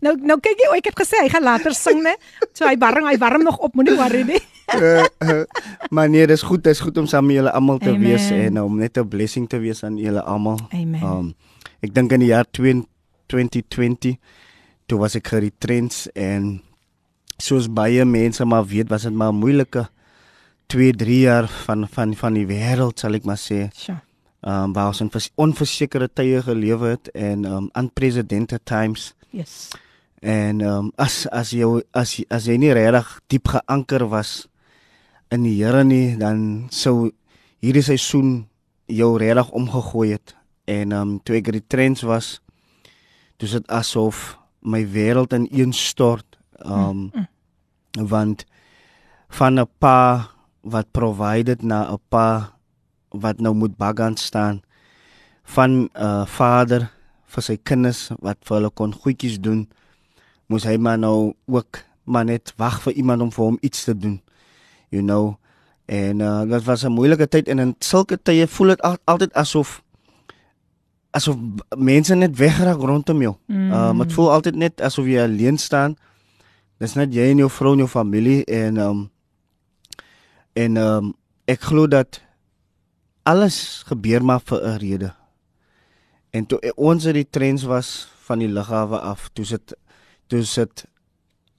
Nou 0.00 0.16
nou 0.20 0.38
kyk 0.40 0.58
jy, 0.62 0.70
ek 0.78 0.84
het 0.90 0.98
gesê 1.02 1.22
hy 1.22 1.28
gaan 1.28 1.42
later 1.44 1.74
sing, 1.74 2.02
né? 2.02 2.14
So 2.54 2.66
hy 2.66 2.76
warm, 2.78 3.06
hy 3.06 3.16
warm 3.18 3.42
nog 3.44 3.58
op, 3.58 3.74
moenie 3.74 3.96
worry 3.96 4.22
nie. 4.22 4.40
uh, 4.74 5.04
uh, 5.26 5.42
maar 5.90 6.08
nee, 6.08 6.26
dis 6.26 6.42
goed, 6.42 6.62
dis 6.64 6.80
goed 6.80 6.98
om 6.98 7.06
saam 7.06 7.26
met 7.26 7.36
julle 7.36 7.50
almal 7.52 7.78
te 7.78 7.90
Amen. 7.90 8.00
wees 8.08 8.30
en 8.30 8.60
om 8.62 8.76
net 8.78 8.96
'n 8.98 9.08
blessing 9.08 9.48
te 9.48 9.58
wees 9.58 9.82
aan 9.84 9.96
julle 9.98 10.22
almal. 10.22 10.58
Amen. 10.72 11.02
Um 11.02 11.34
ek 11.82 11.94
dink 11.94 12.12
in 12.12 12.20
die 12.20 12.28
jaar 12.30 12.46
20 12.50 12.86
2020 13.26 14.16
toe 14.86 14.98
was 14.98 15.14
ek 15.16 15.26
geretrench 15.32 16.06
en 16.14 16.60
soos 17.38 17.66
baie 17.72 18.04
mense 18.04 18.44
maar 18.44 18.64
weet, 18.66 18.88
was 18.88 19.02
dit 19.02 19.12
maar 19.12 19.32
moeilike 19.34 19.88
2, 20.68 20.92
3 20.96 21.20
jaar 21.20 21.48
van 21.48 21.88
van 21.88 22.14
van 22.16 22.34
die 22.34 22.46
wêreld 22.46 22.98
sal 23.00 23.14
ek 23.14 23.24
maar 23.24 23.40
sê. 23.40 23.68
Sjoe. 23.74 23.98
Um 24.42 24.72
waar 24.72 24.86
ons 24.90 25.00
in 25.00 25.10
vers- 25.10 25.30
onversekerde 25.36 26.08
tye 26.14 26.42
gelewe 26.42 26.88
het 26.96 27.08
en 27.14 27.44
um 27.44 27.68
unprecedented 27.78 28.60
times. 28.64 29.14
Yes. 29.32 29.72
En 30.22 30.60
ehm 30.60 30.86
um, 30.86 30.92
as 30.96 31.26
as 31.32 31.50
jy 31.50 31.66
as 31.90 32.20
as 32.30 32.46
jy 32.46 32.58
nie 32.60 32.72
regtig 32.76 33.08
diep 33.32 33.48
geanker 33.48 34.06
was 34.12 34.46
in 35.32 35.42
die 35.48 35.56
Here 35.56 35.82
nie, 35.84 36.14
dan 36.20 36.68
sou 36.70 37.10
hierdie 37.64 37.82
seisoen 37.82 38.46
jou 38.86 39.16
regtig 39.18 39.50
omgegooi 39.50 40.12
het. 40.12 40.36
En 40.70 40.92
ehm 40.92 41.00
um, 41.00 41.18
toe 41.24 41.40
ek 41.40 41.50
retrench 41.56 42.04
was, 42.06 42.38
toe 43.36 43.48
is 43.48 43.56
dit 43.58 43.68
asof 43.72 44.36
my 44.60 44.84
wêreld 44.86 45.34
ineenstort. 45.34 46.38
Ehm 46.62 47.10
um, 47.10 47.28
want 48.12 48.46
van 49.28 49.58
'n 49.58 49.68
pa 49.78 50.28
wat 50.62 50.92
provided 50.92 51.62
na 51.62 51.90
'n 51.90 51.98
pa 52.08 52.52
wat 53.10 53.40
nou 53.40 53.54
moet 53.54 53.76
bagan 53.76 54.16
staan 54.16 54.62
van 55.42 55.70
'n 55.70 55.90
uh, 55.96 56.26
vader 56.26 56.90
vir 57.34 57.42
sy 57.42 57.56
kinders 57.56 58.10
wat 58.20 58.38
vir 58.44 58.58
hulle 58.58 58.70
kon 58.70 58.92
goedjies 58.92 59.40
doen 59.40 59.66
moes 60.48 60.64
hy 60.68 60.76
maar 60.76 60.98
nou 60.98 61.34
ook 61.46 61.84
maar 62.04 62.24
net 62.24 62.52
wag 62.58 62.80
vir 62.82 62.92
iemand 62.92 63.22
om 63.22 63.30
vir 63.30 63.44
hom 63.44 63.58
iets 63.62 63.84
te 63.84 63.94
doen 63.94 64.20
you 64.90 65.02
know 65.02 65.36
en 65.86 66.20
uh, 66.20 66.42
dit 66.48 66.64
was 66.64 66.84
'n 66.84 66.92
moeilike 66.92 67.28
tyd 67.28 67.48
en 67.48 67.58
in 67.58 67.74
sulke 67.78 68.18
tye 68.22 68.46
voel 68.46 68.68
dit 68.68 68.82
al, 68.82 68.96
altyd 69.04 69.32
asof 69.32 69.82
asof 71.10 71.36
mense 71.76 72.14
net 72.14 72.36
wegraak 72.36 72.80
rondom 72.80 73.20
jou. 73.22 73.34
Mm. 73.46 73.72
Um, 73.72 73.98
dit 73.98 74.12
voel 74.12 74.32
altyd 74.32 74.56
net 74.56 74.80
asof 74.80 75.06
jy 75.06 75.20
alleen 75.20 75.58
staan. 75.58 75.96
Dis 76.80 76.94
net 76.94 77.12
jy 77.14 77.28
en 77.30 77.42
jou 77.44 77.50
vrou 77.50 77.72
en 77.76 77.84
jou 77.84 77.88
familie 77.88 78.44
en 78.44 78.76
um 78.76 79.02
en 80.52 80.76
um 80.76 81.12
ek 81.44 81.60
glo 81.60 81.86
dat 81.86 82.20
alles 83.22 83.82
gebeur 83.86 84.24
maar 84.24 84.40
vir 84.40 84.60
'n 84.64 84.78
rede. 84.78 85.12
En 86.32 86.46
toe 86.48 86.58
eh, 86.64 86.72
ons 86.80 87.06
uit 87.06 87.14
die 87.20 87.28
trends 87.28 87.64
was 87.68 88.08
van 88.26 88.40
die 88.40 88.48
lughawe 88.48 88.98
af, 89.04 89.28
toe 89.36 89.44
sit 89.44 89.74
toe 90.32 90.42
sit 90.48 90.84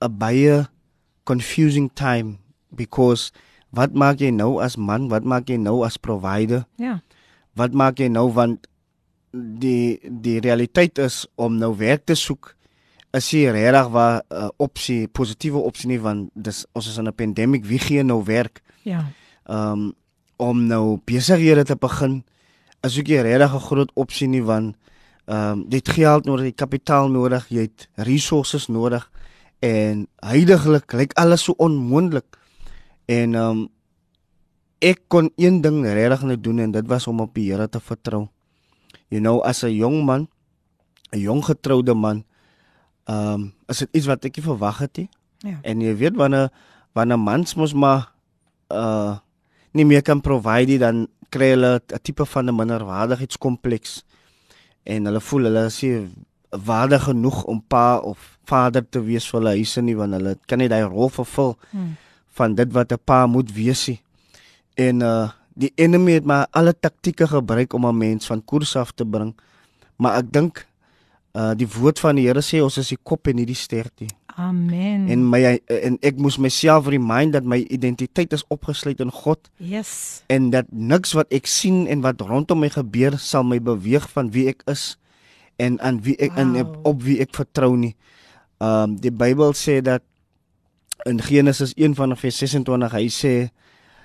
'n 0.02 0.18
baie 0.18 0.66
confusing 1.30 1.92
time 1.94 2.38
because 2.74 3.32
wat 3.70 3.94
maak 3.94 4.20
jy 4.20 4.30
nou 4.30 4.62
as 4.62 4.76
man? 4.78 5.10
Wat 5.10 5.24
maak 5.24 5.50
jy 5.50 5.58
nou 5.58 5.86
as 5.86 5.98
provider? 5.98 6.66
Ja. 6.78 7.02
Wat 7.56 7.74
maak 7.74 7.98
jy 8.00 8.08
nou 8.08 8.32
want 8.34 8.68
die 9.34 10.00
die 10.22 10.40
realiteit 10.40 10.98
is 10.98 11.26
om 11.36 11.58
nou 11.58 11.74
werk 11.78 12.06
te 12.06 12.16
soek 12.16 12.56
is 13.14 13.30
hier 13.32 13.52
regtig 13.54 13.88
waar 13.94 14.22
'n 14.30 14.36
uh, 14.36 14.50
opsie 14.58 15.08
positiewe 15.08 15.58
opsie 15.58 15.88
nie 15.90 16.00
want 16.02 16.30
dis 16.34 16.66
ons 16.74 16.88
is 16.88 16.98
in 16.98 17.08
'n 17.08 17.14
pandemie 17.14 17.62
wie 17.64 17.80
gee 17.80 18.04
nou 18.04 18.24
werk 18.24 18.62
Ja. 18.84 19.06
um 19.50 19.94
om 20.38 20.68
nou 20.68 21.00
besighede 21.06 21.64
te 21.64 21.76
begin 21.76 22.24
is 22.84 23.00
ook 23.00 23.08
nie 23.08 23.22
regtig 23.22 23.54
'n 23.54 23.60
groot 23.60 23.92
opsie 23.96 24.28
nie 24.28 24.44
want 24.44 24.76
um 25.26 25.66
jy 25.70 25.80
het 25.80 25.90
geld 25.90 26.26
nodig, 26.26 26.44
jy 26.44 26.52
het 26.52 26.60
kapitaal 26.60 27.08
nodig, 27.08 27.48
jy 27.50 27.62
het 27.62 27.88
resources 27.96 28.68
nodig 28.68 29.10
en 29.60 30.08
heidaglik 30.20 30.92
lyk 30.94 31.14
alles 31.14 31.44
so 31.44 31.54
onmoontlik. 31.58 32.38
En 33.06 33.36
um 33.36 33.70
ek 34.80 35.00
kon 35.08 35.32
een 35.36 35.62
ding 35.62 35.86
regtig 35.86 36.24
net 36.24 36.44
doen 36.44 36.60
en 36.60 36.72
dit 36.72 36.88
was 36.88 37.08
om 37.08 37.20
op 37.20 37.34
die 37.34 37.52
Here 37.52 37.70
te 37.70 37.80
vertrou. 37.80 38.28
You 39.08 39.22
know 39.22 39.42
as 39.42 39.64
'n 39.64 39.72
jong 39.72 40.04
man, 40.04 40.28
'n 41.12 41.20
jong 41.20 41.46
getroude 41.46 41.94
man, 41.94 42.26
um 43.08 43.54
is 43.68 43.78
dit 43.78 43.90
iets 43.92 44.06
wat 44.06 44.26
ek 44.26 44.36
nie 44.36 44.44
verwag 44.44 44.78
het 44.78 44.98
nie. 44.98 45.10
Ja. 45.40 45.60
En 45.62 45.82
jy 45.82 45.96
weet 45.96 46.16
wanneer 46.16 46.52
wanneer 46.94 47.20
mans 47.20 47.56
mos 47.56 47.74
maar 47.74 48.12
uh 48.72 49.18
nie 49.74 49.86
meer 49.86 50.02
kan 50.02 50.22
provide 50.22 50.78
dan 50.78 51.08
kry 51.34 51.50
hulle 51.56 51.80
'n 51.80 52.00
tipe 52.04 52.26
van 52.26 52.50
'n 52.50 52.56
minderwaardigheidskompleks. 52.56 54.04
En 54.86 55.06
hulle 55.06 55.22
voel 55.22 55.44
hulle 55.50 55.66
is 55.66 55.82
nie 55.82 56.08
waardig 56.66 57.04
genoeg 57.04 57.44
om 57.50 57.64
pa 57.68 57.98
of 57.98 58.38
vader 58.46 58.84
te 58.90 59.02
wees 59.02 59.26
vir 59.30 59.40
hulle 59.40 59.56
huise 59.58 59.82
nie 59.82 59.96
want 59.98 60.14
hulle 60.14 60.38
kan 60.46 60.60
nie 60.60 60.68
daai 60.70 60.84
rol 60.84 61.10
vervul 61.10 61.56
Hmm. 61.72 61.96
van 62.38 62.56
dit 62.56 62.72
wat 62.74 62.92
'n 62.92 63.00
pa 63.06 63.26
moet 63.28 63.52
wees 63.54 63.88
nie. 63.88 64.02
En 64.76 65.02
uh 65.02 65.30
die 65.56 65.72
enemy 65.76 66.12
het 66.14 66.26
maar 66.26 66.48
alle 66.52 66.74
taktieke 66.80 67.28
gebruik 67.28 67.74
om 67.74 67.86
'n 67.86 67.98
mens 67.98 68.26
van 68.26 68.46
koers 68.46 68.76
af 68.76 68.92
te 68.92 69.06
bring. 69.06 69.34
Maar 69.98 70.18
ek 70.18 70.32
dink 70.32 70.68
uh 71.34 71.54
die 71.56 71.68
woord 71.68 72.00
van 72.00 72.16
die 72.16 72.28
Here 72.28 72.42
sê 72.42 72.62
ons 72.64 72.78
is 72.78 72.88
die 72.90 72.98
kop 73.04 73.28
en 73.28 73.36
nie 73.36 73.46
die 73.46 73.56
stert 73.56 73.92
nie. 74.00 74.10
Amen. 74.36 75.08
En 75.14 75.30
my 75.30 75.42
en 75.68 75.98
ek 76.02 76.18
moes 76.18 76.40
myself 76.42 76.88
remind 76.90 77.34
dat 77.36 77.46
my 77.46 77.60
identiteit 77.70 78.34
is 78.34 78.46
opgesluit 78.54 79.00
in 79.04 79.12
God 79.14 79.50
yes. 79.58 80.24
en 80.28 80.50
dat 80.50 80.66
niks 80.72 81.14
wat 81.14 81.30
ek 81.34 81.46
sien 81.50 81.86
en 81.88 82.02
wat 82.02 82.22
rondom 82.22 82.64
my 82.64 82.70
gebeur 82.74 83.20
sal 83.22 83.46
my 83.46 83.60
beweeg 83.62 84.10
van 84.10 84.32
wie 84.34 84.48
ek 84.50 84.64
is 84.72 84.96
en 85.62 85.78
aan 85.86 86.02
wie 86.02 86.16
ek 86.18 86.34
en 86.40 86.56
op, 86.64 86.76
Wow. 86.84 87.02
wie 87.06 87.20
ek 87.22 87.36
vertrou 87.36 87.76
nie. 87.78 87.94
Um 88.58 88.98
die 88.98 89.12
Bybel 89.14 89.54
sê 89.54 89.82
dat 89.86 90.02
in 91.06 91.22
Genesis 91.22 91.74
1 91.78 91.96
van 91.96 92.16
vers 92.18 92.38
26 92.38 92.92
hy 92.98 93.06
sê 93.12 93.34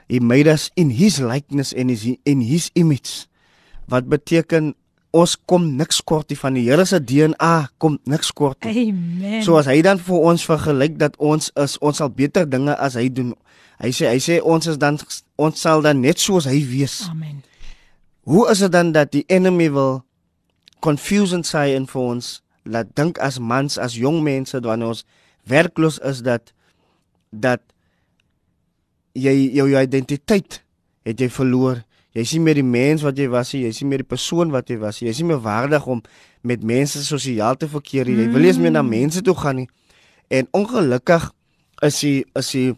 he 0.08 0.20
made 0.20 0.50
us 0.50 0.70
in 0.74 0.90
his 0.90 1.20
likeness 1.20 1.72
and 1.76 1.90
his 1.92 2.04
in 2.24 2.40
his 2.44 2.70
image 2.74 3.28
wat 3.88 4.08
beteken 4.08 4.74
ons 5.18 5.34
kom 5.48 5.66
niks 5.78 6.00
kort 6.06 6.30
nie 6.30 6.38
van 6.38 6.56
die 6.56 6.64
Here 6.66 6.84
se 6.86 7.00
DNA 7.02 7.68
kom 7.82 7.98
niks 8.08 8.30
kort 8.36 8.64
nie. 8.64 8.88
Amen. 8.92 9.42
So 9.46 9.58
as 9.60 9.68
hy 9.70 9.80
dan 9.84 10.00
vir 10.02 10.24
ons 10.30 10.46
vergelyk 10.48 10.98
dat 11.00 11.18
ons 11.18 11.50
is 11.58 11.76
ons 11.84 12.00
sal 12.00 12.10
beter 12.14 12.48
dinge 12.48 12.76
as 12.76 12.98
hy 12.98 13.08
doen. 13.12 13.34
Hy 13.82 13.92
sê 13.94 14.10
hy 14.10 14.18
sê 14.22 14.40
ons 14.42 14.66
is 14.70 14.78
dan 14.80 14.98
ons 15.38 15.60
sal 15.60 15.84
dan 15.86 16.02
net 16.02 16.22
soos 16.22 16.48
hy 16.50 16.58
wees. 16.66 17.04
Amen. 17.10 17.42
Hoe 18.28 18.48
is 18.52 18.60
dit 18.64 18.72
dan 18.72 18.92
dat 18.92 19.12
die 19.14 19.24
enemy 19.32 19.70
wil 19.72 20.02
confusion 20.84 21.42
saai 21.44 21.74
in 21.76 21.88
vir 21.88 22.02
ons 22.02 22.38
laat 22.68 22.90
dink 22.98 23.18
as 23.24 23.38
mans 23.40 23.78
as 23.80 23.96
jong 23.96 24.20
mense 24.22 24.58
wanneer 24.62 24.92
ons 24.92 25.04
werkloos 25.48 25.98
is 26.04 26.22
dat 26.26 26.52
dat 27.32 27.62
jy 29.16 29.34
jou, 29.56 29.66
jou 29.72 29.82
identiteit 29.82 30.60
het 31.08 31.20
jy 31.20 31.28
verloor. 31.32 31.82
Jy 32.18 32.24
sien 32.26 32.42
meer 32.42 32.58
die 32.58 32.66
mens 32.66 33.04
wat 33.06 33.18
jy 33.20 33.28
was, 33.30 33.52
nie, 33.54 33.62
jy 33.68 33.72
sien 33.76 33.88
meer 33.88 34.02
die 34.02 34.08
persoon 34.10 34.50
wat 34.54 34.70
jy 34.70 34.78
was. 34.82 35.00
nie. 35.00 35.08
Jy 35.08 35.14
is 35.14 35.20
nie 35.22 35.28
meer 35.30 35.42
waardig 35.44 35.86
om 35.86 36.02
met 36.42 36.62
mense 36.66 37.02
sosiaal 37.04 37.56
te 37.56 37.68
verkeer 37.70 38.08
nie. 38.10 38.16
Jy 38.24 38.32
wil 38.32 38.40
nie 38.42 38.48
eens 38.50 38.58
meer 38.58 38.74
na 38.74 38.82
Mm. 38.82 38.90
mense 38.90 39.22
toe 39.22 39.34
gaan 39.34 39.56
nie. 39.56 39.68
En 40.30 40.48
ongelukkig 40.52 41.30
is 41.82 42.00
die 42.00 42.24
is 42.34 42.50
die 42.52 42.74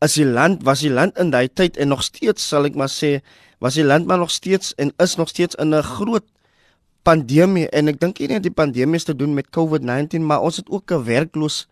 is 0.00 0.14
die 0.14 0.24
land 0.26 0.62
was 0.64 0.80
die 0.80 0.90
land 0.90 1.18
in 1.18 1.30
daai 1.30 1.48
tyd 1.48 1.76
en 1.76 1.88
nog 1.88 2.02
steeds 2.02 2.46
sal 2.48 2.64
ek 2.64 2.74
maar 2.74 2.88
sê 2.88 3.20
was 3.60 3.74
die 3.74 3.84
land 3.84 4.06
maar 4.06 4.18
nog 4.18 4.30
steeds 4.30 4.74
en 4.76 4.92
is 4.98 5.16
nog 5.16 5.28
steeds 5.28 5.54
in 5.56 5.74
'n 5.74 5.82
groot 5.82 6.24
pandemie 7.02 7.68
en 7.68 7.88
ek 7.88 8.00
dink 8.00 8.18
nie 8.18 8.28
net 8.28 8.42
die 8.42 8.50
pandemie 8.52 8.96
is 8.96 9.04
te 9.04 9.16
doen 9.16 9.34
met 9.34 9.50
COVID-19 9.50 10.20
maar 10.20 10.40
ons 10.40 10.56
het 10.56 10.68
ook 10.70 10.90
'n 10.92 11.04
werkloos 11.04 11.66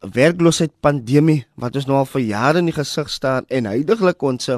werkloosheid 0.00 0.72
pandemie 0.80 1.46
wat 1.54 1.76
ons 1.76 1.86
nou 1.86 1.98
al 1.98 2.06
vir 2.06 2.20
jare 2.22 2.58
in 2.58 2.66
die 2.66 2.74
gesig 2.74 3.10
staan 3.10 3.44
en 3.48 3.64
huidigelik 3.64 4.22
ons 4.22 4.48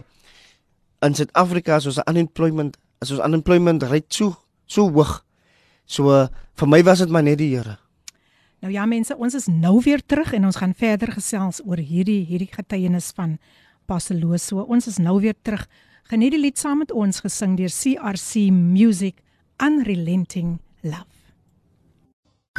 in 1.06 1.14
Suid-Afrika 1.14 1.76
is 1.80 1.86
ons 1.86 2.00
unemployment 2.04 2.76
is 3.00 3.10
ons 3.14 3.22
unemployment 3.24 3.82
rate 3.88 4.14
so 4.14 4.34
so 4.66 4.88
hoog. 4.90 5.20
So 5.86 6.12
uh, 6.14 6.26
vir 6.60 6.68
my 6.68 6.82
was 6.86 7.02
dit 7.02 7.10
maar 7.10 7.24
net 7.26 7.40
die 7.40 7.54
Here. 7.56 7.78
Nou 8.60 8.72
ja 8.72 8.84
mense, 8.86 9.16
ons 9.16 9.34
is 9.34 9.48
nou 9.48 9.78
weer 9.84 10.02
terug 10.04 10.34
en 10.36 10.44
ons 10.44 10.58
gaan 10.60 10.74
verder 10.76 11.12
gesels 11.16 11.62
oor 11.64 11.80
hierdie 11.80 12.22
hierdie 12.28 12.50
getuienis 12.52 13.10
van 13.16 13.38
Paseloos. 13.88 14.50
So 14.50 14.66
ons 14.68 14.86
is 14.86 15.00
nou 15.00 15.18
weer 15.20 15.36
terug. 15.42 15.64
Geniet 16.10 16.34
die 16.36 16.42
lied 16.42 16.58
saam 16.58 16.82
met 16.84 16.92
ons 16.92 17.22
gesing 17.24 17.56
deur 17.56 17.72
CRC 17.72 18.50
Music 18.52 19.22
Unrelenting 19.62 20.58
Love. 20.82 21.16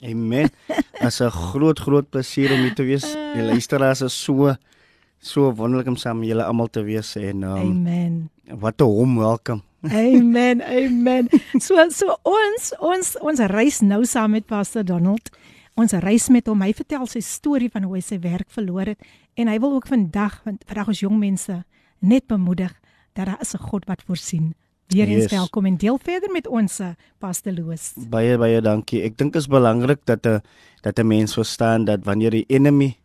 Amen. 0.01 0.49
As 1.01 1.21
'n 1.21 1.31
groot 1.31 1.79
groot 1.79 2.09
plesier 2.09 2.53
om 2.53 2.61
hier 2.65 2.75
te 2.75 2.85
wees. 2.85 3.05
Ah. 3.05 3.35
Die 3.35 3.43
luisteraars 3.43 4.01
is 4.01 4.17
so 4.17 4.57
so 5.21 5.53
wonderlik 5.55 5.89
om 5.89 5.97
saam 5.97 6.23
julle 6.25 6.45
almal 6.45 6.69
te 6.73 6.83
wees 6.83 7.15
en 7.21 7.43
um, 7.43 7.57
Amen. 7.59 8.31
wat 8.61 8.81
'n 8.81 8.85
hom 8.85 9.19
welkom. 9.19 9.63
Amen. 9.83 10.63
Amen. 10.63 11.29
So 11.59 11.77
so 11.91 12.17
ons 12.23 12.73
ons 12.81 13.17
ons 13.21 13.39
reis 13.39 13.81
nou 13.81 14.05
saam 14.05 14.31
met 14.31 14.47
Pastor 14.47 14.85
Donald. 14.85 15.31
Ons 15.75 15.93
reis 15.93 16.29
met 16.29 16.47
hom. 16.47 16.61
Hy 16.61 16.73
vertel 16.73 17.07
sy 17.07 17.21
storie 17.21 17.71
van 17.71 17.83
hoe 17.83 17.95
hy 17.95 18.01
sy 18.01 18.19
werk 18.21 18.51
verloor 18.51 18.87
het 18.87 19.01
en 19.35 19.49
hy 19.49 19.59
wil 19.59 19.73
ook 19.79 19.87
vandag 19.87 20.43
want 20.45 20.65
vandag 20.67 20.89
ons 20.89 21.01
jong 21.01 21.19
mense 21.19 21.65
net 22.01 22.27
bemoedig 22.27 22.73
dat 23.15 23.27
daar 23.27 23.41
is 23.41 23.55
'n 23.55 23.59
God 23.71 23.87
wat 23.87 24.03
voorsien. 24.03 24.55
Weereens 24.89 25.31
Yes. 25.31 25.33
welkom 25.33 25.67
en 25.67 25.77
deel 25.77 25.99
verder 26.03 26.31
met 26.31 26.47
ons 26.47 26.81
eh, 26.81 26.95
Pastor 27.19 27.53
Loos. 27.53 27.93
Baie 28.09 28.37
baie 28.39 28.61
dankie. 28.61 29.03
Ek 29.03 29.17
dink 29.17 29.37
is 29.37 29.47
belangrik 29.47 30.01
dat 30.05 30.27
'n 30.27 30.41
dat 30.83 30.99
'n 30.99 31.07
mens 31.07 31.35
verstaan 31.35 31.85
dat 31.85 32.05
wanneer 32.05 32.31
die 32.31 32.45
enemy 32.49 32.97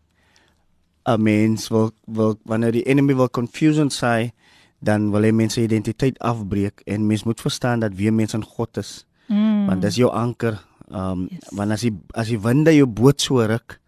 'n 1.05 1.21
mens 1.21 1.67
wil 1.69 1.91
wil 2.05 2.39
wanneer 2.43 2.71
die 2.71 2.83
enemy 2.83 3.15
wil 3.15 3.29
confusion 3.29 3.89
sê, 3.89 4.31
dan 4.79 5.11
wil 5.11 5.23
hy 5.23 5.31
mense 5.31 5.61
identiteit 5.61 6.19
afbreek 6.19 6.81
en 6.85 7.07
mens 7.07 7.23
moet 7.23 7.41
verstaan 7.41 7.79
dat 7.79 7.95
wie 7.95 8.11
mens 8.11 8.33
in 8.33 8.43
God 8.43 8.77
is. 8.77 9.05
Mm. 9.27 9.65
Want 9.65 9.81
dis 9.81 9.95
jou 9.95 10.11
anker. 10.11 10.61
Ehm 10.91 11.11
um, 11.11 11.27
Yes. 11.31 11.49
want 11.51 11.71
as 11.71 11.81
die 11.81 11.93
as 12.13 12.27
die 12.27 12.39
winde 12.39 12.75
jou 12.75 12.85
boot 12.85 13.21
so 13.21 13.41
ruk, 13.41 13.79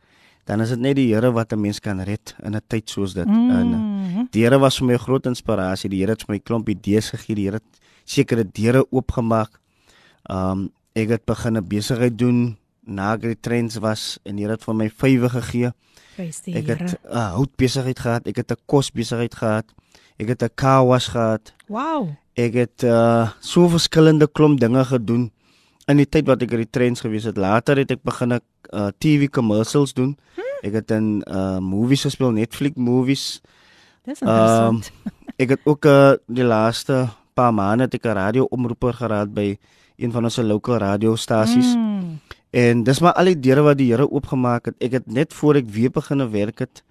dan 0.46 0.62
is 0.62 0.70
dit 0.70 0.80
net 0.80 0.96
die 0.96 1.14
Here 1.14 1.32
wat 1.32 1.54
'n 1.54 1.62
mens 1.62 1.80
kan 1.80 2.00
red 2.02 2.36
in 2.44 2.56
'n 2.56 2.62
tyd 2.68 2.90
soos 2.90 3.14
dit. 3.14 3.28
Mm. 3.28 3.50
En 3.52 4.28
die 4.32 4.44
Here 4.44 4.60
was 4.60 4.78
vir 4.78 4.88
my 4.88 4.94
'n 4.94 5.00
groot 5.00 5.26
inspirasie. 5.26 5.90
Die 5.90 6.00
Here 6.00 6.12
het 6.12 6.24
vir 6.24 6.34
my 6.36 6.40
klomp 6.40 6.70
idees 6.70 7.10
gegee. 7.10 7.36
Die 7.36 7.46
Here 7.46 7.56
het 7.58 7.80
sekere 8.06 8.44
deure 8.52 8.86
oopgemaak. 8.92 9.60
Ehm 10.30 10.52
um, 10.52 10.70
ek 10.96 11.10
het 11.10 11.26
begin 11.26 11.58
'n 11.58 11.68
besigheid 11.68 12.18
doen 12.18 12.58
na 12.88 13.14
ek 13.14 13.22
die 13.22 13.40
trends 13.40 13.78
was 13.84 14.18
en 14.26 14.38
Here 14.38 14.56
het 14.56 14.64
vir 14.64 14.76
my 14.76 14.90
vywe 14.90 15.30
gegee. 15.30 15.72
Ek 16.18 16.68
het 16.68 16.82
'n 16.82 16.98
uh, 17.14 17.34
houtbesigheid 17.38 18.00
gehad, 18.00 18.28
ek 18.28 18.38
het 18.38 18.52
'n 18.52 18.62
kosbesigheid 18.66 19.36
gehad. 19.36 19.66
Ek 20.18 20.28
het 20.28 20.42
'n 20.44 20.56
car 20.56 20.86
wash 20.86 21.10
gehad. 21.10 21.54
Wow. 21.68 22.10
Ek 22.36 22.54
het 22.54 22.84
uh 22.84 23.30
so 23.40 23.68
verskillende 23.68 24.28
klomp 24.28 24.60
dinge 24.60 24.86
gedoen 24.86 25.32
in 25.88 25.98
die 25.98 26.10
tyd 26.10 26.26
wat 26.28 26.42
ek 26.42 26.52
in 26.52 26.58
die 26.66 26.70
trends 26.70 27.02
gewees 27.02 27.24
het. 27.24 27.38
Later 27.38 27.78
het 27.78 27.92
ek 27.92 28.04
begin 28.04 28.34
'n 28.34 28.42
uh, 28.74 28.90
TV 28.98 29.30
commercials 29.30 29.94
doen. 29.94 30.18
Ek 30.64 30.74
het 30.74 30.92
in 30.92 31.24
uh 31.28 31.60
movies 31.60 32.02
gespeel, 32.02 32.32
Netflix 32.32 32.76
movies. 32.76 33.42
Dis 34.06 34.22
interessant. 34.22 34.92
ek 35.44 35.50
het 35.50 35.62
ook 35.66 35.86
uh, 35.86 36.14
die 36.28 36.44
laaste 36.44 37.10
paar 37.34 37.54
maande 37.54 37.84
het 37.84 37.94
ek 37.94 38.06
'n 38.06 38.18
radio-omroeper 38.18 38.94
geraad 38.94 39.34
by 39.34 39.58
een 39.98 40.12
van 40.12 40.24
ons 40.24 40.38
lokale 40.38 40.78
radiostasies. 40.78 41.76
Mm. 41.76 42.20
En 42.50 42.84
dis 42.84 43.00
maar 43.00 43.14
al 43.14 43.34
die 43.34 43.40
deure 43.40 43.62
wat 43.62 43.78
die 43.78 43.90
Here 43.92 44.08
oopgemaak 44.10 44.66
het. 44.66 44.76
Ek 44.80 44.92
het 44.92 45.08
net 45.12 45.34
voor 45.34 45.60
ek 45.60 45.68
weer 45.70 45.92
begine 45.92 46.30
werk 46.30 46.60
het 46.60 46.84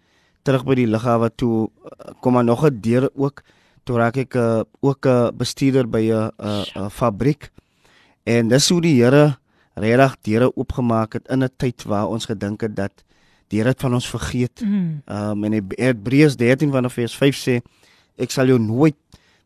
terug 0.46 0.64
by 0.66 0.76
die 0.78 0.86
lughawe 0.86 1.30
toe 1.34 1.66
uh, 1.66 2.12
kom 2.22 2.36
maar 2.36 2.44
nog 2.44 2.64
'n 2.64 2.80
deur 2.80 3.10
ook. 3.14 3.42
Toe 3.84 3.96
raak 3.96 4.16
ek 4.16 4.34
uh, 4.34 4.62
ook 4.80 5.06
'n 5.06 5.08
uh, 5.08 5.30
bestuurder 5.34 5.88
by 5.88 6.04
'n 6.12 6.30
uh, 6.38 6.64
uh, 6.76 6.88
fabriek. 6.90 7.50
En 8.24 8.48
dis 8.48 8.68
hoe 8.68 8.80
die 8.80 9.02
Here 9.02 9.38
regtig 9.74 10.16
deure 10.22 10.56
oopgemaak 10.56 11.12
het 11.12 11.28
in 11.28 11.42
'n 11.42 11.50
tyd 11.56 11.82
waar 11.82 12.08
ons 12.08 12.26
gedink 12.26 12.60
het 12.60 12.76
dat 12.76 13.04
die 13.48 13.58
Here 13.58 13.68
het 13.68 13.80
van 13.80 13.94
ons 13.94 14.08
vergeet. 14.08 14.60
Mm. 14.60 15.02
Um 15.06 15.44
en 15.44 15.52
Hebreërs 15.76 16.36
13 16.36 16.70
vanaf 16.70 16.92
vers 16.92 17.16
5 17.16 17.36
sê 17.36 17.60
ek 18.16 18.30
sal 18.30 18.46
jou 18.46 18.58
nooit 18.58 18.96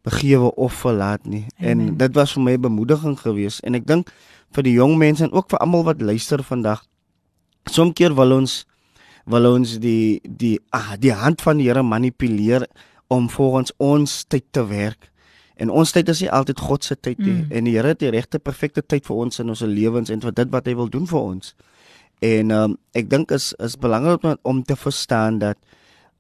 begewe 0.02 0.54
of 0.54 0.72
verlaat 0.72 1.24
nie. 1.24 1.46
Amen. 1.58 1.88
En 1.88 1.96
dit 1.96 2.14
was 2.14 2.32
vir 2.32 2.42
my 2.42 2.58
bemoediging 2.58 3.18
geweest 3.20 3.60
en 3.60 3.74
ek 3.74 3.86
dink 3.86 4.12
vir 4.54 4.66
die 4.66 4.72
jong 4.72 4.96
mense 4.98 5.24
en 5.24 5.32
ook 5.32 5.50
vir 5.50 5.58
almal 5.58 5.84
wat 5.84 6.02
luister 6.02 6.42
vandag. 6.42 6.82
Somkeer 7.70 8.14
wil 8.14 8.32
ons 8.32 8.64
wil 9.30 9.46
ons 9.46 9.78
die 9.78 10.20
die 10.24 10.58
ah, 10.74 10.96
die 10.98 11.12
hand 11.12 11.42
van 11.44 11.60
die 11.60 11.68
Here 11.68 11.82
manipuleer 11.82 12.66
om 13.08 13.28
volgens 13.30 13.72
ons 13.78 14.24
tyd 14.24 14.44
te 14.50 14.66
werk. 14.66 15.10
En 15.60 15.70
ons 15.70 15.92
tyd 15.92 16.08
is 16.08 16.22
nie 16.24 16.30
altyd 16.30 16.60
God 16.60 16.84
se 16.84 16.96
tyd 16.96 17.18
nie 17.18 17.42
Mm. 17.42 17.50
en 17.50 17.64
die 17.64 17.74
Here 17.76 17.88
het 17.88 17.98
die 17.98 18.10
regte 18.10 18.38
perfekte 18.38 18.82
tyd 18.82 19.06
vir 19.06 19.16
ons 19.16 19.38
in 19.38 19.48
ons 19.48 19.60
lewens 19.60 20.10
en 20.10 20.20
vir 20.20 20.32
dit 20.32 20.50
wat 20.50 20.66
hy 20.66 20.74
wil 20.74 20.88
doen 20.88 21.06
vir 21.06 21.20
ons. 21.20 21.54
En 22.20 22.50
um, 22.50 22.78
ek 22.94 23.10
dink 23.10 23.30
is 23.30 23.52
is 23.58 23.76
belangrik 23.76 24.24
om, 24.24 24.36
om 24.42 24.62
te 24.62 24.76
verstaan 24.76 25.38
dat 25.38 25.58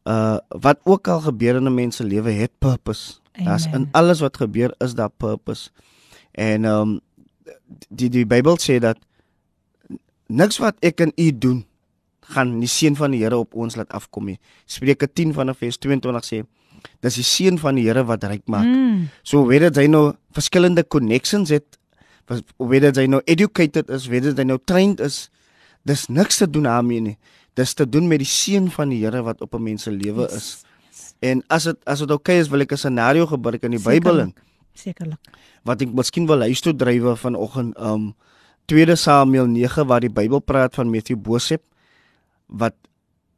uh 0.08 0.38
wat 0.48 0.80
ook 0.84 1.08
al 1.08 1.20
gebeur 1.20 1.56
in 1.56 1.66
'n 1.68 1.74
mens 1.74 1.96
se 1.96 2.04
lewe 2.04 2.30
het 2.30 2.52
purpose. 2.58 3.20
Daar's 3.44 3.66
in 3.66 3.88
alles 3.92 4.20
wat 4.20 4.36
gebeur 4.36 4.74
is 4.78 4.94
daar 4.94 5.10
purpose. 5.10 5.70
En 6.32 6.64
um 6.64 7.00
die 7.88 8.08
die 8.08 8.26
Bybel 8.26 8.58
sê 8.58 8.78
dat 8.82 8.98
niks 10.26 10.60
wat 10.62 10.76
ek 10.84 11.00
en 11.00 11.12
u 11.16 11.30
doen 11.32 11.64
gaan 12.30 12.58
die 12.62 12.70
seën 12.70 12.96
van 12.96 13.14
die 13.14 13.22
Here 13.24 13.38
op 13.40 13.54
ons 13.58 13.76
laat 13.76 13.90
afkom 13.96 14.30
nie. 14.30 14.38
Spreuke 14.70 15.08
10 15.08 15.34
vanaf 15.34 15.58
vers 15.62 15.78
22 15.82 16.26
sê 16.26 16.42
dis 17.04 17.18
die 17.18 17.26
seën 17.26 17.58
van 17.60 17.76
die 17.78 17.86
Here 17.88 18.04
wat 18.06 18.24
ryk 18.24 18.46
maak. 18.46 18.68
Mm. 18.68 19.08
So 19.26 19.44
weet 19.48 19.68
dit 19.68 19.82
hy 19.82 19.86
nou 19.90 20.12
verskillende 20.36 20.86
connections 20.86 21.50
het, 21.50 21.78
weet 22.58 22.86
dit 22.88 23.02
hy 23.02 23.06
nou 23.10 23.20
educated 23.26 23.90
is, 23.90 24.06
weet 24.10 24.30
dit 24.30 24.38
hy 24.38 24.46
nou 24.46 24.60
trained 24.64 25.02
is, 25.04 25.28
dis 25.88 26.06
niks 26.08 26.38
te 26.40 26.48
doen 26.50 26.68
daarmee 26.70 27.04
nie. 27.10 27.16
Dis 27.58 27.74
te 27.74 27.88
doen 27.88 28.06
met 28.08 28.22
die 28.22 28.28
seën 28.30 28.70
van 28.70 28.92
die 28.94 29.02
Here 29.02 29.24
wat 29.26 29.42
op 29.42 29.54
'n 29.54 29.62
mens 29.62 29.82
se 29.82 29.90
lewe 29.90 30.28
is. 30.30 30.62
En 31.20 31.42
as 31.48 31.64
dit 31.64 31.76
as 31.84 31.98
dit 31.98 32.10
oukei 32.10 32.38
okay 32.38 32.40
is, 32.40 32.48
wil 32.48 32.60
ek 32.60 32.72
'n 32.72 32.76
scenario 32.76 33.26
gebruik 33.26 33.62
in 33.62 33.70
die 33.70 33.82
Bybel 33.82 34.20
in 34.20 34.34
Sekerlik. 34.74 35.18
Wat 35.68 35.82
ek 35.82 35.92
miskien 35.94 36.26
wil 36.26 36.40
huis 36.46 36.60
toe 36.64 36.74
drywe 36.76 37.16
vanoggend 37.16 37.76
um 37.78 38.14
2 38.70 38.96
Samuel 38.96 39.50
9 39.50 39.86
waar 39.86 40.00
die 40.00 40.12
Bybel 40.12 40.40
praat 40.40 40.74
van 40.78 40.90
Mefibosep 40.90 41.62
wat 42.46 42.76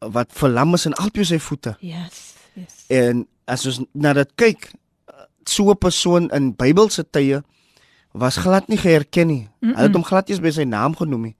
wat 0.03 0.33
verlam 0.35 0.75
is 0.75 0.87
in 0.87 0.97
albei 0.99 1.25
sy 1.25 1.39
voete. 1.39 1.77
Yes. 1.81 2.35
Yes. 2.59 2.85
En 2.91 3.23
as 3.47 3.67
ons 3.71 3.83
na 3.95 4.13
dit 4.19 4.33
kyk, 4.35 4.73
so 5.49 5.71
'n 5.71 5.79
persoon 5.79 6.31
in 6.31 6.55
Bybelse 6.55 7.05
tye 7.11 7.43
was 8.13 8.37
glad 8.37 8.69
nie 8.69 8.79
geherken 8.79 9.27
nie. 9.27 9.49
Mm-mm. 9.61 9.75
Hulle 9.75 9.87
het 9.87 9.95
hom 9.95 10.05
glad 10.05 10.29
nie 10.29 10.41
by 10.41 10.51
sy 10.51 10.65
naam 10.65 10.95
genoem 10.97 11.23
nie. 11.23 11.37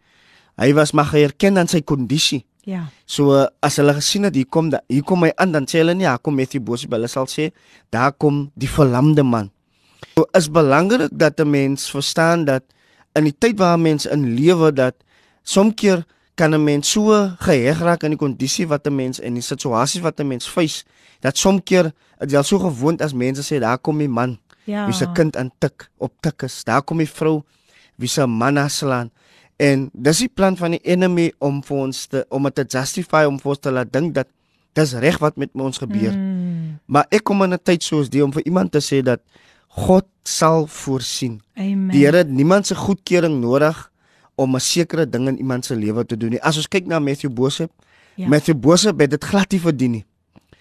Hy 0.57 0.73
was 0.73 0.93
maar 0.93 1.07
geherken 1.11 1.59
aan 1.59 1.69
sy 1.69 1.81
kondisie. 1.81 2.45
Ja. 2.65 2.87
So 3.07 3.47
as 3.61 3.77
hulle 3.77 3.95
gesien 3.95 4.25
het 4.25 4.35
hier 4.35 4.47
kom 4.47 4.71
da, 4.71 4.81
hier 4.89 5.03
kom 5.03 5.23
hy 5.23 5.33
aan 5.37 5.53
dan 5.53 5.67
sê 5.67 5.83
hulle 5.83 5.95
nie 5.95 6.07
ja 6.07 6.17
kom 6.17 6.35
Mefibosep, 6.35 6.91
hulle 6.91 7.09
sal 7.09 7.27
sê 7.27 7.53
daar 7.91 8.13
kom 8.13 8.51
die 8.55 8.69
verlamde 8.69 9.23
man. 9.23 9.51
So 10.17 10.27
is 10.33 10.51
belangrik 10.51 11.09
dat 11.13 11.41
'n 11.41 11.51
mens 11.51 11.91
verstaan 11.91 12.45
dat 12.45 12.63
in 13.15 13.25
die 13.25 13.35
tyd 13.39 13.59
waar 13.59 13.79
mense 13.81 14.11
in 14.11 14.35
lewe 14.35 14.73
dat 14.73 14.95
soms 15.43 15.75
keer 15.75 16.05
kan 16.35 16.55
'n 16.55 16.65
mens 16.65 16.91
so 16.91 17.31
geheg 17.39 17.79
raak 17.81 18.05
aan 18.05 18.11
die 18.11 18.19
kondisie 18.19 18.67
wat 18.69 18.87
'n 18.87 18.95
mens 18.95 19.21
en 19.21 19.35
die 19.35 19.43
situasies 19.43 20.01
wat 20.03 20.21
'n 20.21 20.27
mens 20.29 20.49
face 20.49 20.85
dat 21.21 21.37
soms 21.39 21.61
keer 21.65 21.93
dit 22.19 22.35
al 22.35 22.43
so 22.43 22.59
gewoond 22.59 23.03
as 23.03 23.13
mense 23.13 23.43
sê 23.43 23.59
daar 23.61 23.79
kom 23.79 23.99
die 23.99 24.09
man 24.09 24.39
Ja. 24.65 24.85
wie 24.87 24.95
se 24.95 25.07
kind 25.13 25.37
aan 25.37 25.51
tik 25.59 25.91
op 25.99 26.13
tik 26.21 26.43
is 26.43 26.65
daar 26.65 26.83
kom 26.83 26.99
die 26.99 27.09
vrou 27.11 27.43
wie 27.97 28.09
se 28.09 28.27
man 28.27 28.57
aslaan 28.59 29.11
en 29.57 29.91
dis 29.93 30.19
die 30.19 30.29
plan 30.29 30.57
van 30.57 30.71
die 30.71 30.81
enemy 30.85 31.33
om 31.39 31.63
vir 31.63 31.77
ons 31.77 32.07
te 32.07 32.25
om 32.29 32.43
dit 32.43 32.55
te 32.55 32.65
justify 32.79 33.25
om 33.27 33.41
vir 33.41 33.49
ons 33.51 33.59
te 33.59 33.71
laat 33.71 33.93
dink 33.93 34.15
dat 34.15 34.27
dis 34.73 34.93
reg 34.95 35.19
wat 35.19 35.37
met 35.37 35.51
ons 35.55 35.79
gebeur 35.79 36.13
Mm. 36.15 36.79
maar 36.87 37.07
ek 37.11 37.25
kom 37.25 37.43
in 37.43 37.53
'n 37.53 37.59
tyd 37.63 37.83
soos 37.83 38.09
die 38.09 38.25
om 38.25 38.33
vir 38.33 38.43
iemand 38.47 38.73
te 38.73 38.79
sê 38.81 39.03
dat 39.03 39.21
God 39.77 40.07
sal 40.29 40.67
voorsien 40.67 41.41
Amen. 41.57 41.91
Die 41.91 42.05
Here 42.05 42.23
het 42.23 42.31
niemand 42.31 42.67
se 42.67 42.75
goedkeuring 42.75 43.41
nodig 43.41 43.91
om 44.35 44.55
'n 44.57 44.61
sekere 44.61 45.09
ding 45.09 45.29
in 45.29 45.39
iemand 45.39 45.65
se 45.65 45.77
lewe 45.77 46.05
te 46.05 46.17
doen 46.17 46.31
nie. 46.31 46.43
As 46.43 46.57
ons 46.57 46.69
kyk 46.69 46.87
na 46.87 46.99
Matthew 46.99 47.31
Bosep, 47.31 47.71
Ja. 48.17 48.29
Matthew 48.29 48.59
Bosep 48.61 49.01
het 49.01 49.11
dit 49.11 49.25
glad 49.25 49.53
nie 49.53 49.61
verdien 49.61 49.91
nie. 49.91 50.05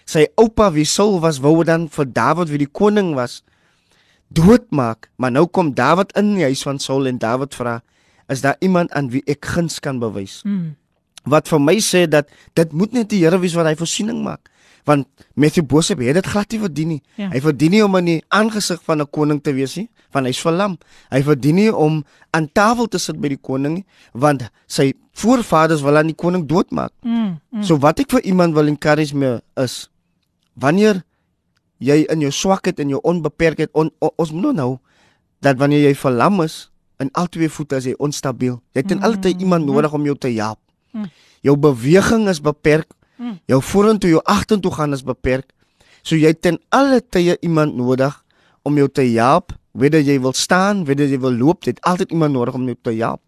Sy 0.08 0.26
oupa 0.40 0.70
wie 0.72 0.86
Saul 0.88 1.20
was, 1.20 1.40
wou 1.42 1.62
dan 1.64 1.88
vir 1.92 2.06
Dawid 2.08 2.50
wie 2.52 2.58
die 2.64 2.70
koning 2.70 3.14
was 3.14 3.42
doodmaak, 4.32 5.10
maar 5.20 5.30
nou 5.30 5.46
kom 5.46 5.74
Dawid 5.76 6.14
in 6.16 6.34
die 6.38 6.46
huis 6.48 6.62
van 6.64 6.80
Saul 6.80 7.06
en 7.10 7.18
Dawid 7.20 7.54
vra, 7.54 7.82
is 8.32 8.40
daar 8.40 8.56
iemand 8.64 8.92
aan 8.96 9.10
wie 9.12 9.22
ek 9.28 9.44
guns 9.44 9.80
kan 9.84 10.00
bewys? 10.00 10.40
Mm. 10.48 10.72
Wat 11.28 11.50
vir 11.52 11.60
my 11.60 11.76
sê 11.84 12.06
dat 12.08 12.30
dit 12.58 12.72
moet 12.72 12.96
net 12.96 13.10
die 13.12 13.20
Here 13.22 13.38
wees 13.38 13.54
wat 13.54 13.68
hy 13.68 13.74
voorsiening 13.78 14.22
maak. 14.24 14.48
Want 14.84 15.06
Matthew 15.34 15.64
Bosep 15.64 15.98
het 16.02 16.14
dit 16.14 16.26
glad 16.26 16.50
nie 16.50 16.58
verdien 16.60 16.88
nie. 16.88 17.02
Ja. 17.16 17.28
Hy 17.30 17.40
verdien 17.40 17.70
nie 17.70 17.84
om 17.84 17.94
in 17.96 18.04
die 18.04 18.22
aangesig 18.28 18.80
van 18.82 19.00
'n 19.00 19.06
koning 19.10 19.40
te 19.42 19.52
wees 19.52 19.76
nie, 19.76 19.88
want 20.12 20.26
hy's 20.26 20.40
verlam. 20.40 20.76
Hy 21.10 21.22
verdien 21.22 21.54
nie 21.54 21.74
om 21.74 22.04
aan 22.30 22.48
tafel 22.52 22.86
te 22.88 22.98
sit 22.98 23.20
by 23.20 23.28
die 23.28 23.36
koning 23.40 23.74
nie, 23.74 23.84
want 24.12 24.50
sy 24.66 24.92
voorvaders 25.14 25.82
wil 25.82 25.96
aan 25.96 26.06
die 26.06 26.14
koning 26.16 26.46
doodmaak. 26.48 26.90
Mm. 27.02 27.38
Mm. 27.50 27.62
So 27.62 27.76
wat 27.78 28.00
ek 28.00 28.10
vir 28.10 28.20
iemand 28.24 28.54
wil 28.54 28.66
encourage 28.66 29.14
me 29.14 29.40
is 29.56 29.88
wanneer 30.54 31.02
jy 31.78 32.04
in 32.10 32.20
jou 32.20 32.30
swakheid 32.30 32.80
en 32.80 32.88
jou 32.88 33.00
onbeperktheid 33.02 33.70
on, 33.74 33.90
on, 34.00 34.10
ons 34.16 34.32
moet 34.32 34.54
nou 34.54 34.78
dat 35.40 35.56
wanneer 35.58 35.88
jy 35.88 35.94
verlam 35.94 36.40
is 36.42 36.70
in 36.98 37.08
al 37.12 37.26
twee 37.28 37.48
voete 37.48 37.76
is 37.76 37.84
jy 37.84 37.94
onstabiel. 37.98 38.60
Jy 38.74 38.80
het 38.80 38.88
ten 38.88 38.98
Mm. 38.98 39.04
alle 39.04 39.18
tyd 39.18 39.40
iemand 39.40 39.66
nodig 39.66 39.92
om 39.92 40.04
jou 40.04 40.16
te 40.18 40.28
help. 40.28 40.58
Mm. 40.92 41.10
Jou 41.42 41.56
beweging 41.56 42.28
is 42.28 42.40
beperk. 42.40 42.86
Mm. 43.22 43.38
Jou 43.46 43.60
vorentoe, 43.62 44.10
jou 44.16 44.22
agtertoe 44.26 44.72
gaan 44.74 44.96
is 44.96 45.04
beperk. 45.06 45.52
So 46.02 46.18
jy 46.18 46.32
ten 46.34 46.58
alle 46.74 46.98
tye 47.00 47.36
iemand 47.46 47.76
nodig 47.78 48.16
om 48.66 48.78
jou 48.78 48.88
te 48.90 49.04
help, 49.14 49.54
weder 49.78 50.02
jy 50.02 50.18
wil 50.22 50.34
staan, 50.34 50.82
weder 50.88 51.06
jy 51.10 51.20
wil 51.22 51.34
loop, 51.38 51.62
jy 51.62 51.76
het 51.76 51.84
altyd 51.86 52.10
iemand 52.10 52.34
nodig 52.34 52.58
om 52.58 52.66
jou 52.66 52.76
te 52.82 52.94
help. 52.98 53.22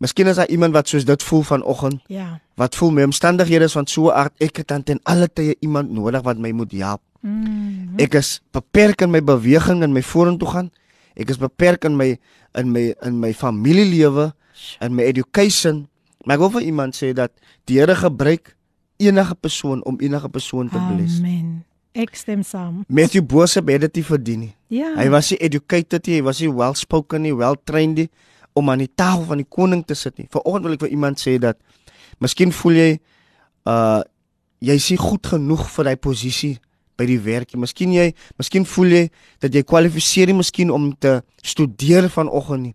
Miskien 0.00 0.28
is 0.28 0.36
daar 0.36 0.48
iemand 0.52 0.74
wat 0.76 0.88
soos 0.88 1.04
dit 1.08 1.22
voel 1.22 1.42
vanoggend 1.42 2.02
Ja. 2.12 2.40
wat 2.56 2.76
voel 2.76 2.90
my 2.90 3.04
omstandighede 3.04 3.64
is 3.64 3.72
van 3.72 3.86
so 3.86 4.10
aard 4.10 4.32
ek 4.40 4.56
het 4.56 4.68
dan 4.68 4.82
ten 4.82 5.00
alle 5.04 5.28
tye 5.28 5.56
iemand 5.60 5.90
nodig 5.90 6.22
wat 6.22 6.38
my 6.38 6.50
moet 6.52 6.72
help. 6.72 7.00
Mm. 7.20 7.96
Ek 7.98 8.14
is 8.14 8.40
beperk 8.52 9.00
in 9.00 9.10
my 9.10 9.20
beweging 9.20 9.82
en 9.82 9.92
my 9.92 10.02
vorentoe 10.02 10.48
gaan. 10.48 10.70
Ek 11.16 11.30
is 11.30 11.38
beperk 11.40 11.84
in 11.84 11.96
my 11.96 12.16
in 12.56 12.72
my 12.72 12.94
in 13.02 13.20
my 13.20 13.32
familielewe 13.32 14.32
en 14.80 14.94
my 14.94 15.04
education. 15.04 15.88
Maar 16.24 16.36
ek 16.36 16.40
wil 16.40 16.50
vir 16.50 16.62
iemand 16.62 16.96
sê 16.96 17.12
dat 17.12 17.32
die 17.64 17.78
Here 17.78 17.94
gebruik 17.94 18.55
enige 18.96 19.34
persoon 19.34 19.84
om 19.84 19.96
enige 20.00 20.28
persoon 20.28 20.68
te 20.68 20.80
bless. 20.92 21.18
Amen. 21.18 21.64
Ek 21.96 22.16
stem 22.16 22.42
saam. 22.44 22.82
Matthew 22.92 23.24
Bosep 23.24 23.68
het 23.72 23.86
dit 23.86 24.00
nie 24.00 24.04
verdien 24.04 24.40
nie. 24.44 24.54
Ja. 24.68 24.92
Hy 24.98 25.06
was 25.12 25.30
nie 25.32 25.38
educated 25.44 26.08
nie, 26.08 26.18
hy 26.18 26.26
was 26.26 26.42
nie 26.44 26.50
well 26.52 26.76
spoken 26.76 27.24
nie, 27.24 27.32
well 27.36 27.56
trained 27.64 28.02
nie 28.02 28.08
om 28.56 28.68
aan 28.72 28.84
die 28.84 28.90
tafel 28.92 29.24
van 29.30 29.40
die 29.40 29.48
koning 29.48 29.84
te 29.84 29.96
sit 29.96 30.16
nie. 30.20 30.28
Vanoggend 30.32 30.66
wil 30.66 30.76
ek 30.76 30.84
vir 30.84 30.92
iemand 30.96 31.20
sê 31.20 31.36
dat 31.40 31.60
miskien 32.24 32.52
voel 32.56 32.82
jy 32.82 32.90
uh 33.68 34.02
jy 34.64 34.72
is 34.80 34.86
nie 34.88 34.96
goed 34.96 35.26
genoeg 35.28 35.66
vir 35.68 35.84
daai 35.84 35.98
posisie 36.00 36.54
by 36.96 37.04
die 37.08 37.18
werk 37.20 37.52
nie. 37.52 37.60
Miskien 37.60 37.92
jy, 37.92 38.06
miskien 38.40 38.64
voel 38.66 38.94
jy 38.94 39.02
dat 39.44 39.54
jy 39.54 39.62
kwalifiseer 39.68 40.32
nie 40.32 40.38
miskien 40.38 40.72
om 40.72 40.88
te 40.96 41.18
studeer 41.44 42.08
vanoggend 42.12 42.70
nie. 42.70 42.74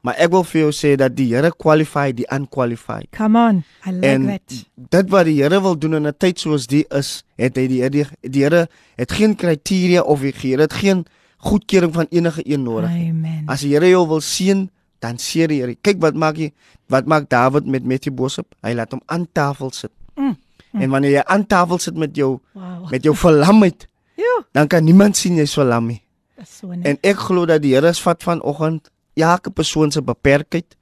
Maar 0.00 0.14
ek 0.22 0.30
wil 0.30 0.44
vir 0.46 0.60
jou 0.60 0.70
sê 0.72 0.94
dat 0.96 1.16
die 1.16 1.26
Here 1.34 1.50
qualify 1.50 2.12
die 2.14 2.26
unqualified. 2.32 3.08
Come 3.16 3.38
on. 3.38 3.62
I 3.86 3.90
like 3.92 4.06
En 4.06 4.26
that. 4.26 4.64
dit 4.76 5.10
wat 5.10 5.24
die 5.26 5.42
Here 5.42 5.60
wil 5.60 5.76
doen 5.78 5.94
in 5.94 6.06
'n 6.06 6.14
tyd 6.18 6.38
soos 6.38 6.66
die 6.66 6.84
is, 6.90 7.24
het 7.36 7.56
hy 7.56 7.66
die 7.66 7.88
die, 7.90 8.04
die 8.22 8.42
Here 8.42 8.68
het 8.96 9.12
geen 9.12 9.34
kriteria 9.36 10.02
of 10.02 10.20
hy 10.20 10.32
gee, 10.32 10.56
dit 10.56 10.72
geen 10.72 11.04
goedkeuring 11.38 11.92
van 11.94 12.06
enige 12.10 12.42
een 12.44 12.62
nodig. 12.62 12.90
Amen. 12.90 13.42
As 13.46 13.60
die 13.60 13.72
Here 13.74 13.88
jou 13.88 14.06
wil 14.08 14.20
seën, 14.20 14.70
dan 15.00 15.18
seën 15.18 15.48
die 15.48 15.60
Here. 15.60 15.74
Kyk 15.82 16.00
wat 16.00 16.14
maak 16.14 16.36
hy 16.36 16.52
wat 16.88 17.06
maak 17.06 17.28
Dawid 17.28 17.66
met 17.66 18.14
Bosop? 18.14 18.54
Hy 18.62 18.72
laat 18.74 18.90
hom 18.92 19.02
aan 19.06 19.26
tafel 19.32 19.70
sit. 19.72 19.90
Mm, 20.16 20.36
mm. 20.72 20.80
En 20.82 20.90
wanneer 20.90 21.10
jy 21.10 21.22
aan 21.26 21.46
tafel 21.46 21.78
sit 21.78 21.96
met 21.96 22.16
jou 22.16 22.38
Wow. 22.54 22.90
met 22.90 23.02
jou 23.02 23.14
verlamheid, 23.16 23.86
Ja. 24.16 24.44
dan 24.52 24.66
kan 24.66 24.84
niemand 24.84 25.16
sien 25.16 25.36
jy's 25.36 25.52
verlam 25.54 25.86
nie. 25.86 26.02
So. 26.44 26.70
En 26.70 26.98
ek 27.02 27.16
glo 27.18 27.46
dat 27.46 27.62
die 27.62 27.74
Here 27.74 27.92
vat 27.94 28.22
vanoggend 28.22 28.90
elke 29.22 29.50
persoon 29.50 29.90
se 29.90 30.02
beperkheid, 30.02 30.76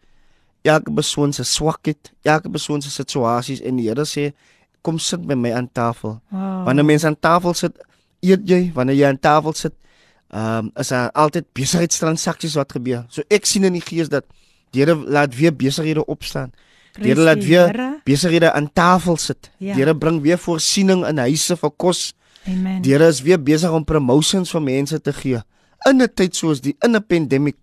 elke 0.62 0.93
persoon 0.93 1.32
se 1.32 1.45
swakheid, 1.45 2.12
elke 2.22 2.51
persoon 2.51 2.82
se 2.82 2.91
situasies 2.91 3.62
en 3.62 3.76
die 3.80 3.89
Here 3.89 4.05
sê 4.05 4.32
kom 4.87 4.99
sit 5.03 5.24
by 5.26 5.34
my 5.34 5.53
aan 5.57 5.68
tafel. 5.72 6.20
Wow. 6.30 6.64
Wanneer 6.66 6.87
mense 6.87 7.07
aan 7.07 7.18
tafel 7.18 7.55
sit, 7.59 7.78
eet 8.22 8.47
jy, 8.47 8.61
wanneer 8.74 8.99
jy 9.01 9.11
aan 9.11 9.20
tafel 9.22 9.57
sit, 9.59 9.74
ehm 10.30 10.66
um, 10.66 10.70
is 10.82 10.91
daar 10.91 11.11
altyd 11.14 11.47
besigheidstransaksies 11.55 12.57
wat 12.59 12.72
gebeur. 12.74 13.05
So 13.14 13.22
ek 13.30 13.47
sien 13.47 13.64
in 13.64 13.76
die 13.78 13.84
gees 13.84 14.11
dat 14.11 14.26
die 14.74 14.82
Here 14.82 14.97
laat 14.97 15.34
weer 15.37 15.55
besighede 15.55 16.05
opstaan. 16.07 16.51
Die 16.99 17.12
Here 17.12 17.22
laat 17.22 17.45
weer 17.45 17.70
besighede 18.05 18.51
aan 18.53 18.66
tafel 18.72 19.16
sit. 19.16 19.51
Ja. 19.59 19.74
Die 19.74 19.82
Here 19.84 19.95
bring 19.95 20.20
weer 20.22 20.39
voorsiening 20.39 21.07
in 21.07 21.22
huise 21.22 21.57
vir 21.57 21.70
kos. 21.76 22.14
Amen. 22.47 22.82
Die 22.82 22.93
Here 22.93 23.07
is 23.09 23.22
weer 23.22 23.39
besig 23.43 23.70
om 23.70 23.84
promotions 23.84 24.51
vir 24.51 24.62
mense 24.62 25.01
te 25.01 25.12
gee. 25.12 25.43
In 25.87 26.03
'n 26.03 26.11
tyd 26.14 26.34
soos 26.37 26.61
die 26.61 26.76
in 26.82 26.97
'n 26.97 27.07
pandemic 27.07 27.57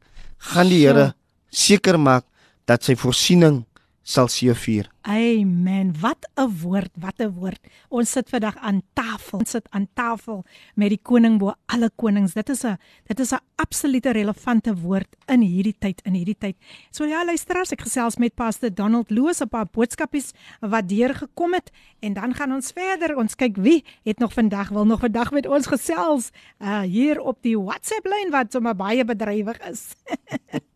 gaan 0.51 0.69
die. 0.71 0.83
Here 0.85 1.13
seker 1.53 1.99
maak 1.99 2.25
dat 2.67 2.83
sy 2.83 2.95
voorsiening 2.99 3.63
sal 4.03 4.27
seëvier. 4.27 4.89
Amen. 5.03 5.93
Wat 5.99 6.27
'n 6.35 6.47
woord, 6.61 6.91
wat 6.99 7.19
'n 7.19 7.31
woord. 7.31 7.59
Ons 7.89 8.11
sit 8.11 8.29
vandag 8.29 8.55
aan 8.57 8.81
tafel. 8.93 9.39
Ons 9.39 9.49
sit 9.49 9.67
aan 9.71 9.87
tafel 9.93 10.45
met 10.75 10.89
die 10.89 10.99
koning 11.01 11.39
bo 11.39 11.53
alle 11.65 11.89
konings. 11.95 12.33
Dit 12.33 12.49
is 12.49 12.63
'n 12.63 12.77
dit 13.07 13.19
is 13.19 13.31
'n 13.31 13.39
absolute 13.55 14.11
relevante 14.11 14.75
woord 14.75 15.15
in 15.27 15.41
hierdie 15.41 15.75
tyd, 15.79 16.01
in 16.05 16.13
hierdie 16.13 16.37
tyd. 16.37 16.55
So 16.91 17.05
ja, 17.05 17.25
luisteraars, 17.25 17.71
ek 17.71 17.81
gesels 17.81 18.17
met 18.17 18.35
Pastor 18.35 18.73
Donald 18.73 19.09
Loos 19.09 19.41
op 19.41 19.53
'n 19.53 19.69
boodskapies 19.71 20.31
wat 20.59 20.89
deur 20.89 21.15
gekom 21.15 21.53
het 21.53 21.71
en 21.99 22.13
dan 22.13 22.33
gaan 22.33 22.51
ons 22.51 22.71
verder. 22.71 23.15
Ons 23.15 23.35
kyk 23.35 23.55
wie 23.57 23.83
het 24.03 24.19
nog 24.19 24.33
vandag 24.33 24.69
wil 24.69 24.85
nog 24.85 24.99
vandag 24.99 25.31
met 25.31 25.47
ons 25.47 25.67
gesels 25.67 26.31
uh 26.59 26.81
hier 26.81 27.19
op 27.21 27.37
die 27.41 27.59
WhatsApp 27.59 28.05
lyn 28.05 28.31
wat 28.31 28.51
sommer 28.51 28.75
baie 28.75 29.05
bedrywig 29.05 29.59
is. 29.59 29.95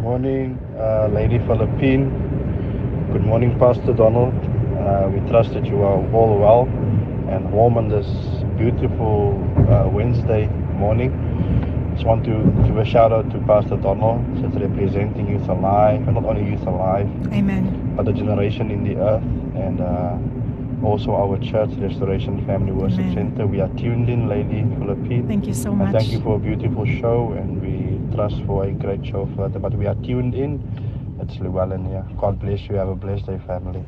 Good 0.00 0.06
morning, 0.06 0.58
uh, 0.78 1.08
Lady 1.12 1.38
Philippine. 1.40 2.08
Good 3.12 3.22
morning, 3.22 3.58
Pastor 3.58 3.92
Donald. 3.92 4.32
Uh, 4.78 5.10
we 5.12 5.20
trust 5.28 5.52
that 5.52 5.66
you 5.66 5.82
are 5.82 6.00
all 6.14 6.38
well 6.38 6.62
and 7.28 7.52
warm 7.52 7.76
on 7.76 7.88
this 7.88 8.06
beautiful 8.56 9.36
uh, 9.68 9.86
Wednesday 9.90 10.46
morning. 10.78 11.12
Just 11.92 12.06
want 12.06 12.24
to 12.24 12.32
give 12.66 12.78
a 12.78 12.84
shout 12.86 13.12
out 13.12 13.30
to 13.32 13.38
Pastor 13.40 13.76
Donald, 13.76 14.24
just 14.40 14.54
representing 14.58 15.28
Youth 15.28 15.46
Alive, 15.50 16.00
and 16.08 16.14
not 16.14 16.24
only 16.24 16.50
Youth 16.50 16.66
Alive, 16.66 17.06
Amen. 17.34 17.92
but 17.94 18.06
the 18.06 18.14
generation 18.14 18.70
in 18.70 18.82
the 18.82 18.96
earth, 18.96 19.22
and 19.54 19.82
uh, 19.82 20.16
also 20.84 21.14
our 21.14 21.38
church, 21.38 21.70
Restoration 21.78 22.44
Family 22.46 22.72
Worship 22.72 23.00
Amen. 23.00 23.14
Center. 23.14 23.46
We 23.46 23.60
are 23.60 23.68
tuned 23.76 24.08
in, 24.08 24.28
Lady 24.28 24.64
Philippine. 24.78 25.26
Thank 25.28 25.46
you 25.46 25.54
so 25.54 25.70
And 25.70 25.78
much. 25.78 25.92
thank 25.92 26.10
you 26.12 26.20
for 26.20 26.36
a 26.36 26.38
beautiful 26.38 26.84
show, 27.00 27.32
and 27.32 27.60
we 27.60 28.14
trust 28.14 28.36
for 28.46 28.64
a 28.64 28.72
great 28.72 29.04
show 29.04 29.28
further. 29.36 29.58
But 29.58 29.74
we 29.74 29.86
are 29.86 29.94
tuned 29.96 30.34
in. 30.34 30.60
It's 31.20 31.38
Llewellyn 31.38 31.84
here. 31.86 32.04
God 32.18 32.38
bless 32.40 32.60
you. 32.68 32.76
Have 32.76 32.88
a 32.88 32.94
blessed 32.94 33.26
day, 33.26 33.38
family. 33.46 33.84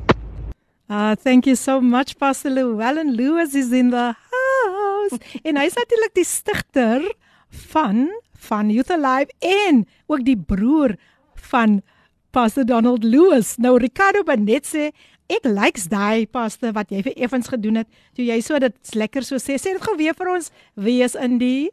Uh 0.89 1.15
thank 1.15 1.47
you 1.47 1.55
so 1.55 1.79
much 1.81 2.17
Pastor 2.19 2.49
Llewellyn 2.49 3.15
Lewis 3.15 3.55
is 3.55 3.71
in 3.71 3.89
the 3.89 4.13
house. 4.33 5.11
and 5.13 5.21
en 5.45 5.57
hy's 5.57 5.73
natuurlik 5.79 6.13
die 6.13 6.25
stigter 6.27 7.01
van 7.71 8.09
van 8.49 8.69
Youth 8.69 8.91
Alive 8.91 9.31
en 9.39 9.85
ook 10.07 10.25
die 10.27 10.35
broer 10.37 10.95
van 11.49 11.81
Pastor 12.35 12.65
Donald 12.65 13.03
Lewis. 13.03 13.55
Nou 13.57 13.77
Ricardo 13.79 14.23
Benet 14.27 14.67
sê 14.67 14.89
ek 15.29 15.45
likes 15.45 15.87
daai 15.91 16.25
pastor 16.25 16.73
wat 16.73 16.91
jy 16.91 17.03
vir 17.03 17.13
Evans 17.15 17.47
gedoen 17.47 17.81
het. 17.81 17.87
Toe 18.15 18.25
jy 18.25 18.41
so 18.41 18.59
dit 18.59 18.95
lekker 18.95 19.23
so 19.23 19.35
sê. 19.41 19.57
Sê 19.61 19.73
dit 19.75 19.83
gou 19.83 19.95
weer 19.97 20.13
vir 20.17 20.33
ons 20.35 20.51
wie 20.75 21.01
is 21.03 21.15
in 21.15 21.39
die 21.39 21.71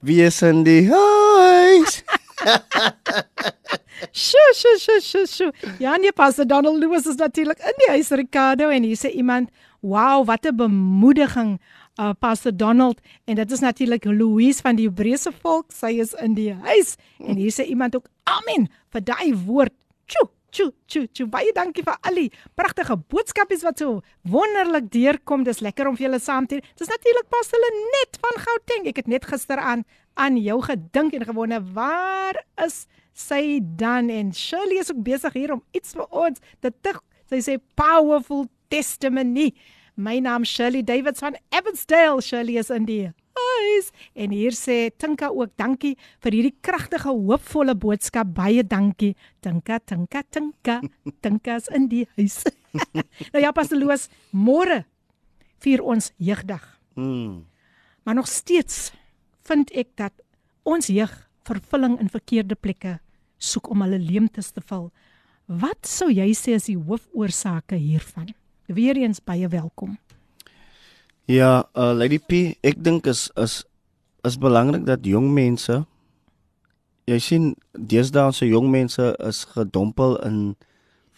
Wie 0.00 0.22
is 0.24 0.42
in 0.42 0.62
die 0.64 0.88
huis? 0.88 2.00
Sjoe, 4.16 4.52
sjoe, 4.56 4.78
sjoe, 4.80 5.00
sjoe, 5.04 5.26
sjoe. 5.28 5.74
Ja, 5.76 5.98
nee, 6.00 6.12
Pastor 6.16 6.46
Donald 6.48 6.80
Lewis 6.80 7.04
is 7.04 7.18
natuurlik 7.20 7.60
in 7.60 7.76
die 7.82 7.90
huis 7.92 8.08
Ricardo 8.16 8.70
en 8.72 8.86
hier 8.88 8.96
sê 8.96 9.10
iemand, 9.12 9.50
"Wow, 9.84 10.24
wat 10.24 10.46
'n 10.46 10.56
bemoediging 10.56 11.58
uh 12.00 12.12
Pastor 12.18 12.56
Donald 12.56 13.00
en 13.24 13.34
dit 13.34 13.50
is 13.50 13.60
natuurlik 13.60 14.04
Louise 14.04 14.60
van 14.60 14.76
die 14.76 14.88
Hebreëse 14.88 15.32
volk. 15.42 15.72
Sy 15.72 15.98
is 16.00 16.14
in 16.14 16.34
die 16.34 16.52
huis 16.52 16.96
en 17.18 17.36
hier 17.36 17.52
sê 17.52 17.66
iemand 17.68 17.96
ook 17.96 18.08
amen 18.24 18.68
vir 18.94 19.04
daai 19.04 19.34
woord. 19.44 19.74
Tjoe, 20.06 20.30
tjoe, 20.50 20.70
tjoe, 20.90 21.06
tjoe. 21.14 21.26
Baie 21.30 21.52
dankie 21.56 21.84
vir 21.86 21.96
al 22.06 22.18
die 22.18 22.28
pragtige 22.58 22.96
boodskapies 23.12 23.64
wat 23.66 23.82
so 23.82 24.00
wonderlik 24.28 24.90
deurkom. 24.92 25.44
Dis 25.46 25.62
lekker 25.64 25.88
om 25.90 25.98
vir 25.98 26.08
julle 26.08 26.20
saam 26.22 26.48
te. 26.50 26.60
Dis 26.78 26.90
natuurlik 26.90 27.28
Pastor 27.32 27.66
net 27.96 28.20
van 28.22 28.40
Gauteng. 28.44 28.88
Ek 28.90 29.02
het 29.02 29.10
net 29.10 29.28
gister 29.30 29.62
aan 29.62 29.84
aan 30.20 30.36
jou 30.36 30.58
gedink 30.62 31.14
en 31.16 31.24
gewonder 31.24 31.62
waar 31.72 32.36
is 32.60 32.84
sy 33.16 33.60
dan 33.62 34.10
en 34.10 34.32
Shirley 34.34 34.80
is 34.82 34.90
ook 34.92 35.02
besig 35.06 35.32
hier 35.32 35.52
om 35.54 35.62
iets 35.76 35.94
vir 35.96 36.08
ons 36.10 36.42
te 36.60 36.72
tig. 36.82 36.98
Sy 37.30 37.40
sê 37.46 37.56
powerful 37.78 38.48
testimony. 38.72 39.52
My 39.96 40.18
naam 40.22 40.44
Shirley 40.44 40.82
Davids 40.82 41.22
van 41.22 41.38
Evansdale. 41.54 42.22
Shirley 42.22 42.58
is 42.60 42.70
in 42.74 42.88
die 42.88 43.12
huis 43.60 43.90
en 44.14 44.34
hier 44.34 44.56
sê 44.56 44.90
Tinka 44.90 45.30
ook 45.30 45.52
dankie 45.60 45.96
vir 46.24 46.36
hierdie 46.36 46.56
kragtige 46.64 47.12
hoopvolle 47.12 47.74
boodskap. 47.74 48.32
Baie 48.34 48.64
dankie. 48.66 49.14
Tinka, 49.40 49.78
Tinka, 49.80 50.22
Tinka. 50.30 50.80
Tinka's 51.22 51.68
in 51.74 51.88
die 51.92 52.06
huis. 52.16 52.42
nou 53.32 53.42
ja, 53.42 53.52
Pastolos, 53.52 54.08
môre 54.32 54.84
vier 55.60 55.84
ons 55.84 56.12
jeugdag. 56.16 56.64
Mm. 56.96 57.44
Maar 58.04 58.14
nog 58.14 58.28
steeds 58.28 58.90
vind 59.48 59.70
ek 59.76 59.94
dat 60.00 60.14
ons 60.62 60.90
jeug 60.90 61.12
vervulling 61.48 61.98
in 62.00 62.10
verkeerde 62.12 62.56
plekke 62.56 62.98
soek 63.40 63.70
om 63.72 63.82
hulle 63.84 63.98
leemtes 64.00 64.52
te 64.52 64.62
vul. 64.64 64.90
Wat 65.50 65.88
sou 65.88 66.10
jy 66.12 66.28
sê 66.36 66.54
is 66.58 66.68
die 66.70 66.78
hoofoorsake 66.78 67.78
hiervan? 67.80 68.30
Weereens 68.70 69.18
baie 69.24 69.48
welkom. 69.50 69.96
Ja, 71.30 71.68
uh, 71.78 71.92
Lady 71.94 72.18
P, 72.18 72.56
ek 72.66 72.80
dink 72.82 73.06
is 73.06 73.28
is 73.38 73.60
is 74.26 74.34
belangrik 74.34 74.82
dat 74.82 75.04
jong 75.06 75.28
mense 75.30 75.76
jy 77.06 77.18
sien 77.22 77.44
deesdae 77.92 78.32
se 78.34 78.48
jong 78.50 78.66
mense 78.72 79.12
is 79.28 79.44
gedompel 79.52 80.16
in 80.26 80.40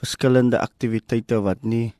verskillende 0.02 0.60
aktiwiteite 0.60 1.40
wat 1.46 1.64
nie 1.64 1.94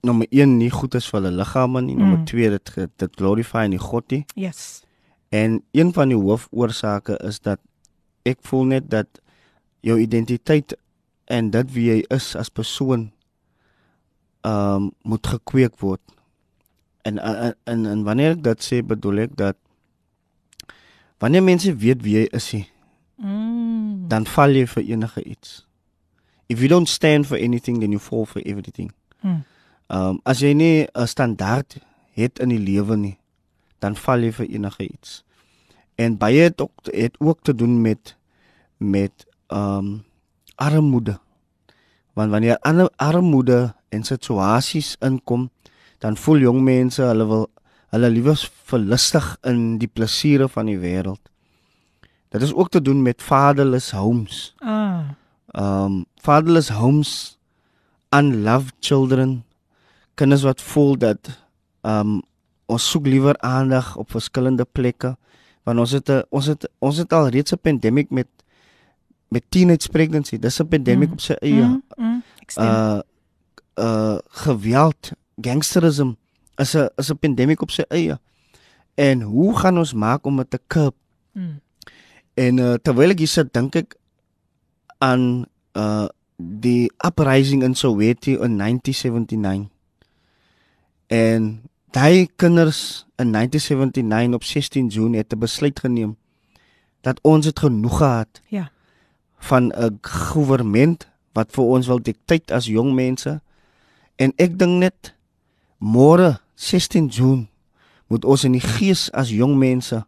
nommer 0.00 0.26
1 0.32 0.56
nie 0.56 0.70
goed 0.72 0.96
is 0.96 1.10
vir 1.10 1.20
hulle 1.20 1.34
liggame 1.42 1.84
nie, 1.84 1.98
nommer 2.00 2.24
2 2.24 2.48
dit 2.56 2.74
dit 3.04 3.20
glorify 3.20 3.66
nie 3.68 3.82
God 3.82 4.08
nie. 4.16 4.24
Yes. 4.34 4.80
En 5.28 5.60
een 5.76 5.92
van 5.92 6.08
die 6.08 6.18
hoofoorsake 6.18 7.20
is 7.20 7.42
dat 7.44 7.60
ek 8.24 8.40
voel 8.48 8.64
net 8.72 8.88
dat 8.90 9.20
jou 9.84 10.00
identiteit 10.00 10.72
en 11.28 11.52
dit 11.52 11.76
wie 11.76 11.90
jy 11.92 12.02
is 12.08 12.32
as 12.32 12.48
persoon 12.48 13.10
ehm 14.40 14.88
um, 14.88 14.92
moet 15.04 15.34
gekweek 15.36 15.76
word. 15.84 16.00
En 17.06 17.18
en 17.64 17.86
en 17.86 18.02
wanneer 18.06 18.34
ek 18.36 18.42
dit 18.46 18.64
sê, 18.66 18.80
bedoel 18.82 19.26
ek 19.26 19.36
dat 19.38 19.56
wanneer 21.22 21.44
mense 21.46 21.70
weet 21.82 22.02
wie 22.02 22.16
jy 22.18 22.24
is, 22.34 22.48
mm. 23.22 24.08
dan 24.10 24.26
val 24.26 24.56
jy 24.56 24.66
vir 24.66 24.82
enige 24.94 25.22
iets. 25.22 25.62
If 26.50 26.62
you 26.62 26.68
don't 26.68 26.90
stand 26.90 27.26
for 27.26 27.38
anything, 27.38 27.80
then 27.80 27.94
you 27.94 28.02
fall 28.02 28.26
for 28.26 28.42
everything. 28.42 28.92
Mm. 29.22 29.44
Ehm 29.86 30.16
um, 30.16 30.20
as 30.26 30.42
jy 30.42 30.52
nie 30.52 30.86
'n 30.86 31.06
standaard 31.06 31.78
het 32.18 32.38
in 32.42 32.48
die 32.48 32.58
lewe 32.58 32.96
nie, 32.96 33.18
dan 33.78 33.96
val 33.96 34.18
jy 34.20 34.32
vir 34.32 34.46
enige 34.46 34.88
iets. 34.88 35.22
En 35.94 36.18
baie 36.18 36.42
het 36.48 36.60
ook 36.60 36.90
het 36.90 37.14
ook 37.20 37.42
te 37.42 37.54
doen 37.54 37.80
met 37.80 38.16
met 38.76 39.26
ehm 39.46 39.78
um, 39.78 40.04
armoede. 40.54 41.18
Want 42.12 42.30
wanneer 42.30 42.58
armoede 42.96 43.74
en 43.88 44.02
situasies 44.02 44.96
inkom, 45.00 45.50
dan 45.98 46.16
voel 46.16 46.38
jong 46.38 46.60
mense 46.62 47.02
hulle 47.02 47.26
wil 47.26 47.46
hulle 47.94 48.10
liewes 48.10 48.44
verlustig 48.68 49.36
in 49.46 49.78
die 49.78 49.88
plesiere 49.88 50.48
van 50.48 50.66
die 50.66 50.78
wêreld. 50.78 51.22
Dit 52.34 52.42
is 52.42 52.52
ook 52.52 52.68
te 52.70 52.82
doen 52.82 53.02
met 53.02 53.22
fatherless 53.22 53.90
homes. 53.90 54.54
Ah. 54.58 55.14
Ehm 55.54 55.84
um, 55.84 56.04
fatherless 56.20 56.68
homes 56.68 57.38
unloved 58.10 58.74
children 58.80 59.44
kinders 60.14 60.42
wat 60.42 60.62
voel 60.62 60.96
dat 60.98 61.30
ehm 61.80 62.00
um, 62.00 62.22
ons 62.66 62.90
soek 62.90 63.06
liewer 63.06 63.38
aandag 63.38 63.96
op 63.96 64.10
verskillende 64.10 64.66
plekke 64.72 65.16
want 65.62 65.78
ons 65.78 65.90
het 65.90 66.10
'n 66.10 66.22
ons 66.30 66.46
het 66.46 66.68
ons 66.78 66.96
het 66.96 67.12
al 67.12 67.28
reeds 67.28 67.52
'n 67.52 67.62
pandemic 67.62 68.10
met 68.10 68.28
met 69.28 69.44
teenage 69.48 69.88
pregnancy. 69.88 70.38
Dis 70.38 70.60
'n 70.60 70.68
pandemic 70.68 71.08
mm. 71.08 71.12
op 71.12 71.20
sy 71.20 71.32
eie. 71.32 71.64
Mm, 71.64 71.82
mm, 71.96 72.22
uh 72.58 73.00
uh 73.74 74.18
geweld, 74.28 75.10
gangsterism 75.40 76.16
is 76.56 76.74
'n 76.74 76.88
is 76.96 77.10
'n 77.10 77.18
pandemic 77.18 77.62
op 77.62 77.70
sy 77.70 77.84
eie. 77.88 78.18
En 78.94 79.22
hoe 79.22 79.56
gaan 79.58 79.78
ons 79.78 79.92
maak 79.92 80.26
om 80.26 80.36
dit 80.36 80.50
te 80.50 80.60
curb? 80.66 80.94
Mm. 81.32 81.60
En 82.34 82.56
uh, 82.58 82.74
terwyl 82.74 83.10
ek 83.10 83.18
hier 83.18 83.28
sit, 83.28 83.52
dink 83.52 83.74
ek 83.76 83.96
aan 84.98 85.46
uh 85.72 86.08
die 86.38 86.92
uprising 87.06 87.62
in 87.62 87.74
Soweto 87.74 88.30
in 88.44 88.58
1979. 88.58 89.70
En 91.06 91.62
daai 91.90 92.28
kinders 92.36 93.06
in 93.16 93.32
1979 93.32 94.34
op 94.34 94.44
16 94.44 94.86
Junie 94.86 95.18
het 95.18 95.32
'n 95.32 95.38
besluit 95.38 95.80
geneem 95.80 96.16
dat 97.00 97.18
ons 97.22 97.46
het 97.46 97.58
genoeg 97.58 97.96
gehad. 97.96 98.40
Ja. 98.48 98.70
van 99.38 99.72
'n 99.72 99.98
regering 100.02 100.98
wat 101.32 101.52
vir 101.52 101.64
ons 101.64 101.86
wil 101.86 102.02
dikteer 102.02 102.54
as 102.54 102.66
jong 102.66 102.94
mense. 102.94 103.40
En 104.16 104.32
ek 104.36 104.58
dink 104.58 104.78
net 104.78 105.14
môre 105.78 106.38
16 106.56 107.08
Junie 107.08 107.48
moet 108.08 108.24
ons 108.24 108.44
in 108.44 108.52
die 108.52 108.62
gees 108.62 109.10
as 109.12 109.30
jong 109.34 109.56
mense 109.58 110.04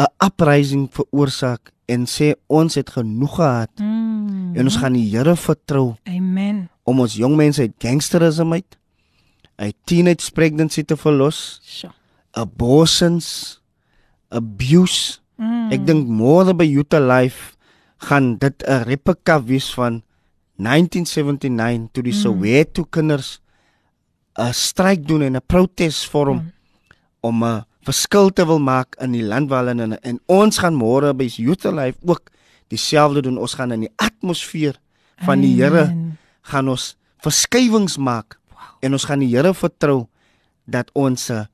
'n 0.00 0.08
uprising 0.24 0.88
veroorsaak 0.88 1.72
en 1.90 2.06
sê 2.06 2.34
ons 2.46 2.74
het 2.74 2.90
genoeg 2.90 3.34
gehad. 3.36 3.70
Mm. 3.78 4.56
En 4.56 4.64
ons 4.64 4.76
gaan 4.76 4.92
die 4.92 5.08
Here 5.10 5.36
vertrou 5.36 5.96
Amen. 6.08 6.68
om 6.84 7.00
ons 7.00 7.14
jong 7.14 7.36
mense 7.36 7.60
uit 7.60 7.74
gangsterisme 7.78 8.52
uit 8.62 8.78
uit 9.60 9.76
teenage 9.84 10.30
pregnancy 10.32 10.82
te 10.82 10.96
verlos, 10.96 11.60
Sjoe. 11.62 11.90
abortions, 12.32 13.60
abuse. 14.30 15.20
Mm. 15.36 15.68
Ek 15.72 15.84
dink 15.84 16.08
môre 16.08 16.54
by 16.56 16.64
Youth 16.64 16.96
Life 16.96 17.56
gaan 18.00 18.38
dit 18.38 18.64
'n 18.64 18.84
replika 18.88 19.42
wees 19.44 19.68
van 19.74 20.02
1979 20.56 21.92
toe 21.92 22.02
die 22.02 22.12
Mm. 22.12 22.20
Soweto 22.22 22.84
kinders 22.84 23.40
'n 24.38 24.52
stryk 24.52 25.06
doen 25.06 25.22
en 25.22 25.36
'n 25.36 25.42
protes 25.46 26.06
vorm 26.06 26.36
Mm. 26.38 26.52
om 27.20 27.44
'n 27.44 27.64
verskil 27.82 28.30
te 28.30 28.46
wil 28.46 28.58
maak 28.60 28.96
in 29.00 29.12
die 29.12 29.22
land 29.22 29.48
waar 29.48 29.64
hulle 29.66 29.82
in 29.82 29.98
en 30.00 30.20
ons 30.26 30.58
gaan 30.58 30.74
môre 30.74 31.14
by 31.14 31.28
Youth 31.36 31.64
Life 31.64 31.98
ook 32.04 32.22
dieselfde 32.68 33.22
doen. 33.22 33.38
Ons 33.38 33.54
gaan 33.54 33.72
in 33.72 33.80
die 33.80 33.92
atmosfeer 33.96 34.76
van 35.24 35.40
die 35.40 35.54
Here 35.62 35.82
Amen. 35.90 36.18
gaan 36.42 36.68
ons 36.68 36.96
verskywings 37.18 37.96
maak 37.96 38.38
en 38.80 38.92
ons 38.92 39.04
gaan 39.04 39.18
die 39.18 39.34
Here 39.36 39.54
vertrou 39.54 40.06
dat 40.66 40.90
ons 40.94 41.30
eh, 41.30 41.44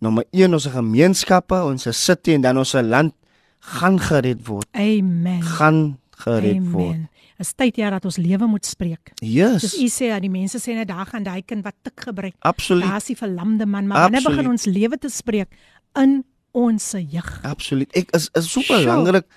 nommer 0.00 0.24
1 0.30 0.52
ons 0.52 0.66
gemeenskappe, 0.66 1.54
ons 1.64 1.86
city 1.90 2.32
en 2.34 2.40
dan 2.40 2.58
ons 2.58 2.72
land 2.72 3.14
gaan 3.58 3.98
gered 3.98 4.46
word. 4.46 4.66
Amen. 4.72 5.42
Gaan 5.42 5.98
gered 6.10 6.70
word. 6.70 7.08
Is 7.38 7.52
tyd 7.54 7.76
ja 7.78 7.90
dat 7.94 8.04
ons 8.04 8.16
lewe 8.18 8.46
moet 8.50 8.66
spreek. 8.66 9.12
Yes. 9.22 9.62
Dis 9.62 9.76
u 9.78 9.86
sê 9.86 10.08
ja, 10.10 10.18
die 10.18 10.30
mense 10.30 10.58
sê 10.58 10.74
net 10.74 10.88
daar 10.90 11.06
gaan 11.06 11.22
daai 11.22 11.42
kind 11.46 11.62
wat 11.62 11.76
tik 11.86 12.08
gebruik. 12.08 12.34
Absoluut. 12.42 12.82
Daar's 12.82 13.06
die 13.06 13.16
verlamde 13.16 13.66
man, 13.66 13.86
maar 13.86 14.08
wanneer 14.08 14.26
begin 14.26 14.50
ons 14.50 14.66
lewe 14.66 14.98
te 14.98 15.08
spreek 15.08 15.54
in 15.94 16.24
ons 16.50 16.90
jeug? 16.98 17.30
Absoluut. 17.46 17.94
Ek 17.94 18.10
is 18.18 18.26
is 18.34 18.50
so 18.50 18.64
belangrik 18.66 19.28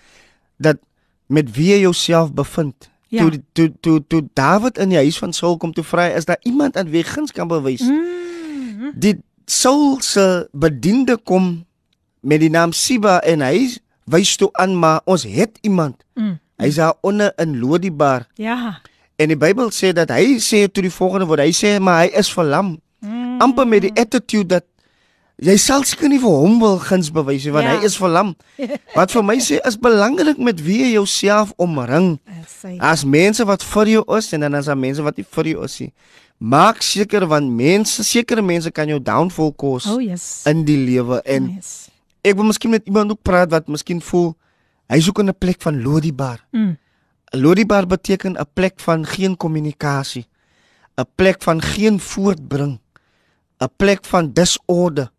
dat 0.57 0.81
met 1.29 1.53
wie 1.55 1.69
jy 1.75 1.83
jouself 1.85 2.33
bevind. 2.33 2.89
Ja. 3.11 3.27
Toe 3.27 3.43
toe 3.53 3.69
toe 3.79 3.97
toe 4.07 4.21
Dawid 4.33 4.81
in 4.81 4.89
die 4.89 4.97
huis 4.97 5.17
van 5.21 5.33
Saul 5.33 5.57
kom 5.61 5.73
toe 5.73 5.85
vry, 5.85 6.09
is 6.15 6.25
daar 6.25 6.39
iemand 6.41 6.77
aan 6.77 6.89
wie 6.89 7.03
guns 7.03 7.31
kan 7.31 7.47
bewys. 7.47 7.85
Mm. 7.85 8.93
Die 8.97 9.19
Saul 9.45 9.99
se 10.01 10.47
bediende 10.51 11.17
kom 11.17 11.65
met 12.19 12.39
die 12.41 12.49
naam 12.49 12.73
Siba 12.73 13.19
en 13.19 13.45
hy 13.45 13.67
wys 14.09 14.35
toe 14.41 14.49
aan 14.57 14.73
maar 14.79 15.01
ons 15.05 15.23
het 15.27 15.59
iemand. 15.61 16.01
Mm. 16.15 16.39
Hy's 16.61 16.75
daar 16.77 16.93
onder 17.01 17.33
in 17.41 17.57
Lodibar 17.59 18.27
Ja. 18.37 18.77
en 19.17 19.27
die 19.33 19.37
Bybel 19.37 19.69
sê 19.73 19.91
dat 19.93 20.09
hy 20.09 20.37
sê 20.39 20.67
toe 20.71 20.83
die 20.85 20.93
volgende 20.93 21.25
woord, 21.29 21.39
hy 21.41 21.51
sê 21.51 21.79
maar 21.81 22.03
hy 22.05 22.11
is 22.17 22.29
verlam. 22.33 22.77
Mm. 23.01 23.39
amper 23.41 23.65
met 23.67 23.81
die 23.81 23.91
attitude 23.97 24.45
dat 24.47 24.65
jy 25.41 25.55
sal 25.57 25.81
seker 25.83 26.05
nie 26.09 26.19
vir 26.21 26.29
hom 26.29 26.59
wil 26.61 26.75
guns 26.77 27.09
bewys 27.09 27.45
nie 27.47 27.51
want 27.55 27.65
Ja. 27.65 27.79
hy 27.79 27.85
is 27.85 27.95
verlam. 27.97 28.35
Wat 28.97 29.09
vir 29.11 29.23
my 29.25 29.37
sê 29.41 29.57
is 29.65 29.77
belangrik 29.81 30.37
met 30.37 30.61
wie 30.61 30.83
jy 30.83 30.91
jouself 30.99 31.53
omring. 31.57 32.19
As 32.79 33.01
mense 33.03 33.41
wat 33.45 33.63
vir 33.65 33.87
jou 33.95 34.03
is 34.17 34.29
en 34.33 34.41
dan 34.45 34.53
as 34.53 34.65
daar 34.69 34.77
mense 34.77 35.01
wat 35.01 35.17
nie 35.17 35.25
vir 35.25 35.45
jou 35.55 35.63
is 35.65 35.79
nie. 35.81 35.89
Maak 36.37 36.81
seker 36.85 37.25
want 37.29 37.49
mense, 37.49 38.03
sekere 38.03 38.41
mense 38.41 38.69
kan 38.71 38.87
jou 38.89 38.99
downfall 38.99 39.51
cause 39.57 39.89
Oh 39.89 39.97
yes. 40.01 40.43
in 40.45 40.63
die 40.65 40.77
lewe 40.77 41.21
en 41.25 41.55
yes. 41.55 41.89
ek 42.23 42.35
wil 42.37 42.45
miskien 42.45 42.69
met 42.71 42.85
iemand 42.85 43.11
ook 43.11 43.21
praat 43.25 43.49
wat 43.49 43.67
miskien 43.67 44.01
voel 44.01 44.35
hy 44.91 44.99
soek 44.99 45.19
in 45.23 45.29
'n 45.31 45.37
plek 45.37 45.61
van 45.61 45.81
lodibar. 45.81 46.45
Mm. 46.51 46.77
Lodibar 47.31 47.87
beteken 47.87 48.35
'n 48.35 48.49
plek 48.53 48.79
van 48.79 49.05
geen 49.05 49.37
kommunikasie. 49.37 50.27
'n 50.97 51.07
plek 51.15 51.41
van 51.41 51.61
geen 51.61 51.99
voortbring. 51.99 52.79
'n 53.59 53.71
plek 53.77 54.05
van 54.05 54.33
disorde. 54.33 55.11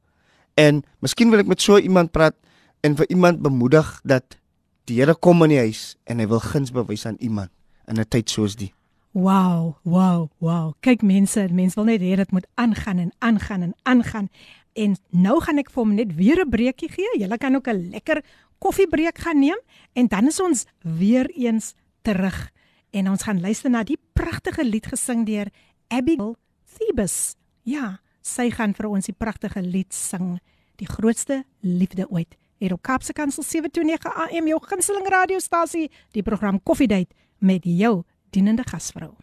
En 0.55 0.83
miskien 0.99 1.31
wil 1.31 1.39
ek 1.39 1.47
met 1.47 1.63
so 1.63 1.79
iemand 1.79 2.11
praat 2.11 2.35
en 2.81 2.97
vir 2.97 3.09
iemand 3.09 3.43
bemoedig 3.43 4.01
dat 4.05 4.37
die 4.85 5.01
Here 5.01 5.15
kom 5.15 5.43
in 5.43 5.49
die 5.55 5.59
huis 5.59 5.97
en 6.05 6.19
hy 6.19 6.27
wil 6.27 6.43
guns 6.43 6.73
bewys 6.75 7.07
aan 7.07 7.17
iemand 7.19 7.51
in 7.87 8.01
'n 8.01 8.09
tyd 8.09 8.31
soos 8.31 8.57
die. 8.57 8.73
Wow, 9.13 9.77
wow, 9.83 10.29
wow. 10.39 10.73
Kyk 10.81 11.03
mense, 11.03 11.49
mense 11.53 11.75
wil 11.75 11.85
net 11.85 12.01
hê 12.01 12.17
dit 12.17 12.33
moet 12.33 12.47
aangaan 12.55 12.99
en 12.99 13.13
aangaan 13.19 13.63
en 13.63 13.75
aangaan. 13.83 14.29
En 14.73 14.97
nou 15.11 15.41
gaan 15.41 15.59
ek 15.59 15.71
vir 15.71 15.83
hom 15.83 15.95
net 15.95 16.15
weer 16.15 16.41
'n 16.41 16.49
breekie 16.49 16.89
gee. 16.89 17.19
Julle 17.19 17.39
kan 17.39 17.55
ook 17.55 17.69
'n 17.69 17.91
lekker 17.91 18.23
koffiebreek 18.64 19.18
gaan 19.18 19.40
neem 19.40 19.60
en 19.94 20.08
dan 20.08 20.28
is 20.28 20.40
ons 20.42 20.66
weer 20.82 21.30
eens 21.36 21.74
terug 22.02 22.50
en 22.92 23.10
ons 23.10 23.24
gaan 23.24 23.42
luister 23.42 23.70
na 23.70 23.84
die 23.84 24.00
pragtige 24.14 24.66
lied 24.66 24.88
gesing 24.90 25.26
deur 25.28 25.52
Abigail 25.88 26.36
Thebus. 26.78 27.36
Ja, 27.68 28.00
sy 28.22 28.50
gaan 28.52 28.74
vir 28.78 28.90
ons 28.90 29.08
die 29.10 29.16
pragtige 29.16 29.62
lied 29.62 29.94
sing, 29.96 30.38
die 30.82 30.90
grootste 30.90 31.44
liefde 31.62 32.08
ooit. 32.10 32.38
Hier 32.58 32.74
op 32.74 32.82
Kapse 32.82 33.14
Kansel 33.14 33.46
729 33.46 34.10
AM 34.26 34.50
jou 34.50 34.60
gunsteling 34.66 35.08
radiostasie, 35.14 35.88
die 36.16 36.26
program 36.26 36.60
Koffiedייט 36.64 37.14
met 37.40 37.66
jou 37.66 38.02
dienende 38.34 38.66
gasvrou. 38.66 39.14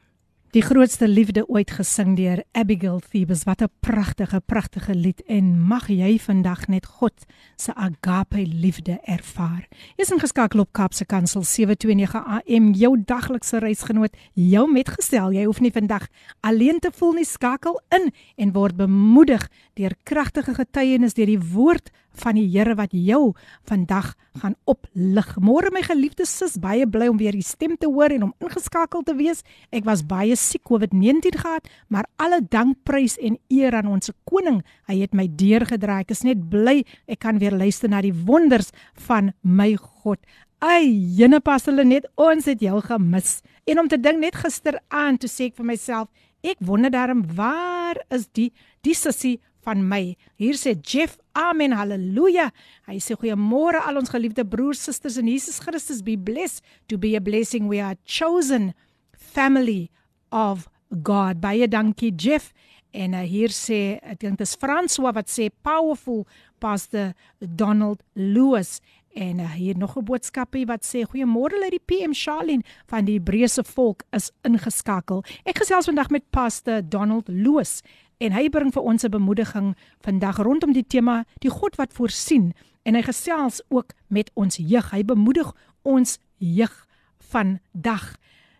Die 0.49 0.63
grootste 0.65 1.05
liefde 1.07 1.43
ooit 1.45 1.69
gesing 1.77 2.15
deur 2.17 2.39
Abigail 2.57 3.03
Thebus. 3.11 3.43
Wat 3.45 3.61
'n 3.61 3.69
pragtige, 3.79 4.41
pragtige 4.45 4.95
lied 4.95 5.21
en 5.27 5.61
mag 5.61 5.87
jy 5.87 6.17
vandag 6.19 6.67
net 6.67 6.85
God 6.85 7.13
se 7.55 7.73
agape 7.75 8.45
liefde 8.45 8.99
ervaar. 9.03 9.67
Jy's 9.95 10.09
ingeskakel 10.09 10.59
op 10.59 10.71
Kapse 10.71 11.05
Kansel 11.05 11.43
729 11.43 12.25
AM, 12.25 12.73
jou 12.73 13.01
daglikse 13.05 13.59
reisgenoot, 13.59 14.17
jou 14.33 14.71
metgesel. 14.71 15.31
Jy 15.31 15.45
hoef 15.45 15.59
nie 15.59 15.71
vandag 15.71 16.07
alleen 16.39 16.79
te 16.79 16.91
voel 16.91 17.13
nie, 17.13 17.25
skakel 17.25 17.81
in 17.89 18.11
en 18.35 18.51
word 18.51 18.75
bemoedig 18.75 19.49
deur 19.73 19.93
kragtige 20.03 20.53
getuienis 20.53 21.13
deur 21.13 21.25
die 21.25 21.39
woord 21.53 21.91
van 22.19 22.35
die 22.39 22.47
Here 22.49 22.75
wat 22.75 22.93
jou 22.95 23.33
vandag 23.69 24.13
gaan 24.41 24.55
oplig. 24.69 25.29
Môre 25.41 25.71
my 25.73 25.81
geliefde 25.85 26.25
sis, 26.25 26.57
baie 26.61 26.87
bly 26.87 27.09
om 27.11 27.17
weer 27.19 27.35
u 27.35 27.41
stem 27.45 27.77
te 27.77 27.87
hoor 27.87 28.13
en 28.15 28.29
om 28.29 28.33
ingeskakel 28.43 29.03
te 29.05 29.15
wees. 29.15 29.43
Ek 29.71 29.85
was 29.87 30.03
baie 30.07 30.35
siek 30.39 30.63
COVID-19 30.67 31.39
gehad, 31.39 31.69
maar 31.87 32.09
alle 32.17 32.41
dank, 32.41 32.77
prys 32.83 33.17
en 33.17 33.37
eer 33.49 33.75
aan 33.75 33.89
ons 33.91 34.11
koning. 34.29 34.61
Hy 34.89 34.99
het 35.03 35.13
my 35.13 35.27
deurgedraai. 35.29 36.01
Ek 36.03 36.13
is 36.15 36.25
net 36.27 36.49
bly 36.51 36.83
ek 37.07 37.21
kan 37.25 37.39
weer 37.39 37.55
luister 37.55 37.91
na 37.91 38.01
die 38.05 38.13
wonders 38.13 38.73
van 39.07 39.33
my 39.43 39.73
God. 39.77 40.19
Ai, 40.59 40.91
jene 41.15 41.39
pas 41.39 41.63
hulle 41.69 41.85
net 41.87 42.07
ons 42.19 42.47
het 42.49 42.59
jou 42.59 42.81
gemis. 42.83 43.39
En 43.63 43.79
om 43.79 43.87
te 43.87 43.99
dink 43.99 44.19
net 44.19 44.35
gisteraand 44.35 45.21
toe 45.23 45.29
sê 45.31 45.47
ek 45.47 45.59
vir 45.59 45.69
myself, 45.69 46.09
ek 46.43 46.59
wonder 46.67 46.91
daarom 46.91 47.21
waar 47.35 47.99
is 48.11 48.27
die 48.35 48.49
die 48.83 48.95
sussie 48.95 49.37
van 49.63 49.85
my. 49.87 50.17
Hier 50.39 50.57
sê 50.59 50.75
Jeff, 50.75 51.17
amen, 51.39 51.73
haleluja. 51.77 52.49
Hy 52.89 52.97
sê 53.03 53.15
goeiemôre 53.19 53.81
al 53.85 54.01
ons 54.01 54.11
geliefde 54.11 54.45
broers, 54.47 54.81
susters 54.83 55.19
in 55.21 55.29
Jesus 55.31 55.61
Christus, 55.63 56.03
be 56.03 56.17
blessed 56.17 56.63
to 56.91 56.99
be 56.99 57.15
a 57.15 57.23
blessing. 57.23 57.69
We 57.71 57.79
are 57.79 57.97
chosen 58.05 58.73
family 59.15 59.89
of 60.31 60.67
God. 61.03 61.39
Baie 61.41 61.67
dankie 61.67 62.11
Jeff. 62.15 62.53
En 62.91 63.13
uh, 63.13 63.21
hier 63.21 63.53
sê 63.53 63.99
ek 64.01 64.23
dink 64.23 64.39
dit 64.39 64.47
is 64.47 64.57
François 64.57 65.13
wat 65.13 65.29
sê 65.29 65.51
powerful 65.61 66.23
pastor 66.59 67.13
Donald 67.37 68.01
Lewis 68.17 68.79
en 69.13 69.39
uh, 69.43 69.51
hier 69.53 69.77
nog 69.77 69.97
'n 69.97 70.05
boodskapie 70.05 70.65
wat 70.65 70.85
sê 70.85 71.05
goeiemôre 71.05 71.61
uit 71.63 71.77
die 71.77 71.85
PM 71.85 72.13
Charlene 72.13 72.65
van 72.87 73.05
die 73.05 73.19
Hebreëse 73.19 73.63
volk 73.63 74.03
is 74.11 74.31
ingeskakel. 74.41 75.23
Ek 75.45 75.61
gesels 75.61 75.85
vandag 75.85 76.09
met 76.09 76.29
pastor 76.29 76.81
Donald 76.81 77.27
Lewis 77.27 77.81
en 78.19 78.35
hy 78.35 78.49
bring 78.51 78.71
vir 78.75 78.83
ons 78.83 79.03
'n 79.03 79.11
bemoediging 79.11 79.75
vandag 80.03 80.37
rondom 80.37 80.73
die 80.73 80.87
tema 80.87 81.25
die 81.39 81.49
God 81.49 81.75
wat 81.75 81.93
voorsien 81.93 82.53
en 82.83 82.95
hy 82.95 83.01
gesels 83.01 83.61
ook 83.69 83.93
met 84.07 84.31
ons 84.33 84.57
jeug. 84.57 84.91
Hy 84.91 85.03
bemoedig 85.03 85.55
ons 85.81 86.19
jeug 86.37 86.87
vandag. 87.17 88.15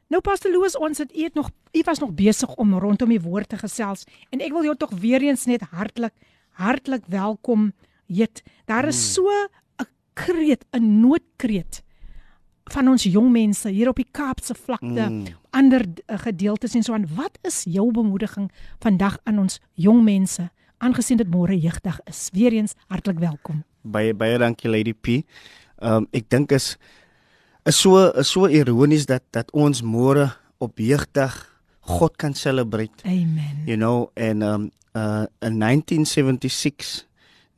Nou 0.07 0.22
Pastor 0.22 0.51
Louis, 0.51 0.78
ons 0.78 0.97
het 0.97 1.12
eet 1.16 1.34
nog 1.34 1.51
u 1.74 1.82
was 1.86 1.99
nog 1.99 2.14
besig 2.14 2.55
om 2.55 2.74
rondom 2.74 3.10
die 3.10 3.22
woord 3.22 3.49
te 3.49 3.57
gesels 3.57 4.05
en 4.32 4.39
ek 4.41 4.51
wil 4.51 4.64
jou 4.64 4.76
tog 4.76 4.89
weer 4.89 5.22
eens 5.22 5.45
net 5.45 5.62
hartlik 5.62 6.14
hartlik 6.49 7.05
welkom 7.07 7.74
heet. 8.07 8.43
Daar 8.66 8.88
is 8.88 9.14
so 9.14 9.28
'n 9.80 9.86
kreet, 10.14 10.66
'n 10.74 11.01
noodkreet 11.01 11.84
van 12.74 12.88
ons 12.91 13.03
jong 13.03 13.32
mense 13.32 13.70
hier 13.70 13.89
op 13.91 13.99
die 13.99 14.07
Kaapse 14.11 14.55
vlakte, 14.55 15.05
mm. 15.09 15.26
ander 15.55 15.86
uh, 15.86 16.20
gedeeltes 16.24 16.76
en 16.78 16.86
so 16.86 16.93
aan. 16.93 17.07
Wat 17.15 17.38
is 17.47 17.63
jou 17.70 17.89
bemoediging 17.95 18.49
vandag 18.84 19.17
aan 19.24 19.39
ons 19.45 19.59
jong 19.80 20.03
mense 20.05 20.49
aangesien 20.80 21.20
dit 21.20 21.30
môre 21.30 21.57
jeugdag 21.57 21.99
is? 22.09 22.30
Weereens 22.34 22.76
hartlik 22.88 23.20
welkom. 23.20 23.63
Baie 23.82 24.13
baie 24.13 24.38
dankie 24.39 24.72
Lady 24.72 24.93
P. 24.93 25.22
Ehm 25.80 26.03
um, 26.03 26.07
ek 26.11 26.30
dink 26.30 26.51
is 26.55 26.78
is 27.65 27.80
so 27.80 28.09
is 28.20 28.32
so 28.32 28.47
ironies 28.47 29.05
dat 29.05 29.24
dat 29.36 29.51
ons 29.51 29.82
môre 29.82 30.30
op 30.59 30.80
jeugdag 30.80 31.45
God 31.89 32.17
kan 32.17 32.34
celebrate. 32.34 33.03
Amen. 33.05 33.63
You 33.65 33.78
know 33.78 34.11
and 34.15 34.43
um 34.43 34.72
uh 34.95 35.26
in 35.41 35.59
1976 35.59 37.09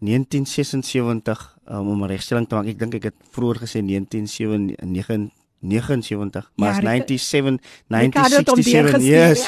1976 0.01 1.57
um, 1.69 1.93
om 1.93 2.01
'n 2.03 2.09
regstelling 2.09 2.47
te 2.47 2.55
maak. 2.55 2.65
Ek 2.65 2.79
dink 2.79 2.93
ek 2.97 3.03
het 3.03 3.13
vroeër 3.31 3.57
gesê 3.61 3.85
1979 3.85 6.51
maar 6.55 6.81
ja, 6.81 6.87
97 7.05 7.61
1967 7.87 9.05
yes. 9.05 9.45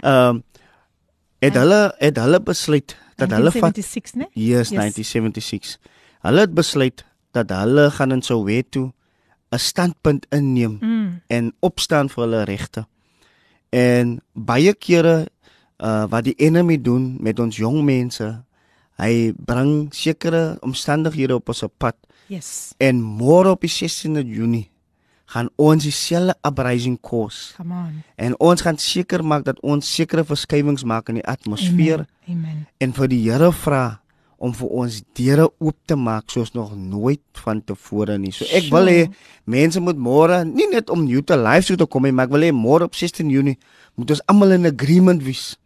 Ehm 0.00 0.28
um, 0.28 0.42
het 1.38 1.54
hulle 1.54 1.94
het 1.98 2.16
hulle 2.16 2.42
besluit 2.42 2.96
dat 3.16 3.30
hulle 3.30 3.50
van 3.50 3.60
1976 3.60 4.14
né? 4.14 4.26
Yes, 4.32 4.68
yes, 4.68 4.70
1976. 4.70 5.78
Hulle 6.20 6.40
het 6.40 6.54
besluit 6.54 7.04
dat 7.30 7.50
hulle 7.50 7.90
gaan 7.90 8.12
in 8.12 8.22
Soweto 8.22 8.92
'n 9.50 9.58
standpunt 9.58 10.26
inneem 10.28 10.78
mm. 10.80 11.20
en 11.26 11.54
opstaan 11.58 12.08
vir 12.08 12.24
hulle 12.24 12.42
regte. 12.42 12.86
En 13.68 14.22
baie 14.32 14.74
kere 14.74 15.26
uh 15.78 16.04
wat 16.08 16.24
die 16.24 16.34
enemy 16.34 16.82
doen 16.82 17.16
met 17.20 17.38
ons 17.38 17.56
jong 17.56 17.84
mense, 17.84 18.44
hy 18.98 19.32
bring 19.36 19.92
sekere 19.94 20.58
omstandighede 20.66 21.38
op 21.38 21.52
ons 21.52 21.64
pad. 21.78 21.96
Yes. 22.28 22.74
En 22.82 23.00
môre 23.00 23.54
op 23.54 23.62
die 23.64 23.72
16de 23.72 24.26
Junie 24.26 24.66
gaan 25.28 25.48
ons 25.60 25.84
dieselfde 25.84 26.34
uprising 26.46 26.96
kos. 27.04 27.52
Come 27.56 27.76
on. 27.76 28.02
En 28.16 28.34
ons 28.40 28.64
gaan 28.64 28.78
seker 28.80 29.24
maak 29.24 29.44
dat 29.44 29.60
ons 29.60 29.94
sekere 29.94 30.24
verskywings 30.24 30.84
maak 30.88 31.08
in 31.12 31.20
die 31.20 31.26
atmosfeer. 31.28 32.06
Amen. 32.28 32.44
Amen. 32.44 32.66
En 32.80 32.94
vir 32.96 33.10
die 33.12 33.20
Here 33.26 33.50
vra 33.52 34.00
om 34.38 34.54
vir 34.54 34.74
ons 34.80 35.00
deure 35.18 35.48
oop 35.58 35.76
te 35.90 35.96
maak 35.98 36.30
soos 36.30 36.52
nog 36.54 36.74
nooit 36.78 37.42
van 37.42 37.60
tevore 37.66 38.16
nie. 38.22 38.32
So 38.32 38.46
ek 38.54 38.70
wil 38.72 38.90
hê 38.90 39.00
mense 39.50 39.82
moet 39.82 39.98
môre 39.98 40.44
nie 40.46 40.68
net 40.70 40.92
om 40.94 41.06
te 41.06 41.36
live 41.36 41.66
so 41.66 41.76
te 41.76 41.86
kom 41.86 42.06
nie, 42.06 42.14
maar 42.14 42.28
ek 42.30 42.36
wil 42.36 42.46
hê 42.46 42.52
môre 42.54 42.86
op 42.86 42.94
16 42.94 43.28
Junie 43.30 43.58
moet 43.98 44.14
ons 44.14 44.22
almal 44.30 44.54
in 44.54 44.70
agreement 44.70 45.22
wees. 45.22 45.56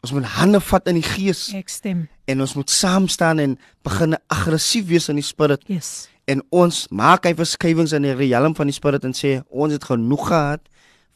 Ons 0.00 0.14
moet 0.16 0.24
hande 0.24 0.60
vat 0.64 0.86
in 0.88 0.96
die 0.96 1.04
gees. 1.04 1.50
Ek 1.56 1.68
stem. 1.68 2.06
En 2.24 2.40
ons 2.40 2.54
moet 2.56 2.70
saam 2.72 3.08
staan 3.08 3.38
en 3.42 3.58
begin 3.84 4.16
aggressief 4.32 4.86
wees 4.88 5.10
in 5.12 5.20
die 5.20 5.26
spirit. 5.26 5.64
Yes. 5.68 6.08
En 6.30 6.40
ons 6.54 6.86
maak 6.94 7.26
hy 7.28 7.34
verskywings 7.36 7.92
in 7.96 8.06
die 8.06 8.14
riem 8.16 8.54
van 8.56 8.70
die 8.70 8.76
spirit 8.76 9.04
en 9.04 9.16
sê 9.16 9.40
ons 9.50 9.74
het 9.74 9.84
genoeg 9.84 10.28
gehad 10.30 10.64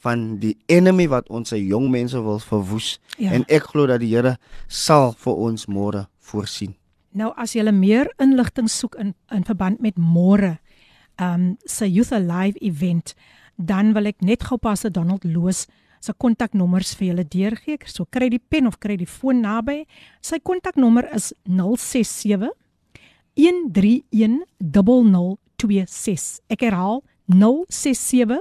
van 0.05 0.25
die 0.43 0.53
enemy 0.69 1.07
wat 1.09 1.31
ons 1.33 1.55
se 1.55 1.59
jong 1.63 1.89
mense 1.93 2.21
wil 2.21 2.43
verwoes. 2.45 2.99
Ja. 3.17 3.33
En 3.33 3.47
ek 3.49 3.71
glo 3.73 3.89
dat 3.89 4.03
die 4.05 4.13
Here 4.13 4.37
sal 4.69 5.15
vir 5.25 5.41
ons 5.47 5.65
môre 5.65 6.05
voorsien. 6.21 6.75
Nou 7.15 7.31
as 7.41 7.55
jy 7.55 7.65
meer 7.73 8.11
inligting 8.21 8.69
soek 8.69 8.99
in 9.01 9.15
in 9.33 9.47
verband 9.49 9.81
met 9.81 9.97
môre, 9.97 10.59
ehm 11.17 11.35
um, 11.35 11.57
se 11.65 11.87
Youth 11.89 12.13
Alive 12.13 12.59
event, 12.61 13.15
dan 13.57 13.95
wil 13.95 14.07
ek 14.11 14.21
net 14.21 14.45
gou 14.45 14.59
pas 14.59 14.83
Donald 14.91 15.25
Loos 15.25 15.67
se 16.05 16.13
kontaknommers 16.21 16.93
vir 16.99 17.13
julle 17.13 17.25
deurgee. 17.25 17.79
So 17.89 18.05
kry 18.05 18.29
die 18.33 18.43
pen 18.43 18.69
of 18.69 18.79
kry 18.83 18.97
die 19.01 19.09
foon 19.09 19.41
naby. 19.45 19.85
Sy 20.21 20.41
kontaknommer 20.45 21.09
is 21.17 21.33
067 21.49 22.53
131 23.35 24.45
0026. 24.61 26.41
Ek 26.53 26.61
herhaal 26.67 27.01
067 27.27 28.41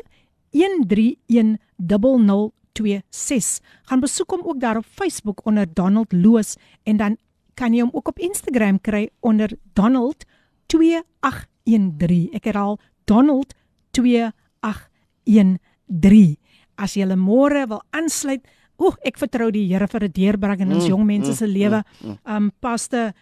131 0.54 1.58
0026. 1.80 3.62
Gaan 3.90 4.04
besoek 4.04 4.30
hom 4.36 4.44
ook 4.44 4.60
daar 4.62 4.78
op 4.78 4.86
Facebook 4.86 5.46
onder 5.48 5.66
Donald 5.74 6.12
Loos 6.12 6.56
en 6.84 6.98
dan 6.98 7.18
kan 7.54 7.74
jy 7.74 7.82
hom 7.86 7.94
ook 7.94 8.08
op 8.08 8.20
Instagram 8.20 8.82
kry 8.82 9.10
onder 9.22 9.58
Donald 9.74 10.26
2813. 10.68 12.30
Ek 12.34 12.44
herhaal 12.50 12.80
Donald 13.06 13.54
2813. 13.92 16.38
As 16.76 16.96
jy 16.96 17.06
môre 17.16 17.68
wil 17.68 17.82
aansluit, 17.92 18.44
oek 18.82 18.98
ek 19.06 19.20
vertrou 19.22 19.52
die 19.54 19.68
Here 19.68 19.88
vir 19.88 20.04
'n 20.04 20.12
deurbring 20.12 20.62
in 20.62 20.74
ons 20.74 20.86
mm, 20.86 20.90
jong 20.90 21.06
mense 21.06 21.36
se 21.36 21.46
mm, 21.46 21.54
lewe. 21.54 21.84
Mm, 22.02 22.10
mm. 22.10 22.18
Um 22.26 22.52
paste 22.60 23.14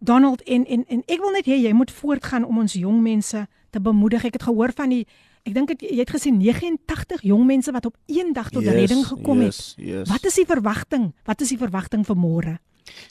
Donald 0.00 0.42
en 0.42 0.64
en 0.66 0.84
en 0.88 1.02
ek 1.06 1.20
wil 1.20 1.32
net 1.32 1.46
hê 1.46 1.60
jy 1.62 1.72
moet 1.72 1.90
voortgaan 1.90 2.44
om 2.44 2.58
ons 2.58 2.72
jong 2.72 3.02
mense 3.02 3.46
te 3.70 3.80
bemoedig. 3.80 4.24
Ek 4.24 4.34
het 4.34 4.42
gehoor 4.42 4.72
van 4.74 4.90
die 4.90 5.06
ek 5.46 5.54
dink 5.54 5.74
jy 5.78 5.98
het 5.98 6.10
gesien 6.10 6.38
89 6.38 7.22
jong 7.22 7.46
mense 7.46 7.72
wat 7.72 7.86
op 7.86 7.96
een 8.06 8.32
dag 8.32 8.50
tot 8.50 8.62
yes, 8.62 8.74
redding 8.74 9.06
gekom 9.06 9.42
yes, 9.42 9.74
het. 9.76 9.86
Yes. 9.86 10.08
Wat 10.08 10.24
is 10.24 10.34
die 10.34 10.46
verwagting? 10.46 11.12
Wat 11.24 11.40
is 11.40 11.48
die 11.48 11.58
verwagting 11.58 12.06
vir 12.06 12.16
môre? 12.16 12.58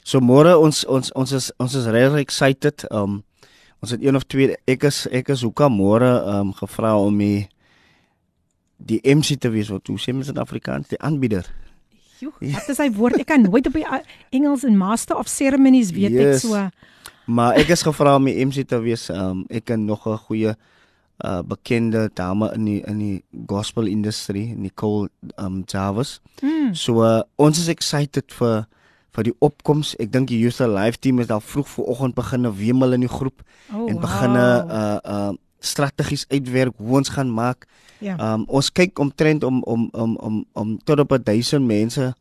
So 0.04 0.20
môre 0.20 0.56
ons 0.58 0.84
ons 0.84 1.12
ons 1.12 1.32
is 1.32 1.52
ons 1.58 1.74
is 1.74 1.86
regtig 1.86 2.20
excited. 2.20 2.86
Um 2.90 3.22
ons 3.82 3.90
het 3.90 4.02
een 4.02 4.16
of 4.16 4.24
twee 4.26 4.56
ek 4.66 4.84
is 4.84 5.06
ek 5.10 5.32
is 5.32 5.42
hoekom 5.42 5.80
môre 5.80 6.12
um 6.38 6.52
gevra 6.52 6.96
om 6.98 7.18
die 7.18 7.48
die 8.86 9.00
MC 9.04 9.36
te 9.40 9.50
wees 9.50 9.68
wat 9.72 9.86
hoe 9.86 9.98
sê 10.00 10.12
mens 10.14 10.28
in 10.32 10.38
Afrikaans 10.42 10.88
die 10.88 10.98
aanbieder. 11.00 11.46
Joe, 12.22 12.32
wat 12.40 12.68
is 12.70 12.78
hy 12.78 12.88
woord? 12.94 13.18
Ek 13.20 13.26
kan 13.32 13.42
nooit 13.42 13.66
op 13.66 13.72
die 13.74 13.84
uh, 13.86 13.98
Engels 14.30 14.64
en 14.64 14.76
Master 14.78 15.16
of 15.18 15.28
Ceremonies 15.30 15.90
weet 15.94 16.10
Yes. 16.14 16.44
ek 16.44 16.50
so. 16.50 16.68
Maar 17.26 17.54
ek 17.62 17.68
is 17.74 17.82
gevra 17.82 18.16
om 18.18 18.24
die 18.26 18.36
MC 18.46 18.66
te 18.68 18.78
wees. 18.82 19.08
Um 19.10 19.44
ek 19.50 19.64
ken 19.70 19.84
nog 19.86 20.06
'n 20.06 20.18
goeie 20.26 20.54
uh 21.24 21.42
bekende 21.46 22.10
dame 22.14 22.50
in 22.54 22.64
die 22.64 22.80
in 22.86 22.98
die 22.98 23.22
gospel 23.46 23.86
industrie, 23.86 24.54
Nicole 24.56 25.08
um 25.38 25.62
Jarvis. 25.66 26.20
Mm. 26.42 26.74
So 26.74 27.02
uh, 27.02 27.22
ons 27.36 27.58
is 27.58 27.68
excited 27.68 28.32
vir 28.38 28.66
vir 29.14 29.24
die 29.24 29.34
opkoms. 29.40 29.94
Ek 30.00 30.10
dink 30.12 30.28
die 30.28 30.38
Youth 30.40 30.60
Alive 30.60 30.98
team 30.98 31.18
is 31.20 31.30
al 31.30 31.40
vroeg 31.40 31.68
vooroggend 31.68 32.14
begine 32.14 32.50
wemel 32.56 32.92
in 32.92 33.00
die 33.00 33.08
groep 33.12 33.42
Oh, 33.72 33.88
en 33.88 33.98
begine 34.00 34.64
wow. 34.66 34.70
uh 34.70 34.98
uh 35.04 35.32
strategies 35.62 36.24
uitwerk 36.28 36.74
hoe 36.76 36.96
ons 36.98 37.08
gaan 37.14 37.30
maak. 37.32 37.66
Ja. 38.02 38.16
Um 38.34 38.44
ons 38.50 38.70
kyk 38.74 38.98
omtrent 38.98 39.44
om 39.46 39.62
om 39.62 39.88
om 39.92 40.16
om 40.18 40.44
om 40.58 40.76
tot 40.84 40.98
op 41.04 41.14
1000 41.24 41.62
mense 41.66 42.12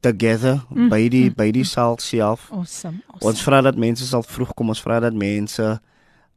together 0.00 0.64
Mm, 0.70 0.88
by 0.90 1.08
die 1.12 1.28
mm, 1.30 1.34
by 1.36 1.50
die 1.54 1.64
saal 1.68 1.98
self. 2.02 2.48
Awesome. 2.50 3.02
awesome. 3.06 3.28
Ons 3.28 3.42
vra 3.44 3.60
dat 3.62 3.76
mense 3.78 4.06
sal 4.08 4.22
vroeg 4.26 4.54
kom. 4.56 4.72
Ons 4.72 4.80
vra 4.82 5.00
dat 5.04 5.14
mense 5.14 5.80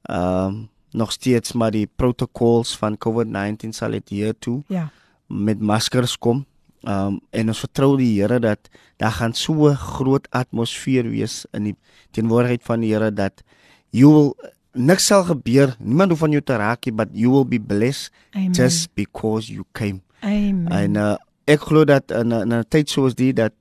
um 0.10 0.66
nog 0.96 1.12
steeds 1.12 1.52
maar 1.60 1.72
die 1.76 1.88
protocols 1.96 2.76
van 2.80 2.96
COVID-19 2.98 3.74
sal 3.76 3.94
adhere 3.98 4.34
toe 4.40 4.62
Ja. 4.72 4.90
met 5.28 5.60
maskers 5.60 6.18
kom. 6.18 6.46
Um 6.88 7.20
en 7.32 7.48
ons 7.48 7.60
vertrou 7.60 7.98
die 7.98 8.22
Here 8.22 8.40
dat 8.40 8.70
daar 8.98 9.12
gaan 9.12 9.34
so 9.34 9.74
groot 9.74 10.28
atmosfeer 10.32 11.10
wees 11.10 11.46
in 11.52 11.64
die 11.64 11.76
teenwoordigheid 12.12 12.64
van 12.64 12.80
die 12.80 12.94
Here 12.94 13.12
dat 13.12 13.44
you 13.90 14.12
will 14.14 14.52
niks 14.76 15.06
sal 15.08 15.24
gebeur. 15.24 15.76
Niemand 15.80 16.12
hoef 16.12 16.20
van 16.20 16.32
jou 16.36 16.42
te 16.44 16.56
raak 16.60 16.86
nie, 16.86 16.94
but 16.94 17.10
you 17.14 17.32
will 17.32 17.46
be 17.48 17.60
blessed 17.60 18.12
Amen. 18.36 18.52
just 18.54 18.94
because 18.96 19.48
you 19.52 19.64
came. 19.74 20.02
Amen. 20.22 20.68
En 20.72 20.96
uh, 20.96 21.16
ek 21.48 21.60
glo 21.70 21.86
dat 21.86 22.12
in 22.12 22.34
'n 22.34 22.64
tyd 22.70 22.90
soos 22.90 23.16
die 23.16 23.34
dat 23.34 23.54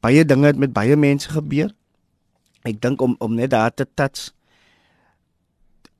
baie 0.00 0.24
dinge 0.24 0.46
het 0.46 0.56
met 0.58 0.72
baie 0.72 0.96
mense 0.96 1.28
gebeur. 1.30 1.70
Ek 2.64 2.80
dink 2.80 3.00
om 3.00 3.14
om 3.18 3.34
net 3.34 3.50
daar 3.50 3.74
te 3.74 3.86
touch 3.94 4.32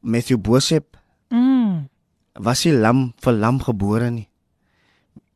Matthew 0.01 0.39
Bosep 0.41 0.97
Mm. 1.31 1.89
was 2.41 2.63
hy 2.65 2.71
lam 2.73 3.13
vir 3.21 3.33
lam 3.37 3.59
gebore 3.61 4.11
nie. 4.11 4.29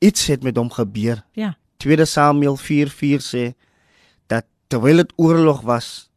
Iets 0.01 0.27
het 0.27 0.43
met 0.43 0.57
hom 0.57 0.71
gebeur. 0.71 1.25
Ja. 1.37 1.57
2 1.77 2.05
Samuel 2.07 2.57
4:4 2.57 3.21
sê 3.21 3.53
dat 4.27 4.45
terwyl 4.69 4.97
dit 4.97 5.13
oorlog 5.17 5.61
was, 5.61 6.09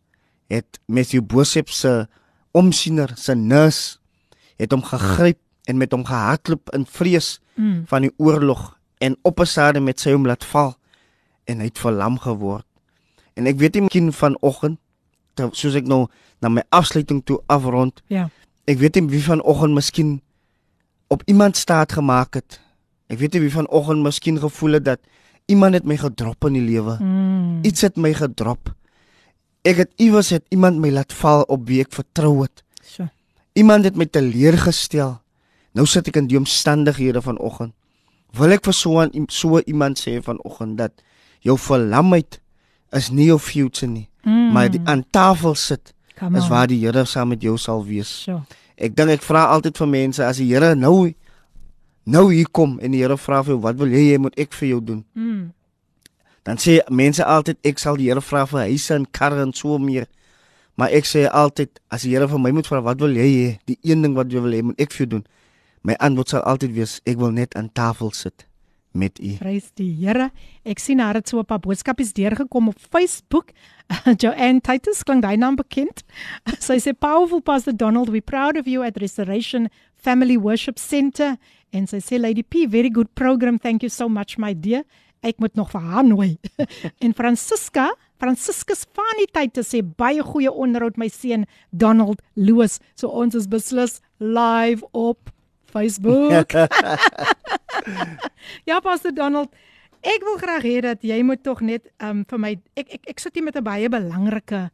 het 0.48 0.80
Matthew 0.88 1.22
Bosep 1.26 1.70
se 1.70 2.08
omsiener, 2.56 3.12
se 3.20 3.36
nurse, 3.36 3.98
het 4.58 4.72
hom 4.72 4.84
gegryp 4.84 5.40
en 5.68 5.78
met 5.78 5.92
hom 5.92 6.06
gehardloop 6.08 6.72
in 6.78 6.86
vrees 6.86 7.40
Mm. 7.56 7.84
van 7.88 8.02
die 8.04 8.12
oorlog 8.18 8.78
en 9.00 9.16
op 9.24 9.40
'n 9.40 9.46
stadium 9.46 9.84
met 9.84 10.00
sy 10.00 10.12
hom 10.12 10.26
laat 10.28 10.44
val 10.46 10.76
en 11.48 11.60
hy 11.60 11.66
het 11.70 11.80
verlam 11.80 12.18
geword. 12.20 12.66
En 13.34 13.48
ek 13.48 13.58
weet 13.58 13.74
nie 13.74 13.82
miskien 13.82 14.12
vanoggend 14.14 14.78
soos 15.52 15.76
ek 15.76 15.88
nou 15.88 16.08
na 16.42 16.50
my 16.50 16.64
afsluiting 16.70 17.24
toe 17.26 17.40
afrond. 17.48 18.02
Ja. 18.08 18.30
Ek 18.66 18.78
weet 18.78 18.96
nie 18.96 19.08
wie 19.10 19.24
vanoggend 19.24 19.74
miskien 19.74 20.22
op 21.08 21.22
iemand 21.26 21.58
staat 21.58 21.92
gemaak 21.92 22.34
het. 22.34 22.60
Ek 23.08 23.20
weet 23.20 23.34
nie 23.34 23.42
wie 23.42 23.52
vanoggend 23.52 24.04
miskien 24.04 24.40
gevoel 24.40 24.72
het 24.72 24.86
dat 24.86 25.00
iemand 25.46 25.74
het 25.74 25.86
my 25.86 25.98
gedrop 25.98 26.46
in 26.46 26.54
die 26.54 26.62
lewe. 26.62 26.98
Mm. 27.00 27.60
Iets 27.64 27.82
het 27.82 27.96
my 27.96 28.14
gedrop. 28.14 28.74
Ek 29.66 29.80
het 29.82 29.92
iewers 29.98 30.30
het 30.30 30.46
iemand 30.54 30.78
my 30.80 30.92
laat 30.94 31.14
val 31.14 31.42
op 31.50 31.66
wie 31.68 31.82
ek 31.82 31.92
vertrou 31.96 32.44
het. 32.44 32.64
So. 32.86 33.08
Iemand 33.58 33.86
het 33.88 33.96
my 33.98 34.06
teleurgestel. 34.06 35.18
Nou 35.76 35.86
sit 35.90 36.08
ek 36.08 36.20
in 36.22 36.28
die 36.30 36.38
omstandighede 36.38 37.22
vanoggend. 37.26 37.74
Wil 38.38 38.52
ek 38.52 38.66
vir 38.66 38.74
so 38.74 39.00
'n 39.02 39.26
so 39.30 39.60
iemand 39.66 39.98
sê 40.00 40.22
vanoggend 40.22 40.78
dat 40.78 40.92
jou 41.42 41.58
verlamheid 41.58 42.40
is 42.92 43.10
nie 43.12 43.26
jou 43.28 43.40
future 43.40 43.92
nie, 43.92 44.10
Mm. 44.24 44.52
maar 44.54 44.70
die 44.72 44.82
aan 44.86 45.04
tafel 45.12 45.56
sit 45.56 45.94
is 46.36 46.48
waar 46.48 46.68
die 46.68 46.80
Here 46.80 47.06
saam 47.06 47.28
met 47.28 47.42
jou 47.42 47.58
sal 47.58 47.86
wees. 47.86 48.24
So. 48.24 48.42
Ek 48.78 48.96
dink 48.96 49.10
ek 49.10 49.22
vra 49.22 49.46
altyd 49.54 49.78
vir 49.78 49.88
mense 49.88 50.24
as 50.26 50.38
die 50.38 50.48
Here 50.54 50.76
nou 50.76 51.14
nou 52.06 52.34
hier 52.34 52.50
kom 52.52 52.80
en 52.80 52.92
die 52.92 53.02
Here 53.02 53.18
vra 53.18 53.44
vir 53.44 53.54
jou 53.54 53.62
wat 53.62 53.76
wil 53.76 53.88
jy 53.88 54.16
hê 54.16 54.20
moet 54.20 54.34
ek 54.40 54.54
vir 54.54 54.68
jou 54.70 54.82
doen? 54.82 55.06
Mm. 55.16 55.52
Dan 56.46 56.62
sê 56.62 56.80
mense 56.94 57.26
altyd 57.26 57.58
ek 57.66 57.82
sal 57.82 57.98
die 57.98 58.10
Here 58.12 58.22
vra 58.22 58.46
vir 58.46 58.68
huise 58.70 58.94
en 58.94 59.06
karre 59.10 59.42
en 59.42 59.54
so 59.54 59.80
meer. 59.82 60.06
Maar 60.78 60.94
ek 60.94 61.08
sê 61.10 61.26
altyd 61.26 61.80
as 61.90 62.06
die 62.06 62.14
Here 62.14 62.28
vir 62.30 62.42
my 62.42 62.52
moet 62.54 62.70
vra 62.70 62.84
wat 62.86 63.02
wil 63.02 63.18
jy 63.18 63.30
hê? 63.32 63.48
Die 63.66 63.80
een 63.82 64.06
ding 64.06 64.18
wat 64.18 64.30
jy 64.30 64.44
wil 64.46 64.54
hê 64.54 64.62
moet 64.62 64.82
ek 64.82 64.94
vir 64.94 65.06
jou 65.06 65.14
doen. 65.18 65.24
My 65.86 65.98
antwoord 66.00 66.36
sal 66.36 66.46
altyd 66.46 66.76
wees 66.78 67.00
ek 67.06 67.18
wil 67.22 67.34
net 67.34 67.56
aan 67.58 67.72
tafel 67.74 68.14
sit 68.14 68.46
met 68.96 69.20
u. 69.20 69.36
Prys 69.42 69.72
die 69.78 69.92
Here. 70.00 70.30
Ek 70.64 70.80
sien 70.80 71.02
haar 71.04 71.18
het 71.20 71.30
so 71.30 71.40
'n 71.40 71.46
paar 71.46 71.60
boodskapies 71.60 72.14
deurgekom 72.14 72.68
op 72.68 72.80
Facebook. 72.80 73.52
Joanne 74.22 74.62
Titus 74.62 75.04
klink 75.04 75.22
daai 75.22 75.38
naam 75.38 75.56
bekend. 75.56 76.04
Sy 76.68 76.78
sê 76.80 76.94
powerful 76.94 77.42
Pastor 77.42 77.74
Donald, 77.74 78.10
we 78.10 78.22
proud 78.22 78.58
of 78.58 78.68
you 78.68 78.84
at 78.84 78.98
Restoration 78.98 79.70
Family 79.96 80.38
Worship 80.38 80.80
Center 80.80 81.38
en 81.72 81.88
sy 81.88 81.98
sê 81.98 82.20
Lady 82.20 82.44
P, 82.44 82.66
very 82.68 82.90
good 82.90 83.10
program. 83.16 83.60
Thank 83.60 83.82
you 83.84 83.90
so 83.90 84.08
much 84.08 84.38
my 84.38 84.54
dear. 84.54 84.84
Ek 85.26 85.40
moet 85.42 85.56
nog 85.58 85.72
vir 85.74 85.82
haar 85.82 86.06
nooi. 86.06 86.38
en 87.04 87.14
Francisca, 87.18 87.90
Franciscus 88.22 88.86
Fanny 88.94 89.26
Titus 89.34 89.72
sê 89.74 89.82
baie 89.82 90.22
goeie 90.24 90.52
onderhoud 90.52 91.00
my 91.02 91.10
seun 91.10 91.48
Donald 91.72 92.22
Loos. 92.38 92.80
So 92.94 93.10
ons 93.10 93.36
is 93.36 93.50
beslis 93.50 94.00
live 94.22 94.86
op 94.94 95.32
Facebook. 95.74 96.54
ja, 98.70 98.80
Pastor 98.80 99.14
Donald, 99.16 99.52
ek 100.06 100.24
wil 100.28 100.38
graag 100.42 100.64
hê 100.68 100.78
dat 100.86 101.04
jy 101.04 101.20
moet 101.26 101.42
tog 101.44 101.64
net 101.66 101.90
um 102.04 102.24
vir 102.30 102.42
my 102.42 102.54
ek 102.78 102.94
ek 103.00 103.12
ek 103.16 103.24
sit 103.24 103.36
hier 103.36 103.46
met 103.46 103.58
'n 103.58 103.66
baie 103.66 103.90
belangrike 103.90 104.70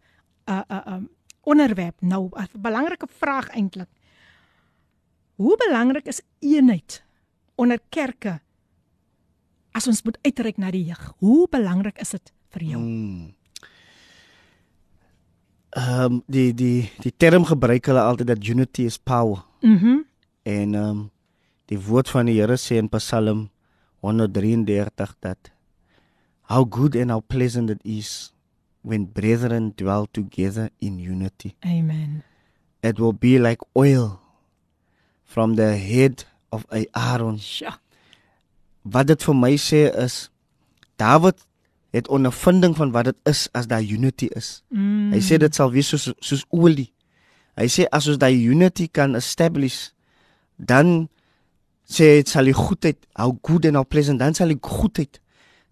uh 0.52 0.64
uh 0.68 0.84
um 0.98 1.10
onderwerp 1.42 1.98
nou, 2.02 2.30
'n 2.36 2.62
belangrike 2.62 3.08
vraag 3.08 3.50
eintlik. 3.56 3.90
Hoe 5.42 5.58
belangrik 5.58 6.06
is 6.06 6.22
eenheid 6.40 7.04
onder 7.56 7.80
kerke 7.90 8.42
as 9.72 9.88
ons 9.88 10.04
moet 10.04 10.18
uitreik 10.26 10.58
na 10.58 10.72
die 10.72 10.86
jeug? 10.86 11.14
Hoe 11.20 11.48
belangrik 11.52 12.00
is 12.02 12.10
dit 12.16 12.34
vir 12.56 12.64
jou? 12.74 12.82
Hmm. 12.82 13.34
Ehm 15.72 16.04
um, 16.04 16.24
die 16.28 16.52
die 16.54 16.92
die 17.00 17.14
term 17.18 17.46
gebruik 17.48 17.86
hulle 17.88 18.04
altyd 18.04 18.28
dat 18.28 18.48
unity 18.48 18.88
is 18.90 18.98
power. 18.98 19.46
Mhm. 19.62 19.86
Mm 19.86 20.06
En 20.44 20.74
ehm 20.76 20.90
um, 20.90 21.12
die 21.66 21.80
woord 21.80 22.10
van 22.10 22.26
die 22.26 22.40
Here 22.40 22.58
sê 22.58 22.76
in 22.76 22.90
Psalm 22.90 23.50
133 24.02 25.16
dat 25.20 25.52
how 26.50 26.66
good 26.66 26.96
and 26.96 27.12
how 27.12 27.22
pleasant 27.22 27.70
it 27.70 27.80
is 27.84 28.34
when 28.82 29.06
brethren 29.06 29.74
dwell 29.76 30.08
together 30.12 30.70
in 30.80 31.00
unity. 31.00 31.56
Amen. 31.64 32.24
It 32.82 33.00
will 33.00 33.14
be 33.14 33.40
like 33.40 33.62
oil 33.78 34.20
from 35.24 35.56
the 35.56 35.78
head 35.78 36.26
of 36.50 36.66
Aaron. 36.94 37.38
Sja. 37.38 37.78
Wat 38.84 39.08
dit 39.08 39.24
vir 39.24 39.36
my 39.36 39.54
sê 39.62 39.88
is 40.04 40.30
Dawid 41.02 41.38
het 41.92 42.08
ondervinding 42.08 42.76
van 42.78 42.92
wat 42.92 43.06
dit 43.10 43.18
is 43.28 43.50
as 43.58 43.68
daar 43.68 43.84
unity 43.84 44.30
is. 44.38 44.62
Mm. 44.70 45.12
Hy 45.12 45.20
sê 45.20 45.38
dit 45.42 45.56
sal 45.56 45.72
wees 45.74 45.90
soos 45.92 46.12
soos 46.24 46.46
olie. 46.50 46.88
Hy 47.60 47.68
sê 47.68 47.88
as 47.92 48.08
ons 48.08 48.20
daai 48.22 48.38
unity 48.48 48.88
kan 48.88 49.16
establish, 49.20 49.90
dan 50.56 51.10
sê 51.90 52.14
hy, 52.16 52.22
sal 52.30 52.48
die 52.48 52.56
goedheid, 52.56 53.02
how 53.20 53.34
good 53.44 53.68
and 53.68 53.76
how 53.76 53.84
pleasant, 53.84 54.22
dan 54.24 54.38
sal 54.38 54.54
die 54.54 54.60
goedheid, 54.64 55.20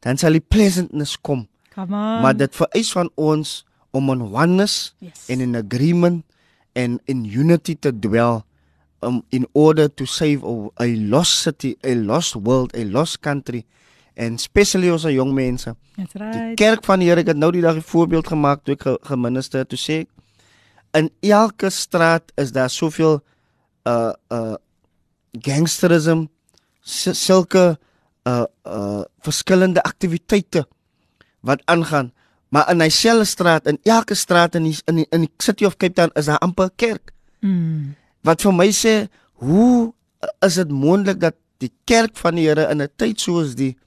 dan 0.03 0.19
sal 0.19 0.35
die 0.35 0.43
pleasantness 0.43 1.15
kom. 1.23 1.45
Come 1.75 1.95
on. 1.95 2.19
Maar 2.25 2.35
dit 2.35 2.55
vereis 2.57 2.91
van 2.91 3.07
ons 3.15 3.63
om 3.95 4.11
in 4.11 4.21
oneness 4.27 4.93
Yes. 4.99 5.29
and 5.29 5.41
in 5.41 5.55
agreement 5.55 6.25
and 6.75 6.99
in 7.05 7.23
unity 7.25 7.75
to 7.79 7.91
dwell 7.95 8.43
um, 9.01 9.23
in 9.29 9.47
order 9.53 9.87
to 9.89 10.05
save 10.05 10.43
a, 10.43 10.69
a 10.83 10.95
lost 10.95 11.39
city, 11.41 11.77
a 11.83 11.95
lost 11.95 12.35
world, 12.35 12.75
a 12.75 12.83
lost 12.85 13.19
country 13.21 13.65
and 14.17 14.35
especially 14.39 14.89
ons 14.91 15.03
jong 15.03 15.33
mense. 15.33 15.75
That's 15.95 16.13
Die 16.13 16.19
right. 16.21 16.57
kerk 16.57 16.83
van 16.85 16.99
die 16.99 17.07
Here, 17.07 17.21
ek 17.21 17.27
het 17.27 17.37
nou 17.37 17.51
die 17.51 17.61
dag 17.61 17.75
'n 17.75 17.81
voorbeeld 17.81 18.27
gemaak 18.27 18.63
toe 18.63 18.73
ek 18.75 18.81
ge, 18.83 18.97
geminister 19.01 19.65
toe 19.67 19.77
sê 19.79 20.05
in 20.93 21.09
elke 21.21 21.69
straat 21.69 22.31
is 22.35 22.51
daar 22.51 22.69
soveel 22.69 23.21
uh 23.85 24.13
uh 24.31 24.55
gangsterism, 25.31 26.27
si- 26.81 27.13
sulke 27.13 27.77
uh 28.25 28.45
uh 28.65 29.03
verskillende 29.21 29.81
aktiwiteite 29.83 30.65
wat 31.41 31.61
aangaan. 31.65 32.11
Maar 32.49 32.69
in 32.71 32.77
dieselfde 32.79 33.25
straat, 33.25 33.67
in 33.67 33.77
elke 33.83 34.15
straat 34.15 34.55
in 34.55 34.63
die, 34.63 34.77
in 34.85 34.95
die, 34.95 35.05
in 35.11 35.19
die 35.21 35.31
City 35.37 35.65
of 35.65 35.77
Cape 35.77 35.93
Town 35.93 36.09
is 36.13 36.25
daar 36.25 36.37
amper 36.41 36.65
'n 36.65 36.75
kerk. 36.75 37.11
Mm. 37.41 37.95
Wat 38.23 38.41
vir 38.41 38.55
my 38.55 38.69
sê, 38.75 38.95
hoe 39.43 39.93
is 40.45 40.59
dit 40.59 40.71
moontlik 40.71 41.19
dat 41.19 41.35
die 41.63 41.71
kerk 41.85 42.17
van 42.19 42.35
die 42.35 42.47
Here 42.47 42.67
in 42.71 42.81
'n 42.81 42.89
tyd 42.97 43.19
soos 43.19 43.55
die 43.55 43.77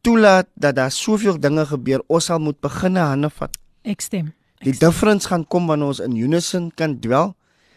toelaat 0.00 0.48
dat 0.54 0.76
daar 0.76 0.90
soveel 0.90 1.40
dinge 1.40 1.66
gebeur, 1.66 2.02
ons 2.06 2.24
sal 2.24 2.38
moet 2.38 2.60
begin 2.60 2.96
hande 2.96 3.30
vat. 3.30 3.56
Ek 3.82 4.00
stem. 4.00 4.32
Die 4.64 4.72
difference 4.72 5.28
gaan 5.28 5.44
kom 5.48 5.66
wanneer 5.66 5.86
ons 5.86 6.00
in 6.00 6.16
unison 6.16 6.70
kan 6.76 7.00
dwel. 7.00 7.34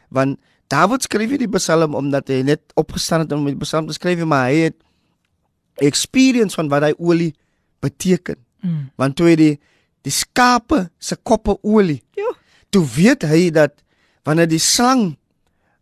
Want 0.09 0.39
Dawid 0.67 1.03
skryf 1.03 1.31
hierdie 1.31 1.47
Psalm 1.47 1.95
omdat 1.95 2.27
hy 2.27 2.41
net 2.43 2.61
opgestaan 2.75 3.23
het 3.23 3.31
om 3.31 3.45
die 3.47 3.55
Psalm 3.63 3.87
te 3.87 3.95
skryf, 3.95 4.19
maar 4.27 4.49
hy 4.51 4.67
het 4.67 4.75
experience 5.83 6.55
van 6.55 6.67
wat 6.67 6.83
hy 6.83 6.93
olie 6.97 7.31
beteken. 7.79 8.35
Mm. 8.65 8.89
Want 8.99 9.15
toe 9.15 9.29
hy 9.29 9.35
die 9.39 9.53
die 10.07 10.13
skape 10.13 10.87
se 10.99 11.15
koppe 11.15 11.57
olie. 11.63 12.01
Jo. 12.15 12.33
Toe 12.71 12.83
weet 12.95 13.23
hy 13.27 13.47
dat 13.51 13.79
wanneer 14.27 14.47
die 14.47 14.61
slang 14.61 15.17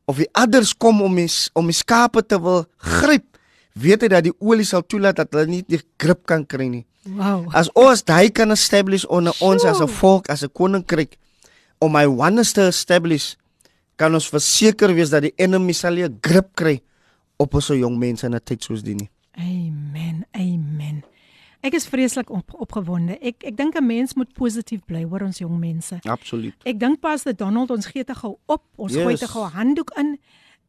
of 0.06 0.18
die 0.22 0.30
adders 0.34 0.74
kom 0.74 1.02
om 1.02 1.16
die, 1.16 1.30
om 1.54 1.66
die 1.66 1.76
skape 1.76 2.24
te 2.26 2.40
wil 2.42 2.66
gryp, 2.78 3.26
weet 3.74 4.06
hy 4.06 4.10
dat 4.14 4.24
die 4.24 4.36
olie 4.40 4.66
sal 4.66 4.86
toelaat 4.86 5.18
dat 5.20 5.34
hulle 5.34 5.48
nie 5.48 5.64
die 5.68 5.82
grip 6.02 6.26
kan 6.30 6.46
kry 6.46 6.68
nie. 6.70 6.86
Wow. 7.06 7.46
As 7.54 7.70
ons 7.78 8.02
daai 8.06 8.32
kan 8.34 8.54
establish 8.54 9.06
onder 9.06 9.36
ons 9.42 9.66
as 9.66 9.82
'n 9.82 9.88
volk, 9.88 10.30
as 10.30 10.44
'n 10.44 10.50
koninkryk 10.50 11.18
om 11.80 11.92
my 11.92 12.06
oneness 12.06 12.54
te 12.54 12.62
establish, 12.62 13.36
kan 13.96 14.14
ons 14.14 14.30
verseker 14.30 14.94
wees 14.94 15.10
dat 15.10 15.22
die 15.22 15.34
enemy 15.38 15.74
sal 15.74 15.94
nie 15.94 16.04
'n 16.04 16.18
grip 16.22 16.56
kry 16.56 16.82
op 17.38 17.54
ons 17.54 17.68
jong 17.68 17.98
mense 17.98 18.26
in 18.26 18.34
'n 18.36 18.42
tyd 18.44 18.64
soos 18.64 18.82
die 18.82 18.96
nie. 18.96 19.10
Amen. 19.38 20.26
Amen. 20.34 21.04
Ek 21.66 21.74
is 21.74 21.88
vreeslik 21.90 22.30
op, 22.30 22.52
opgewonde. 22.62 23.16
Ek 23.26 23.42
ek 23.50 23.56
dink 23.58 23.76
'n 23.76 23.86
mens 23.86 24.14
moet 24.14 24.32
positief 24.34 24.86
bly 24.86 25.04
oor 25.10 25.22
ons 25.26 25.38
jong 25.42 25.58
mense. 25.60 25.98
Absoluut. 26.04 26.54
Ek 26.64 26.80
dink 26.80 27.00
pas 27.00 27.24
dat 27.24 27.38
Donald 27.38 27.72
ons 27.72 27.86
gee 27.86 28.04
te 28.04 28.14
gou 28.14 28.38
op. 28.46 28.62
Ons 28.78 28.94
Yes. 28.94 29.02
gooi 29.04 29.16
te 29.18 29.28
gou 29.28 29.46
'n 29.46 29.52
handdoek 29.52 29.92
in 29.98 30.20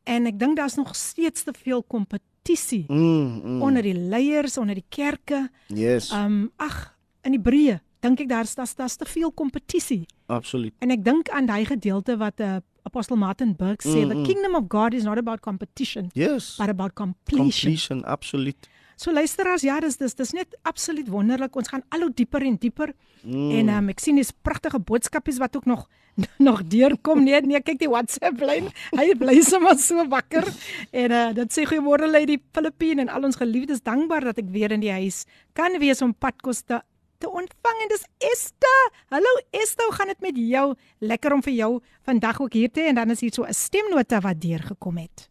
en 0.04 0.26
ek 0.26 0.38
dink 0.38 0.56
daar's 0.56 0.76
nog 0.76 0.94
steeds 0.96 1.42
te 1.42 1.52
veel 1.52 1.82
kompetisie 1.82 2.86
Mm, 2.88 3.40
mm. 3.44 3.62
onder 3.62 3.82
die 3.82 3.94
leiers, 3.94 4.56
onder 4.58 4.74
die 4.74 4.84
kerke. 4.88 5.50
Yes. 5.66 6.10
Um 6.12 6.50
ag, 6.56 6.96
in 7.24 7.32
die 7.32 7.40
breë 7.40 7.80
dink 8.00 8.20
ek 8.20 8.28
daar's 8.28 8.54
daar's 8.54 8.74
daar's 8.74 8.96
te 8.96 9.04
veel 9.04 9.32
kompetisie. 9.32 10.06
Absoluut. 10.28 10.72
En 10.78 10.90
ek 10.90 11.04
dink 11.04 11.28
aan 11.28 11.46
daai 11.46 11.64
gedeelte 11.64 12.16
wat 12.16 12.38
'n 12.40 12.42
uh, 12.42 12.56
Apostel 12.86 13.16
Martin 13.16 13.54
Burke 13.56 13.82
sê, 13.88 14.04
Mm, 14.04 14.08
the 14.08 14.14
mm. 14.14 14.24
kingdom 14.24 14.54
of 14.54 14.64
God 14.68 14.94
is 14.94 15.02
not 15.02 15.18
about 15.18 15.40
competition, 15.40 16.08
Yes. 16.14 16.56
but 16.58 16.68
about 16.68 16.94
completion. 16.94 17.50
Completion, 17.50 18.04
absoluut. 18.04 18.68
So 18.96 19.12
luisteraars, 19.12 19.60
ja, 19.60 19.76
dis 19.84 19.98
dis 20.00 20.14
dis 20.16 20.32
net 20.32 20.54
absoluut 20.64 21.08
wonderlik. 21.12 21.56
Ons 21.60 21.68
gaan 21.68 21.82
al 21.92 22.06
hoe 22.06 22.12
dieper 22.16 22.46
en 22.48 22.56
dieper. 22.56 22.94
Mm. 23.20 23.50
En 23.58 23.68
um, 23.74 23.90
ek 23.92 24.00
sien 24.00 24.16
dis 24.16 24.32
pragtige 24.32 24.80
boodskapies 24.80 25.36
wat 25.42 25.58
ook 25.58 25.68
nog 25.68 25.84
nog 26.48 26.62
deurkom. 26.72 27.20
Nee, 27.26 27.42
nee, 27.44 27.60
kyk 27.60 27.82
die 27.82 27.90
WhatsApp 27.92 28.40
lyn. 28.40 28.70
Hy 28.96 29.10
bly 29.20 29.42
sommer 29.44 29.76
so 29.76 30.06
wakker. 30.08 30.48
En 30.96 31.12
uh, 31.12 31.28
dit 31.36 31.52
sê 31.52 31.66
goeiemôre 31.68 32.08
Lady 32.08 32.38
Filippine 32.56 33.04
en 33.04 33.12
al 33.12 33.28
ons 33.28 33.36
geliefdes, 33.36 33.84
dankbaar 33.84 34.30
dat 34.32 34.40
ek 34.40 34.48
weer 34.54 34.72
in 34.72 34.80
die 34.80 34.94
huis 34.96 35.26
kan 35.56 35.76
wees 35.82 36.00
om 36.04 36.16
padkos 36.16 36.64
te 36.64 36.80
te 37.16 37.28
ontvang 37.32 37.78
en 37.80 37.88
dis 37.88 38.02
Esther. 38.32 38.82
Hallo 39.12 39.30
Esther, 39.48 39.86
hoe 39.88 39.94
gaan 39.96 40.12
dit 40.12 40.20
met 40.24 40.36
jou? 40.36 40.66
Lekker 41.00 41.32
om 41.32 41.40
vir 41.44 41.54
jou 41.56 41.70
vandag 42.04 42.42
ook 42.44 42.52
hier 42.52 42.68
te 42.72 42.84
hê 42.84 42.90
en 42.92 43.00
dan 43.00 43.12
is 43.12 43.24
hier 43.24 43.32
so 43.32 43.44
'n 43.44 43.56
stemnota 43.56 44.20
wat 44.20 44.40
deurgekom 44.40 45.00
het. 45.00 45.28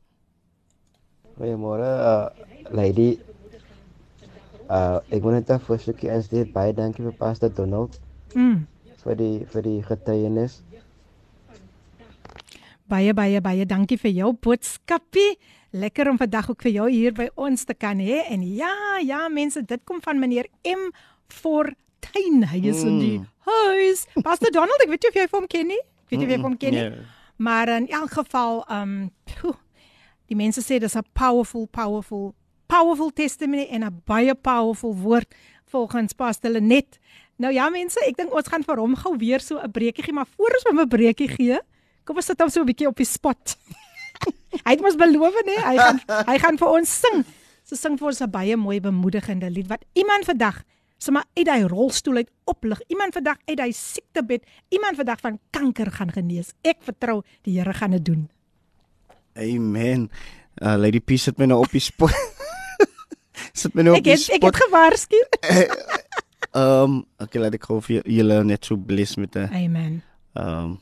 Goeiemôre, 1.37 1.85
uh, 1.85 2.27
lady. 2.71 3.17
Uh, 4.69 4.99
ek 5.11 5.21
wil 5.21 5.31
net 5.31 5.49
'n 5.49 5.59
versoekie 5.59 6.09
instuur. 6.09 6.45
Baie 6.51 6.73
dankie 6.73 7.03
vir 7.03 7.13
Pastor 7.13 7.49
Donald 7.49 7.99
Mm. 8.35 8.65
vir 9.03 9.15
die 9.15 9.45
vir 9.45 9.61
die 9.61 9.81
getuienis. 9.83 10.61
Baie 12.87 13.13
baie 13.13 13.41
baie 13.41 13.65
dankie 13.65 13.97
vir 13.97 14.11
jou 14.11 14.33
boodskapie. 14.33 15.37
Lekker 15.75 16.09
om 16.09 16.17
vandag 16.17 16.49
ook 16.49 16.61
vir 16.61 16.71
jou 16.71 16.89
hier 16.89 17.11
by 17.13 17.29
ons 17.35 17.63
te 17.65 17.73
kan 17.73 17.97
hê. 17.99 18.21
En 18.29 18.41
ja, 18.55 18.73
ja 19.03 19.27
mense, 19.29 19.61
dit 19.65 19.81
kom 19.83 20.01
van 20.01 20.19
meneer 20.19 20.45
M 20.63 20.91
Fortuin. 21.27 22.43
Hy 22.51 22.61
is 22.69 22.83
in 22.83 22.99
die 22.99 23.17
Mm. 23.19 23.27
huis. 23.45 24.05
Pastor 24.23 24.51
Donald, 24.51 24.81
ek 24.83 24.89
weet 24.89 25.01
nie 25.03 25.09
of 25.09 25.15
jy 25.15 25.27
hom 25.31 25.47
ken 25.47 25.67
nie. 25.67 25.81
Ek 26.05 26.09
weet 26.11 26.19
nie 26.19 26.25
of 26.27 26.31
jy 26.31 26.41
hom 26.41 26.57
ken 26.57 26.71
nie. 26.73 26.89
Nee. 26.89 27.05
Maar 27.37 27.69
in 27.69 27.87
elk 27.89 28.11
geval, 28.11 28.63
um 28.71 29.11
phew, 29.25 29.53
die 30.27 30.35
mense 30.35 30.61
sê 30.61 30.79
dis 30.79 30.95
'n 30.95 31.03
powerful 31.13 31.67
powerful 31.67 32.33
powerful 32.67 33.11
testimony 33.13 33.67
en 33.69 33.83
'n 33.83 34.01
baie 34.05 34.35
powerful 34.35 34.95
woord 34.95 35.35
volgens 35.65 36.13
Pastor 36.13 36.51
Lenet. 36.51 36.99
Nou 37.35 37.53
ja 37.53 37.69
mense, 37.69 37.99
ek 38.07 38.17
dink 38.17 38.33
ons 38.33 38.47
gaan 38.47 38.63
vir 38.63 38.77
hom 38.77 38.95
gou 38.95 39.17
weer 39.17 39.39
so 39.39 39.59
'n 39.59 39.71
breekie 39.71 40.03
gee, 40.03 40.13
maar 40.13 40.27
voor 40.37 40.51
ons 40.55 40.63
hom 40.69 40.79
'n 40.79 40.87
breekie 40.87 41.27
gee, 41.27 41.59
kom 42.03 42.15
ons 42.15 42.25
sit 42.25 42.39
hom 42.39 42.49
so 42.49 42.61
'n 42.61 42.65
bietjie 42.65 42.87
op 42.87 42.95
die 42.97 43.05
spot. 43.05 43.57
hy 44.65 44.71
het 44.71 44.81
mos 44.81 44.95
beloof 44.95 45.33
nê, 45.45 45.57
hy 45.59 45.77
gaan 45.77 45.99
hy 46.31 46.37
gaan 46.39 46.57
vir 46.57 46.67
ons 46.67 46.99
sing. 46.99 47.25
So 47.63 47.75
sing 47.75 47.97
vir 47.97 48.07
ons 48.07 48.21
'n 48.21 48.31
baie 48.31 48.55
mooi 48.55 48.79
bemoedigende 48.79 49.49
lied 49.49 49.67
wat 49.67 49.85
iemand 49.93 50.25
vandag 50.25 50.63
sommer 50.97 51.25
uit 51.33 51.49
hy 51.49 51.61
rolstoel 51.67 52.23
uit 52.23 52.31
oplig. 52.45 52.79
Iemand 52.87 53.13
vandag 53.13 53.37
uit 53.45 53.59
hy 53.59 53.71
siektebed, 53.71 54.45
iemand 54.69 54.95
vandag 54.95 55.19
van 55.19 55.39
kanker 55.51 55.91
gaan 55.91 56.11
genees. 56.11 56.53
Ek 56.63 56.77
vertrou 56.79 57.21
die 57.43 57.59
Here 57.59 57.73
gaan 57.73 57.91
dit 57.91 58.05
doen. 58.05 58.29
Amen. 59.35 60.09
Uh, 60.61 60.77
Lady 60.79 61.01
P 61.03 61.19
sit 61.19 61.37
my 61.37 61.45
nou 61.45 61.59
op 61.59 61.71
die 61.71 61.83
spot. 61.83 62.15
sit 63.53 63.75
my 63.75 63.81
nou 63.83 63.93
op 63.95 63.97
Ek 63.97 64.03
die 64.03 64.11
het 64.11 64.21
spot. 64.21 64.35
ek 64.35 64.43
het 64.43 64.55
gewaarsku. 64.63 65.21
Ehm, 66.55 66.83
um, 66.83 67.05
okay, 67.19 67.41
laat 67.41 67.53
ek 67.57 67.65
gou 67.67 67.81
vir 67.83 68.01
julle 68.07 68.43
net 68.47 68.63
so 68.65 68.77
bless 68.77 69.17
met 69.19 69.35
'n 69.35 69.49
Amen. 69.51 70.01
ehm 70.35 70.63
um, 70.63 70.79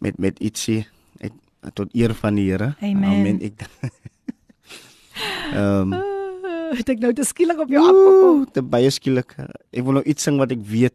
met 0.00 0.18
met 0.18 0.38
ietsie 0.40 0.86
uit, 1.20 1.32
tot 1.74 1.88
eer 1.94 2.14
van 2.14 2.34
die 2.34 2.46
Here. 2.50 2.74
Amen. 2.80 3.04
Amen. 3.04 3.40
Ek 3.42 3.52
Ehm 5.52 5.92
um, 5.92 6.08
Uh, 6.50 6.76
het 6.78 6.88
ek 6.88 6.98
nou 7.02 7.10
te 7.12 7.24
skielik 7.26 7.58
op 7.58 7.68
jou 7.68 7.82
afgekom. 7.82 8.44
te 8.52 8.62
baie 8.62 8.90
skielik. 8.90 9.34
Ek 9.72 9.82
wil 9.84 9.92
nou 9.98 10.02
iets 10.06 10.22
sing 10.22 10.38
wat 10.38 10.52
ek 10.54 10.60
weet 10.62 10.94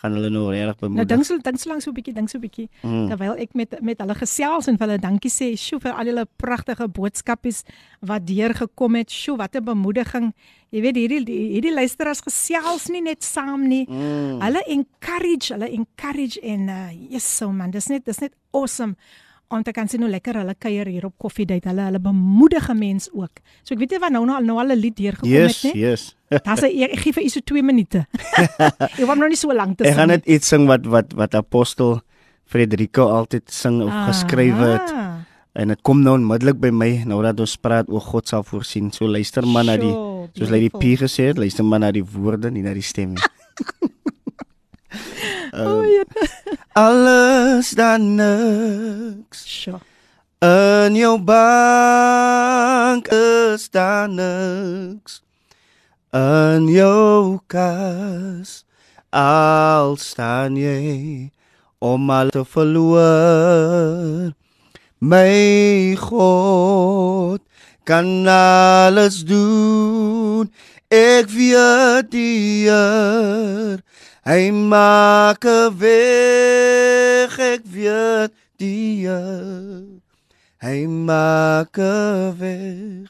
gaan 0.00 0.12
hulle 0.14 0.30
nou 0.30 0.50
regtig 0.50 0.80
Nou 0.80 0.90
bemoedig. 0.90 1.08
dink 1.08 1.24
so 1.24 1.38
dink 1.38 1.58
so 1.58 1.70
lank 1.70 1.82
so 1.82 1.90
'n 1.90 1.94
bietjie, 1.94 2.14
dink 2.14 2.28
so 2.28 2.38
'n 2.38 2.42
bietjie. 2.42 2.68
Mm. 2.82 3.08
Terwyl 3.08 3.34
ek 3.38 3.54
met 3.54 3.80
met 3.82 3.98
hulle 3.98 4.14
gesels 4.14 4.68
en 4.68 4.76
vir 4.78 4.86
hulle 4.86 4.98
dankie 4.98 5.30
sê, 5.30 5.56
sjoe 5.56 5.80
vir 5.80 5.92
al 5.92 6.04
julle 6.06 6.26
pragtige 6.36 6.88
boodskapies 6.88 7.62
wat 8.00 8.26
deurgekom 8.26 8.94
het. 8.96 9.10
Sjoe, 9.10 9.36
wat 9.36 9.54
'n 9.56 9.64
bemoediging. 9.64 10.32
Jy 10.70 10.80
weet 10.82 10.96
hierdie 10.96 11.24
die- 11.24 11.52
hierdie 11.54 11.74
luisteraars 11.74 12.20
gesels 12.20 12.88
nie 12.90 13.00
net 13.02 13.22
saam 13.24 13.66
nie. 13.68 13.86
Mm. 13.88 14.40
Hulle 14.40 14.62
encourage, 14.68 15.52
hulle 15.52 15.68
encourage 15.70 16.38
en 16.42 16.68
uh 16.68 16.90
yes 17.10 17.36
so 17.36 17.50
man, 17.52 17.70
dis 17.70 17.88
net 17.88 18.04
dis 18.04 18.18
net 18.20 18.32
awesome 18.52 18.94
om 19.48 19.62
te 19.62 19.72
kan 19.72 19.88
sien 19.88 20.00
hoe 20.04 20.10
lekker 20.10 20.34
hulle 20.34 20.54
kuier 20.58 20.86
hier 20.86 21.04
op 21.06 21.14
Coffee 21.18 21.46
Date. 21.46 21.68
Hulle 21.68 21.82
hulle 21.88 21.98
bemoedig 22.00 22.68
'n 22.70 22.78
mens 22.78 23.08
ook. 23.12 23.40
So 23.64 23.74
ek 23.74 23.80
weet 23.80 23.90
nie 23.90 23.98
wat 23.98 24.10
nou 24.12 24.24
nou 24.26 24.42
nou 24.44 24.58
al 24.58 24.70
'n 24.72 24.78
lied 24.78 24.96
deurgekom 24.96 25.28
Yes, 25.28 25.62
het 25.62 25.74
nie. 25.74 25.82
yes. 25.82 26.16
Daar's 26.46 26.60
'n 26.62 26.66
ek, 26.82 26.92
ek 26.92 26.98
gee 27.00 27.12
vir 27.12 27.24
u 27.24 27.28
so 27.28 27.40
2 27.40 27.62
minute. 27.62 28.06
ek 29.00 29.06
wou 29.06 29.16
nog 29.16 29.28
nie 29.28 29.36
so 29.36 29.52
lank 29.52 29.78
te 29.78 29.84
Ek 29.84 29.94
gaan 29.94 30.08
net 30.08 30.26
iets 30.26 30.48
sing 30.48 30.66
wat 30.66 30.84
wat 30.86 31.12
wat 31.12 31.34
apostel 31.34 32.00
Frederico 32.44 33.08
altyd 33.08 33.50
sing 33.50 33.82
of 33.82 33.92
geskryf 34.06 34.56
het. 34.56 34.90
Aha. 34.92 35.24
En 35.54 35.68
dit 35.68 35.80
kom 35.82 36.02
nou 36.02 36.14
onmiddellik 36.16 36.60
by 36.60 36.70
my 36.70 37.02
nou 37.06 37.22
dat 37.22 37.40
ons 37.40 37.56
praat 37.56 37.88
oor 37.88 38.00
God 38.00 38.28
sal 38.28 38.42
voorsien. 38.42 38.90
So 38.92 39.06
luister 39.08 39.46
maar 39.46 39.64
na 39.64 39.76
die 39.76 39.90
Sure, 39.90 40.28
soos 40.34 40.50
Lady 40.50 40.68
P 40.68 40.78
beautiful. 40.78 41.06
gesê 41.08 41.26
het, 41.28 41.36
luister 41.38 41.64
maar 41.64 41.78
na 41.80 41.90
die 41.90 42.04
woorde, 42.04 42.50
nie 42.50 42.62
na 42.62 42.72
die 42.74 42.82
stem 42.82 43.14
nie. 43.14 43.22
O, 45.52 45.82
ja. 45.82 46.04
Alles 46.78 47.70
dan 47.74 48.14
niks. 48.14 49.42
Sure. 49.62 49.80
In 50.38 50.94
jou 50.94 51.18
bank 51.18 53.08
is 53.08 53.70
daar 53.70 54.08
niks. 54.08 55.22
In 56.14 56.68
jou 56.70 57.38
kas 57.46 58.64
al 59.10 59.96
staan 59.96 60.54
jy 60.54 61.32
om 61.78 62.10
al 62.10 62.30
te 62.30 62.44
verloor. 62.46 64.30
My 64.98 65.96
God 65.98 67.42
kan 67.82 68.26
alles 68.30 69.24
doen. 69.26 70.52
Ek 70.88 71.28
weet 71.28 72.10
die 72.14 72.64
Heer, 72.64 73.82
hy 74.28 74.52
maak 74.52 75.44
'n 75.44 75.72
weg. 75.80 77.32
Ek 77.38 77.64
weet 77.64 78.32
die 78.60 79.08
Heer, 79.08 80.04
hy 80.60 80.84
maak 80.84 81.78
'n 81.78 82.36
weg. 82.36 83.08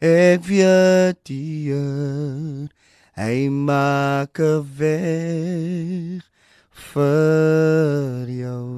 Ek 0.00 0.40
weet 0.48 1.20
die 1.28 1.68
Heer, 1.68 2.72
hy 3.20 3.48
maak 3.52 4.40
'n 4.40 4.64
weg 4.80 6.24
vir 6.72 8.24
jou. 8.28 8.68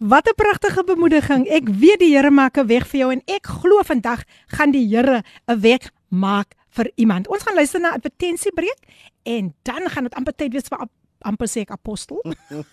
Wat 0.00 0.24
'n 0.24 0.40
pragtige 0.40 0.84
bemoediging. 0.84 1.44
Ek 1.52 1.68
weet 1.68 2.00
die 2.00 2.16
Here 2.16 2.30
maak 2.30 2.56
'n 2.56 2.66
weg 2.66 2.88
vir 2.88 3.00
jou 3.00 3.12
en 3.12 3.22
ek 3.28 3.44
glo 3.44 3.82
vandag 3.84 4.24
gaan 4.56 4.72
die 4.72 4.88
Here 4.88 5.22
'n 5.48 5.60
weg 5.60 5.92
maak 6.08 6.56
vir 6.70 6.90
iemand. 6.94 7.28
Ons 7.28 7.42
gaan 7.42 7.54
luister 7.54 7.80
na 7.80 7.90
'n 7.90 7.98
advertensiebreek 7.98 8.80
en 9.22 9.54
dan 9.62 9.88
gaan 9.88 10.04
dit 10.08 10.14
amper 10.14 10.36
tyd 10.36 10.52
wees 10.52 10.68
vir 10.68 10.86
amper 11.28 11.48
sê 11.50 11.64
ek 11.66 11.74
apostel 11.74 12.20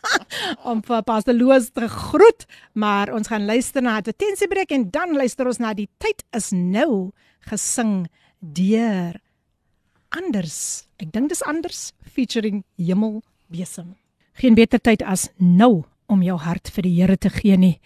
om 0.70 0.82
vir 0.82 1.04
Pastor 1.04 1.36
Loos 1.36 1.70
te 1.76 1.88
groet, 1.92 2.46
maar 2.74 3.12
ons 3.12 3.28
gaan 3.28 3.46
luister 3.46 3.82
na 3.82 3.98
'n 3.98 4.04
advertensiebreek 4.04 4.72
en 4.72 4.90
dan 4.90 5.16
luister 5.16 5.48
ons 5.48 5.60
na 5.60 5.74
die 5.74 5.90
tyd 6.00 6.24
is 6.32 6.52
nou 6.52 7.12
gesing 7.40 8.08
deur 8.40 9.20
Anders. 10.16 10.88
Ek 11.04 11.12
dink 11.12 11.30
dis 11.30 11.44
Anders 11.44 11.92
featuring 12.08 12.64
Hemel 12.78 13.22
Besem. 13.52 13.96
Geen 14.40 14.56
beter 14.56 14.80
tyd 14.80 15.04
as 15.04 15.30
nou 15.36 15.84
om 16.08 16.22
jou 16.24 16.38
hart 16.40 16.72
vir 16.72 16.84
die 16.88 16.96
Here 16.96 17.18
te 17.18 17.30
gee 17.30 17.58
nie. 17.58 17.80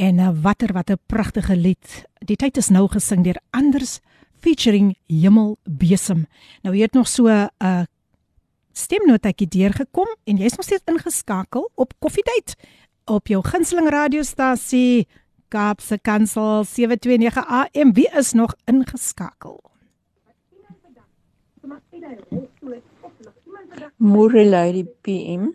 En 0.00 0.18
uh, 0.18 0.32
watter 0.34 0.72
wat 0.72 0.90
'n 0.90 0.98
pragtige 1.06 1.56
lied. 1.56 2.04
Die 2.26 2.36
tyd 2.36 2.56
is 2.56 2.70
nou 2.70 2.88
gesing 2.88 3.22
deur 3.24 3.38
Anders 3.50 4.00
featuring 4.40 4.96
Hemel 5.06 5.58
Besem. 5.64 6.26
Nou 6.62 6.74
hier 6.74 6.86
het 6.86 6.94
nog 6.94 7.08
so 7.08 7.28
'n 7.28 7.48
uh, 7.62 7.84
stemnotetjie 8.75 9.47
deurgekom 9.47 10.09
en 10.25 10.37
jy's 10.37 10.55
nog 10.57 10.65
steeds 10.67 10.83
ingeskakel 10.91 11.69
op 11.75 11.93
Koffiedייט 11.99 12.55
op 13.05 13.27
jou 13.27 13.41
gunsteling 13.45 13.89
radiostasie 13.89 15.07
Kaapse 15.47 15.97
Kansel 16.01 16.63
729 16.63 17.45
AM. 17.47 17.93
Wie 17.93 18.09
is 18.17 18.33
nog 18.33 18.55
ingeskakel? 18.65 19.61
Môre 23.97 24.43
Lady 24.45 24.83
PM. 25.01 25.53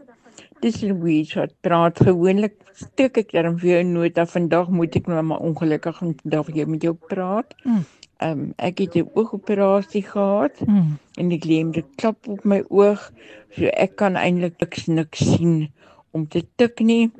Dis 0.60 0.80
Louise 0.80 1.38
wat 1.38 1.52
praat. 1.60 2.00
Gewoonlik 2.00 2.56
steek 2.76 3.18
ek 3.20 3.32
dan 3.32 3.58
vir 3.58 3.70
jou 3.70 3.82
'n 3.82 3.92
nota. 3.92 4.26
Vandag 4.26 4.68
moet 4.68 4.96
ek 4.96 5.06
nou 5.06 5.22
maar 5.22 5.40
ongelukkig 5.40 5.98
vandag 5.98 6.46
weer 6.46 6.68
met 6.68 6.82
jou 6.82 6.94
praat. 6.94 7.54
Mm. 7.64 7.84
Ehm 8.23 8.31
um, 8.39 8.53
ek 8.57 8.77
het 8.79 8.95
'n 8.95 9.09
oogoperasie 9.13 10.03
gehad 10.03 10.59
Mm. 10.67 10.97
en 11.17 11.27
die 11.29 11.39
gleemde 11.39 11.83
klap 11.95 12.27
op 12.27 12.43
my 12.45 12.63
oog. 12.69 13.11
So 13.55 13.65
ek 13.65 13.95
kan 13.95 14.15
eintlik 14.15 14.59
niks 14.59 14.85
niks 14.87 15.19
sien 15.35 15.69
om 16.11 16.27
te 16.27 16.43
tik 16.55 16.79
nie. 16.79 17.11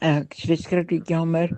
Ek 0.00 0.34
is 0.36 0.44
verskriklik 0.44 1.08
jammer 1.08 1.48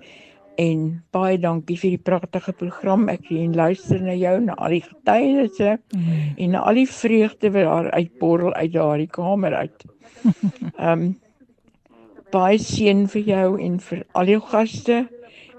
en 0.56 1.02
baie 1.10 1.38
dankie 1.38 1.76
vir 1.78 1.90
die 1.90 1.98
pragtige 1.98 2.52
program. 2.52 3.08
Ek 3.08 3.24
sien 3.26 3.54
luister 3.54 4.00
na 4.00 4.12
jou 4.14 4.40
na 4.40 4.52
al 4.54 4.70
die 4.70 4.82
getuienisse 4.82 5.78
Mm. 5.94 6.34
en 6.36 6.50
na 6.50 6.58
al 6.60 6.74
die 6.74 6.86
vreugde 6.88 7.50
wat 7.50 7.64
daar 7.64 7.90
uitborrel 7.90 8.54
uit 8.54 8.72
daardie 8.72 9.08
kamer 9.10 9.54
uit. 9.54 9.84
Ehm 10.78 10.92
um, 11.02 11.16
baie 12.32 12.58
seën 12.58 13.06
vir 13.08 13.22
jou 13.22 13.60
en 13.60 13.78
vir 13.80 14.04
al 14.12 14.26
jou 14.26 14.40
gaste 14.40 15.08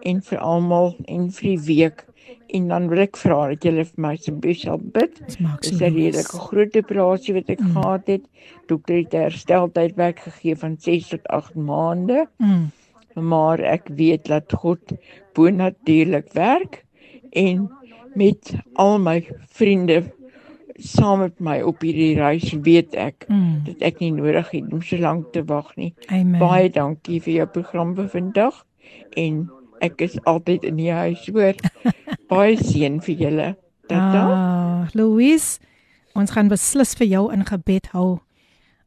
en 0.03 0.21
vir 0.21 0.39
almal 0.39 0.95
en 1.07 1.31
vir 1.31 1.49
die 1.49 1.59
week. 1.65 2.05
En 2.47 2.67
dan 2.67 2.87
wil 2.89 3.03
ek 3.05 3.17
vra 3.17 3.47
dat 3.51 3.65
julle 3.65 3.85
vir 3.85 4.01
my 4.01 4.13
asseblief 4.17 4.59
sal 4.61 4.79
bid. 4.79 5.19
Dis 5.27 5.37
'n 5.81 5.83
redelike 5.83 6.39
groot 6.47 6.75
operasie 6.75 7.33
wat 7.33 7.49
ek 7.49 7.61
mm. 7.61 7.71
gehad 7.75 8.07
het. 8.07 8.25
Dokter 8.67 8.95
het 8.95 9.13
'n 9.13 9.25
hersteltydperk 9.27 10.19
gegee 10.19 10.55
van 10.55 10.77
6 10.79 11.07
tot 11.07 11.27
8 11.27 11.55
maande. 11.55 12.27
Mm. 12.37 12.71
Maar 13.15 13.59
ek 13.59 13.87
weet 13.87 14.25
dat 14.25 14.53
God 14.53 14.97
bonatuurlik 15.33 16.33
werk 16.33 16.83
en 17.31 17.69
met 18.15 18.53
al 18.73 18.99
my 18.99 19.27
vriende 19.47 20.03
saam 20.75 21.19
met 21.19 21.39
my 21.39 21.61
op 21.61 21.81
hierdie 21.81 22.15
reis 22.19 22.51
weet 22.63 22.95
ek 22.95 23.25
Mm. 23.29 23.63
dat 23.65 23.81
ek 23.81 23.99
nie 23.99 24.11
nodig 24.11 24.49
het 24.51 24.73
om 24.73 24.81
so 24.81 24.97
lank 24.97 25.31
te 25.31 25.43
wag 25.43 25.75
nie. 25.75 25.93
Amen. 26.07 26.39
Baie 26.39 26.69
dankie 26.69 27.21
vir 27.21 27.33
jou 27.33 27.47
program 27.47 27.95
vir 27.95 28.09
vandag 28.09 28.65
en 29.15 29.49
ek 29.81 30.01
is 30.01 30.17
altyd 30.25 30.63
in 30.63 30.77
die 30.77 30.91
huis 30.91 31.25
hoor. 31.27 31.55
Baie 32.31 32.57
seën 32.57 33.01
vir 33.01 33.15
julle. 33.15 33.55
Tata. 33.87 34.21
Ah, 34.25 34.87
Louise, 34.93 35.59
ons 36.15 36.31
gaan 36.31 36.49
beslis 36.49 36.95
vir 36.97 37.07
jou 37.07 37.25
in 37.33 37.45
gebed 37.45 37.91
hou. 37.93 38.19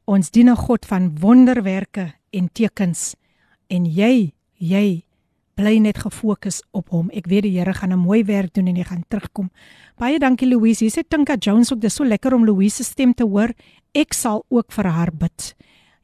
Ons 0.07 0.31
dien 0.31 0.49
'n 0.49 0.57
God 0.57 0.87
van 0.87 1.13
wonderwerke 1.21 2.15
en 2.33 2.49
tekens 2.53 3.15
en 3.69 3.85
jy, 3.85 4.33
jy 4.57 5.05
bly 5.59 5.79
net 5.79 5.99
gefokus 5.99 6.63
op 6.73 6.91
hom. 6.95 7.11
Ek 7.13 7.27
weet 7.27 7.43
die 7.43 7.59
Here 7.59 7.75
gaan 7.75 7.93
'n 7.93 7.99
mooi 7.99 8.25
werk 8.25 8.55
doen 8.55 8.69
en 8.69 8.77
jy 8.77 8.85
gaan 8.85 9.05
terugkom. 9.09 9.51
Baie 9.99 10.19
dankie 10.19 10.49
Louise. 10.49 10.85
Hier 10.85 10.91
sê 10.91 11.03
Tinka 11.09 11.37
Jones 11.37 11.73
ook 11.73 11.81
dis 11.81 11.95
so 11.95 12.05
lekker 12.05 12.35
om 12.35 12.45
Louise 12.45 12.77
se 12.77 12.85
stem 12.85 13.15
te 13.15 13.25
hoor. 13.25 13.53
Ek 13.95 14.13
sal 14.13 14.45
ook 14.49 14.73
vir 14.73 14.85
haar 14.87 15.11
bid. 15.13 15.55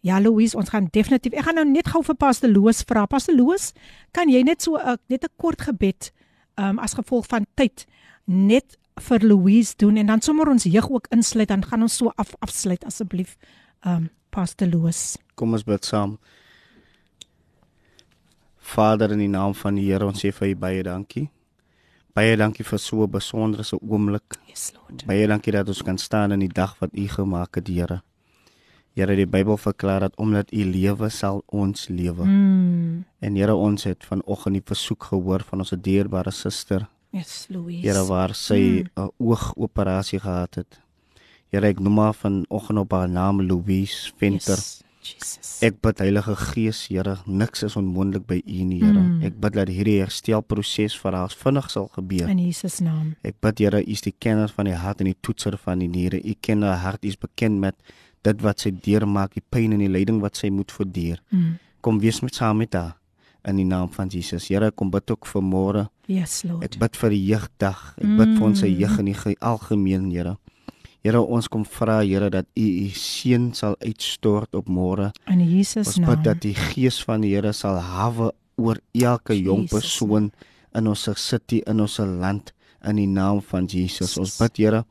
Ja 0.05 0.18
Louise, 0.20 0.56
ons 0.56 0.68
gaan 0.68 0.90
definitief. 0.93 1.32
Ek 1.32 1.47
gaan 1.47 1.56
nou 1.56 1.64
net 1.64 1.89
gou 1.89 2.02
vir 2.05 2.16
Pastor 2.20 2.51
Loos 2.52 2.82
vra. 2.85 3.06
Pastor 3.09 3.32
Loos, 3.36 3.70
kan 4.12 4.28
jy 4.28 4.43
net 4.44 4.62
so 4.62 4.76
'n 4.76 4.98
net 5.09 5.24
'n 5.24 5.32
kort 5.36 5.62
gebed 5.62 6.12
um, 6.56 6.78
as 6.78 6.93
gevolg 6.94 7.26
van 7.26 7.47
tyd 7.56 7.86
net 8.26 8.76
vir 9.01 9.20
Louise 9.24 9.74
doen 9.76 9.97
en 9.97 10.06
dan 10.06 10.20
sommer 10.20 10.48
ons 10.48 10.64
jeug 10.64 10.90
ook 10.90 11.06
insluit 11.10 11.48
dan 11.48 11.64
gaan 11.64 11.82
ons 11.82 11.97
so 11.97 12.12
af 12.16 12.35
afsluit 12.40 12.85
asseblief. 12.85 13.36
Um 13.82 14.10
Pastor 14.31 14.68
Loos. 14.68 15.16
Kom 15.35 15.52
ons 15.52 15.64
bid 15.64 15.85
saam. 15.85 16.18
Vader 18.59 19.12
in 19.12 19.18
die 19.18 19.28
naam 19.28 19.55
van 19.55 19.74
die 19.74 19.85
Here, 19.93 20.06
ons 20.06 20.20
sê 20.20 20.32
vir 20.32 20.48
U 20.48 20.55
baie 20.56 20.82
dankie. 20.82 21.31
Baie 22.14 22.36
dankie 22.36 22.64
vir 22.64 22.78
so 22.78 23.05
'n 23.05 23.10
besondere 23.10 23.64
so 23.64 23.78
oomblik. 23.81 24.36
Yes 24.48 24.72
Lord. 24.74 25.06
Baie 25.06 25.26
dankie 25.26 25.52
dat 25.52 25.68
ons 25.68 25.82
kan 25.82 25.98
staan 25.98 26.32
in 26.32 26.40
die 26.40 26.48
dag 26.48 26.76
wat 26.81 26.90
U 26.93 27.09
gemaak 27.09 27.55
het, 27.55 27.68
Here. 27.68 28.02
Here, 28.94 29.16
die 29.18 29.26
Bybel 29.26 29.56
verklaar 29.58 30.04
dat 30.06 30.16
omdat 30.22 30.52
U 30.54 30.64
lewe 30.64 31.08
sal 31.10 31.42
ons 31.46 31.88
lewe. 31.88 32.24
Mm. 32.24 33.04
En 33.18 33.34
Here, 33.34 33.54
ons 33.54 33.84
het 33.84 34.04
vanoggend 34.06 34.60
die 34.60 34.62
versoek 34.64 35.10
gehoor 35.10 35.42
van 35.48 35.64
ons 35.64 35.74
dierbare 35.82 36.30
suster. 36.30 36.86
Yes 37.14 37.46
Louise. 37.50 37.82
Here 37.82 38.04
waar 38.06 38.34
sy 38.34 38.54
'n 38.54 38.90
mm. 38.94 39.10
oogoperasie 39.18 40.20
gehad 40.20 40.54
het. 40.54 40.80
Here, 41.50 41.66
ek 41.66 41.80
noem 41.80 41.98
haar 41.98 42.14
vanoggend 42.14 42.78
op 42.78 42.92
haar 42.92 43.08
naam 43.08 43.42
Louise 43.42 44.12
Venter. 44.16 44.56
Yes. 44.56 44.84
Jesus. 45.04 45.58
Ek 45.60 45.76
bid 45.84 45.98
Heilige 46.00 46.34
Gees, 46.36 46.86
Here, 46.88 47.18
niks 47.26 47.62
is 47.62 47.76
onmoontlik 47.76 48.24
by 48.26 48.40
U 48.40 48.64
nie, 48.64 48.80
Here. 48.80 49.00
Mm. 49.00 49.22
Ek 49.26 49.36
bid 49.40 49.52
dat 49.58 49.68
hierdie 49.68 49.98
herstelproses 50.00 50.96
vir 51.02 51.12
haar 51.18 51.34
vinnig 51.34 51.68
sal 51.70 51.90
gebeur. 51.92 52.28
in 52.28 52.38
Jesus 52.38 52.80
naam. 52.80 53.14
Ek 53.22 53.36
bid 53.40 53.58
Here, 53.58 53.82
U 53.82 53.90
is 53.90 54.00
die 54.00 54.14
kenner 54.18 54.48
van 54.48 54.70
die 54.70 54.78
hart 54.78 55.00
en 55.00 55.10
die 55.10 55.18
toetser 55.20 55.58
van 55.60 55.84
die 55.84 55.88
niere. 55.88 56.22
U 56.24 56.34
ken 56.40 56.62
haar 56.62 56.78
hart, 56.78 57.04
U 57.04 57.08
is 57.08 57.20
bekend 57.20 57.60
met 57.60 57.74
dit 58.24 58.42
wat 58.44 58.60
sy 58.64 58.70
deurmaak, 58.84 59.34
die 59.36 59.44
pyn 59.52 59.74
en 59.76 59.82
die 59.84 59.88
lyding 59.92 60.20
wat 60.24 60.36
sy 60.40 60.48
moet 60.51 60.72
verduur. 60.72 61.20
Mm. 61.30 61.59
Kom 61.84 61.98
wees 62.01 62.22
met 62.24 62.34
saam 62.38 62.62
met 62.62 62.72
haar 62.74 62.94
in 63.44 63.59
die 63.60 63.66
naam 63.68 63.90
van 63.92 64.09
Jesus. 64.09 64.46
Here, 64.48 64.70
kom 64.72 64.88
bid 64.90 65.10
ook 65.12 65.26
vir 65.28 65.42
môre. 65.44 65.82
Yes 66.09 66.42
Lord. 66.48 66.64
Ek 66.64 66.78
bid 66.80 66.96
vir 66.96 67.10
die 67.12 67.24
jeugdag. 67.28 67.82
Ek 68.01 68.14
bid 68.18 68.32
vir 68.38 68.46
ons 68.46 68.60
se 68.60 68.66
Mm. 68.70 68.78
jeug 68.80 68.98
in 68.98 69.05
die 69.10 69.14
ge- 69.14 69.36
algemeen, 69.40 70.10
Here. 70.10 70.36
Here, 71.05 71.20
ons 71.20 71.48
kom 71.48 71.64
vra 71.68 72.01
Here 72.02 72.30
dat 72.30 72.46
U 72.56 72.62
U 72.62 72.88
seën 72.88 73.52
sal 73.55 73.76
uitstort 73.84 74.55
op 74.55 74.66
môre. 74.68 75.12
in 75.28 75.40
Jesus 75.40 75.86
Ons 75.88 75.98
naam. 75.98 76.14
bid 76.14 76.24
dat 76.24 76.40
die 76.40 76.55
gees 76.55 77.02
van 77.05 77.20
die 77.20 77.34
Here 77.34 77.52
sal 77.52 77.76
hawe 77.78 78.32
oor 78.56 78.78
elke 78.94 79.34
jong 79.36 79.68
Jesus 79.68 79.70
persoon 79.82 80.32
in 80.74 80.86
ons 80.86 81.09
city, 81.16 81.62
in 81.66 81.80
ons 81.80 81.98
land 81.98 82.52
in 82.82 82.96
die 82.96 83.06
naam 83.06 83.42
van 83.42 83.66
Jesus. 83.66 84.16
Ons 84.18 84.38
bid 84.38 84.56
Here 84.56 84.84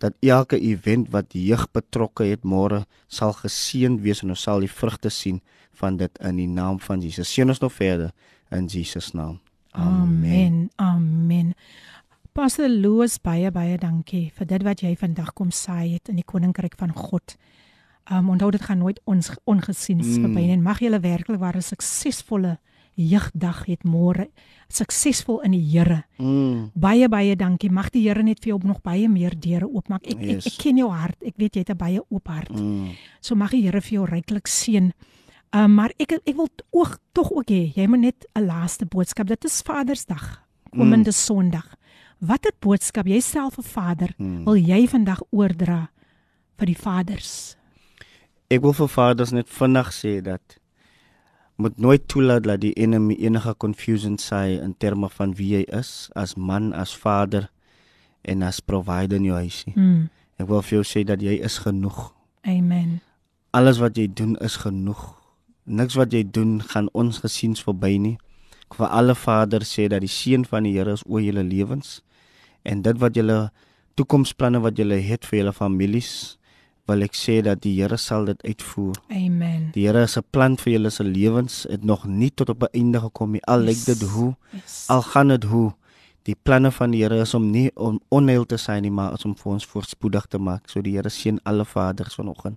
dat 0.00 0.14
elke 0.24 0.58
event 0.60 1.10
wat 1.12 1.30
die 1.34 1.44
jeug 1.50 1.66
betrokke 1.72 2.24
het 2.24 2.42
môre 2.44 2.84
sal 3.08 3.32
geseënd 3.36 4.00
wees 4.04 4.22
en 4.24 4.30
ons 4.34 4.42
sal 4.42 4.60
die 4.64 4.70
vrugte 4.72 5.10
sien 5.10 5.40
van 5.80 5.96
dit 5.96 6.18
in 6.24 6.36
die 6.36 6.48
naam 6.48 6.80
van 6.80 7.00
Jesus. 7.00 7.28
Seën 7.32 7.48
ons 7.48 7.60
nog 7.60 7.72
verder 7.72 8.10
in 8.50 8.66
Jesus 8.66 9.12
naam. 9.12 9.38
Amen. 9.72 10.70
Amen. 10.76 11.54
Pastor 12.32 12.68
Loos 12.68 13.18
baie 13.22 13.50
baie 13.50 13.78
dankie 13.78 14.30
vir 14.36 14.46
dit 14.46 14.62
wat 14.66 14.82
jy 14.82 14.94
vandag 14.96 15.32
kom 15.34 15.50
saai 15.50 15.94
het 15.94 16.08
in 16.08 16.16
die 16.20 16.24
koninkryk 16.26 16.76
van 16.78 16.92
God. 16.94 17.36
Um 18.10 18.30
onthou 18.30 18.50
dit 18.50 18.62
gaan 18.62 18.78
nooit 18.78 19.00
ons 19.04 19.30
ongesien 19.44 19.98
Mm. 19.98 20.22
verby 20.22 20.40
nie. 20.40 20.52
en 20.52 20.62
Mag 20.62 20.78
julle 20.80 21.00
werklik 21.00 21.38
waar 21.40 21.56
'n 21.56 21.62
suksesvolle 21.62 22.58
jeugdag 23.00 23.64
het 23.66 23.82
môre. 23.84 24.28
Suksesvol 24.68 25.40
in 25.46 25.52
die 25.52 25.62
Here. 25.72 26.04
Mm. 26.18 26.70
Baie 26.74 27.08
baie 27.08 27.36
dankie. 27.36 27.70
Mag 27.70 27.90
die 27.90 28.02
Here 28.08 28.22
net 28.22 28.40
vir 28.44 28.52
jou 28.54 28.60
nog 28.68 28.82
baie 28.82 29.08
meer 29.08 29.34
deure 29.40 29.66
oopmaak. 29.68 30.06
Ek, 30.06 30.20
Yes. 30.20 30.46
ek 30.46 30.52
ek 30.52 30.58
ken 30.62 30.76
jou 30.78 30.90
hart. 30.90 31.16
Ek 31.26 31.34
weet 31.36 31.54
jy 31.56 31.60
het 31.60 31.70
'n 31.70 31.76
baie 31.76 32.00
oop 32.10 32.28
hart. 32.28 32.50
Mm. 32.50 32.90
So 33.20 33.34
mag 33.34 33.50
die 33.50 33.62
Here 33.62 33.80
vir 33.80 33.90
jou 33.98 34.06
ryklik 34.06 34.46
seën. 34.46 34.92
Uh, 35.52 35.66
maar 35.66 35.90
ek 35.98 36.12
ek 36.24 36.36
wil 36.36 36.48
ook 36.70 36.98
tog 37.12 37.30
ook 37.32 37.46
hê 37.50 37.72
jy 37.74 37.86
moet 37.88 38.00
net 38.00 38.26
'n 38.36 38.46
laaste 38.46 38.86
boodskap. 38.86 39.26
Dit 39.26 39.44
is 39.44 39.62
Vadersdag, 39.62 40.42
komende 40.70 41.10
mm. 41.10 41.12
Sondag. 41.12 41.74
Watter 42.20 42.52
boodskap 42.60 43.06
jy 43.06 43.20
self 43.20 43.58
'n 43.58 43.62
vader 43.62 44.14
Mm. 44.18 44.44
wil 44.44 44.54
jy 44.56 44.86
vandag 44.86 45.22
oordra 45.32 45.90
vir 46.58 46.66
die 46.66 46.76
vaders? 46.76 47.56
Ek 48.50 48.60
wil 48.62 48.72
vir 48.72 48.88
vaders 48.88 49.32
net 49.32 49.48
vinnig 49.48 49.88
sê 49.92 50.22
dat 50.22 50.59
moet 51.60 51.78
nooit 51.78 52.08
toelaat 52.08 52.46
dat 52.48 52.62
die 52.64 52.72
enemy 52.80 53.16
enige 53.20 53.54
confusion 53.58 54.18
saai 54.18 54.58
in 54.60 54.74
terme 54.78 55.08
van 55.12 55.34
wie 55.38 55.52
jy 55.56 55.62
is 55.76 56.08
as 56.16 56.34
man, 56.36 56.72
as 56.72 56.94
vader 56.96 57.50
en 58.22 58.42
as 58.42 58.60
provider 58.60 59.20
in 59.20 59.28
jou 59.28 59.36
huis 59.36 59.62
nie. 59.68 59.76
Mm. 59.76 60.08
Ek 60.40 60.48
wil 60.48 60.64
vir 60.64 60.78
jou 60.78 60.84
sê 60.88 61.04
dat 61.04 61.22
jy 61.24 61.36
is 61.44 61.58
genoeg. 61.64 62.10
Amen. 62.48 63.00
Alles 63.56 63.80
wat 63.82 63.98
jy 64.00 64.06
doen 64.08 64.36
is 64.40 64.56
genoeg. 64.62 65.02
Niks 65.64 65.96
wat 65.98 66.14
jy 66.16 66.24
doen 66.24 66.60
gaan 66.72 66.88
ongesiens 66.96 67.62
verby 67.66 67.96
nie. 68.00 68.16
Ek 68.70 68.78
vir 68.80 68.88
alle 68.88 69.16
vaders 69.18 69.74
sê 69.76 69.88
dat 69.92 70.04
die 70.04 70.12
seën 70.12 70.46
van 70.48 70.64
die 70.64 70.76
Here 70.78 70.96
is 70.96 71.04
oor 71.06 71.20
julle 71.24 71.44
lewens 71.44 72.00
en 72.62 72.82
dit 72.84 72.98
wat 73.00 73.16
julle 73.16 73.50
toekomsplanne 73.98 74.60
wat 74.64 74.78
julle 74.78 75.00
het 75.04 75.24
vir 75.28 75.42
julle 75.42 75.54
families 75.56 76.12
wil 76.90 77.02
ek 77.06 77.14
sê 77.16 77.40
dat 77.46 77.62
die 77.64 77.76
Here 77.78 77.96
sal 77.96 78.24
dit 78.28 78.42
uitvoer. 78.44 78.96
Amen. 79.08 79.70
Die 79.74 79.86
Here 79.86 80.06
se 80.10 80.22
plan 80.22 80.56
vir 80.60 80.72
julle 80.74 80.90
se 80.90 81.04
lewens 81.06 81.62
het 81.70 81.84
nog 81.84 82.06
nie 82.06 82.30
tot 82.30 82.50
op 82.50 82.62
'n 82.62 82.74
einde 82.74 83.00
gekom 83.00 83.32
nie. 83.32 83.42
Al 83.46 83.60
lyk 83.60 83.84
dit 83.86 84.02
hoe, 84.02 84.34
Yes. 84.52 84.84
al 84.88 85.02
gaan 85.02 85.28
dit 85.28 85.44
hoe. 85.44 85.72
Die 86.24 86.36
planne 86.42 86.70
van 86.70 86.90
die 86.90 87.02
Here 87.02 87.20
is 87.20 87.34
om 87.34 87.50
nie 87.50 87.70
om 87.76 88.00
onheil 88.08 88.44
te 88.46 88.56
sy 88.58 88.78
nie, 88.80 88.90
maar 88.90 89.16
om 89.24 89.34
vir 89.34 89.52
ons 89.52 89.64
voorspoedig 89.66 90.26
te 90.28 90.38
maak. 90.38 90.68
So 90.68 90.82
die 90.82 90.92
Here 90.96 91.08
seën 91.08 91.38
alle 91.44 91.64
vaders 91.64 92.14
vanoggend. 92.14 92.56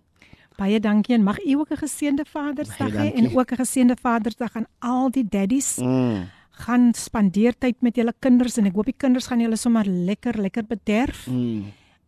Baie 0.58 0.80
dankie 0.80 1.16
en 1.16 1.24
mag 1.24 1.40
u 1.46 1.54
ook 1.54 1.72
'n 1.72 1.78
geseënde 1.78 2.26
Vadersdag 2.26 2.92
hê 2.92 3.14
en 3.16 3.38
ook 3.38 3.52
'n 3.52 3.56
geseënde 3.56 3.96
Vadersdag 4.02 4.56
aan 4.56 4.66
al 4.80 5.12
die 5.12 5.26
daddies. 5.30 5.78
Mm. 5.78 6.30
Gaan 6.52 6.94
spandeer 6.94 7.54
tyd 7.58 7.82
met 7.82 7.96
julle 7.96 8.14
kinders 8.20 8.58
en 8.58 8.66
ek 8.66 8.76
hoop 8.76 8.86
die 8.86 8.98
kinders 8.98 9.28
gaan 9.28 9.40
julle 9.40 9.56
sommer 9.56 9.86
lekker 9.86 10.42
lekker 10.42 10.64
bederf. 10.68 11.28
Mm. 11.28 11.64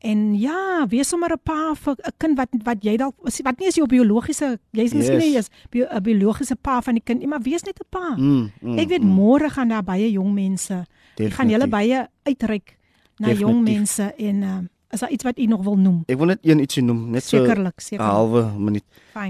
En 0.06 0.36
ja, 0.38 0.86
wees 0.88 1.10
sommer 1.10 1.32
'n 1.34 1.40
pa 1.44 1.74
vir 1.74 1.96
'n 1.98 2.12
kind 2.18 2.38
wat 2.38 2.50
wat 2.64 2.78
jy 2.84 2.98
dalk 2.98 3.16
wat 3.44 3.60
nie 3.60 3.68
is 3.68 3.76
jou 3.76 3.88
biologiese, 3.88 4.60
jy's 4.72 4.94
miskien 4.94 5.18
nie 5.18 5.34
Yes. 5.34 5.50
is 5.50 5.50
bio, 5.72 5.86
'n 5.90 6.02
biologiese 6.04 6.56
pa 6.62 6.82
van 6.82 6.94
die 6.94 7.02
kind 7.04 7.20
nie, 7.20 7.28
maar 7.28 7.42
wees 7.42 7.64
net 7.66 7.80
'n 7.80 7.88
pa. 7.90 8.16
Mm, 8.18 8.52
mm, 8.62 8.78
ek 8.80 8.88
weet 8.90 9.02
mm. 9.04 9.10
môre 9.16 9.50
gaan 9.50 9.70
daar 9.70 9.84
baie 9.84 10.12
jong 10.12 10.34
mense. 10.34 10.86
Ek 11.18 11.34
gaan 11.34 11.50
julle 11.50 11.66
Definitief. 11.66 11.70
baie 11.70 12.08
uitreik 12.24 12.78
na 13.20 13.28
jong 13.34 13.66
Definitief. 13.66 13.76
mense 13.78 14.14
en 14.18 14.44
uh, 14.44 14.58
is 14.92 15.00
daar 15.00 15.10
iets 15.12 15.24
wat 15.24 15.40
u 15.40 15.46
nog 15.46 15.64
wil 15.64 15.76
noem? 15.78 16.04
Ek 16.08 16.18
wil 16.18 16.28
net 16.28 16.40
een 16.44 16.60
ietsie 16.60 16.84
noem, 16.84 17.10
net 17.12 17.24
so 17.24 17.38
Sekerlik, 17.38 17.74
'n 17.78 17.82
sekerlik. 17.82 18.12
halwe 18.12 18.52
minuut. 18.60 18.84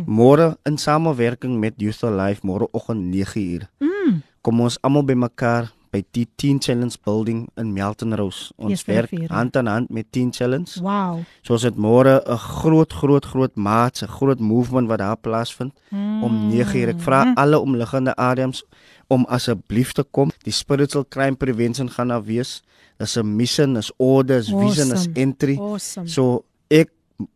Môre 0.05 0.57
in 0.65 0.77
samewerking 0.77 1.59
met 1.59 1.73
Youth 1.77 2.03
Alive 2.03 2.41
môreoggend 2.43 3.13
9uur. 3.13 3.69
Mm. 3.79 4.21
Kom 4.41 4.59
ons 4.61 4.77
almal 4.81 5.03
bymekaar 5.05 5.71
by 5.95 6.03
die 6.15 6.25
Teen 6.35 6.59
Challenge 6.59 6.95
Building 7.05 7.45
in 7.61 7.71
Melton 7.73 8.13
Rose. 8.19 8.51
Ons 8.59 8.71
Yes, 8.71 8.83
werk 8.89 9.09
vier. 9.13 9.29
hand 9.31 9.55
aan 9.57 9.67
hand 9.71 9.89
met 9.89 10.11
Teen 10.11 10.31
Challenge. 10.33 10.67
Wow. 10.83 11.23
So 11.41 11.53
ons 11.55 11.63
het 11.63 11.75
môre 11.77 12.19
'n 12.25 12.37
groot 12.37 12.91
groot 12.93 13.25
groot 13.25 13.55
maats, 13.55 14.01
'n 14.03 14.07
groot 14.07 14.39
movement 14.39 14.87
wat 14.87 14.99
daar 14.99 15.17
plaasvind 15.17 15.71
om 15.91 16.49
9uur. 16.51 16.89
Ek 16.89 16.99
vra 16.99 17.33
alle 17.35 17.59
omliggende 17.59 18.15
areas 18.15 18.63
om 19.07 19.25
asseblief 19.29 19.91
te 19.93 20.03
kom. 20.11 20.31
Die 20.43 20.51
spiritual 20.53 21.05
crime 21.09 21.35
prevention 21.35 21.89
gaan 21.89 22.07
daar 22.07 22.23
wees. 22.23 22.61
Dis 22.97 23.15
'n 23.17 23.35
mission, 23.35 23.77
is 23.77 23.91
vision, 23.99 24.91
is 24.91 25.07
Awesome. 25.07 25.13
entry. 25.15 25.57
Awesome. 25.57 26.07
So 26.07 26.43
ek 26.69 26.89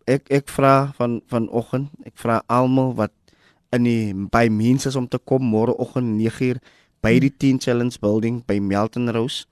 ek 0.07 0.27
ek 0.30 0.48
vra 0.49 0.91
van 0.98 1.22
vanoggend, 1.27 1.90
ek 2.06 2.14
vra 2.18 2.41
almal 2.48 2.94
wat 2.95 3.11
in 3.72 3.84
die 3.84 4.14
by 4.14 4.48
means 4.49 4.86
is 4.86 4.95
om 4.95 5.07
te 5.07 5.19
kom 5.19 5.41
môreoggend 5.41 6.18
9uur 6.18 6.57
by 7.01 7.19
die 7.19 7.31
Teen 7.31 7.59
Challenge 7.59 7.95
Building 8.01 8.41
by 8.47 8.59
Melton 8.59 9.09
Rose. 9.11 9.45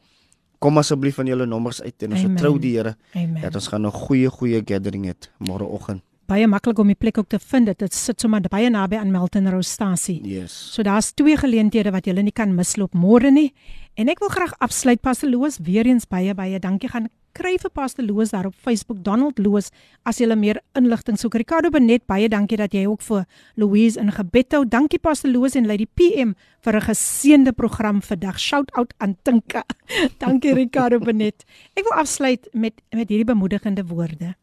Kom 0.60 0.78
asseblief 0.82 1.20
van 1.20 1.30
julle 1.30 1.46
nommers 1.46 1.82
uit 1.82 2.04
en 2.04 2.16
ons 2.16 2.26
vertrou 2.26 2.58
die 2.60 2.74
Here 2.78 2.96
dat 3.42 3.56
ons 3.56 3.68
gaan 3.68 3.86
'n 3.86 3.92
goeie 3.92 4.30
goeie 4.30 4.62
gathering 4.66 5.06
hê 5.06 5.14
môreoggend. 5.40 6.02
Baie 6.28 6.48
maklik 6.48 6.80
om 6.80 6.88
die 6.88 6.96
plek 6.96 7.18
ook 7.18 7.30
te 7.30 7.40
vind. 7.40 7.78
Dit 7.80 7.94
sit 7.94 8.20
sommer 8.20 8.42
baie 8.42 8.70
naby 8.70 8.98
aan 8.98 9.12
Melton 9.12 9.50
Rose 9.50 9.70
stasie. 9.70 10.20
Yes. 10.28 10.74
So 10.74 10.84
daar's 10.84 11.14
twee 11.14 11.38
geleenthede 11.38 11.92
wat 11.92 12.06
jy 12.06 12.22
nie 12.22 12.32
kan 12.32 12.56
misloop 12.56 12.94
môre 12.94 13.32
nie. 13.32 13.54
En 13.96 14.10
ek 14.10 14.20
wil 14.20 14.30
graag 14.30 14.54
afsluit 14.60 15.02
Pastor 15.02 15.30
Loos 15.30 15.58
weer 15.64 15.86
eens 15.86 16.06
baie 16.06 16.34
baie 16.34 16.60
dankie 16.60 16.90
gaan 16.90 17.08
kry 17.38 17.54
vir 17.62 17.72
Pastor 17.74 18.06
Loos 18.06 18.32
daar 18.34 18.48
op 18.50 18.56
Facebook 18.58 19.04
Donald 19.06 19.38
Loos 19.40 19.70
as 20.10 20.18
jy 20.22 20.28
meer 20.36 20.60
inligting 20.78 21.20
soek. 21.22 21.38
Ricardo 21.38 21.70
Benet 21.74 22.08
baie 22.10 22.30
dankie 22.30 22.58
dat 22.58 22.74
jy 22.74 22.86
ook 22.90 23.04
vir 23.06 23.26
Louise 23.56 24.00
in 24.02 24.12
gebed 24.12 24.56
hou. 24.56 24.64
Dankie 24.66 25.00
Pastor 25.00 25.30
Loos 25.32 25.56
en 25.56 25.68
Lady 25.70 25.86
PM 25.86 26.34
vir 26.66 26.76
'n 26.76 26.88
geseënde 26.90 27.54
program 27.54 28.02
vandag. 28.02 28.40
Shout 28.40 28.72
out 28.74 28.94
aan 28.98 29.16
Tinka. 29.24 29.64
dankie 30.24 30.54
Ricardo 30.54 31.00
Benet. 31.00 31.46
Ek 31.76 31.84
wil 31.84 32.00
afsluit 32.00 32.48
met 32.54 32.74
met 32.92 33.10
hierdie 33.10 33.26
bemoedigende 33.34 33.86
woorde. 33.86 34.36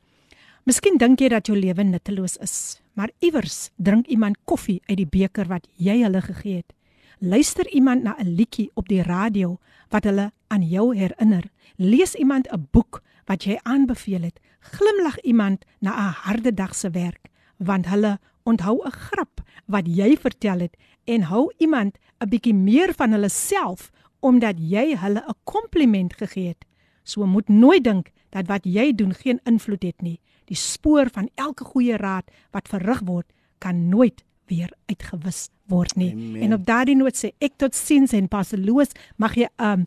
Miskien 0.65 0.97
dink 0.97 1.21
jy 1.21 1.29
dat 1.29 1.47
jou 1.47 1.59
lewe 1.59 1.85
nutteloos 1.85 2.37
is, 2.37 2.81
maar 2.95 3.11
iewers 3.21 3.71
drink 3.77 4.07
iemand 4.07 4.37
koffie 4.45 4.81
uit 4.89 4.97
die 4.97 5.07
beker 5.07 5.45
wat 5.49 5.67
jy 5.77 6.03
hulle 6.03 6.23
gegee 6.23 6.57
het. 6.63 6.73
Luister 7.21 7.69
iemand 7.69 8.03
na 8.03 8.17
'n 8.19 8.35
liedjie 8.37 8.71
op 8.75 8.89
die 8.89 9.03
radio 9.03 9.59
wat 9.91 10.05
hulle 10.05 10.33
aan 10.55 10.63
jou 10.63 10.95
herinner. 10.97 11.51
Lees 11.77 12.15
iemand 12.15 12.49
'n 12.49 12.69
boek 12.71 13.03
wat 13.25 13.45
jy 13.45 13.59
aanbeveel 13.63 14.23
het. 14.23 14.41
Glimlag 14.61 15.21
iemand 15.21 15.65
na 15.81 15.91
'n 15.91 16.15
harde 16.27 16.55
dag 16.55 16.75
se 16.75 16.91
werk, 16.91 17.29
want 17.57 17.87
hulle 17.87 18.19
onthou 18.43 18.83
'n 18.85 18.91
grap 18.91 19.41
wat 19.67 19.87
jy 19.87 20.17
vertel 20.17 20.59
het 20.59 20.77
en 21.05 21.23
hou 21.23 21.53
iemand 21.59 21.99
'n 22.21 22.29
bietjie 22.29 22.55
meer 22.55 22.95
van 22.95 23.11
hulle 23.11 23.29
self 23.29 23.91
omdat 24.21 24.57
jy 24.59 24.97
hulle 24.97 25.23
'n 25.27 25.41
kompliment 25.45 26.15
gegee 26.15 26.49
het. 26.49 26.65
So 27.03 27.27
moet 27.27 27.49
nooit 27.49 27.85
dink 27.85 28.11
dat 28.31 28.47
wat 28.47 28.65
jy 28.65 28.95
doen 28.95 29.15
geen 29.15 29.41
invloed 29.45 29.83
het 29.83 30.01
nie. 30.03 30.21
Die 30.45 30.57
spoor 30.57 31.09
van 31.11 31.29
elke 31.35 31.65
goeie 31.65 31.97
raad 31.97 32.31
wat 32.51 32.69
verrig 32.69 33.01
word, 33.05 33.33
kan 33.59 33.89
nooit 33.89 34.25
weer 34.47 34.73
uitgewis 34.87 35.49
word 35.67 35.97
nie. 35.97 36.13
Amen. 36.13 36.43
En 36.43 36.53
op 36.53 36.67
daardie 36.67 36.97
noot 36.97 37.17
sê 37.17 37.31
ek 37.39 37.53
tot 37.57 37.75
sins 37.75 38.13
en 38.13 38.29
Pastor 38.29 38.59
Loos, 38.59 38.93
mag 39.17 39.35
jy 39.35 39.49
'n 39.57 39.65
um, 39.65 39.87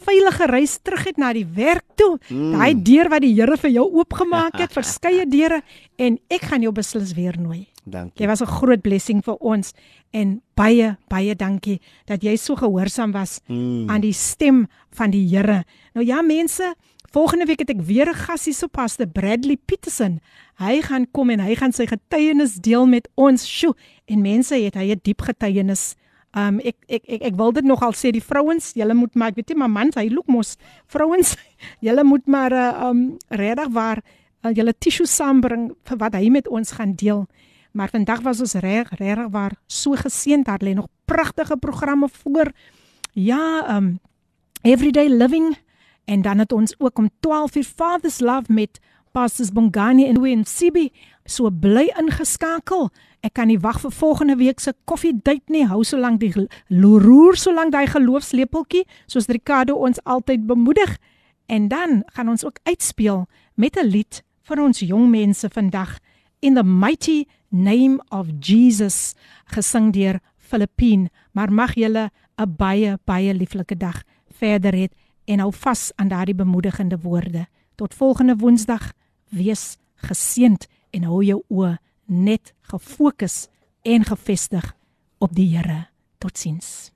veilige 0.00 0.46
reis 0.46 0.78
terug 0.82 1.04
het 1.04 1.16
na 1.18 1.32
die 1.32 1.46
werk 1.46 1.84
toe. 1.94 2.18
Mm. 2.28 2.52
Daai 2.52 2.74
deur 2.82 3.08
wat 3.08 3.20
die 3.22 3.34
Here 3.34 3.56
vir 3.56 3.70
jou 3.70 3.86
oopgemaak 3.92 4.58
het, 4.58 4.72
verskeie 4.78 5.26
deure 5.26 5.62
en 5.98 6.18
ek 6.28 6.42
gaan 6.42 6.62
jou 6.62 6.72
beslis 6.72 7.14
weer 7.14 7.38
nooi. 7.40 7.66
Dankie. 7.86 8.22
Jy 8.24 8.26
was 8.26 8.40
'n 8.42 8.46
groot 8.46 8.82
blessing 8.82 9.22
vir 9.24 9.36
ons 9.40 9.72
en 10.12 10.42
baie 10.56 10.96
baie 11.08 11.34
dankie 11.34 11.80
dat 12.06 12.22
jy 12.22 12.36
so 12.36 12.56
gehoorsaam 12.56 13.12
was 13.12 13.40
Mm. 13.48 13.90
aan 13.90 14.00
die 14.00 14.12
stem 14.12 14.66
van 14.90 15.10
die 15.10 15.26
Here. 15.28 15.64
Nou 15.94 16.04
ja 16.06 16.20
mense, 16.22 16.74
volgende 17.12 17.46
week 17.46 17.60
het 17.60 17.70
ek 17.70 17.80
weer 17.82 18.08
'n 18.08 18.14
gas 18.14 18.44
hier 18.44 18.54
so 18.54 18.66
Pastor 18.66 19.06
Bradley 19.06 19.56
Peterson. 19.56 20.20
Hy 20.58 20.82
gaan 20.82 21.06
kom 21.12 21.30
en 21.30 21.40
hy 21.40 21.54
gaan 21.54 21.72
sy 21.72 21.86
getuienis 21.86 22.54
deel 22.54 22.86
met 22.86 23.08
ons. 23.14 23.46
Sjoe, 23.46 23.74
en 24.06 24.20
mense 24.22 24.54
het 24.54 24.74
hy 24.74 24.90
'n 24.92 25.00
diep 25.02 25.20
getuienis. 25.22 25.94
Um 26.36 26.58
ek 26.60 26.76
ek 26.92 27.06
ek 27.08 27.22
ek 27.30 27.36
wil 27.38 27.54
dit 27.56 27.64
nogal 27.64 27.94
sê 27.96 28.10
die 28.12 28.20
vrouens, 28.20 28.74
julle 28.76 28.94
moet 28.94 29.14
maar 29.16 29.32
ek 29.32 29.40
weet 29.40 29.54
nie 29.54 29.60
maar 29.62 29.72
mans, 29.72 29.96
hy 29.96 30.10
look 30.12 30.28
mos 30.28 30.56
vrouens, 30.92 31.32
julle 31.86 32.04
moet 32.04 32.26
maar 32.28 32.52
uh, 32.52 32.90
um 32.90 33.16
regtig 33.32 33.70
waar 33.72 34.02
uh, 34.44 34.52
julle 34.52 34.74
tissue 34.76 35.08
saambring 35.08 35.70
vir 35.88 36.00
wat 36.02 36.18
hy 36.18 36.28
met 36.30 36.48
ons 36.48 36.76
gaan 36.76 36.92
deel. 36.92 37.24
Maar 37.76 37.92
vandag 37.92 38.20
was 38.24 38.40
ons 38.44 38.56
reg 38.60 38.92
regtig 39.00 39.32
waar 39.32 39.56
so 39.68 39.96
geseënd. 39.96 40.48
Daar 40.48 40.64
lê 40.64 40.74
nog 40.76 40.88
pragtige 41.08 41.56
programme 41.56 42.08
voor. 42.22 42.52
Ja, 43.12 43.64
um 43.76 43.96
Everyday 44.62 45.08
Living 45.08 45.56
en 46.04 46.22
dan 46.22 46.38
het 46.38 46.52
ons 46.52 46.74
ook 46.78 46.98
om 46.98 47.10
12 47.20 47.56
uur 47.56 47.64
Father's 47.64 48.20
Love 48.20 48.52
met 48.52 48.80
Pastors 49.12 49.52
Bongani 49.52 50.06
en 50.06 50.20
Wayne 50.20 50.44
Sibi. 50.44 50.92
So 51.24 51.50
bly 51.50 51.88
ingeskakel. 51.96 52.90
Ek 53.26 53.34
kan 53.34 53.48
nie 53.50 53.58
wag 53.58 53.80
vir 53.82 53.90
volgende 53.90 54.36
week 54.38 54.60
se 54.62 54.70
koffie 54.86 55.10
date 55.26 55.50
nie. 55.50 55.64
Hou 55.66 55.82
so 55.84 55.98
lank 55.98 56.20
die 56.22 56.30
roer 56.70 57.34
so 57.34 57.50
lank 57.50 57.72
daai 57.74 57.88
geloofslepeltjie 57.90 58.84
soos 59.10 59.26
Ricardo 59.26 59.74
ons 59.82 59.98
altyd 60.04 60.44
bemoedig. 60.46 60.92
En 61.50 61.66
dan 61.68 62.04
gaan 62.14 62.28
ons 62.30 62.44
ook 62.46 62.60
uitspeel 62.62 63.26
met 63.54 63.76
'n 63.76 63.86
lied 63.86 64.22
vir 64.42 64.62
ons 64.62 64.78
jong 64.78 65.10
mense 65.10 65.48
vandag 65.50 65.98
in 66.40 66.54
the 66.54 66.62
mighty 66.62 67.26
name 67.50 67.98
of 68.10 68.26
Jesus 68.40 69.14
gesing 69.46 69.92
deur 69.92 70.20
Filippine. 70.36 71.10
Maar 71.32 71.52
mag 71.52 71.74
julle 71.74 72.10
'n 72.38 72.54
baie 72.56 72.98
baie 73.04 73.34
lieflike 73.34 73.76
dag 73.76 74.02
verder 74.30 74.72
hê 74.72 74.88
en 75.24 75.40
hou 75.40 75.52
vas 75.52 75.92
aan 75.96 76.08
daardie 76.08 76.34
bemoedigende 76.34 76.98
woorde. 77.02 77.46
Tot 77.74 77.94
volgende 77.94 78.36
Woensdag, 78.36 78.92
wees 79.30 79.76
geseënd 79.96 80.66
en 80.90 81.02
hou 81.02 81.24
jou 81.24 81.42
oë 81.48 81.78
net 82.06 82.54
gefokus 82.70 83.46
en 83.82 84.04
gefestig 84.04 84.74
op 85.18 85.34
die 85.34 85.48
Here. 85.56 85.86
Totsiens. 86.18 86.90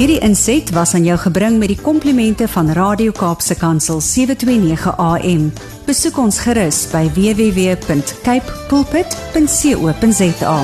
Hierdie 0.00 0.20
inset 0.24 0.70
was 0.72 0.94
aan 0.94 1.04
jou 1.04 1.18
gebring 1.20 1.58
met 1.60 1.68
die 1.68 1.80
komplimente 1.80 2.48
van 2.48 2.72
Radio 2.72 3.12
Kaapse 3.12 3.54
Kansel 3.60 4.00
729 4.00 4.96
AM. 4.96 5.52
Besoek 5.84 6.16
ons 6.18 6.40
gerus 6.40 6.86
by 6.88 7.04
www.cape 7.12 8.58
pulpit.co.za. 8.72 10.58